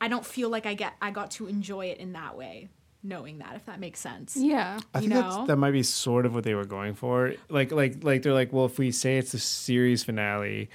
I 0.00 0.08
don't 0.08 0.26
feel 0.26 0.48
like 0.48 0.66
I 0.66 0.74
get 0.74 0.94
I 1.00 1.10
got 1.10 1.30
to 1.32 1.46
enjoy 1.46 1.86
it 1.86 1.98
in 1.98 2.12
that 2.14 2.36
way, 2.36 2.68
knowing 3.02 3.38
that 3.38 3.56
if 3.56 3.66
that 3.66 3.80
makes 3.80 4.00
sense. 4.00 4.36
Yeah. 4.36 4.80
I 4.94 5.00
you 5.00 5.08
think 5.08 5.20
that's, 5.20 5.46
that 5.46 5.56
might 5.56 5.70
be 5.72 5.82
sort 5.82 6.26
of 6.26 6.34
what 6.34 6.44
they 6.44 6.54
were 6.54 6.64
going 6.64 6.94
for. 6.94 7.34
Like, 7.48 7.72
like, 7.72 8.02
like 8.02 8.22
they're 8.22 8.32
like, 8.32 8.52
well, 8.52 8.66
if 8.66 8.78
we 8.78 8.90
say 8.90 9.18
it's 9.18 9.32
the 9.32 9.38
series 9.38 10.04
finale, 10.04 10.70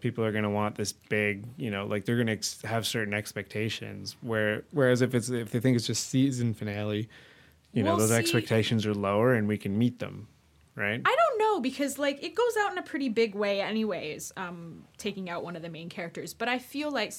people 0.00 0.24
are 0.24 0.30
gonna 0.30 0.50
want 0.50 0.76
this 0.76 0.92
big, 0.92 1.44
you 1.56 1.70
know, 1.70 1.86
like 1.86 2.04
they're 2.04 2.18
gonna 2.18 2.32
ex- 2.32 2.62
have 2.62 2.86
certain 2.86 3.14
expectations. 3.14 4.16
Where, 4.20 4.62
whereas 4.70 5.02
if 5.02 5.14
it's 5.14 5.28
if 5.28 5.50
they 5.50 5.60
think 5.60 5.76
it's 5.76 5.86
just 5.86 6.08
season 6.08 6.54
finale, 6.54 7.08
you 7.72 7.82
know, 7.82 7.96
those 7.96 8.10
see- 8.10 8.16
expectations 8.16 8.86
are 8.86 8.94
lower, 8.94 9.34
and 9.34 9.48
we 9.48 9.58
can 9.58 9.76
meet 9.76 9.98
them, 9.98 10.28
right? 10.78 11.00
I 11.04 11.16
don't 11.16 11.38
know 11.38 11.60
because 11.60 11.98
like 11.98 12.22
it 12.22 12.34
goes 12.34 12.56
out 12.60 12.72
in 12.72 12.78
a 12.78 12.82
pretty 12.82 13.08
big 13.08 13.34
way 13.34 13.60
anyways, 13.60 14.32
um 14.36 14.84
taking 14.96 15.28
out 15.28 15.42
one 15.42 15.56
of 15.56 15.62
the 15.62 15.68
main 15.68 15.88
characters, 15.88 16.34
but 16.34 16.48
I 16.48 16.58
feel 16.58 16.90
like 16.90 17.12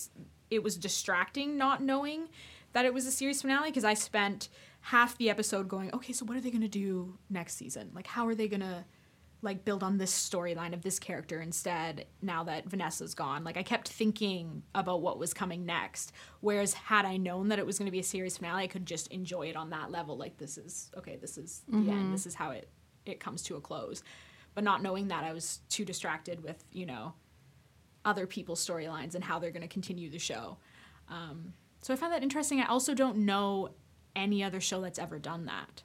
it 0.49 0.64
was 0.64 0.78
distracting 0.78 1.57
not 1.57 1.84
knowing 1.84 2.30
that 2.74 2.86
it 2.86 2.93
was 2.93 3.05
a 3.05 3.12
series 3.12 3.41
finale 3.41 3.70
because 3.70 3.84
I 3.84 3.93
spent 3.93 4.49
half 4.82 5.18
the 5.18 5.30
episode 5.30 5.68
going, 5.68 5.93
"Okay, 5.93 6.14
so 6.14 6.26
what 6.26 6.38
are 6.38 6.41
they 6.41 6.51
going 6.51 6.62
to 6.62 6.68
do 6.68 7.18
next 7.30 7.55
season? 7.55 7.91
Like 7.93 8.07
how 8.07 8.28
are 8.28 8.36
they 8.36 8.47
going 8.47 8.62
to 8.62 8.86
like 9.41 9.64
build 9.64 9.84
on 9.84 9.97
this 9.97 10.12
storyline 10.12 10.74
of 10.74 10.82
this 10.82 10.99
character 10.99 11.41
instead 11.41 12.05
now 12.22 12.43
that 12.43 12.66
Vanessa's 12.66 13.14
gone. 13.14 13.43
Like 13.43 13.57
I 13.57 13.64
kept 13.64 13.88
thinking 13.88 14.64
about 14.76 15.01
what 15.01 15.18
was 15.18 15.34
coming 15.34 15.66
next. 15.66 16.12
Whereas 16.41 16.74
had 16.74 17.05
I 17.05 17.18
known 17.18 17.49
that 17.49 17.60
it 17.60 17.66
was 17.66 17.78
going 17.78 17.86
to 17.86 17.91
be 17.91 17.99
a 17.99 18.03
series 18.03 18.38
finale, 18.38 18.64
I 18.64 18.68
could 18.68 18.86
just 18.86 19.07
enjoy 19.07 19.47
it 19.47 19.55
on 19.55 19.70
that 19.70 19.91
level. 19.91 20.18
Like 20.18 20.38
this 20.38 20.57
is 20.57 20.91
okay, 20.97 21.18
this 21.18 21.38
is 21.38 21.64
the 21.70 21.89
end. 21.89 22.14
This 22.14 22.26
is 22.26 22.36
how 22.36 22.51
it 22.51 22.70
it 23.10 23.20
comes 23.20 23.43
to 23.43 23.55
a 23.55 23.62
close. 23.62 24.03
But 24.55 24.64
not 24.64 24.82
knowing 24.82 25.07
that, 25.10 25.24
I 25.24 25.34
was 25.34 25.60
too 25.70 25.86
distracted 25.86 26.43
with 26.43 26.64
you 26.72 26.86
know 26.86 27.14
other 28.05 28.26
people's 28.26 28.66
storylines 28.66 29.16
and 29.16 29.24
how 29.24 29.39
they're 29.39 29.51
going 29.51 29.62
to 29.62 29.68
continue 29.68 30.10
the 30.10 30.20
show. 30.20 30.57
Um, 31.10 31.53
so 31.82 31.93
I 31.93 31.97
find 31.97 32.14
that 32.14 32.24
interesting. 32.24 32.62
I 32.62 32.68
also 32.68 32.93
don't 32.93 33.18
know 33.18 33.70
any 34.16 34.43
other 34.43 34.60
show 34.60 34.82
that's 34.82 34.99
ever 34.99 35.20
done 35.20 35.45
that. 35.45 35.84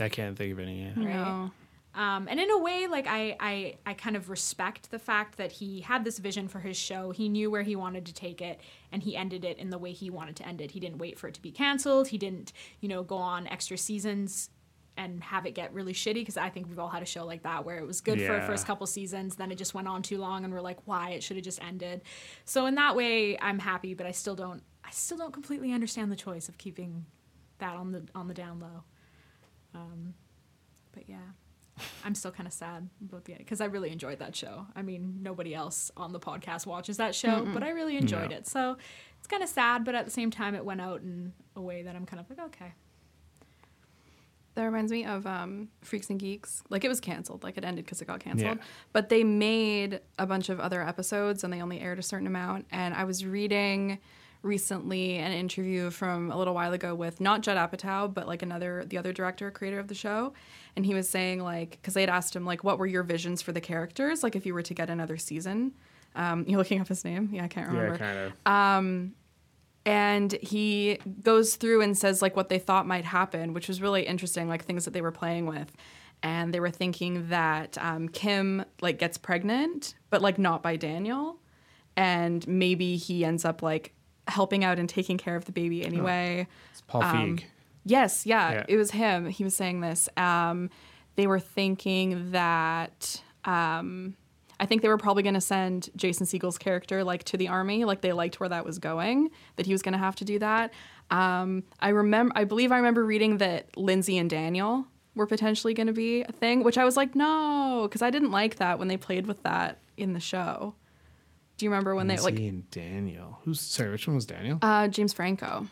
I 0.00 0.08
can't 0.08 0.36
think 0.36 0.52
of 0.52 0.58
any. 0.58 0.82
Yeah. 0.82 0.88
Right. 0.96 1.06
No. 1.06 1.50
Um, 1.92 2.28
and 2.30 2.38
in 2.38 2.50
a 2.50 2.58
way, 2.58 2.86
like 2.86 3.06
I, 3.08 3.36
I, 3.40 3.74
I 3.84 3.94
kind 3.94 4.14
of 4.14 4.30
respect 4.30 4.92
the 4.92 4.98
fact 4.98 5.38
that 5.38 5.50
he 5.50 5.80
had 5.80 6.04
this 6.04 6.18
vision 6.18 6.46
for 6.46 6.60
his 6.60 6.76
show. 6.76 7.10
He 7.10 7.28
knew 7.28 7.50
where 7.50 7.62
he 7.62 7.74
wanted 7.74 8.06
to 8.06 8.14
take 8.14 8.40
it, 8.40 8.60
and 8.92 9.02
he 9.02 9.16
ended 9.16 9.44
it 9.44 9.58
in 9.58 9.70
the 9.70 9.78
way 9.78 9.92
he 9.92 10.08
wanted 10.08 10.36
to 10.36 10.46
end 10.46 10.60
it. 10.60 10.70
He 10.70 10.78
didn't 10.78 10.98
wait 10.98 11.18
for 11.18 11.26
it 11.26 11.34
to 11.34 11.42
be 11.42 11.50
canceled. 11.50 12.08
He 12.08 12.18
didn't, 12.18 12.52
you 12.80 12.88
know, 12.88 13.02
go 13.02 13.16
on 13.16 13.48
extra 13.48 13.76
seasons 13.76 14.50
and 14.96 15.22
have 15.22 15.46
it 15.46 15.52
get 15.52 15.72
really 15.72 15.92
shitty. 15.92 16.14
Because 16.14 16.36
I 16.36 16.48
think 16.50 16.68
we've 16.68 16.78
all 16.78 16.88
had 16.88 17.02
a 17.02 17.06
show 17.06 17.24
like 17.24 17.42
that 17.44 17.64
where 17.64 17.78
it 17.78 17.86
was 17.86 18.00
good 18.00 18.20
for 18.20 18.34
the 18.34 18.42
first 18.42 18.66
couple 18.66 18.86
seasons, 18.86 19.36
then 19.36 19.50
it 19.50 19.56
just 19.58 19.74
went 19.74 19.88
on 19.88 20.02
too 20.02 20.18
long, 20.18 20.44
and 20.44 20.52
we're 20.52 20.60
like, 20.60 20.78
why? 20.86 21.10
It 21.10 21.22
should 21.22 21.36
have 21.36 21.44
just 21.44 21.62
ended. 21.62 22.02
So 22.44 22.66
in 22.66 22.74
that 22.76 22.96
way, 22.96 23.38
I'm 23.40 23.58
happy, 23.58 23.94
but 23.94 24.06
I 24.06 24.10
still 24.12 24.34
don't, 24.34 24.62
I 24.84 24.90
still 24.90 25.16
don't 25.18 25.32
completely 25.32 25.72
understand 25.72 26.10
the 26.12 26.16
choice 26.16 26.48
of 26.48 26.58
keeping 26.58 27.06
that 27.58 27.76
on 27.76 27.92
the 27.92 28.06
on 28.14 28.28
the 28.28 28.34
down 28.34 28.60
low. 28.60 28.84
Um, 29.74 30.14
but 30.92 31.04
yeah. 31.08 31.18
I'm 32.04 32.14
still 32.14 32.30
kind 32.30 32.46
of 32.46 32.52
sad 32.52 32.90
about 33.02 33.24
the 33.24 33.34
because 33.34 33.62
I 33.62 33.64
really 33.64 33.90
enjoyed 33.90 34.18
that 34.18 34.36
show. 34.36 34.66
I 34.76 34.82
mean, 34.82 35.20
nobody 35.22 35.54
else 35.54 35.90
on 35.96 36.12
the 36.12 36.20
podcast 36.20 36.66
watches 36.66 36.98
that 36.98 37.14
show, 37.14 37.46
but 37.54 37.62
I 37.62 37.70
really 37.70 37.96
enjoyed 37.96 38.30
No. 38.32 38.36
it. 38.36 38.46
So 38.46 38.76
it's 39.18 39.26
kind 39.26 39.42
of 39.42 39.48
sad, 39.48 39.82
but 39.84 39.94
at 39.94 40.04
the 40.04 40.10
same 40.10 40.30
time, 40.30 40.54
it 40.54 40.62
went 40.62 40.82
out 40.82 41.00
in 41.00 41.32
a 41.56 41.60
way 41.62 41.82
that 41.82 41.96
I'm 41.96 42.04
kind 42.04 42.20
of 42.20 42.28
like, 42.28 42.38
okay. 42.48 42.72
That 44.54 44.64
reminds 44.64 44.90
me 44.90 45.04
of 45.04 45.26
um, 45.26 45.68
Freaks 45.82 46.10
and 46.10 46.18
Geeks. 46.18 46.62
Like 46.70 46.84
it 46.84 46.88
was 46.88 47.00
canceled. 47.00 47.44
Like 47.44 47.56
it 47.56 47.64
ended 47.64 47.84
because 47.84 48.02
it 48.02 48.06
got 48.06 48.20
canceled. 48.20 48.58
Yeah. 48.58 48.64
But 48.92 49.08
they 49.08 49.22
made 49.22 50.00
a 50.18 50.26
bunch 50.26 50.48
of 50.48 50.58
other 50.58 50.82
episodes 50.82 51.44
and 51.44 51.52
they 51.52 51.62
only 51.62 51.80
aired 51.80 51.98
a 51.98 52.02
certain 52.02 52.26
amount. 52.26 52.66
And 52.72 52.94
I 52.94 53.04
was 53.04 53.24
reading 53.24 53.98
recently 54.42 55.16
an 55.16 55.32
interview 55.32 55.90
from 55.90 56.30
a 56.30 56.36
little 56.36 56.54
while 56.54 56.72
ago 56.72 56.94
with 56.94 57.20
not 57.20 57.42
Judd 57.42 57.56
Apatow, 57.56 58.12
but 58.12 58.26
like 58.26 58.42
another 58.42 58.84
the 58.86 58.98
other 58.98 59.12
director, 59.12 59.50
creator 59.50 59.78
of 59.78 59.88
the 59.88 59.94
show. 59.94 60.32
And 60.76 60.84
he 60.84 60.94
was 60.94 61.08
saying 61.08 61.42
like 61.42 61.72
because 61.72 61.94
they 61.94 62.00
had 62.00 62.10
asked 62.10 62.34
him 62.34 62.44
like 62.44 62.64
what 62.64 62.78
were 62.78 62.86
your 62.86 63.02
visions 63.02 63.42
for 63.42 63.52
the 63.52 63.60
characters 63.60 64.22
like 64.22 64.34
if 64.34 64.46
you 64.46 64.54
were 64.54 64.62
to 64.62 64.74
get 64.74 64.90
another 64.90 65.16
season. 65.16 65.72
Um, 66.16 66.44
you're 66.48 66.58
looking 66.58 66.80
up 66.80 66.88
his 66.88 67.04
name? 67.04 67.28
Yeah, 67.32 67.44
I 67.44 67.48
can't 67.48 67.68
remember. 67.68 67.92
Yeah, 67.92 67.98
kind 67.98 68.18
of. 68.18 68.32
And 69.90 70.32
he 70.40 70.98
goes 71.22 71.56
through 71.56 71.80
and 71.82 71.98
says 71.98 72.22
like 72.22 72.36
what 72.36 72.48
they 72.48 72.58
thought 72.60 72.86
might 72.86 73.04
happen, 73.04 73.52
which 73.52 73.66
was 73.66 73.82
really 73.82 74.02
interesting, 74.06 74.48
like 74.48 74.64
things 74.64 74.84
that 74.84 74.92
they 74.92 75.00
were 75.00 75.10
playing 75.10 75.46
with. 75.46 75.72
And 76.22 76.54
they 76.54 76.60
were 76.60 76.70
thinking 76.70 77.28
that 77.30 77.76
um, 77.78 78.08
Kim 78.08 78.64
like 78.80 78.98
gets 78.98 79.18
pregnant, 79.18 79.94
but 80.10 80.22
like 80.22 80.38
not 80.38 80.62
by 80.62 80.76
Daniel, 80.76 81.38
and 81.96 82.46
maybe 82.46 82.96
he 82.96 83.24
ends 83.24 83.44
up 83.44 83.62
like 83.62 83.92
helping 84.28 84.62
out 84.62 84.78
and 84.78 84.88
taking 84.88 85.18
care 85.18 85.34
of 85.34 85.46
the 85.46 85.52
baby 85.52 85.84
anyway. 85.84 86.46
it's 86.70 86.82
Paul 86.82 87.02
Feig. 87.02 87.44
Yes, 87.84 88.26
yeah, 88.26 88.52
Yeah. 88.52 88.64
it 88.68 88.76
was 88.76 88.90
him. 88.92 89.26
He 89.28 89.42
was 89.42 89.56
saying 89.56 89.80
this. 89.80 90.08
Um, 90.16 90.70
they 91.16 91.26
were 91.26 91.40
thinking 91.40 92.30
that 92.32 93.22
um, 93.44 94.14
I 94.60 94.66
think 94.66 94.82
they 94.82 94.88
were 94.88 94.98
probably 94.98 95.22
going 95.24 95.34
to 95.34 95.40
send 95.40 95.88
Jason 95.96 96.26
Segel's 96.26 96.58
character 96.58 97.02
like 97.02 97.24
to 97.24 97.36
the 97.36 97.48
army. 97.48 97.84
Like 97.86 98.02
they 98.02 98.12
liked 98.12 98.38
where 98.38 98.48
that 98.50 98.64
was 98.64 98.78
going. 98.78 99.30
That 99.56 99.66
he 99.66 99.72
was 99.72 99.80
going 99.82 99.94
to 99.94 99.98
have 99.98 100.14
to 100.16 100.24
do 100.24 100.38
that. 100.38 100.72
Um, 101.10 101.64
I 101.80 101.88
remember. 101.88 102.32
I 102.36 102.44
believe 102.44 102.70
I 102.70 102.76
remember 102.76 103.04
reading 103.04 103.38
that 103.38 103.76
Lindsay 103.76 104.18
and 104.18 104.28
Daniel 104.30 104.86
were 105.16 105.26
potentially 105.26 105.74
going 105.74 105.88
to 105.88 105.92
be 105.92 106.22
a 106.22 106.30
thing, 106.30 106.62
which 106.62 106.78
I 106.78 106.84
was 106.84 106.96
like, 106.96 107.16
no, 107.16 107.86
because 107.88 108.02
I 108.02 108.10
didn't 108.10 108.30
like 108.30 108.56
that 108.56 108.78
when 108.78 108.86
they 108.88 108.96
played 108.96 109.26
with 109.26 109.42
that 109.42 109.78
in 109.96 110.12
the 110.12 110.20
show. 110.20 110.74
Do 111.56 111.66
you 111.66 111.70
remember 111.70 111.94
when 111.94 112.06
they 112.06 112.14
Lindsay 112.16 112.30
like 112.44 112.48
and 112.52 112.70
Daniel. 112.70 113.38
Who's 113.44 113.60
sorry? 113.60 113.90
Which 113.90 114.06
one 114.06 114.14
was 114.14 114.24
Daniel? 114.26 114.58
uh, 114.62 114.88
James 114.88 115.12
Franco, 115.12 115.66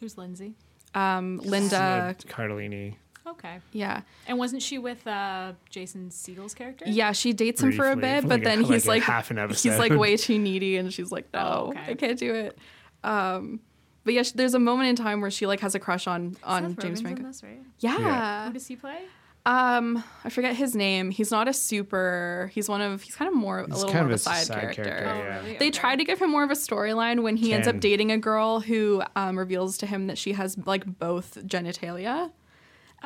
Who's 0.00 0.16
Lindsay? 0.18 0.54
um, 0.94 1.38
Linda? 1.44 2.16
Cardellini. 2.26 2.96
Okay. 3.26 3.58
Yeah. 3.72 4.02
And 4.26 4.38
wasn't 4.38 4.62
she 4.62 4.78
with 4.78 5.06
uh, 5.06 5.52
Jason 5.70 6.10
Segel's 6.10 6.54
character? 6.54 6.84
Yeah, 6.86 7.12
she 7.12 7.32
dates 7.32 7.62
him 7.62 7.72
for 7.72 7.90
a 7.90 7.96
bit, 7.96 8.22
for 8.22 8.28
but 8.28 8.34
like 8.40 8.44
then 8.44 8.62
like 8.62 8.72
he's 8.72 8.84
a 8.86 8.88
like 8.88 9.02
half 9.02 9.30
an 9.30 9.38
he's 9.50 9.78
like 9.78 9.92
way 9.92 10.16
too 10.16 10.38
needy, 10.38 10.76
and 10.76 10.92
she's 10.92 11.10
like, 11.10 11.26
no, 11.32 11.40
Oh, 11.40 11.70
okay. 11.70 11.92
I 11.92 11.94
can't 11.94 12.18
do 12.18 12.34
it. 12.34 12.58
Um, 13.02 13.60
but 14.04 14.12
yeah, 14.14 14.22
sh- 14.22 14.32
there's 14.32 14.54
a 14.54 14.58
moment 14.58 14.90
in 14.90 14.96
time 14.96 15.20
where 15.22 15.30
she 15.30 15.46
like 15.46 15.60
has 15.60 15.74
a 15.74 15.78
crush 15.78 16.06
on 16.06 16.36
on 16.44 16.70
Seth 16.74 16.78
James 16.84 17.00
Franco. 17.00 17.22
right? 17.24 17.60
Yeah. 17.80 17.98
Yeah. 17.98 18.46
Who 18.48 18.52
does 18.52 18.66
he 18.66 18.76
play? 18.76 18.98
Um, 19.46 20.02
I 20.24 20.30
forget 20.30 20.56
his 20.56 20.74
name. 20.74 21.10
He's 21.10 21.30
not 21.30 21.48
a 21.48 21.52
super. 21.52 22.50
He's 22.54 22.66
one 22.68 22.80
of. 22.80 23.02
He's 23.02 23.14
kind 23.14 23.28
of 23.28 23.34
more 23.34 23.60
a 23.60 23.66
He's 23.66 23.74
little 23.76 23.92
kind 23.92 24.06
more 24.06 24.14
of 24.14 24.20
of 24.20 24.26
a 24.26 24.30
a 24.30 24.34
side, 24.34 24.46
side 24.46 24.60
character. 24.60 24.84
character, 24.84 25.10
Oh, 25.10 25.18
yeah. 25.18 25.36
really? 25.38 25.48
They 25.58 25.68
Okay. 25.68 25.70
try 25.70 25.96
to 25.96 26.04
give 26.04 26.18
him 26.18 26.30
more 26.30 26.44
of 26.44 26.50
a 26.50 26.54
storyline 26.54 27.22
when 27.22 27.36
he 27.36 27.52
ends 27.52 27.68
up 27.68 27.78
dating 27.80 28.10
a 28.10 28.16
girl 28.18 28.60
who 28.60 29.02
um, 29.16 29.38
reveals 29.38 29.76
to 29.78 29.86
him 29.86 30.06
that 30.06 30.16
she 30.18 30.32
has 30.32 30.56
like 30.66 30.84
both 30.98 31.38
genitalia 31.46 32.30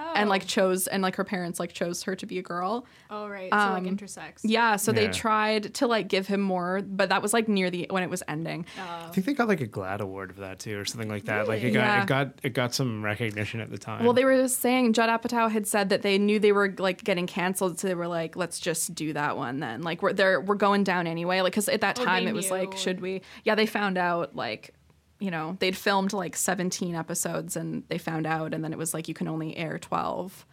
Oh. 0.00 0.12
and 0.14 0.28
like 0.30 0.46
chose 0.46 0.86
and 0.86 1.02
like 1.02 1.16
her 1.16 1.24
parents 1.24 1.58
like 1.58 1.72
chose 1.72 2.02
her 2.04 2.14
to 2.14 2.24
be 2.26 2.38
a 2.38 2.42
girl. 2.42 2.86
Oh, 3.10 3.26
right. 3.28 3.50
So 3.50 3.56
like 3.56 3.82
um, 3.82 3.96
intersex. 3.96 4.40
Yeah, 4.44 4.76
so 4.76 4.92
they 4.92 5.08
tried 5.08 5.74
to 5.74 5.86
like 5.88 6.08
give 6.08 6.26
him 6.28 6.40
more, 6.40 6.80
but 6.82 7.08
that 7.08 7.20
was 7.20 7.32
like 7.32 7.48
near 7.48 7.68
the 7.70 7.86
when 7.90 8.02
it 8.02 8.10
was 8.10 8.22
ending. 8.28 8.64
I 8.78 9.08
think 9.10 9.26
they 9.26 9.34
got 9.34 9.48
like 9.48 9.60
a 9.60 9.66
GLAAD 9.66 10.00
award 10.00 10.34
for 10.34 10.42
that 10.42 10.60
too, 10.60 10.78
or 10.78 10.84
something 10.84 11.08
like 11.08 11.24
that. 11.24 11.48
Like 11.48 11.62
it 11.62 11.72
got 11.72 11.80
Yeah. 11.80 12.02
it 12.02 12.06
got 12.06 12.28
it 12.44 12.50
got 12.54 12.74
some 12.74 13.04
recognition 13.04 13.60
at 13.60 13.70
the 13.70 13.78
time. 13.78 14.04
Well, 14.04 14.12
they 14.12 14.24
were 14.24 14.46
saying 14.48 14.92
Judd 14.92 15.08
Apatow 15.10 15.50
had 15.50 15.66
said 15.66 15.88
that 15.88 16.02
they 16.02 16.18
knew 16.18 16.38
they 16.38 16.52
were 16.52 16.74
like 16.78 17.02
getting 17.02 17.26
canceled, 17.26 17.80
so 17.80 17.88
they 17.88 17.94
were 17.94 18.06
like, 18.08 18.36
"Let's 18.36 18.60
just 18.60 18.94
do 18.94 19.12
that 19.14 19.36
one 19.36 19.58
then." 19.60 19.82
Like 19.82 20.02
we're 20.02 20.12
they're 20.12 20.40
we're 20.40 20.54
going 20.54 20.84
down 20.84 21.06
anyway. 21.06 21.40
Like 21.40 21.52
because 21.52 21.68
at 21.68 21.80
that 21.80 21.98
Oh, 21.98 22.04
time 22.04 22.24
they 22.24 22.30
it 22.30 22.34
was 22.34 22.50
like, 22.50 22.76
should 22.76 23.00
we? 23.00 23.22
Yeah, 23.44 23.54
they 23.54 23.66
found 23.66 23.98
out 23.98 24.36
like, 24.36 24.74
you 25.20 25.30
know, 25.30 25.56
they'd 25.60 25.76
filmed 25.76 26.12
like 26.12 26.36
17 26.36 26.94
episodes 26.94 27.56
and 27.56 27.82
they 27.88 27.98
found 27.98 28.26
out, 28.26 28.54
and 28.54 28.62
then 28.64 28.72
it 28.72 28.78
was 28.78 28.94
like 28.94 29.08
you 29.08 29.14
can 29.14 29.28
only 29.28 29.56
air 29.56 29.78
12, 29.78 30.46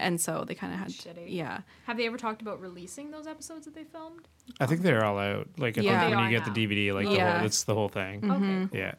and 0.00 0.20
so 0.20 0.44
they 0.46 0.54
kind 0.54 0.72
of 0.72 0.78
had 0.78 0.88
Shitty. 0.90 1.24
yeah. 1.26 1.62
Have 1.86 1.96
they 1.96 2.06
ever 2.06 2.16
talked 2.16 2.40
about 2.40 2.60
releasing 2.60 3.10
those 3.10 3.26
episodes 3.26 3.64
that 3.64 3.74
they 3.74 3.82
filmed? 3.82 4.28
I 4.60 4.66
think 4.66 4.82
they're 4.82 5.04
all 5.04 5.18
out. 5.18 5.48
Like 5.58 5.76
I 5.76 5.80
Yeah. 5.80 6.00
think 6.04 6.14
when 6.16 6.24
you 6.30 6.38
get 6.38 6.44
the. 6.44 6.52
DVD, 6.52 6.92
like 6.94 7.06
the 7.08 7.18
whole, 7.20 7.44
it's 7.44 7.64
the 7.64 7.74
whole 7.74 7.88
thing. 7.88 8.20
Mm-hmm. 8.20 8.64
Okay. 8.66 8.78
Yeah. 8.78 8.94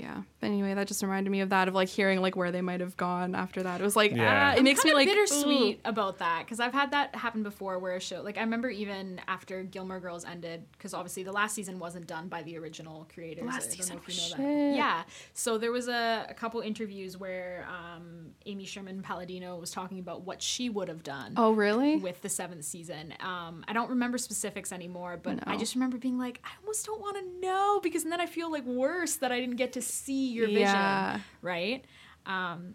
Yeah. 0.00 0.22
But 0.40 0.46
anyway, 0.46 0.74
that 0.74 0.88
just 0.88 1.02
reminded 1.02 1.30
me 1.30 1.40
of 1.40 1.50
that 1.50 1.68
of 1.68 1.74
like 1.74 1.88
hearing 1.88 2.20
like 2.20 2.34
where 2.36 2.50
they 2.50 2.62
might 2.62 2.80
have 2.80 2.96
gone 2.96 3.34
after 3.34 3.62
that. 3.62 3.80
It 3.80 3.84
was 3.84 3.96
like 3.96 4.12
Yeah. 4.12 4.52
ah, 4.54 4.58
it 4.58 4.62
makes 4.62 4.84
me 4.84 4.94
like 4.94 5.08
bittersweet 5.08 5.76
ooh. 5.76 5.88
about 5.88 6.18
that 6.18 6.44
because 6.44 6.60
I've 6.60 6.72
had 6.72 6.92
that 6.92 7.14
happen 7.14 7.42
before 7.42 7.78
where 7.78 7.96
a 7.96 8.00
show 8.00 8.22
like 8.22 8.38
I 8.38 8.40
remember 8.40 8.70
even 8.70 9.20
after 9.28 9.62
Gilmore 9.62 10.00
Girls 10.00 10.24
ended 10.24 10.64
because 10.72 10.94
obviously 10.94 11.22
the 11.22 11.32
last 11.32 11.54
season 11.54 11.78
wasn't 11.78 12.06
done 12.06 12.28
by 12.28 12.42
the 12.42 12.56
original 12.56 13.06
creators. 13.12 13.44
Last 13.44 13.56
I 13.56 13.60
don't 13.60 13.70
season 13.72 13.96
know 13.96 14.02
if 14.06 14.30
you 14.30 14.36
know 14.36 14.70
that. 14.70 14.76
Yeah, 14.76 15.02
so 15.34 15.58
there 15.58 15.72
was 15.72 15.88
a, 15.88 16.26
a 16.28 16.34
couple 16.34 16.60
interviews 16.60 17.18
where 17.18 17.66
um, 17.68 18.30
Amy 18.46 18.64
Sherman 18.64 19.02
Palladino 19.02 19.56
was 19.58 19.70
talking 19.70 19.98
about 19.98 20.22
what 20.22 20.40
she 20.42 20.70
would 20.70 20.88
have 20.88 21.02
done. 21.02 21.34
Oh 21.36 21.52
really? 21.52 21.96
With 21.96 22.22
the 22.22 22.28
seventh 22.28 22.64
season, 22.64 23.12
um, 23.20 23.64
I 23.68 23.72
don't 23.72 23.90
remember 23.90 24.18
specifics 24.18 24.72
anymore, 24.72 25.18
but 25.22 25.40
I 25.46 25.56
just 25.56 25.74
remember 25.74 25.98
being 25.98 26.18
like, 26.18 26.40
I 26.44 26.50
almost 26.62 26.86
don't 26.86 27.00
want 27.00 27.16
to 27.18 27.46
know 27.46 27.80
because 27.82 28.04
then 28.04 28.20
I 28.20 28.26
feel 28.26 28.50
like 28.50 28.64
worse 28.64 29.16
that 29.16 29.32
I 29.32 29.40
didn't 29.40 29.56
get 29.56 29.72
to 29.74 29.82
see 29.90 30.28
your 30.32 30.46
vision 30.46 30.62
Yeah. 30.62 31.20
right? 31.42 31.84
Um, 32.26 32.74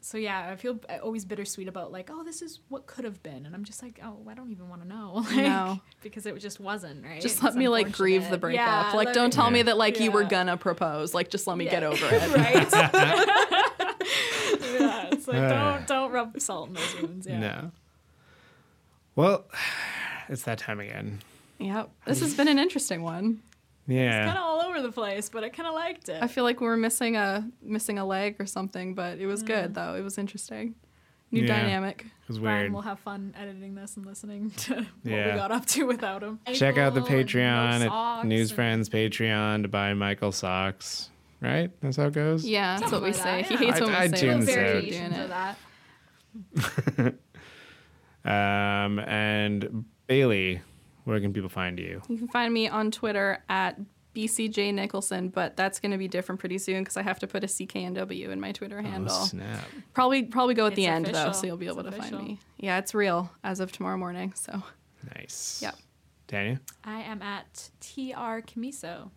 so 0.00 0.18
yeah, 0.18 0.50
I 0.52 0.56
feel 0.56 0.78
always 1.02 1.24
bittersweet 1.24 1.66
about 1.66 1.90
like, 1.90 2.10
oh, 2.12 2.22
this 2.22 2.40
is 2.40 2.60
what 2.68 2.86
could 2.86 3.04
have 3.04 3.20
been, 3.24 3.44
and 3.44 3.54
I'm 3.56 3.64
just 3.64 3.82
like, 3.82 3.98
oh, 4.04 4.18
I 4.30 4.34
don't 4.34 4.50
even 4.52 4.68
want 4.68 4.82
to 4.82 4.86
know, 4.88 5.14
like, 5.26 5.34
No. 5.36 5.80
because 6.02 6.26
it 6.26 6.38
just 6.38 6.60
wasn't 6.60 7.04
right. 7.04 7.20
Just 7.20 7.36
It's 7.36 7.42
let 7.44 7.56
me 7.56 7.66
like 7.68 7.90
grieve 7.90 8.20
the 8.22 8.34
unfortunate. 8.34 8.40
breakup. 8.40 8.92
Yeah, 8.92 8.96
like 8.96 9.12
don't 9.12 9.26
me- 9.28 9.32
tell 9.32 9.50
me 9.50 9.62
that 9.62 9.76
like 9.76 9.98
you 9.98 10.12
were 10.12 10.22
gonna 10.24 10.56
propose. 10.56 11.12
Like 11.12 11.28
just 11.30 11.46
let 11.48 11.56
me 11.58 11.64
get 11.64 11.82
over 11.82 12.06
it. 12.10 12.36
right? 12.36 12.72
yeah, 13.80 15.08
it's 15.12 15.26
like 15.28 15.38
Uh. 15.38 15.48
don't 15.78 15.86
don't 15.86 16.12
rub 16.12 16.40
salt 16.40 16.68
in 16.68 16.74
those 16.74 17.00
wounds. 17.02 17.26
Yeah. 17.26 17.38
No. 17.40 17.70
Well, 19.14 19.44
it's 20.28 20.42
that 20.42 20.58
time 20.58 20.80
again. 20.80 21.20
Yep. 21.58 21.90
This 22.06 22.20
has 22.20 22.34
been 22.34 22.48
an 22.48 22.58
interesting 22.58 23.02
one. 23.02 23.42
Yeah. 23.88 24.26
Kind 24.76 24.86
of 24.86 24.98
all 24.98 25.04
over 25.04 25.10
the 25.10 25.14
place, 25.16 25.28
but 25.30 25.44
I 25.44 25.48
kind 25.48 25.66
of 25.68 25.74
liked 25.74 26.08
it. 26.08 26.22
I 26.22 26.26
feel 26.26 26.44
like 26.44 26.60
we 26.60 26.66
were 26.66 26.76
missing 26.76 27.16
a 27.16 27.48
missing 27.62 27.98
a 27.98 28.04
leg 28.04 28.36
or 28.38 28.46
something, 28.46 28.94
but 28.94 29.18
it 29.18 29.26
was 29.26 29.42
good 29.42 29.74
though. 29.74 29.94
It 29.94 30.02
was 30.02 30.18
interesting. 30.18 30.74
New 31.32 31.42
Yeah. 31.42 31.60
dynamic. 31.60 32.02
It 32.06 32.28
was 32.28 32.38
Bryan 32.38 32.60
weird. 32.60 32.72
will 32.72 32.82
have 32.82 33.00
fun 33.00 33.34
editing 33.36 33.74
this 33.74 33.96
and 33.96 34.06
listening 34.06 34.50
to 34.58 34.74
what 34.76 34.86
Yeah. 35.02 35.32
we 35.32 35.36
got 35.38 35.50
up 35.50 35.66
to 35.66 35.84
without 35.84 36.22
him. 36.22 36.38
Check 36.54 36.78
out 36.78 36.94
the 36.94 37.00
Patreon 37.00 37.80
no 37.86 37.92
at 38.20 38.26
News 38.26 38.50
and- 38.50 38.56
Friends 38.56 38.88
Patreon 38.88 39.62
to 39.62 39.68
buy 39.68 39.92
Michael 39.94 40.32
socks. 40.32 41.10
Right? 41.40 41.70
That's 41.82 41.96
how 41.98 42.06
it 42.06 42.12
goes. 42.14 42.46
Yeah, 42.46 42.78
that's 42.78 42.92
what 42.92 43.02
we 43.02 43.12
Something 43.12 43.22
say. 43.32 43.36
like 43.38 43.46
He 43.46 43.56
that, 43.56 43.64
hates 43.64 43.78
yeah. 43.78 43.84
when 43.84 43.92
we 43.92 43.98
I- 43.98 44.06
say 44.08 44.26
iTunes 44.26 44.42
it, 44.42 44.54
so 44.54 44.60
out. 44.60 44.82
doing 44.82 45.12
it. 45.12 45.28
that. 46.94 47.14
Um, 48.24 48.98
and 49.00 49.84
Bailey, 50.08 50.60
where 51.04 51.20
can 51.20 51.32
people 51.32 51.48
find 51.48 51.78
you? 51.78 52.02
You 52.08 52.18
can 52.18 52.26
find 52.28 52.52
me 52.52 52.68
on 52.68 52.90
Twitter 52.90 53.38
at 53.48 53.78
BCJ 54.16 54.72
Nicholson, 54.72 55.28
but 55.28 55.56
that's 55.56 55.78
going 55.78 55.92
to 55.92 55.98
be 55.98 56.08
different 56.08 56.40
pretty 56.40 56.58
soon 56.58 56.82
because 56.82 56.96
I 56.96 57.02
have 57.02 57.18
to 57.18 57.26
put 57.26 57.44
a 57.44 57.46
CKNW 57.46 58.30
in 58.30 58.40
my 58.40 58.52
Twitter 58.52 58.78
oh, 58.78 58.82
handle. 58.82 59.14
Oh, 59.14 59.26
snap. 59.26 59.64
Probably 59.92 60.22
probably 60.22 60.54
go 60.54 60.66
at 60.66 60.74
the 60.74 60.86
It's 60.86 60.90
end 60.90 61.06
though, 61.06 61.32
so 61.32 61.46
you'll 61.46 61.56
be 61.56 61.66
able 61.66 61.86
It's 61.86 61.96
to 61.96 62.02
find 62.02 62.18
me. 62.18 62.40
Yeah, 62.56 62.78
it's 62.78 62.94
real 62.94 63.30
as 63.44 63.60
of 63.60 63.72
tomorrow 63.72 63.98
morning. 63.98 64.32
So 64.34 64.62
Nice. 65.14 65.60
Yep. 65.62 65.76
Tanya, 66.28 66.60
I 66.82 67.02
am 67.02 67.22
at 67.22 67.70
TR 67.80 68.40
Camiso. 68.42 69.10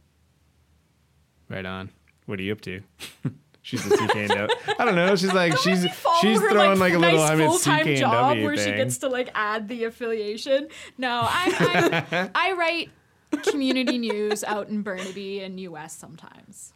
right 1.47 1.65
on. 1.65 1.89
What 2.27 2.39
are 2.39 2.43
you 2.43 2.51
up 2.51 2.61
to? 2.61 2.81
she's 3.63 3.83
a 3.85 3.89
CKNW. 3.89 4.49
I 4.77 4.85
don't 4.85 4.93
know. 4.95 5.15
She's 5.15 5.33
like 5.33 5.57
she's 5.57 5.87
she's 6.21 6.39
throwing 6.39 6.77
like, 6.77 6.93
a 6.93 6.99
little 6.99 7.19
nice 7.19 7.31
I'm 7.31 7.41
at 7.41 7.47
full-time 7.47 7.85
CKNW 7.85 7.99
job 7.99 8.37
where 8.41 8.55
thing. 8.55 8.73
she 8.73 8.77
gets 8.77 8.99
to 8.99 9.07
like 9.07 9.29
add 9.33 9.67
the 9.67 9.85
affiliation. 9.85 10.67
No, 10.99 11.21
I 11.23 12.05
I, 12.11 12.29
I 12.35 12.51
write 12.51 12.91
community 13.37 13.97
news 13.97 14.43
out 14.43 14.69
in 14.69 14.81
Burnaby 14.81 15.39
and 15.41 15.59
US 15.59 15.95
sometimes. 15.95 16.73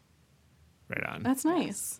right 0.89 1.03
on. 1.05 1.23
that's 1.23 1.45
nice. 1.45 1.99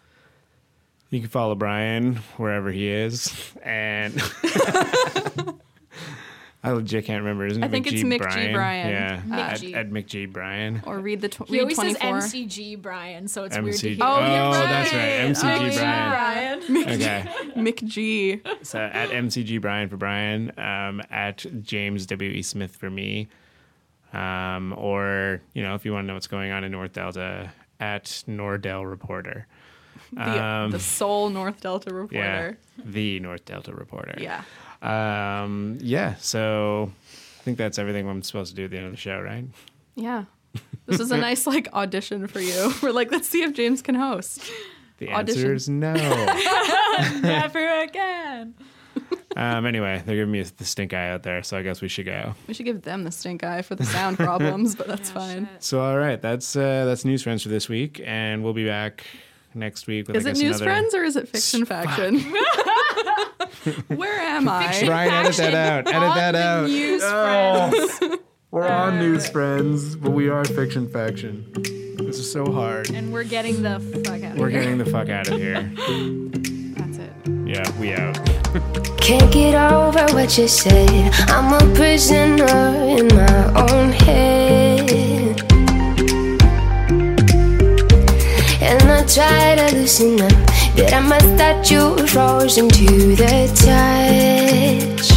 You 1.10 1.20
can 1.20 1.30
follow 1.30 1.54
Bryan 1.56 2.16
wherever 2.38 2.72
he 2.72 2.88
is, 2.90 3.32
and 3.62 4.14
I 6.66 6.72
legit 6.72 7.04
can't 7.06 7.22
remember. 7.22 7.46
Isn't 7.46 7.62
it 7.62 7.66
I 7.68 7.70
think 7.70 7.86
McG 7.88 7.94
it's 7.94 8.04
Mick 8.04 8.18
G. 8.18 8.18
Bryan? 8.24 8.54
Bryan. 8.54 8.90
Yeah, 8.90 9.22
Mick 9.22 9.38
at, 9.38 9.60
G. 9.60 9.74
at 9.76 9.90
Mick 9.92 10.06
G. 10.08 10.26
Bryan. 10.26 10.82
Or 10.88 10.98
read 11.00 11.20
the 11.22 11.28
tw- 11.30 11.48
He 11.48 11.56
read 11.56 11.62
always 11.62 11.76
twenty 11.76 11.94
says. 11.96 12.34
MCG 12.34 12.82
Bryan, 12.82 13.28
so 13.28 13.44
it's 13.44 13.58
weird 13.60 13.76
to 13.76 13.88
MCG. 13.90 13.96
hear. 13.96 14.04
Oh, 14.04 14.20
you're 14.20 14.28
oh, 14.40 14.52
right. 14.52 14.70
that's 14.70 14.94
right. 14.94 15.50
MCG 15.52 15.72
Oh, 15.72 15.78
Bryan. 15.78 16.64
Brian. 16.68 16.90
Okay. 17.02 17.26
Mick 17.62 17.84
G. 17.84 18.42
So 18.64 18.80
at 18.80 19.10
MCG 19.10 19.60
Bryan 19.62 19.90
for 19.90 19.98
Bryan, 19.98 20.52
um, 20.58 21.02
at 21.12 21.46
James 21.62 22.06
W 22.08 22.32
E 22.32 22.42
Smith 22.42 22.76
for 22.78 22.90
me, 22.90 23.28
um, 24.14 24.74
or 24.78 25.42
you 25.54 25.64
know 25.64 25.76
if 25.76 25.86
you 25.86 25.92
want 25.94 26.04
to 26.04 26.08
know 26.08 26.14
what's 26.14 26.28
going 26.28 26.52
on 26.52 26.64
in 26.64 26.72
North 26.72 26.94
Delta, 26.94 27.52
at 27.80 28.06
Nordell 28.28 28.90
Reporter. 28.90 29.48
The, 30.14 30.44
Um, 30.44 30.72
the 30.72 30.80
sole 30.80 31.30
North 31.30 31.60
Delta 31.62 31.90
Yeah, 31.90 31.96
reporter. 32.42 32.58
the 32.86 33.20
North 33.20 33.46
Delta 33.46 33.74
Reporter. 33.74 34.16
Yeah. 34.20 34.44
Um, 34.82 35.78
yeah. 35.82 36.16
So 36.20 36.92
I 37.40 37.44
think 37.44 37.58
that's 37.58 37.80
everything 37.80 38.08
I'm 38.08 38.22
supposed 38.22 38.52
to 38.52 38.56
do 38.56 38.66
at 38.66 38.72
the 38.72 38.78
end 38.78 38.86
of 38.88 38.92
the 38.92 38.98
show, 38.98 39.20
right? 39.20 39.46
Yeah. 39.96 40.26
This 40.86 41.00
is 41.00 41.12
a 41.12 41.18
nice 41.30 41.48
like 41.48 41.68
audition 41.74 42.28
for 42.28 42.40
you. 42.42 42.72
We're 42.84 42.92
like, 42.92 43.12
let's 43.12 43.28
see 43.28 43.42
if 43.44 43.54
James 43.54 43.82
can 43.82 43.96
host. 43.96 44.42
The 45.00 45.10
Audition. 45.12 45.42
answer 45.42 45.54
is 45.56 45.68
no. 45.70 45.94
Never 47.22 47.82
again. 47.82 48.54
Um, 49.36 49.66
anyway, 49.66 50.02
they're 50.06 50.16
giving 50.16 50.32
me 50.32 50.44
the 50.44 50.66
stink 50.66 50.94
eye 50.94 51.10
out 51.12 51.24
there, 51.24 51.42
so 51.44 51.58
I 51.58 51.64
guess 51.64 51.82
we 51.82 51.88
should 51.88 52.06
go. 52.06 52.36
We 52.48 52.54
should 52.54 52.66
give 52.66 52.84
them 52.84 53.04
the 53.04 53.12
stink 53.12 53.44
eye 53.44 53.62
for 53.64 53.76
the 53.76 53.86
sound 53.86 54.18
problems, 54.18 54.76
but 54.76 54.88
that's 54.88 55.10
fine. 55.10 55.50
So, 55.60 55.82
all 55.82 55.98
right, 55.98 56.22
that's 56.22 56.56
uh, 56.56 56.86
that's 56.86 57.04
news 57.06 57.24
friends 57.24 57.42
for 57.44 57.50
this 57.50 57.68
week, 57.68 58.02
and 58.06 58.44
we'll 58.44 58.54
be 58.54 58.66
back 58.66 59.04
next 59.56 59.88
week. 59.88 60.08
With, 60.08 60.18
Is 60.18 60.26
I 60.26 60.32
it 60.32 60.38
news 60.38 60.62
another... 60.62 60.66
friends 60.66 60.94
or 60.96 61.04
is 61.04 61.16
it 61.16 61.28
fiction 61.30 61.66
faction? 61.66 62.20
Where 63.88 64.20
am 64.20 64.48
I? 64.50 64.82
Bryan, 64.86 65.12
edit 65.26 65.38
that 65.38 65.54
out. 65.54 65.88
Edit 65.88 65.96
On 66.10 66.16
that 66.18 66.36
out. 66.36 66.68
News 66.68 67.02
Oh. 67.04 67.70
friends. 68.00 68.20
We're 68.52 68.68
on 68.68 69.00
news 69.00 69.28
friends, 69.30 69.96
but 69.96 70.12
we 70.12 70.30
are 70.30 70.46
fiction 70.46 70.88
faction. 70.88 71.52
This 71.98 72.20
is 72.20 72.32
so 72.32 72.52
hard. 72.52 72.92
And 72.92 73.12
we're 73.12 73.24
getting 73.24 73.64
the 73.64 73.80
fuck 74.06 74.22
out 74.24 74.34
of 74.34 74.38
We're 74.38 74.50
here. 74.50 74.62
getting 74.62 74.78
the 74.78 74.86
fuck 74.86 75.10
out 75.10 75.28
of 75.28 75.40
here. 75.40 75.72
That's 76.76 76.98
it. 77.00 77.12
Yeah, 77.48 77.80
we 77.80 77.94
out. 77.94 78.20
Can't 79.04 79.30
get 79.34 79.54
over 79.54 80.06
what 80.14 80.38
you 80.38 80.48
said. 80.48 81.14
I'm 81.28 81.52
a 81.52 81.76
prisoner 81.76 82.46
in 82.98 83.08
my 83.10 83.52
own 83.54 83.92
head. 83.92 85.42
And 88.62 88.82
I 88.90 89.04
try 89.06 89.56
to 89.56 89.76
loosen 89.76 90.22
up, 90.22 90.32
but 90.78 90.94
I'm 90.94 91.12
a 91.12 91.20
statue 91.20 92.08
frozen 92.08 92.70
to 92.70 93.16
the 93.18 93.52
touch. 94.98 95.13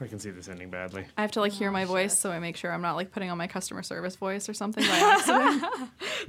I 0.00 0.06
can 0.06 0.18
see 0.18 0.30
this 0.30 0.48
ending 0.48 0.68
badly. 0.68 1.06
I 1.16 1.22
have 1.22 1.30
to 1.32 1.40
like 1.40 1.52
hear 1.52 1.70
my 1.70 1.86
voice 1.86 2.18
so 2.18 2.30
I 2.30 2.38
make 2.38 2.56
sure 2.56 2.70
I'm 2.70 2.82
not 2.82 2.94
like 2.94 3.10
putting 3.10 3.30
on 3.30 3.38
my 3.38 3.46
customer 3.46 3.82
service 3.82 4.16
voice 4.16 4.50
or 4.50 4.54
something 4.54 4.84
by 4.84 4.98
accident. 4.98 5.62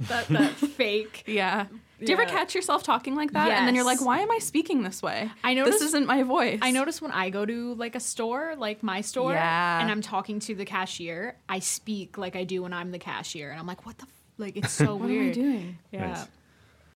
that, 0.08 0.28
that 0.28 0.50
fake. 0.52 1.24
yeah. 1.26 1.66
Do 1.98 2.06
you 2.12 2.18
ever 2.18 2.26
catch 2.26 2.54
yourself 2.54 2.82
talking 2.82 3.14
like 3.14 3.32
that? 3.32 3.48
And 3.50 3.66
then 3.66 3.74
you're 3.74 3.84
like, 3.84 4.04
why 4.04 4.20
am 4.20 4.30
I 4.30 4.38
speaking 4.38 4.82
this 4.82 5.02
way? 5.02 5.30
I 5.42 5.54
This 5.54 5.80
isn't 5.80 6.06
my 6.06 6.22
voice. 6.24 6.58
I 6.62 6.70
notice 6.70 7.00
when 7.00 7.10
I 7.12 7.30
go 7.30 7.46
to 7.46 7.74
like 7.74 7.94
a 7.94 8.00
store, 8.00 8.54
like 8.56 8.82
my 8.82 9.00
store, 9.00 9.32
Yeah. 9.32 9.80
and 9.80 9.90
I'm 9.90 10.02
talking 10.02 10.38
to 10.40 10.54
the 10.54 10.64
cashier, 10.64 11.36
I 11.48 11.60
speak 11.60 12.18
like 12.18 12.36
I 12.36 12.44
do 12.44 12.62
when 12.62 12.72
I'm 12.72 12.90
the 12.90 12.98
cashier, 12.98 13.50
and 13.50 13.58
I'm 13.58 13.66
like, 13.66 13.86
what 13.86 13.96
the, 13.98 14.04
f-? 14.04 14.08
like, 14.38 14.56
it's 14.56 14.72
so 14.72 14.96
What 14.96 15.08
weird. 15.08 15.22
am 15.24 15.30
I 15.30 15.32
doing? 15.32 15.78
Yeah. 15.92 16.06
Nice. 16.08 16.28